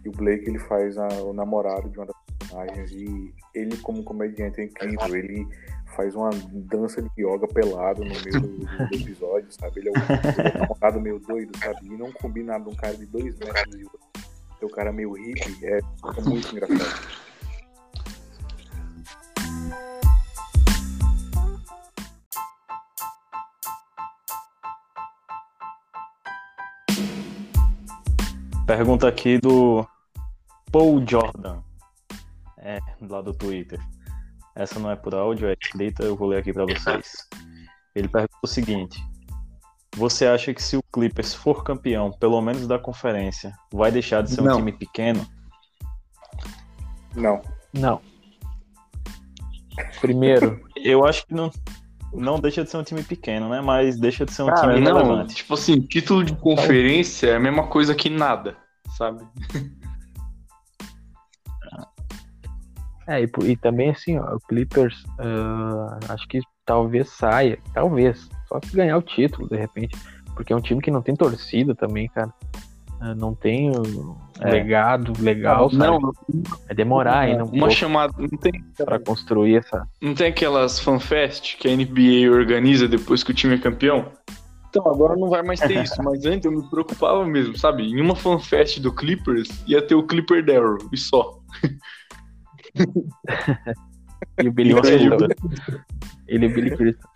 E 0.05 0.07
o 0.07 0.11
Blake 0.11 0.47
ele 0.47 0.59
faz 0.59 0.99
a- 0.99 1.07
o 1.23 1.33
namorado 1.33 1.89
de 1.89 1.97
uma 1.97 2.05
das 2.05 2.15
personagens 2.37 2.91
e 2.91 3.33
ele 3.55 3.75
como 3.77 4.03
comediante 4.03 4.61
é 4.61 4.65
incrível, 4.65 5.15
ele 5.15 5.47
faz 5.95 6.13
uma 6.13 6.29
dança 6.69 7.01
de 7.01 7.09
yoga 7.17 7.47
pelado 7.47 8.05
no 8.05 8.11
meio 8.11 8.39
do, 8.39 8.47
do- 8.67 8.95
episódio, 8.95 9.51
sabe? 9.51 9.79
Ele 9.79 9.89
é, 9.89 9.91
um, 9.91 9.95
é 10.47 10.59
namorado 10.59 11.01
meio 11.01 11.17
doido, 11.17 11.57
sabe? 11.57 11.87
E 11.87 11.97
não 11.97 12.11
combina 12.11 12.53
nada 12.53 12.69
um 12.69 12.75
cara 12.75 12.95
de 12.95 13.07
dois 13.07 13.35
metros 13.39 13.75
e 14.61 14.63
o 14.63 14.69
cara 14.69 14.91
meio 14.91 15.13
hippie, 15.13 15.65
é, 15.65 15.79
é 15.79 16.21
muito 16.21 16.51
engraçado. 16.51 17.30
Pergunta 28.71 29.05
aqui 29.05 29.37
do 29.37 29.85
Paul 30.71 31.05
Jordan. 31.05 31.61
É, 32.57 32.79
lá 33.01 33.21
do 33.21 33.33
Twitter. 33.33 33.77
Essa 34.55 34.79
não 34.79 34.89
é 34.89 34.95
por 34.95 35.13
áudio, 35.13 35.49
é 35.49 35.57
escrita, 35.61 36.03
eu 36.03 36.15
vou 36.15 36.29
ler 36.29 36.37
aqui 36.37 36.53
pra 36.53 36.63
vocês. 36.65 37.27
Ele 37.93 38.07
pergunta 38.07 38.33
o 38.41 38.47
seguinte: 38.47 39.03
Você 39.97 40.25
acha 40.25 40.53
que 40.53 40.63
se 40.63 40.77
o 40.77 40.83
Clippers 40.83 41.33
for 41.33 41.65
campeão, 41.65 42.13
pelo 42.13 42.41
menos 42.41 42.65
da 42.65 42.79
conferência, 42.79 43.53
vai 43.73 43.91
deixar 43.91 44.23
de 44.23 44.31
ser 44.31 44.39
um 44.39 44.45
Não. 44.45 44.55
time 44.55 44.71
pequeno? 44.71 45.27
Não. 47.13 47.41
Não. 47.73 47.99
Primeiro, 49.99 50.61
Eu 50.81 51.05
acho 51.05 51.27
que 51.27 51.33
não, 51.33 51.51
não 52.13 52.39
deixa 52.39 52.63
de 52.63 52.69
ser 52.69 52.77
um 52.77 52.83
time 52.83 53.03
pequeno, 53.03 53.49
né? 53.49 53.59
Mas 53.59 53.99
deixa 53.99 54.25
de 54.25 54.31
ser 54.31 54.43
um 54.43 54.47
Cara, 54.47 54.75
time 54.75 54.79
não, 54.79 54.95
relevante. 54.97 55.35
tipo 55.35 55.55
assim, 55.55 55.81
título 55.81 56.23
de 56.23 56.33
conferência 56.35 57.27
é 57.31 57.35
a 57.35 57.39
mesma 57.39 57.67
coisa 57.67 57.93
que 57.93 58.09
nada, 58.09 58.60
sabe? 59.01 59.23
é, 63.07 63.23
e, 63.23 63.29
e 63.45 63.57
também 63.57 63.89
assim, 63.89 64.19
ó, 64.19 64.35
o 64.35 64.39
Clippers, 64.47 65.03
ah, 65.19 65.99
acho 66.09 66.27
que 66.27 66.39
talvez 66.65 67.09
saia, 67.09 67.57
talvez, 67.73 68.29
só 68.47 68.59
se 68.63 68.75
ganhar 68.75 68.97
o 68.97 69.01
título, 69.01 69.49
de 69.49 69.57
repente, 69.57 69.97
porque 70.35 70.53
é 70.53 70.55
um 70.55 70.61
time 70.61 70.81
que 70.81 70.91
não 70.91 71.01
tem 71.01 71.15
torcida 71.15 71.73
também, 71.73 72.07
cara. 72.09 72.31
Ah, 73.03 73.15
Não 73.15 73.33
tem 73.33 73.71
um 73.75 74.15
É. 74.39 74.51
legado 74.51 75.13
legal, 75.19 75.71
sabe? 75.71 75.81
Não, 75.83 75.99
Vai 76.67 76.75
demorar 76.75 77.21
ainda 77.21 77.43
um 77.43 77.47
uma 77.47 77.57
pouco 77.61 77.73
chamada. 77.73 78.13
Não 78.15 78.27
tem, 78.37 78.63
pra 78.77 78.99
construir 78.99 79.55
essa. 79.57 79.87
não 79.99 80.13
tem 80.13 80.27
aquelas 80.27 80.79
fanfest 80.79 81.57
que 81.57 81.67
a 81.67 81.75
NBA 81.75 82.31
organiza 82.31 82.87
depois 82.87 83.23
que 83.23 83.31
o 83.31 83.33
time 83.33 83.55
é 83.55 83.57
campeão? 83.57 84.11
Então, 84.71 84.87
agora 84.87 85.17
não 85.17 85.29
vai 85.29 85.43
mais 85.43 85.59
ter 85.59 85.83
isso, 85.83 86.01
mas 86.01 86.25
antes 86.25 86.45
eu 86.45 86.51
me 86.51 86.65
preocupava 86.69 87.25
mesmo, 87.25 87.57
sabe? 87.57 87.83
Em 87.83 87.99
uma 87.99 88.15
fanfest 88.15 88.79
do 88.79 88.93
Clippers 88.95 89.49
ia 89.67 89.85
ter 89.85 89.95
o 89.95 90.07
Clipper 90.07 90.45
Darrow 90.45 90.77
e 90.93 90.97
só. 90.97 91.41
E 94.41 94.47
o 94.47 94.51
Billy 94.53 94.73
Crystal. 94.73 95.27
Ele 96.25 96.45
e 96.45 96.49
o 96.49 96.53
Billy 96.53 96.77
Crystal. 96.77 97.11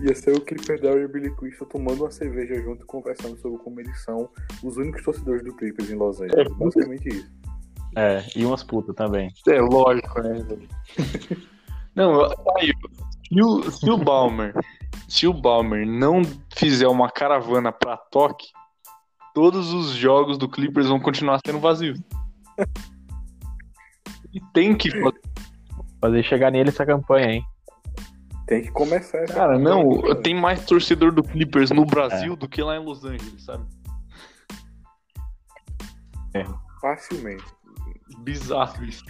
Ia 0.00 0.14
ser 0.14 0.34
o 0.34 0.40
Clipper 0.40 0.80
Darryl 0.80 1.02
e 1.02 1.04
o 1.04 1.08
Billy 1.10 1.36
Crystal 1.36 1.68
tomando 1.68 2.00
uma 2.00 2.10
cerveja 2.10 2.54
junto 2.62 2.82
e 2.82 2.86
conversando 2.86 3.36
sobre 3.38 3.58
como 3.58 3.78
eles 3.78 4.02
são 4.04 4.30
os 4.64 4.78
únicos 4.78 5.02
torcedores 5.02 5.44
do 5.44 5.54
Clippers 5.54 5.90
em 5.90 5.96
Los 5.96 6.18
Angeles. 6.18 6.50
Basicamente 6.56 7.08
isso. 7.08 7.30
É, 7.94 8.24
e 8.34 8.46
umas 8.46 8.64
putas 8.64 8.94
também. 8.94 9.30
É 9.48 9.60
lógico, 9.60 10.22
né? 10.22 10.46
Não, 11.94 12.24
aí, 12.56 12.72
se 13.28 13.42
o, 13.42 13.70
se 13.70 13.90
o 13.90 13.98
Balmer, 13.98 14.54
se 15.08 15.26
o 15.26 15.32
Balmer 15.32 15.86
não 15.86 16.22
fizer 16.56 16.88
uma 16.88 17.10
caravana 17.10 17.70
pra 17.72 17.96
Tóquio, 17.96 18.48
todos 19.34 19.72
os 19.72 19.90
jogos 19.90 20.38
do 20.38 20.48
Clippers 20.48 20.88
vão 20.88 20.98
continuar 21.00 21.40
sendo 21.44 21.58
vazios. 21.58 22.00
E 24.32 24.40
tem 24.52 24.76
que 24.76 24.90
fazer. 24.90 25.20
Fazer 26.00 26.22
chegar 26.22 26.50
nele 26.50 26.68
essa 26.68 26.84
campanha, 26.84 27.32
hein? 27.32 27.44
Tem 28.46 28.62
que 28.62 28.70
começar 28.70 29.18
essa 29.18 29.34
Cara, 29.34 29.58
não, 29.58 29.90
campanha. 29.96 30.14
tem 30.16 30.34
mais 30.34 30.64
torcedor 30.64 31.10
do 31.12 31.22
Clippers 31.22 31.70
no 31.70 31.84
Brasil 31.84 32.36
do 32.36 32.46
que 32.48 32.62
lá 32.62 32.76
em 32.76 32.84
Los 32.84 33.04
Angeles, 33.04 33.42
sabe? 33.42 33.64
Facilmente. 36.80 37.44
Bizarro 38.20 38.84
isso. 38.84 39.04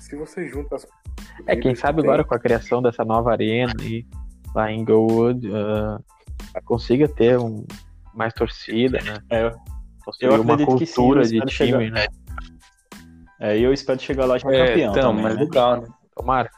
Se 0.00 0.14
você 0.16 0.48
junta 0.48 0.76
as. 0.76 0.86
É, 1.46 1.56
quem 1.56 1.74
sabe 1.74 2.00
tem- 2.02 2.08
agora 2.10 2.24
com 2.24 2.34
a 2.34 2.38
criação 2.38 2.82
dessa 2.82 3.04
nova 3.04 3.32
arena 3.32 3.72
aí, 3.80 4.06
lá 4.54 4.70
em 4.70 4.80
Inglewood, 4.80 5.50
ah, 5.54 5.98
consiga 6.64 7.08
ter 7.08 7.38
um, 7.38 7.64
mais 8.14 8.32
torcida, 8.34 9.00
né? 9.02 9.18
É, 9.30 9.54
Construir 10.04 10.40
uma 10.40 10.54
acredito 10.54 10.76
que 10.78 10.86
sim, 10.86 10.94
cultura 10.94 11.20
eu 11.20 11.24
de 11.24 11.40
time, 11.40 11.48
chegar- 11.50 11.78
né? 11.90 12.06
é, 13.40 13.58
e 13.58 13.62
eu 13.62 13.72
espero 13.72 14.00
chegar 14.00 14.24
lá 14.26 14.36
já 14.38 14.50
É, 14.52 14.66
campeão 14.68 14.90
então, 14.92 15.10
também, 15.10 15.22
mas 15.22 15.34
né? 15.36 15.40
legal, 15.42 15.80
né? 15.80 15.88
Tomara. 16.14 16.50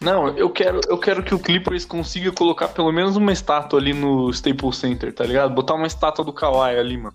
Não, 0.00 0.28
eu 0.28 0.48
quero, 0.48 0.80
eu 0.88 0.96
quero 0.96 1.22
que 1.22 1.34
o 1.34 1.38
Clippers 1.38 1.84
consiga 1.84 2.32
colocar 2.32 2.68
pelo 2.68 2.90
menos 2.90 3.16
uma 3.16 3.32
estátua 3.32 3.78
ali 3.78 3.92
no 3.92 4.30
Staples 4.30 4.76
Center, 4.78 5.12
tá 5.12 5.24
ligado? 5.24 5.52
Botar 5.54 5.74
uma 5.74 5.86
estátua 5.86 6.24
do 6.24 6.32
Kawhi 6.32 6.78
ali, 6.78 6.96
mano. 6.96 7.14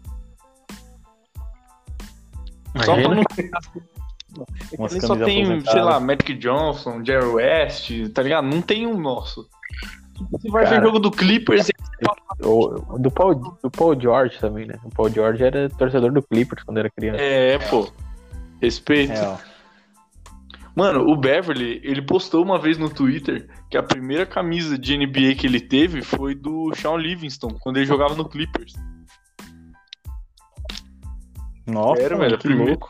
Só 2.84 2.94
pra 2.94 3.16
não. 3.16 3.24
Umas 4.78 4.92
Ele 4.92 5.02
só 5.02 5.16
tem, 5.16 5.62
sei 5.62 5.82
lá, 5.82 6.00
Magic 6.00 6.34
Johnson, 6.36 7.04
Jerry 7.04 7.26
West, 7.28 7.92
tá 8.14 8.22
ligado? 8.22 8.46
Não 8.48 8.62
tem 8.62 8.86
um 8.88 8.98
nosso. 9.00 9.48
Você 10.32 10.50
vai 10.50 10.64
Cara. 10.64 10.78
ver 10.80 10.86
jogo 10.86 11.00
do 11.00 11.12
Clippers 11.12 11.68
O, 12.42 12.98
do, 12.98 13.12
Paul, 13.12 13.36
do 13.36 13.70
Paul 13.70 14.00
George 14.00 14.40
também, 14.40 14.66
né? 14.66 14.76
O 14.84 14.90
Paul 14.90 15.10
George 15.10 15.44
era 15.44 15.70
torcedor 15.70 16.12
do 16.12 16.22
Clippers 16.22 16.64
quando 16.64 16.78
era 16.78 16.90
criança. 16.90 17.22
É, 17.22 17.58
pô. 17.58 17.90
Respeito. 18.62 19.12
Real. 19.12 19.40
Mano, 20.76 21.08
o 21.10 21.16
Beverly, 21.16 21.80
ele 21.84 22.02
postou 22.02 22.44
uma 22.44 22.60
vez 22.60 22.78
no 22.78 22.90
Twitter 22.90 23.48
que 23.70 23.78
a 23.78 23.84
primeira 23.84 24.26
camisa 24.26 24.78
de 24.78 24.98
NBA 24.98 25.36
que 25.38 25.48
ele 25.48 25.62
teve 25.62 26.02
foi 26.02 26.36
do 26.36 26.74
Shawn 26.76 26.98
Livingston, 26.98 27.50
quando 27.62 27.78
ele 27.78 27.86
jogava 27.86 28.14
no 28.14 28.28
Clippers. 28.28 28.74
Nossa, 31.66 32.02
Sério, 32.02 32.18
velho, 32.18 32.38
que 32.38 32.44
primeira- 32.48 32.72
louco. 32.72 32.90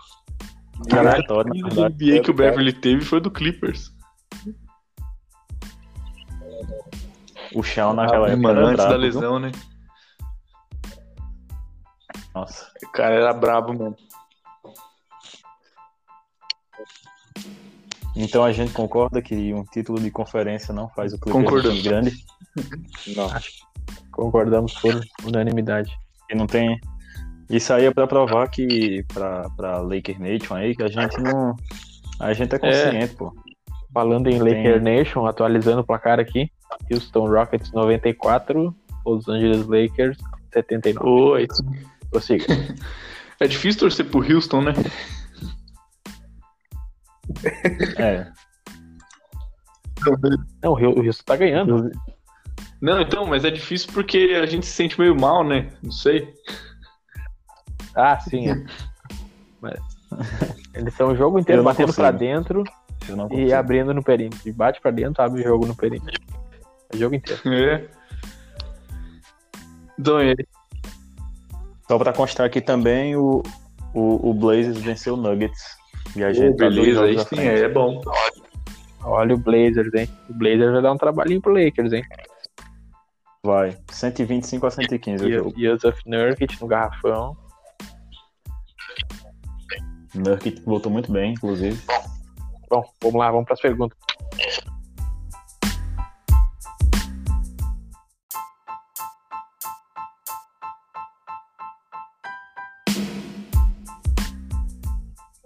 De 0.83 0.93
verdade. 0.95 1.25
NBA 1.27 2.21
que 2.23 2.31
o 2.31 2.33
Beverly 2.33 2.73
teve 2.73 3.03
foi 3.03 3.19
do 3.21 3.31
Clippers. 3.31 3.91
O 7.53 7.63
Shawn 7.63 7.93
naquela 7.93 8.27
Ah, 8.27 8.31
época 8.31 8.41
mano, 8.47 8.65
antes 8.67 8.85
da 8.85 8.95
lesão, 8.97 9.39
né? 9.39 9.51
Nossa. 12.33 12.69
O 12.83 12.91
cara 12.91 13.15
era 13.15 13.33
brabo, 13.33 13.73
mano. 13.73 13.95
Então 18.15 18.43
a 18.43 18.51
gente 18.51 18.71
concorda 18.73 19.21
que 19.21 19.53
um 19.53 19.63
título 19.65 19.99
de 19.99 20.09
conferência 20.09 20.73
não 20.73 20.89
faz 20.89 21.13
o 21.13 21.19
Clippers 21.19 21.35
um 21.35 21.43
Concordamos. 21.45 21.81
grande 21.83 22.25
Não. 23.15 23.29
Concordamos 24.11 24.73
por 24.79 25.01
unanimidade. 25.25 25.91
e 26.29 26.35
não 26.35 26.47
tem. 26.47 26.79
Isso 27.49 27.73
aí 27.73 27.85
é 27.85 27.91
pra 27.91 28.07
provar 28.07 28.47
que 28.49 29.03
pra, 29.13 29.49
pra 29.55 29.79
Laker 29.79 30.19
Nation 30.19 30.55
aí 30.55 30.75
que 30.75 30.83
a 30.83 30.87
gente 30.87 31.19
não. 31.21 31.55
A 32.19 32.33
gente 32.33 32.55
é 32.55 32.59
consciente, 32.59 33.15
pô. 33.15 33.33
Falando 33.93 34.27
em 34.27 34.39
Tem. 34.39 34.41
Laker 34.41 34.81
Nation, 34.81 35.25
atualizando 35.25 35.81
o 35.81 35.85
placar 35.85 36.19
aqui: 36.19 36.49
Houston 36.91 37.27
Rockets 37.27 37.71
94, 37.71 38.75
Los 39.05 39.27
Angeles 39.27 39.67
Lakers 39.67 40.17
79. 40.53 41.09
Oi. 41.09 41.47
Prossiga. 42.09 42.45
É 43.37 43.47
difícil 43.47 43.81
torcer 43.81 44.05
pro 44.05 44.21
Houston, 44.21 44.61
né? 44.61 44.73
É. 47.97 48.25
Não, 50.63 50.71
o 50.71 51.05
Houston 51.05 51.23
tá 51.25 51.35
ganhando. 51.35 51.91
Não, 52.81 53.01
então, 53.01 53.25
mas 53.25 53.43
é 53.43 53.51
difícil 53.51 53.89
porque 53.93 54.39
a 54.41 54.45
gente 54.45 54.65
se 54.65 54.71
sente 54.71 54.99
meio 54.99 55.19
mal, 55.19 55.43
né? 55.43 55.69
Não 55.83 55.91
sei. 55.91 56.33
Ah, 57.95 58.19
sim. 58.19 58.49
É. 58.49 58.65
Mas 59.61 59.79
eles 60.73 60.93
estão 60.93 61.09
o 61.09 61.15
jogo 61.15 61.39
inteiro 61.39 61.63
batendo 61.63 61.87
consigo. 61.87 62.01
pra 62.01 62.11
dentro 62.11 62.63
e 63.31 63.53
abrindo 63.53 63.93
no 63.93 64.03
perímetro. 64.03 64.47
E 64.47 64.51
bate 64.51 64.81
pra 64.81 64.91
dentro, 64.91 65.23
abre 65.23 65.41
o 65.41 65.43
jogo 65.43 65.65
no 65.65 65.75
perímetro. 65.75 66.21
É 66.91 66.95
o 66.95 66.99
jogo 66.99 67.15
inteiro. 67.15 67.41
É. 67.51 67.87
Então, 69.97 70.19
é. 70.19 70.35
Só 71.87 71.97
pra 71.97 72.11
constar 72.11 72.47
aqui 72.47 72.59
também, 72.59 73.15
o, 73.15 73.41
o, 73.93 74.29
o 74.29 74.33
Blazers 74.33 74.77
venceu 74.81 75.13
o 75.13 75.17
Nuggets. 75.17 75.63
E 76.15 76.23
a 76.23 76.33
gente 76.33 76.57
tá 76.57 76.65
dois 76.65 76.75
beleza, 76.75 76.99
jogos 76.99 77.09
aí 77.09 77.19
sim, 77.19 77.35
frente. 77.35 77.63
é 77.63 77.69
bom. 77.69 78.01
Olha 79.03 79.35
o 79.35 79.37
Blazers, 79.37 79.93
hein? 79.93 80.09
O 80.29 80.33
Blazers 80.33 80.73
vai 80.73 80.81
dar 80.81 80.91
um 80.91 80.97
trabalhinho 80.97 81.41
pro 81.41 81.53
Lakers, 81.53 81.93
hein? 81.93 82.03
Vai. 83.43 83.77
125 83.91 84.65
a 84.65 84.71
115 84.71 85.25
o 85.25 85.31
jogo. 85.31 85.53
Yusuf 85.55 86.01
Nurkic 86.07 86.59
no 86.59 86.67
garrafão. 86.67 87.37
Nurkic 90.15 90.61
voltou 90.65 90.91
muito 90.91 91.11
bem, 91.11 91.33
inclusive. 91.33 91.79
Bom, 92.69 92.83
vamos 93.01 93.19
lá, 93.19 93.31
vamos 93.31 93.45
pras 93.45 93.61
perguntas. 93.61 93.97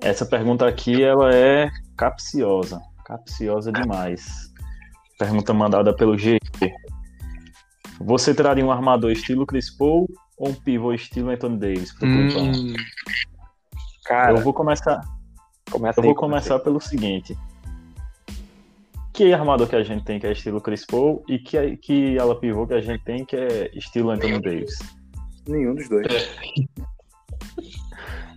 Essa 0.02 0.26
pergunta 0.26 0.68
aqui, 0.68 1.04
ela 1.04 1.34
é 1.36 1.70
capciosa. 1.98 2.82
Capciosa 3.06 3.72
demais. 3.72 4.50
Pergunta 5.18 5.54
mandada 5.54 5.94
pelo 5.94 6.18
GT. 6.18 6.74
Você 8.00 8.34
traria 8.34 8.66
um 8.66 8.72
armador 8.72 9.12
estilo 9.12 9.46
Chris 9.46 9.70
Paul 9.70 10.08
ou 10.38 10.50
um 10.50 10.54
pivô 10.54 10.94
estilo 10.94 11.30
Anthony 11.30 11.58
Davis? 11.58 11.94
Hum, 12.02 12.74
Cara, 14.10 14.32
Eu 14.32 14.42
vou 14.42 14.52
começar, 14.52 15.02
começa 15.70 16.00
eu 16.00 16.04
vou 16.04 16.16
com 16.16 16.22
começar 16.22 16.58
pelo 16.58 16.82
seguinte. 16.82 17.38
Que 19.14 19.32
armador 19.32 19.70
que 19.70 19.76
a 19.76 19.84
gente 19.84 20.04
tem 20.04 20.20
que 20.20 20.26
é 20.26 20.32
estilo 20.32 20.60
Chris 20.60 20.84
Paul 20.84 21.24
e 21.28 21.38
que, 21.38 21.78
que 21.78 22.18
ala 22.18 22.40
pivô 22.40 22.66
que 22.66 22.74
a 22.74 22.82
gente 22.82 23.04
tem 23.04 23.24
que 23.24 23.36
é 23.36 23.70
estilo 23.76 24.10
Anthony 24.10 24.42
Davis? 24.42 24.80
Nenhum 25.48 25.76
dos 25.76 25.88
dois. 25.88 26.08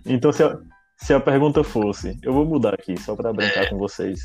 Então, 0.05 0.31
se 0.31 0.43
a, 0.43 0.59
se 0.97 1.11
a 1.13 1.19
pergunta 1.19 1.63
fosse, 1.63 2.19
eu 2.21 2.33
vou 2.33 2.45
mudar 2.45 2.75
aqui 2.75 2.95
só 2.99 3.15
para 3.15 3.33
brincar 3.33 3.67
com 3.69 3.77
vocês. 3.77 4.23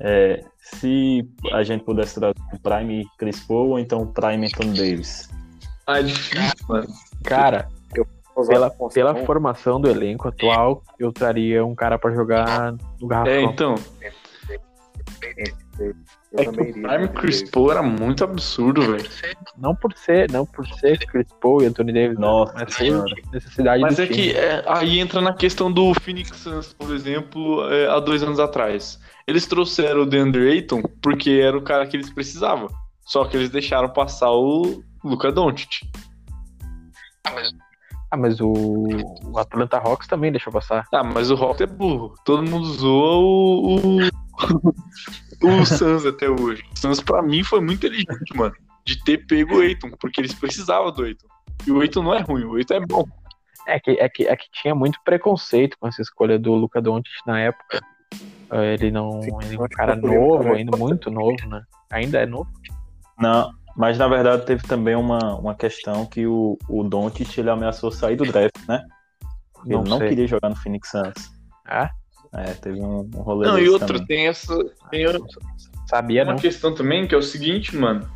É, 0.00 0.42
se 0.58 1.28
a 1.52 1.62
gente 1.64 1.84
pudesse 1.84 2.14
trazer 2.14 2.34
um 2.54 2.58
Prime 2.58 3.04
Chris 3.18 3.40
Paul 3.40 3.70
ou 3.70 3.78
então 3.78 4.02
um 4.02 4.06
Prime 4.06 4.46
Anthony 4.46 4.74
Davis. 4.74 5.28
É 5.86 6.02
difícil, 6.02 6.66
mano. 6.66 6.86
Cara, 7.24 7.68
pela, 8.46 8.70
pela 8.70 9.14
formação 9.24 9.80
do 9.80 9.88
elenco 9.88 10.28
atual, 10.28 10.82
eu 10.98 11.12
traria 11.12 11.64
um 11.64 11.74
cara 11.74 11.98
pra 11.98 12.12
jogar 12.14 12.74
no 13.00 13.06
garrafão. 13.06 13.32
É, 13.32 13.42
então. 13.42 13.74
eu 15.78 15.94
É 16.32 16.44
que 16.44 16.50
o 16.50 16.52
Prime 16.54 16.86
Anthony 16.86 17.08
Chris. 17.08 17.50
Paul 17.50 17.70
era 17.70 17.82
muito 17.82 18.22
absurdo, 18.22 18.82
velho. 18.82 19.08
Não 19.56 19.74
por 19.74 19.92
ser, 19.96 20.30
não 20.30 20.44
por 20.44 20.66
ser 20.66 20.98
Chris 21.06 21.26
Paul 21.40 21.62
e 21.62 21.66
Anthony 21.66 21.92
Davis, 21.92 22.18
Nossa 22.18 22.52
mas 22.54 22.76
por 22.76 23.32
necessidade 23.32 23.82
Mas 23.82 23.96
do 23.96 24.02
é 24.02 24.06
time. 24.06 24.16
que 24.16 24.36
é, 24.36 24.64
aí 24.66 24.98
entra 24.98 25.20
na 25.20 25.32
questão 25.32 25.72
do 25.72 25.94
Phoenix 25.94 26.36
Suns, 26.36 26.72
por 26.74 26.94
exemplo, 26.94 27.66
é, 27.72 27.88
há 27.88 27.98
dois 27.98 28.22
anos 28.22 28.38
atrás. 28.38 29.00
Eles 29.26 29.46
trouxeram 29.46 30.02
o 30.02 30.06
DeAndre 30.06 30.50
Ayton 30.50 30.82
porque 31.02 31.30
era 31.30 31.56
o 31.56 31.62
cara 31.62 31.86
que 31.86 31.96
eles 31.96 32.10
precisavam. 32.10 32.68
Só 33.06 33.24
que 33.24 33.36
eles 33.36 33.48
deixaram 33.48 33.88
passar 33.88 34.30
o 34.30 34.82
Luca 35.02 35.32
Doncic. 35.32 35.80
Ah, 37.24 37.32
mas 37.32 37.50
o, 38.40 38.86
o 39.24 39.38
Atlanta 39.38 39.78
Hawks 39.78 40.06
também 40.06 40.32
deixou 40.32 40.52
passar. 40.52 40.86
Ah, 40.92 41.04
mas 41.04 41.30
o 41.30 41.34
Rock 41.34 41.62
é 41.62 41.66
burro. 41.66 42.14
Todo 42.24 42.42
mundo 42.42 42.64
zoa 42.64 43.16
o, 43.16 43.76
o, 43.76 44.00
o 45.42 45.66
Suns 45.66 46.06
até 46.06 46.28
hoje. 46.28 46.62
O 46.74 46.78
Suns, 46.78 47.00
pra 47.00 47.22
mim, 47.22 47.42
foi 47.42 47.60
muito 47.60 47.86
inteligente, 47.86 48.34
mano. 48.34 48.54
De 48.84 49.02
ter 49.04 49.26
pego 49.26 49.56
o 49.56 49.60
Ayton, 49.60 49.90
porque 50.00 50.20
eles 50.20 50.32
precisavam 50.32 50.90
do 50.90 51.04
Ayton. 51.04 51.26
E 51.66 51.70
o 51.70 51.80
Ayton 51.80 52.02
não 52.02 52.14
é 52.14 52.20
ruim, 52.20 52.44
o 52.44 52.56
Ayton 52.56 52.74
é 52.74 52.86
bom. 52.86 53.04
É 53.66 53.78
que, 53.78 53.90
é, 53.90 54.08
que, 54.08 54.26
é 54.26 54.34
que 54.34 54.46
tinha 54.50 54.74
muito 54.74 54.98
preconceito 55.04 55.76
com 55.78 55.86
essa 55.86 56.00
escolha 56.00 56.38
do 56.38 56.54
Luca 56.54 56.80
Doncic 56.80 57.26
na 57.26 57.38
época. 57.40 57.80
Ele 58.50 58.90
não. 58.90 59.20
Sim, 59.20 59.30
ele 59.42 59.56
é 59.56 59.60
um 59.60 59.68
cara 59.68 59.94
novo, 59.94 60.54
ainda 60.54 60.74
muito 60.76 61.10
novo, 61.10 61.46
né? 61.46 61.62
Ainda 61.90 62.18
é 62.18 62.24
novo. 62.24 62.48
Não, 63.18 63.52
mas 63.78 63.96
na 63.96 64.08
verdade 64.08 64.44
teve 64.44 64.66
também 64.66 64.96
uma, 64.96 65.36
uma 65.36 65.54
questão 65.54 66.04
que 66.04 66.26
o, 66.26 66.58
o 66.68 66.82
Doncic 66.82 67.38
ele 67.38 67.48
ameaçou 67.48 67.92
sair 67.92 68.16
do 68.16 68.24
draft, 68.24 68.56
né? 68.66 68.82
Ele 69.64 69.76
Não 69.76 69.84
não, 69.84 69.98
queria 70.00 70.26
jogar 70.26 70.48
no 70.48 70.56
Phoenix 70.56 70.90
Suns. 70.90 71.30
Ah? 71.64 71.88
É, 72.34 72.54
teve 72.54 72.80
um, 72.80 73.08
um 73.14 73.20
rolê 73.22 73.46
Não, 73.46 73.56
e 73.58 73.68
outro, 73.68 73.86
também. 73.86 74.06
tem 74.06 74.26
essa. 74.26 74.52
Tem 74.90 75.06
Sabia, 75.88 76.24
uma 76.24 76.32
não? 76.32 76.38
questão 76.40 76.74
também 76.74 77.06
que 77.06 77.14
é 77.14 77.18
o 77.18 77.22
seguinte, 77.22 77.74
mano. 77.76 78.06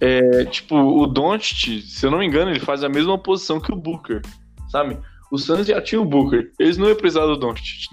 É, 0.00 0.44
tipo, 0.46 0.74
o 0.76 1.06
Doncic, 1.06 1.82
se 1.82 2.06
eu 2.06 2.10
não 2.10 2.18
me 2.18 2.26
engano, 2.26 2.50
ele 2.50 2.58
faz 2.58 2.82
a 2.82 2.88
mesma 2.88 3.16
posição 3.18 3.60
que 3.60 3.70
o 3.70 3.76
Booker, 3.76 4.22
sabe? 4.70 4.98
O 5.30 5.38
Suns 5.38 5.66
já 5.66 5.80
tinha 5.80 6.00
o 6.00 6.04
Booker. 6.06 6.50
Eles 6.58 6.76
não 6.78 6.88
iam 6.88 6.96
precisar 6.96 7.26
do 7.26 7.36
Doncic. 7.36 7.88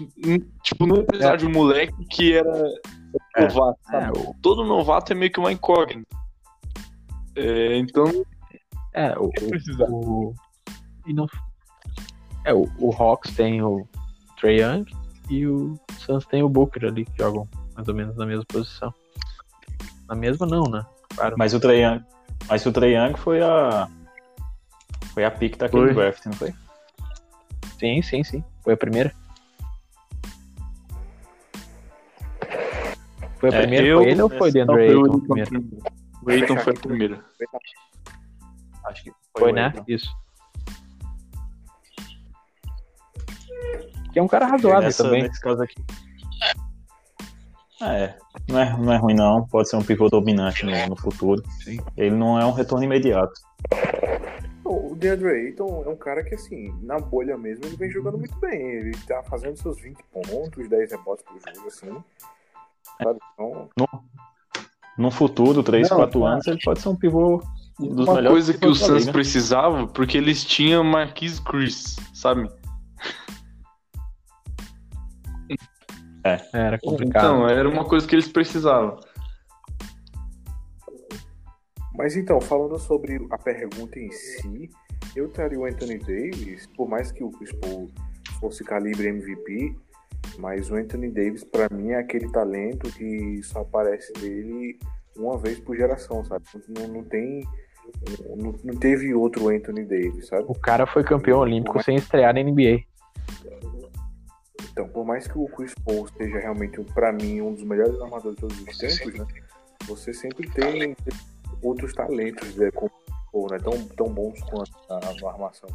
Tipo, 0.64 0.86
não 0.86 0.96
ia 0.96 1.04
precisar 1.04 1.34
É. 1.34 1.36
de 1.36 1.46
um 1.46 1.52
moleque 1.52 1.94
que 2.10 2.32
era 2.32 2.64
É. 3.36 3.42
novato, 3.42 3.78
sabe? 3.90 4.06
É, 4.06 4.20
o, 4.22 4.34
Todo 4.42 4.64
novato 4.64 5.12
é 5.12 5.14
meio 5.14 5.30
que 5.30 5.38
uma 5.38 5.52
incógnita. 5.52 6.08
É, 7.36 7.76
então, 7.78 8.04
é, 8.92 9.14
o, 9.18 9.30
o, 9.88 10.34
e 11.06 11.12
não, 11.12 11.26
é, 12.44 12.52
o, 12.52 12.68
o 12.78 12.90
Hawks 12.92 13.34
tem 13.34 13.62
o 13.62 13.86
Trae 14.40 14.60
Young 14.60 14.84
e 15.30 15.46
o 15.46 15.78
Suns 15.98 16.26
tem 16.26 16.42
o 16.42 16.48
Booker 16.48 16.86
ali, 16.86 17.04
que 17.04 17.18
jogam 17.18 17.48
mais 17.74 17.86
ou 17.88 17.94
menos 17.94 18.16
na 18.16 18.26
mesma 18.26 18.44
posição. 18.46 18.92
Na 20.08 20.14
mesma 20.14 20.44
não, 20.46 20.64
né? 20.64 20.84
Claro. 21.14 21.36
Mas 21.38 21.54
o 21.54 21.60
Trae 21.60 21.82
Young, 21.82 22.04
mas 22.48 22.66
o 22.66 22.72
Trae 22.72 22.94
Young 22.94 23.16
foi 23.16 23.40
a 23.42 23.88
foi 25.14 25.24
a 25.24 25.30
pick 25.30 25.56
daquele 25.56 25.86
Foi. 25.86 25.94
draft, 25.94 26.26
não 26.26 26.32
foi? 26.34 26.52
Sim, 27.78 28.02
sim, 28.02 28.22
sim. 28.24 28.44
Foi 28.62 28.74
a 28.74 28.76
primeira. 28.76 29.12
Foi 33.38 33.48
a 33.48 33.52
É, 33.52 33.60
primeira? 33.62 33.86
eu- 33.86 33.98
foi 33.98 34.10
ele 34.10 34.22
ou 34.22 34.28
foi 34.28 34.48
não, 34.48 34.52
DeAndre 34.52 34.86
foi 34.86 35.40
Ayton 35.40 35.90
o 36.22 36.26
o 36.26 36.30
Ayton 36.30 36.56
foi 36.58 36.72
a 36.72 36.76
primeira. 36.80 37.24
Acho 38.84 39.04
que 39.04 39.12
Foi, 39.38 39.52
o 39.52 39.54
né? 39.54 39.72
Isso. 39.86 40.08
Que 44.12 44.18
é 44.18 44.22
um 44.22 44.28
cara 44.28 44.46
razoável 44.46 44.82
Nessa- 44.82 45.04
também. 45.04 45.22
Nesse 45.22 45.40
caso 45.40 45.62
aqui. 45.62 45.76
É, 47.82 48.14
não 48.48 48.58
é, 48.60 48.76
não 48.76 48.92
é 48.92 48.96
ruim 48.98 49.14
não, 49.14 49.46
pode 49.46 49.68
ser 49.70 49.76
um 49.76 49.82
pivô 49.82 50.08
dominante 50.10 50.66
no, 50.66 50.86
no 50.88 50.96
futuro. 50.96 51.42
Ele 51.96 52.14
não 52.14 52.38
é 52.38 52.44
um 52.44 52.52
retorno 52.52 52.84
imediato. 52.84 53.32
O 54.64 54.94
DeAndre 54.94 55.28
Ayton 55.30 55.84
é 55.86 55.88
um 55.88 55.96
cara 55.96 56.22
que, 56.22 56.34
assim, 56.34 56.72
na 56.82 56.98
bolha 56.98 57.38
mesmo, 57.38 57.64
ele 57.64 57.76
vem 57.76 57.90
jogando 57.90 58.18
muito 58.18 58.36
bem. 58.38 58.60
Ele 58.60 58.96
tá 59.06 59.22
fazendo 59.22 59.56
seus 59.56 59.80
20 59.80 59.98
pontos, 60.12 60.68
10 60.68 60.90
rebotes 60.92 61.24
por 61.24 61.54
jogo, 61.54 61.68
assim. 61.68 62.04
Sabe? 63.02 63.18
Então, 63.32 63.70
No 63.78 63.88
futuro, 65.10 65.62
3, 65.62 65.88
Não, 65.90 65.96
4 65.96 66.18
claro. 66.18 66.34
anos, 66.34 66.46
ele 66.46 66.58
pode 66.62 66.80
ser 66.80 66.88
um 66.88 66.96
pivô 66.96 67.42
dos 67.78 68.06
Uma 68.06 68.16
melhores 68.16 68.46
coisa 68.46 68.54
que 68.54 68.66
o 68.66 68.74
Suns 68.74 69.08
precisava, 69.08 69.86
porque 69.86 70.18
eles 70.18 70.44
tinham 70.44 70.84
Marquise 70.84 71.40
Chris, 71.42 71.96
sabe? 72.12 72.48
Era 76.52 76.78
complicado. 76.78 77.24
Então, 77.24 77.48
era 77.48 77.68
uma 77.68 77.84
coisa 77.84 78.06
que 78.06 78.14
eles 78.14 78.28
precisavam. 78.28 78.98
Mas 81.94 82.16
então, 82.16 82.40
falando 82.40 82.78
sobre 82.78 83.26
a 83.30 83.38
pergunta 83.38 83.98
em 83.98 84.10
si, 84.10 84.70
eu 85.16 85.28
traria 85.28 85.58
o 85.58 85.64
Anthony 85.64 85.98
Davis, 85.98 86.66
por 86.76 86.88
mais 86.88 87.10
que 87.10 87.24
o 87.24 87.30
Chris 87.30 87.52
Paul 87.54 87.90
fosse 88.40 88.64
calibre 88.64 89.08
MVP, 89.08 89.76
mas 90.40 90.70
o 90.70 90.74
Anthony 90.74 91.10
Davis, 91.10 91.44
pra 91.44 91.68
mim, 91.70 91.90
é 91.90 91.98
aquele 91.98 92.30
talento 92.32 92.90
que 92.92 93.42
só 93.42 93.60
aparece 93.60 94.12
dele 94.14 94.78
uma 95.16 95.36
vez 95.36 95.60
por 95.60 95.76
geração, 95.76 96.24
sabe? 96.24 96.44
Não, 96.68 96.88
não 96.88 97.04
tem. 97.04 97.46
Não, 98.36 98.54
não 98.64 98.76
teve 98.78 99.12
outro 99.14 99.48
Anthony 99.48 99.84
Davis, 99.84 100.28
sabe? 100.28 100.44
O 100.48 100.54
cara 100.54 100.86
foi 100.86 101.04
campeão 101.04 101.40
olímpico 101.40 101.82
sem 101.82 101.96
estrear 101.96 102.32
na 102.32 102.42
NBA. 102.42 102.84
Então, 104.72 104.88
por 104.88 105.04
mais 105.04 105.26
que 105.26 105.36
o 105.36 105.46
Chris 105.46 105.74
Paul 105.84 106.08
seja 106.16 106.38
realmente, 106.38 106.80
pra 106.94 107.12
mim, 107.12 107.40
um 107.40 107.52
dos 107.52 107.64
melhores 107.64 108.00
armadores 108.00 108.36
de 108.36 108.40
todos 108.40 108.60
os 108.60 108.78
tempos, 108.78 109.18
né? 109.18 109.26
Você 109.86 110.14
sempre 110.14 110.48
tem 110.50 110.96
outros 111.62 111.92
talentos, 111.92 112.54
né? 112.56 112.70
Como 112.70 112.90
o 112.90 113.32
Paul, 113.32 113.48
né? 113.50 113.58
Tão, 113.58 113.88
tão 113.88 114.14
bons 114.14 114.40
quanto 114.44 114.70
na, 114.88 115.00
na 115.00 115.28
armação. 115.28 115.68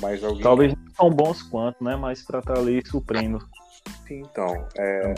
Mas 0.00 0.24
alguém. 0.24 0.42
Talvez 0.42 0.74
não 0.74 0.92
tão 0.96 1.10
bons 1.10 1.42
quanto, 1.42 1.84
né? 1.84 1.94
Mas 1.96 2.22
pra 2.22 2.38
estar 2.38 2.58
ali 2.58 2.82
suprindo. 2.86 3.38
Sim, 4.12 4.20
então. 4.20 4.68
É, 4.76 5.14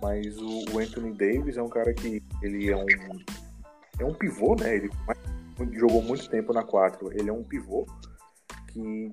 mas 0.00 0.38
o, 0.38 0.64
o 0.72 0.78
Anthony 0.78 1.12
Davis 1.12 1.58
é 1.58 1.62
um 1.62 1.68
cara 1.68 1.92
que 1.92 2.22
ele 2.42 2.70
é 2.70 2.76
um. 2.76 2.86
É 3.98 4.04
um 4.04 4.14
pivô, 4.14 4.56
né? 4.58 4.76
Ele 4.76 4.90
jogou 5.72 6.02
muito 6.02 6.28
tempo 6.30 6.52
na 6.52 6.64
4. 6.64 7.12
Ele 7.12 7.28
é 7.28 7.32
um 7.32 7.44
pivô 7.44 7.86
que 8.68 9.12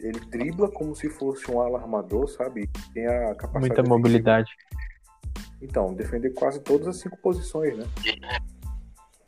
ele 0.00 0.18
dribla 0.26 0.68
como 0.70 0.94
se 0.96 1.08
fosse 1.08 1.48
um 1.50 1.60
alarmador, 1.60 2.26
sabe? 2.28 2.68
Tem 2.92 3.06
a 3.06 3.34
capacidade. 3.34 3.60
Muita 3.60 3.74
defensiva. 3.76 3.96
mobilidade. 3.96 4.50
Então, 5.62 5.94
defender 5.94 6.30
quase 6.34 6.60
todas 6.60 6.88
as 6.88 6.96
cinco 6.98 7.16
posições, 7.18 7.78
né? 7.78 7.84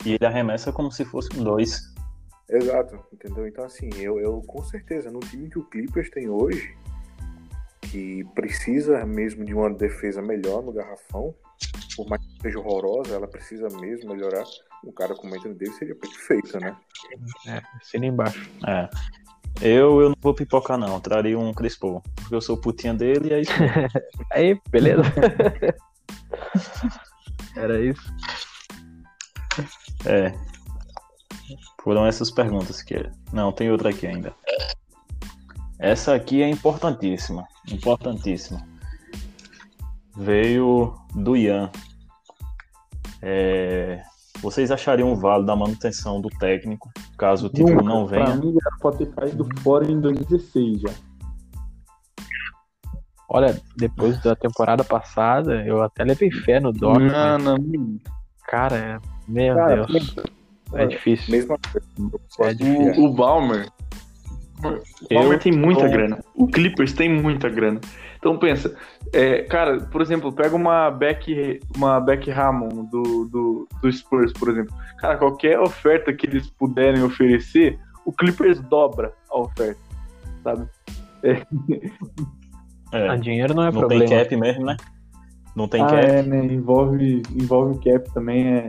E 0.05 0.13
ele 0.13 0.25
arremessa 0.25 0.71
como 0.71 0.91
se 0.91 1.05
fosse 1.05 1.29
um 1.39 1.43
2. 1.43 1.95
Exato, 2.49 2.99
entendeu? 3.11 3.47
Então, 3.47 3.63
assim, 3.63 3.89
eu, 3.95 4.19
eu 4.19 4.41
com 4.41 4.61
certeza, 4.63 5.09
no 5.09 5.19
time 5.19 5.49
que 5.49 5.57
o 5.57 5.63
Clippers 5.63 6.09
tem 6.09 6.29
hoje, 6.29 6.75
que 7.91 8.23
precisa 8.35 9.05
mesmo 9.05 9.43
de 9.43 9.53
uma 9.53 9.69
defesa 9.69 10.21
melhor 10.21 10.61
no 10.61 10.71
garrafão, 10.71 11.33
por 11.95 12.07
mais 12.07 12.21
que 12.21 12.41
seja 12.41 12.59
horrorosa, 12.59 13.15
ela 13.15 13.27
precisa 13.27 13.67
mesmo 13.79 14.13
melhorar. 14.13 14.43
Um 14.85 14.91
cara 14.91 15.13
como 15.13 15.33
o 15.33 15.37
Anthony 15.37 15.55
Davis 15.55 15.77
seria 15.77 15.95
perfeito, 15.95 16.57
né? 16.59 16.75
É, 17.47 17.61
assina 17.81 18.05
embaixo. 18.05 18.49
É. 18.65 18.89
Eu, 19.61 19.99
eu 19.99 20.09
não 20.09 20.15
vou 20.21 20.33
pipocar, 20.33 20.77
não. 20.77 20.93
Eu 20.93 21.01
traria 21.01 21.37
um 21.37 21.53
Chris 21.53 21.75
Paul. 21.75 22.01
Porque 22.15 22.33
eu 22.33 22.39
sou 22.39 22.55
putinha 22.55 22.93
dele 22.93 23.29
e 23.29 23.33
é 23.33 23.41
isso. 23.41 23.51
mesmo. 23.59 23.89
Aí, 24.31 24.61
beleza. 24.69 25.01
Era 27.57 27.81
isso. 27.81 28.01
É. 30.05 30.31
Foram 31.83 32.05
essas 32.05 32.31
perguntas 32.31 32.81
que. 32.81 32.95
Não, 33.33 33.51
tem 33.51 33.69
outra 33.69 33.89
aqui 33.89 34.07
ainda. 34.07 34.33
Essa 35.79 36.13
aqui 36.13 36.41
é 36.43 36.49
importantíssima. 36.49 37.47
Importantíssima. 37.71 38.67
Veio 40.15 40.93
do 41.15 41.37
Ian. 41.37 41.69
É, 43.21 44.01
Vocês 44.41 44.71
achariam 44.71 45.15
válido 45.15 45.51
a 45.51 45.55
manutenção 45.55 46.21
do 46.21 46.29
técnico, 46.29 46.89
caso 47.17 47.47
o 47.47 47.49
título 47.49 47.75
Nunca. 47.77 47.83
não 47.89 48.07
Pra 48.07 48.23
venha? 48.25 48.35
mim, 48.37 48.55
era 48.61 48.77
pra 48.79 48.91
ter 48.91 49.13
saído 49.13 49.47
fora 49.61 49.89
em 49.89 49.99
2016 49.99 50.81
já. 50.81 50.89
Olha, 53.27 53.61
depois 53.77 54.19
da 54.21 54.35
temporada 54.35 54.83
passada, 54.83 55.63
eu 55.65 55.81
até 55.83 56.03
levei 56.03 56.31
fé 56.31 56.59
no 56.59 56.71
Doc. 56.73 56.97
Não, 56.99 57.09
mas, 57.09 57.43
não. 57.43 57.97
cara, 58.47 58.75
é- 58.75 58.99
meu 59.27 59.55
Cara, 59.55 59.85
Deus. 59.85 60.15
É 60.73 60.85
difícil. 60.87 61.31
Mesma 61.31 61.57
coisa. 61.71 61.87
Eu 62.39 62.45
É 62.45 62.53
difícil. 62.53 63.03
O 63.03 63.13
Balmer, 63.13 63.69
O 64.61 65.07
Palmer 65.07 65.39
tem 65.39 65.51
muita 65.53 65.87
grana. 65.87 66.23
O 66.35 66.47
Clippers 66.47 66.93
tem 66.93 67.09
muita 67.09 67.47
grana. 67.49 67.79
Então 68.17 68.37
pensa, 68.37 68.75
é, 69.13 69.43
cara, 69.43 69.79
por 69.79 70.01
exemplo, 70.01 70.31
pega 70.33 70.55
uma 70.55 70.91
Beck, 70.91 71.59
uma 71.75 71.99
Beck 72.01 72.29
Ramon 72.29 72.85
do, 72.85 73.25
do, 73.25 73.67
do 73.81 73.91
Spurs, 73.91 74.33
por 74.33 74.49
exemplo. 74.49 74.75
Cara, 74.97 75.17
qualquer 75.17 75.59
oferta 75.59 76.11
que 76.13 76.27
eles 76.27 76.49
puderem 76.49 77.01
oferecer, 77.03 77.79
o 78.05 78.11
Clippers 78.11 78.59
dobra 78.59 79.13
a 79.29 79.39
oferta, 79.39 79.79
sabe? 80.43 80.67
É. 81.23 81.41
É, 82.91 83.07
Ah, 83.07 83.15
dinheiro 83.15 83.53
não 83.53 83.63
é 83.63 83.71
não 83.71 83.79
problema. 83.79 84.05
tem 84.05 84.17
cap 84.17 84.35
mesmo, 84.35 84.65
né? 84.65 84.75
Não 85.55 85.67
tem 85.67 85.81
ah, 85.81 85.87
cap. 85.87 86.05
é, 86.05 86.23
né? 86.23 86.45
Envolve, 86.45 87.21
envolve 87.35 87.77
o 87.77 87.79
cap 87.79 88.13
também. 88.13 88.47
É... 88.47 88.67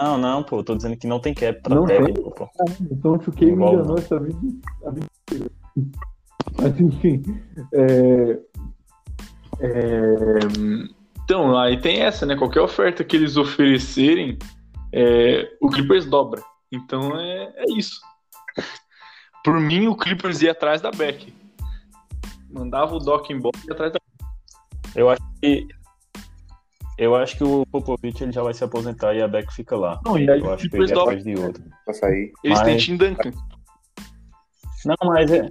Não, 0.00 0.16
não, 0.16 0.42
pô, 0.42 0.62
tô 0.62 0.74
dizendo 0.74 0.96
que 0.96 1.06
não 1.06 1.20
tem 1.20 1.34
cap 1.34 1.60
pra 1.62 1.74
Não 1.74 1.84
técnico, 1.84 2.30
pô. 2.30 2.48
Então 2.90 3.12
o 3.14 3.18
2K 3.18 3.44
me 3.44 3.52
Envolve, 3.52 3.74
enganou 3.74 3.98
essa 3.98 4.18
vida, 4.18 4.38
a 4.86 4.90
vida 4.90 5.06
inteira. 5.28 5.50
Mas 6.60 6.80
enfim. 6.80 7.22
É... 7.72 8.40
É, 9.60 10.38
Então, 11.24 11.56
aí 11.56 11.80
tem 11.80 12.00
essa, 12.00 12.26
né? 12.26 12.36
Qualquer 12.36 12.60
oferta 12.60 13.04
que 13.04 13.16
eles 13.16 13.36
oferecerem, 13.36 14.38
é, 14.92 15.50
o 15.60 15.68
Clippers 15.68 16.06
dobra. 16.06 16.42
Então 16.70 17.18
é, 17.18 17.52
é 17.56 17.64
isso. 17.76 18.00
Por 19.44 19.60
mim, 19.60 19.86
o 19.86 19.96
Clippers 19.96 20.42
ia 20.42 20.52
atrás 20.52 20.80
da 20.80 20.90
Beck. 20.90 21.32
Mandava 22.50 22.94
o 22.94 22.98
Doc 22.98 23.28
embora 23.30 23.56
e 23.64 23.66
ia 23.66 23.72
atrás 23.72 23.92
da 23.92 23.98
Eu 24.94 25.10
acho 25.10 25.22
que. 25.42 25.66
Eu 26.96 27.14
acho 27.16 27.36
que 27.36 27.42
o 27.44 27.66
Popovich 27.66 28.22
ele 28.22 28.30
já 28.32 28.42
vai 28.42 28.54
se 28.54 28.62
aposentar 28.62 29.14
e 29.14 29.22
a 29.22 29.26
Beck 29.28 29.52
fica 29.52 29.76
lá. 29.76 30.00
Não, 30.04 30.16
e 30.18 30.30
aí 30.30 30.38
eu 30.40 30.52
acho 30.52 30.68
que 30.68 30.76
ele 30.76 30.90
é 30.92 30.94
atrás 30.98 31.24
de 31.24 31.34
outro. 31.34 31.64
Pra 31.84 31.94
sair. 31.94 32.32
Eles 32.44 32.60
têm 32.60 32.74
Mas- 32.74 32.84
Tim 32.84 32.96
Duncan. 32.96 33.30
Não, 34.84 34.96
mas 35.04 35.30
é. 35.32 35.48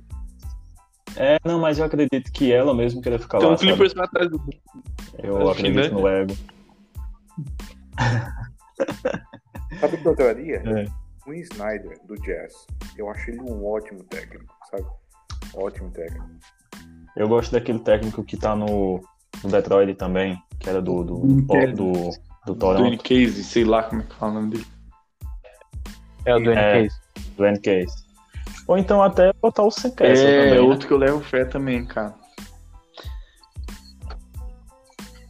É, 1.16 1.38
não, 1.46 1.60
mas 1.60 1.78
eu 1.80 1.86
acredito 1.86 2.32
que 2.32 2.52
ela 2.52 2.74
mesmo 2.74 3.02
queira 3.02 3.20
ficar 3.20 3.38
Então 3.40 3.50
lá. 3.50 3.56
o 3.56 3.60
Clippers 3.60 3.94
vai 3.94 4.06
atrás 4.06 4.30
do? 4.30 4.42
Eu 5.20 5.50
Acho 5.50 5.62
que 5.62 5.68
acredito 5.68 5.94
não. 5.94 6.02
no 6.02 6.08
ego. 6.08 6.34
Sabe 9.80 9.96
o 9.96 10.02
que 10.02 10.08
eu 10.08 10.16
traria? 10.16 10.56
É. 10.66 10.86
O 11.28 11.34
Snyder, 11.34 12.00
do 12.06 12.16
Jazz. 12.16 12.54
Eu 12.98 13.10
acho 13.10 13.30
ele 13.32 13.42
um 13.42 13.66
ótimo 13.66 14.04
técnico, 14.04 14.54
sabe? 14.70 14.86
Ótimo 15.56 15.90
técnico. 15.92 16.26
Eu 17.16 17.28
gosto 17.28 17.52
daquele 17.52 17.80
técnico 17.80 18.24
que 18.24 18.36
tá 18.38 18.56
no, 18.56 19.02
no 19.44 19.50
Detroit 19.50 19.94
também, 19.96 20.38
que 20.60 20.70
era 20.70 20.82
do, 20.82 21.04
do, 21.04 21.20
do, 21.20 21.74
do, 21.74 22.10
do 22.46 22.56
Toronto, 22.56 23.02
Case, 23.04 23.44
sei 23.44 23.64
lá 23.64 23.84
como 23.84 24.02
é 24.02 24.06
que 24.06 24.16
fala 24.16 24.32
o 24.32 24.36
nome 24.36 24.50
dele. 24.52 24.68
É 26.26 26.36
o 26.36 26.40
Dwayne 26.40 26.62
É. 26.62 26.84
Case. 26.84 26.96
do 27.38 27.62
Case. 27.62 28.04
Ou 28.68 28.78
então 28.78 29.02
até 29.04 29.34
botar 29.42 29.64
o 29.64 29.72
Sequester 29.72 30.28
É, 30.30 30.38
também. 30.44 30.54
né? 30.54 30.60
outro 30.62 30.88
que 30.88 30.94
eu 30.94 30.98
levo 30.98 31.20
fé 31.22 31.44
também, 31.46 31.86
cara. 31.86 32.16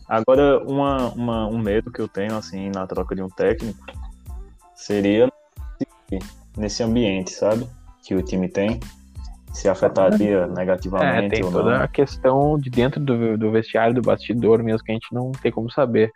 Agora, 0.08 0.60
uma, 0.64 1.10
uma- 1.14 1.48
um 1.48 1.58
medo 1.58 1.92
que 1.92 2.00
eu 2.00 2.08
tenho, 2.08 2.36
assim, 2.36 2.70
na 2.70 2.86
troca 2.86 3.16
de 3.16 3.24
um 3.24 3.30
técnico, 3.30 3.80
seria 4.76 5.32
nesse 6.56 6.84
ambiente, 6.84 7.32
sabe? 7.32 7.68
Que 8.06 8.14
o 8.14 8.22
time 8.22 8.48
tem, 8.48 8.80
se 9.54 9.70
afetaria 9.70 10.40
É, 10.40 10.48
negativamente 10.48 11.30
tem 11.36 11.44
ou 11.44 11.52
toda 11.52 11.78
não. 11.78 11.84
a 11.84 11.88
questão 11.88 12.58
de 12.58 12.70
dentro 12.70 13.00
do, 13.00 13.38
do 13.38 13.52
vestiário, 13.52 13.94
do 13.94 14.02
bastidor 14.02 14.62
mesmo, 14.64 14.84
que 14.84 14.92
a 14.92 14.96
gente 14.96 15.14
não 15.14 15.32
tem 15.32 15.52
como 15.52 15.72
saber. 15.72 16.12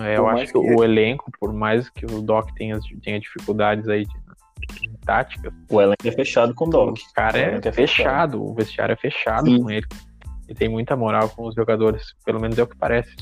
É, 0.00 0.16
eu 0.18 0.24
Por 0.24 0.34
acho 0.34 0.52
que, 0.52 0.52
que- 0.52 0.58
o 0.74 0.84
elenco, 0.84 1.30
por 1.40 1.52
mais 1.52 1.88
que 1.88 2.04
o 2.04 2.20
Doc 2.20 2.50
tenha, 2.54 2.78
tenha 3.02 3.18
dificuldades 3.18 3.88
aí 3.88 4.04
de, 4.04 4.80
de 4.80 4.98
táticas, 5.04 5.52
O 5.70 5.80
elenco 5.80 6.06
é 6.06 6.10
fechado 6.12 6.54
com 6.54 6.64
o 6.64 6.68
o 6.68 6.70
Doc. 6.70 6.98
cara 7.14 7.38
O 7.38 7.40
é 7.40 7.60
é 7.68 7.72
fechado, 7.72 8.42
o 8.44 8.54
vestiário 8.54 8.92
é 8.92 8.96
fechado 8.96 9.46
Sim. 9.46 9.62
com 9.62 9.70
ele. 9.70 9.86
Ele 10.48 10.58
tem 10.58 10.68
muita 10.68 10.94
moral 10.96 11.28
com 11.30 11.46
os 11.46 11.54
jogadores, 11.54 12.14
pelo 12.24 12.40
menos 12.40 12.58
é 12.58 12.62
o 12.62 12.66
que 12.66 12.76
parece. 12.76 13.14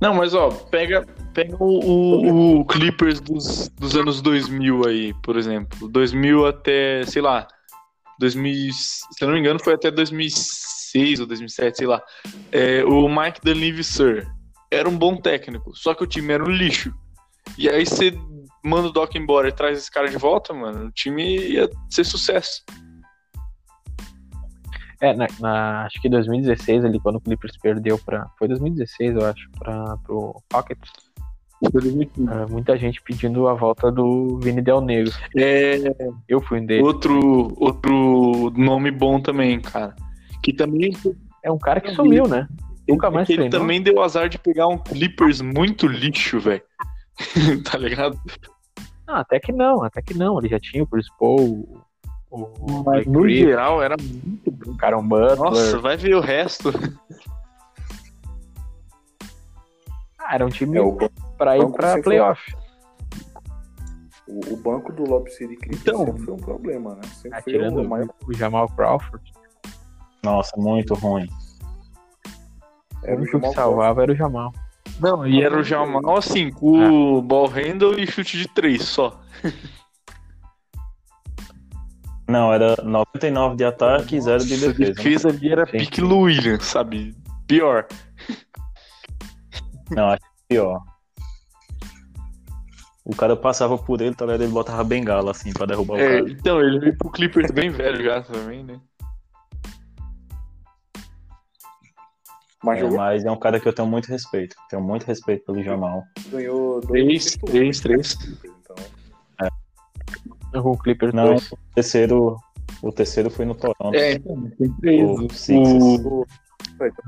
Não, 0.00 0.14
mas 0.14 0.34
ó, 0.34 0.48
pega, 0.50 1.04
pega 1.32 1.56
o, 1.58 1.64
o- 1.64 2.60
o 2.60 2.64
Clippers 2.66 3.20
dos, 3.20 3.68
dos 3.68 3.96
anos 3.96 4.20
2000 4.20 4.86
aí, 4.86 5.14
por 5.22 5.36
exemplo. 5.36 5.88
2000 5.88 6.46
até, 6.46 7.04
sei 7.06 7.22
lá, 7.22 7.46
2000, 8.18 8.72
se 8.72 9.04
eu 9.20 9.26
não 9.28 9.34
me 9.34 9.40
engano, 9.40 9.62
foi 9.62 9.74
até 9.74 9.90
2006 9.90 11.20
ou 11.20 11.26
2007, 11.26 11.78
sei 11.78 11.86
lá. 11.86 12.02
É, 12.52 12.84
o 12.84 13.08
Mike 13.08 13.40
Dunleavy 13.42 13.84
Sir 13.84 14.26
era 14.70 14.88
um 14.88 14.96
bom 14.96 15.16
técnico, 15.16 15.74
só 15.74 15.94
que 15.94 16.02
o 16.04 16.06
time 16.06 16.32
era 16.32 16.44
um 16.44 16.50
lixo. 16.50 16.94
E 17.58 17.68
aí 17.68 17.84
você 17.84 18.12
manda 18.64 18.88
o 18.88 18.92
Doc 18.92 19.14
embora 19.14 19.48
e 19.48 19.52
traz 19.52 19.78
esse 19.78 19.90
cara 19.90 20.08
de 20.08 20.16
volta, 20.16 20.52
mano, 20.54 20.86
o 20.86 20.90
time 20.90 21.36
ia 21.36 21.68
ser 21.90 22.04
sucesso. 22.04 22.62
É, 25.00 25.12
na, 25.14 25.26
na- 25.38 25.84
acho 25.84 26.00
que 26.00 26.08
2016 26.08 26.84
ali, 26.84 26.98
quando 26.98 27.16
o 27.16 27.20
Clippers 27.20 27.56
perdeu 27.58 27.98
pra. 27.98 28.26
Foi 28.38 28.48
2016, 28.48 29.16
eu 29.16 29.26
acho, 29.26 29.50
pra, 29.58 29.96
pro 29.98 30.42
Rockets. 30.52 30.90
É, 31.62 32.46
muita 32.50 32.76
gente 32.76 33.00
pedindo 33.02 33.48
a 33.48 33.54
volta 33.54 33.90
do 33.90 34.38
Vini 34.40 34.60
Del 34.60 34.80
Negro. 34.80 35.12
É, 35.36 35.76
Eu 36.28 36.40
fui 36.40 36.60
um 36.60 36.66
deles. 36.66 36.84
outro, 36.84 37.54
outro 37.56 38.50
nome 38.56 38.90
bom 38.90 39.20
também, 39.20 39.60
cara. 39.60 39.94
Que 40.42 40.52
também 40.52 40.92
É 41.42 41.50
um 41.50 41.58
cara 41.58 41.80
que 41.80 41.92
sumiu, 41.94 42.28
né? 42.28 42.46
Nunca 42.86 43.10
mais 43.10 43.28
ele 43.30 43.38
treinou. 43.38 43.60
também 43.60 43.80
deu 43.82 44.02
azar 44.02 44.28
de 44.28 44.38
pegar 44.38 44.66
um 44.68 44.76
Clippers 44.76 45.40
muito 45.40 45.86
lixo, 45.86 46.38
velho. 46.38 46.62
tá 47.70 47.78
ligado? 47.78 48.18
Não, 49.06 49.14
até 49.16 49.40
que 49.40 49.52
não, 49.52 49.82
até 49.82 50.02
que 50.02 50.12
não. 50.12 50.38
Ele 50.38 50.48
já 50.48 50.60
tinha 50.60 50.82
o 50.82 50.86
Chris 50.86 51.06
Paul, 51.18 51.82
o, 52.30 52.82
Mas 52.84 53.06
no 53.06 53.22
Griffin, 53.22 53.46
geral 53.46 53.82
era 53.82 53.96
muito 53.98 54.50
bom. 54.50 54.76
Caron 54.76 55.06
Butler. 55.06 55.36
Nossa, 55.38 55.78
vai 55.78 55.96
ver 55.96 56.14
o 56.14 56.20
resto. 56.20 56.70
Ah, 60.18 60.34
era 60.34 60.44
um 60.46 60.48
time 60.50 60.76
É, 60.78 60.80
o, 60.80 60.98
pra 61.36 61.56
ir 61.56 61.62
sempre 61.62 62.02
playoff. 62.02 62.56
o, 64.26 64.54
o 64.54 64.56
banco 64.56 64.92
do 64.92 65.04
Lob 65.04 65.28
City 65.30 65.56
Então. 65.70 66.06
sempre 66.06 66.22
foi 66.24 66.34
um 66.34 66.38
problema, 66.38 66.94
né? 66.94 67.02
Sempre 67.14 67.38
Ah, 67.38 67.42
foi 67.42 67.68
o 67.68 67.88
maior. 67.88 68.08
o, 68.26 68.32
Jamal 68.32 68.68
Crawford. 68.70 69.32
Nossa, 70.22 70.52
muito 70.56 70.94
ruim. 70.94 71.26
Era 73.02 73.16
o 73.16 73.18
único 73.18 73.32
Jamal 73.32 73.50
que 73.50 73.56
salvava 73.56 74.02
era 74.02 74.12
o 74.12 74.16
Jamal. 74.16 74.52
Não, 75.00 75.26
e 75.26 75.42
era 75.42 75.58
o 75.58 75.62
Jamal 75.62 76.16
assim, 76.16 76.50
com 76.50 77.16
o 77.16 77.22
ball 77.22 77.48
handle 77.48 77.98
e 77.98 78.06
chute 78.06 78.38
de 78.38 78.48
três 78.48 78.82
só. 78.82 79.20
Não, 82.26 82.50
era 82.52 82.76
99 82.82 83.56
de 83.56 83.64
ataque 83.64 84.16
e 84.16 84.20
0 84.20 84.44
de 84.44 84.56
defesa. 84.56 84.78
né? 84.78 84.86
defesa 84.94 85.28
ali 85.28 85.52
era 85.52 85.66
Sim. 85.66 85.78
pique 85.78 86.02
Williams, 86.02 86.64
sabe? 86.64 87.14
Pior. 87.46 87.86
Não, 89.90 90.08
acho 90.08 90.20
que 90.20 90.26
pior. 90.48 90.80
O 93.04 93.14
cara 93.14 93.36
passava 93.36 93.76
por 93.76 94.00
ele, 94.00 94.14
tá 94.14 94.24
ligado? 94.24 94.42
Ele 94.44 94.52
botava 94.52 94.82
bengala 94.82 95.30
assim 95.30 95.52
pra 95.52 95.66
derrubar 95.66 95.94
o 95.96 96.00
É, 96.00 96.20
cara. 96.22 96.30
então, 96.30 96.60
ele 96.60 96.78
veio 96.80 96.96
pro 96.96 97.10
Clippers 97.10 97.50
bem 97.50 97.68
velho 97.70 98.02
já 98.02 98.22
também, 98.22 98.64
né? 98.64 98.80
Mas 102.62 102.80
É, 102.82 102.88
mas 102.90 103.24
é 103.26 103.30
um 103.30 103.36
cara 103.38 103.60
que 103.60 103.68
eu 103.68 103.72
tenho 103.74 103.86
muito 103.86 104.06
respeito. 104.06 104.56
Tenho 104.70 104.82
muito 104.82 105.04
respeito 105.04 105.44
pelo 105.44 105.62
Jamal. 105.62 106.02
ganhou 106.30 106.80
dois 106.80 106.86
Três, 106.88 107.24
títulos. 107.32 107.52
três, 107.52 107.80
três. 107.80 108.18
Então, 110.50 110.70
o 110.72 110.78
Clippers 110.78 111.12
Não, 111.12 111.26
2. 111.26 111.52
o 111.52 111.58
terceiro, 111.74 112.36
o 112.82 112.92
terceiro 112.92 113.28
foi 113.28 113.44
no 113.44 113.54
Toronto. 113.54 113.94
É, 113.94 114.12
então, 114.12 114.50
tem 114.56 114.72
três. 114.80 115.02
o 115.10 115.26
O, 115.58 116.20
o, 116.22 116.26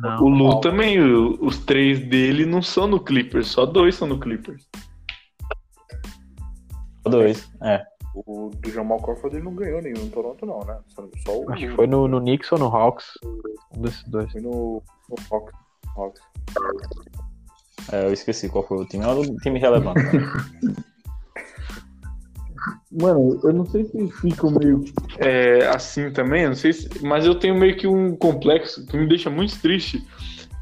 Não. 0.02 0.22
o 0.24 0.28
Lu 0.28 0.60
também, 0.60 1.00
o- 1.00 1.38
os 1.42 1.56
três 1.58 2.00
dele 2.06 2.44
não 2.44 2.60
são 2.60 2.86
no 2.86 3.00
Clippers, 3.00 3.46
só 3.48 3.64
dois 3.64 3.94
são 3.94 4.06
no 4.06 4.20
Clippers. 4.20 4.68
Dois. 7.10 7.48
É. 7.62 7.84
o 8.14 8.50
do 8.50 8.70
Jamal 8.70 9.00
Crawford 9.00 9.36
ele 9.36 9.44
não 9.44 9.54
ganhou 9.54 9.80
nenhum 9.82 10.04
no 10.04 10.10
Toronto, 10.10 10.46
não, 10.46 10.60
né? 10.60 10.78
Só, 10.88 11.08
só 11.24 11.38
o. 11.38 11.50
Acho 11.52 11.68
que 11.68 11.74
foi 11.74 11.86
no, 11.86 12.08
no 12.08 12.20
Knicks 12.20 12.50
ou 12.52 12.58
no 12.58 12.66
Hawks. 12.66 13.06
Um 13.76 13.82
desses 13.82 14.04
dois. 14.04 14.30
Foi 14.32 14.40
no, 14.40 14.82
no 15.08 15.16
Hawks. 15.30 15.54
Hawks. 15.96 16.20
É, 17.92 18.06
eu 18.06 18.12
esqueci 18.12 18.48
qual 18.48 18.66
foi 18.66 18.78
o 18.78 18.84
time. 18.84 19.04
Era 19.04 19.14
um 19.14 19.36
time 19.36 19.58
relevante. 19.58 20.00
Mano, 22.90 23.38
eu 23.42 23.52
não 23.52 23.66
sei 23.66 23.84
se 23.84 24.10
ficam 24.12 24.50
meio. 24.50 24.84
É, 25.18 25.66
assim 25.68 26.10
também, 26.10 26.46
não 26.46 26.54
sei 26.54 26.72
se, 26.72 26.88
mas 27.04 27.26
eu 27.26 27.34
tenho 27.34 27.54
meio 27.54 27.76
que 27.76 27.86
um 27.86 28.16
complexo 28.16 28.86
que 28.86 28.96
me 28.96 29.06
deixa 29.06 29.28
muito 29.28 29.60
triste. 29.60 30.02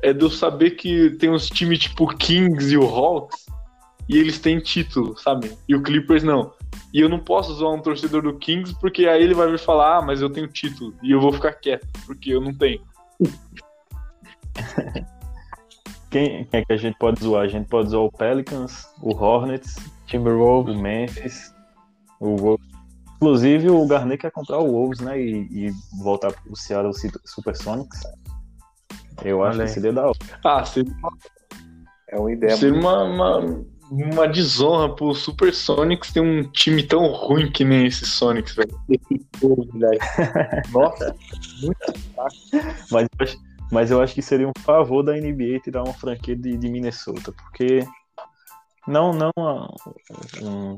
É 0.03 0.13
de 0.13 0.23
eu 0.23 0.29
saber 0.29 0.73
que 0.73 1.11
tem 1.13 1.31
uns 1.31 1.49
times 1.49 1.79
tipo 1.79 2.07
Kings 2.17 2.73
e 2.73 2.77
o 2.77 2.85
Hawks 2.87 3.47
e 4.09 4.19
eles 4.19 4.39
têm 4.39 4.59
título, 4.61 5.17
sabe? 5.17 5.57
E 5.69 5.75
o 5.75 5.83
Clippers 5.83 6.23
não. 6.23 6.53
E 6.93 7.01
eu 7.01 7.09
não 7.09 7.19
posso 7.19 7.55
zoar 7.55 7.75
um 7.75 7.83
torcedor 7.83 8.23
do 8.23 8.39
Kings 8.39 8.75
porque 8.81 9.07
aí 9.07 9.23
ele 9.23 9.35
vai 9.35 9.51
vir 9.51 9.59
falar, 9.59 9.99
ah, 9.99 10.03
mas 10.03 10.21
eu 10.21 10.31
tenho 10.31 10.49
título. 10.49 10.95
E 11.03 11.11
eu 11.11 11.21
vou 11.21 11.33
ficar 11.33 11.53
quieto, 11.53 11.87
porque 12.07 12.31
eu 12.31 12.41
não 12.41 12.55
tenho. 12.55 12.81
Quem, 16.15 16.45
quem 16.45 16.61
é 16.61 16.65
que 16.65 16.73
a 16.73 16.77
gente 16.77 16.97
pode 16.97 17.21
zoar? 17.21 17.43
A 17.43 17.49
gente 17.49 17.69
pode 17.69 17.91
zoar 17.91 18.05
o 18.05 18.13
Pelicans, 18.13 18.89
o 19.03 19.13
Hornets, 19.13 19.75
Timberwolves. 20.07 20.77
o 20.77 20.79
Memphis, 20.79 21.53
o 22.21 22.37
Wolves. 22.37 22.69
Inclusive, 23.17 23.71
o 23.71 23.85
Garnet 23.87 24.21
quer 24.21 24.31
comprar 24.31 24.59
o 24.59 24.71
Wolves, 24.71 25.01
né? 25.01 25.21
E, 25.21 25.49
e 25.51 25.73
voltar 26.03 26.31
pro 26.31 26.55
Seattle 26.55 26.93
Supersonics. 27.25 28.03
Eu 29.25 29.43
acho 29.43 29.59
Olha 29.59 29.67
que 29.67 29.73
seria 29.73 29.93
da 29.93 30.07
hora. 30.07 30.19
Ah, 30.45 30.65
seria, 30.65 30.93
É 32.09 32.19
uma 32.19 32.33
ideia 32.33 32.57
seria 32.57 32.79
uma, 32.79 33.03
uma, 33.03 33.65
uma 33.91 34.27
desonra 34.27 34.95
pro 34.95 35.15
Super 35.15 35.53
Sonics 35.55 36.13
ter 36.13 36.21
um 36.21 36.43
time 36.45 36.83
tão 36.83 37.07
ruim 37.13 37.51
que 37.51 37.65
nem 37.65 37.87
esse 37.87 38.05
Sonics, 38.07 38.55
velho. 38.55 38.81
Nossa, 40.73 41.15
Mas, 42.91 43.05
eu 43.05 43.09
acho- 43.27 43.39
mas 43.71 43.91
eu 43.91 44.01
acho 44.03 44.15
que 44.15 44.23
seria 44.23 44.49
um 44.49 44.53
favor 44.63 45.03
da 45.03 45.13
NBA 45.17 45.61
tirar 45.63 45.83
uma 45.85 45.93
franquia 45.95 46.37
de, 46.37 46.57
de 46.57 46.69
Minnesota, 46.69 47.33
porque 47.33 47.87
não, 48.87 49.13
não 49.13 49.31
uma, 49.37 49.75
um- 50.43 50.77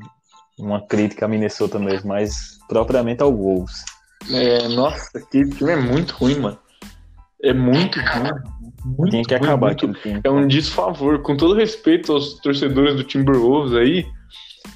uma 0.58 0.80
crítica 0.86 1.26
a 1.26 1.28
Minnesota 1.28 1.78
mesmo, 1.78 2.08
mas 2.08 2.58
propriamente 2.68 3.22
ao 3.22 3.32
Wolves. 3.34 3.84
é, 4.32 4.68
nossa, 4.68 5.18
aquele 5.18 5.50
time 5.50 5.72
é 5.72 5.76
muito 5.76 6.12
ruim, 6.14 6.40
mano. 6.40 6.58
É 7.42 7.52
muito 7.52 7.98
ruim. 8.00 8.30
Muito 8.86 9.10
Tinha 9.10 9.24
que 9.24 9.34
acabar 9.34 9.68
muito 9.68 9.92
time. 9.94 10.20
É 10.22 10.30
um 10.30 10.46
desfavor, 10.46 11.20
com 11.22 11.36
todo 11.36 11.54
respeito 11.54 12.12
aos 12.12 12.34
torcedores 12.40 12.94
do 12.94 13.02
Timberwolves 13.04 13.74
aí, 13.74 14.06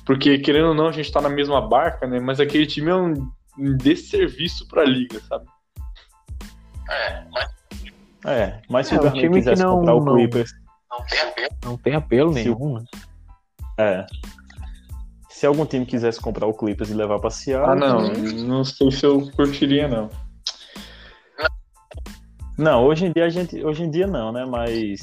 porque 0.05 0.39
querendo 0.39 0.69
ou 0.69 0.75
não, 0.75 0.89
a 0.89 0.93
gente 0.93 1.11
tá 1.13 1.21
na 1.21 1.29
mesma 1.29 1.61
barca, 1.67 2.07
né? 2.07 2.19
Mas 2.19 2.41
aquele 2.41 2.67
time 2.67 2.91
é 2.91 2.95
um 2.97 3.15
desserviço 3.77 4.67
pra 4.69 4.85
liga, 4.85 5.21
sabe? 5.29 5.45
É, 8.27 8.61
mas 8.69 8.87
se 8.89 8.95
É, 8.95 8.99
o 8.99 9.03
Garnet 9.03 9.21
time 9.23 9.35
que 9.35 9.39
quisesse 9.41 9.63
não- 9.63 9.77
comprar 9.79 9.95
o 9.95 10.05
não- 10.05 10.15
Clippers, 10.17 10.51
Não 11.65 11.77
tem 11.77 11.95
apelo 11.95 12.33
Se 12.33 12.45
nenhum. 12.45 12.75
né? 12.75 12.85
é. 13.79 14.07
Se 15.29 15.47
algum 15.47 15.65
time 15.65 15.87
quisesse 15.87 16.21
comprar 16.21 16.47
o 16.47 16.53
Clippers 16.53 16.91
e 16.91 16.95
levar 16.95 17.19
pra 17.21 17.31
Seattle, 17.31 17.71
Ah, 17.71 17.75
não, 17.75 18.09
não 18.13 18.65
sei 18.65 18.91
se 18.91 19.07
eu 19.07 19.31
curtiria, 19.31 19.89
não. 19.89 20.11
Não, 22.61 22.85
hoje 22.85 23.07
em 23.07 23.13
dia 23.13 23.25
a 23.25 23.29
gente, 23.31 23.65
hoje 23.65 23.83
em 23.85 23.91
dia 23.91 24.07
não, 24.07 24.31
né? 24.33 24.45
Mas 24.45 25.01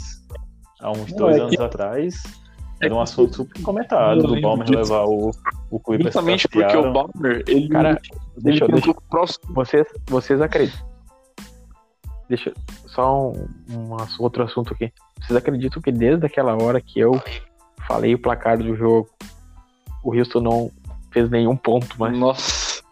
há 0.79 0.91
uns 0.91 1.09
Não, 1.11 1.17
dois 1.17 1.37
é 1.37 1.39
anos 1.41 1.55
que- 1.55 1.61
atrás 1.61 2.23
era 2.79 2.93
um 2.93 3.01
assunto 3.01 3.35
super 3.37 3.61
comentado 3.63 4.21
do 4.21 4.39
Balmer 4.39 4.67
disso. 4.67 4.93
levar 4.93 5.05
o, 5.05 5.31
o 5.71 5.79
Clippers 5.79 6.13
Justamente 6.13 6.47
porque 6.47 6.77
o 6.77 6.93
Balmer, 6.93 7.43
ele, 7.47 7.67
Cara, 7.69 7.89
ele 7.89 7.99
deixa, 8.37 8.65
eu- 8.65 8.67
deixa, 8.67 8.91
os 8.91 9.39
vocês, 9.49 9.87
vocês 10.05 10.39
acreditam. 10.39 10.87
Deixa 12.29 12.53
só 12.85 13.29
um, 13.31 13.47
um 13.71 13.97
outro 14.19 14.43
assunto 14.43 14.73
aqui. 14.73 14.93
Vocês 15.19 15.35
acreditam 15.35 15.81
que 15.81 15.91
desde 15.91 16.25
aquela 16.27 16.53
hora 16.61 16.79
que 16.79 16.99
eu 16.99 17.19
falei 17.87 18.13
o 18.13 18.19
placar 18.21 18.59
do 18.59 18.75
jogo, 18.75 19.09
o 20.03 20.13
Houston 20.13 20.41
não 20.41 20.71
fez 21.11 21.29
nenhum 21.31 21.55
ponto 21.55 21.99
mais. 21.99 22.15
Nossa. 22.15 22.83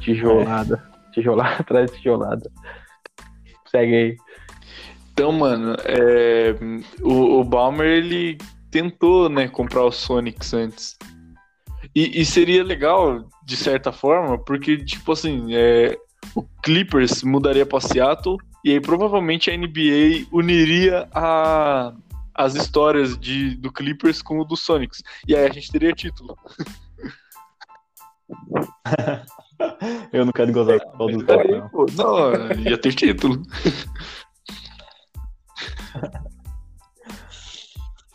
Tijolada. 0.00 0.82
Tijolada 1.12 1.56
atrás 1.60 1.90
de 1.90 1.96
tijolada. 1.98 2.50
Segue 3.72 3.96
aí. 3.96 4.16
Então, 5.12 5.32
mano, 5.32 5.74
é, 5.84 6.54
o, 7.02 7.40
o 7.40 7.44
Balmer 7.44 7.86
ele 7.86 8.38
tentou, 8.70 9.28
né, 9.28 9.48
comprar 9.48 9.84
o 9.84 9.90
Sonics 9.92 10.54
antes. 10.54 10.96
E, 11.94 12.20
e 12.20 12.24
seria 12.24 12.62
legal, 12.62 13.28
de 13.44 13.56
certa 13.56 13.92
forma, 13.92 14.38
porque, 14.38 14.78
tipo 14.78 15.12
assim, 15.12 15.54
é, 15.54 15.98
o 16.34 16.42
Clippers 16.62 17.22
mudaria 17.22 17.66
pra 17.66 17.80
Seattle 17.80 18.36
e 18.64 18.70
aí 18.70 18.80
provavelmente 18.80 19.50
a 19.50 19.56
NBA 19.56 20.26
uniria 20.30 21.08
a, 21.12 21.92
as 22.34 22.54
histórias 22.54 23.18
de, 23.18 23.56
do 23.56 23.72
Clippers 23.72 24.22
com 24.22 24.38
o 24.38 24.44
do 24.44 24.56
Sonics. 24.56 25.02
E 25.26 25.34
aí 25.34 25.46
a 25.46 25.52
gente 25.52 25.70
teria 25.70 25.92
título. 25.92 26.36
Eu 30.12 30.24
não 30.24 30.32
quero 30.32 30.52
gozar 30.52 30.80
com 30.80 30.98
todos 30.98 31.22
os 31.22 31.28
Aí, 31.28 31.50
não. 31.50 31.68
pô, 31.68 31.86
não, 31.96 32.32
ia 32.60 32.78
ter 32.78 32.94
título. 32.94 33.42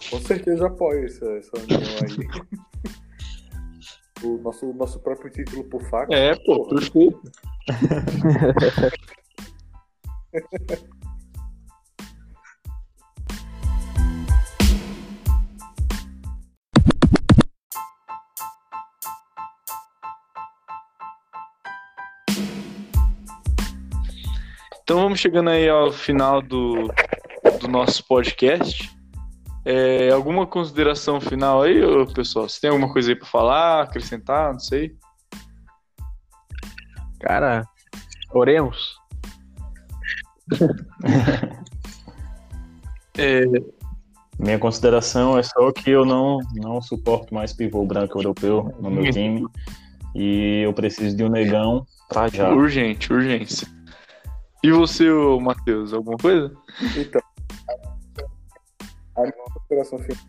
Com 0.09 0.21
certeza 0.21 0.67
apoio 0.67 1.05
essa, 1.05 1.25
essa 1.33 1.51
união 1.59 1.81
aí. 2.01 2.17
o 4.23 4.37
nosso, 4.37 4.73
nosso 4.73 5.01
próprio 5.01 5.29
título 5.29 5.65
por 5.65 5.83
faca. 5.89 6.15
É, 6.15 6.33
pô, 6.35 6.65
perfeito. 6.69 7.21
Então 24.87 25.01
vamos 25.01 25.19
chegando 25.19 25.49
aí 25.49 25.67
ao 25.67 25.91
final 25.91 26.41
do, 26.41 26.87
do 27.59 27.67
nosso 27.67 28.07
podcast. 28.07 28.89
É, 29.65 30.09
alguma 30.11 30.47
consideração 30.47 31.19
final 31.19 31.63
aí, 31.63 31.81
pessoal? 32.13 32.47
Você 32.47 32.61
tem 32.61 32.69
alguma 32.69 32.93
coisa 32.93 33.11
aí 33.11 33.15
pra 33.17 33.27
falar, 33.27 33.81
acrescentar? 33.81 34.53
Não 34.53 34.59
sei. 34.61 34.95
Cara, 37.19 37.67
oremos. 38.33 38.95
É, 43.19 43.45
Minha 44.37 44.59
consideração 44.59 45.39
é 45.39 45.41
só 45.41 45.71
que 45.71 45.89
eu 45.89 46.05
não, 46.05 46.37
não 46.53 46.79
suporto 46.83 47.33
mais 47.33 47.51
pivô 47.51 47.83
branco 47.83 48.19
europeu 48.19 48.71
no 48.79 48.91
meu 48.91 49.11
time. 49.11 49.43
E 50.13 50.61
eu 50.63 50.71
preciso 50.71 51.17
de 51.17 51.23
um 51.23 51.29
negão 51.29 51.83
pra 52.07 52.27
já. 52.27 52.53
urgente, 52.53 53.11
urgência. 53.11 53.67
E 54.63 54.71
você, 54.71 55.09
ô, 55.09 55.39
Matheus, 55.39 55.93
alguma 55.93 56.17
coisa? 56.17 56.51
Então, 56.97 57.21
a 59.15 59.21
minha 59.21 59.33
consideração 59.53 59.99
final 59.99 60.23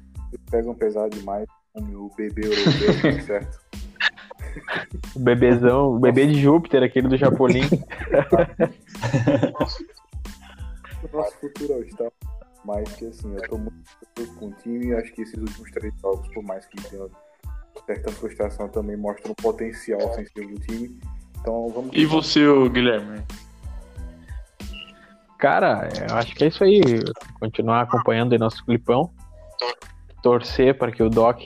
pegam 0.51 0.75
pesado 0.75 1.17
demais 1.17 1.47
com 1.73 1.81
o 1.81 1.87
meu 1.87 2.11
bebê 2.17 2.47
europeu, 2.47 3.21
certo? 3.25 3.61
O 5.15 5.19
bebezão, 5.19 5.95
o 5.95 5.99
bebê 5.99 6.27
de 6.27 6.41
Júpiter, 6.41 6.83
aquele 6.83 7.09
do 7.09 7.19
Chapolin. 7.19 7.63
O 11.03 11.17
nosso 11.17 11.37
futuro 11.39 11.73
é 11.75 11.77
o 11.77 11.89
Star. 11.91 12.11
Mas 12.65 12.93
que 12.97 13.07
assim, 13.07 13.33
eu 13.35 13.49
tô 13.49 13.57
muito 13.57 13.77
frustrado 13.89 14.39
com 14.39 14.49
o 14.49 14.53
time 14.55 14.87
e 14.87 14.95
acho 14.95 15.13
que 15.13 15.23
esses 15.23 15.39
últimos 15.39 15.71
três 15.71 15.95
jogos, 16.01 16.29
por 16.35 16.43
mais 16.43 16.67
que 16.67 16.77
tenha 16.83 17.07
certa 17.87 18.13
frustração, 18.13 18.69
também 18.69 18.97
mostram 18.97 19.33
o 19.33 19.35
potencial 19.37 20.01
ofensivo 20.03 20.49
do 20.49 20.61
time. 20.61 20.99
Então 21.41 21.69
vamos. 21.69 21.91
E 21.95 22.05
você, 22.05 22.47
ô, 22.47 22.69
Guilherme? 22.69 23.23
Cara, 25.39 25.89
eu 26.09 26.17
acho 26.17 26.35
que 26.35 26.45
é 26.45 26.49
isso 26.49 26.65
aí. 26.65 26.81
Continuar 27.39 27.83
acompanhando 27.83 28.33
aí 28.33 28.39
nosso 28.39 28.65
clipão. 28.65 29.11
Torcer 30.23 30.77
para 30.77 30.91
que 30.91 31.03
o 31.03 31.09
Doc 31.09 31.41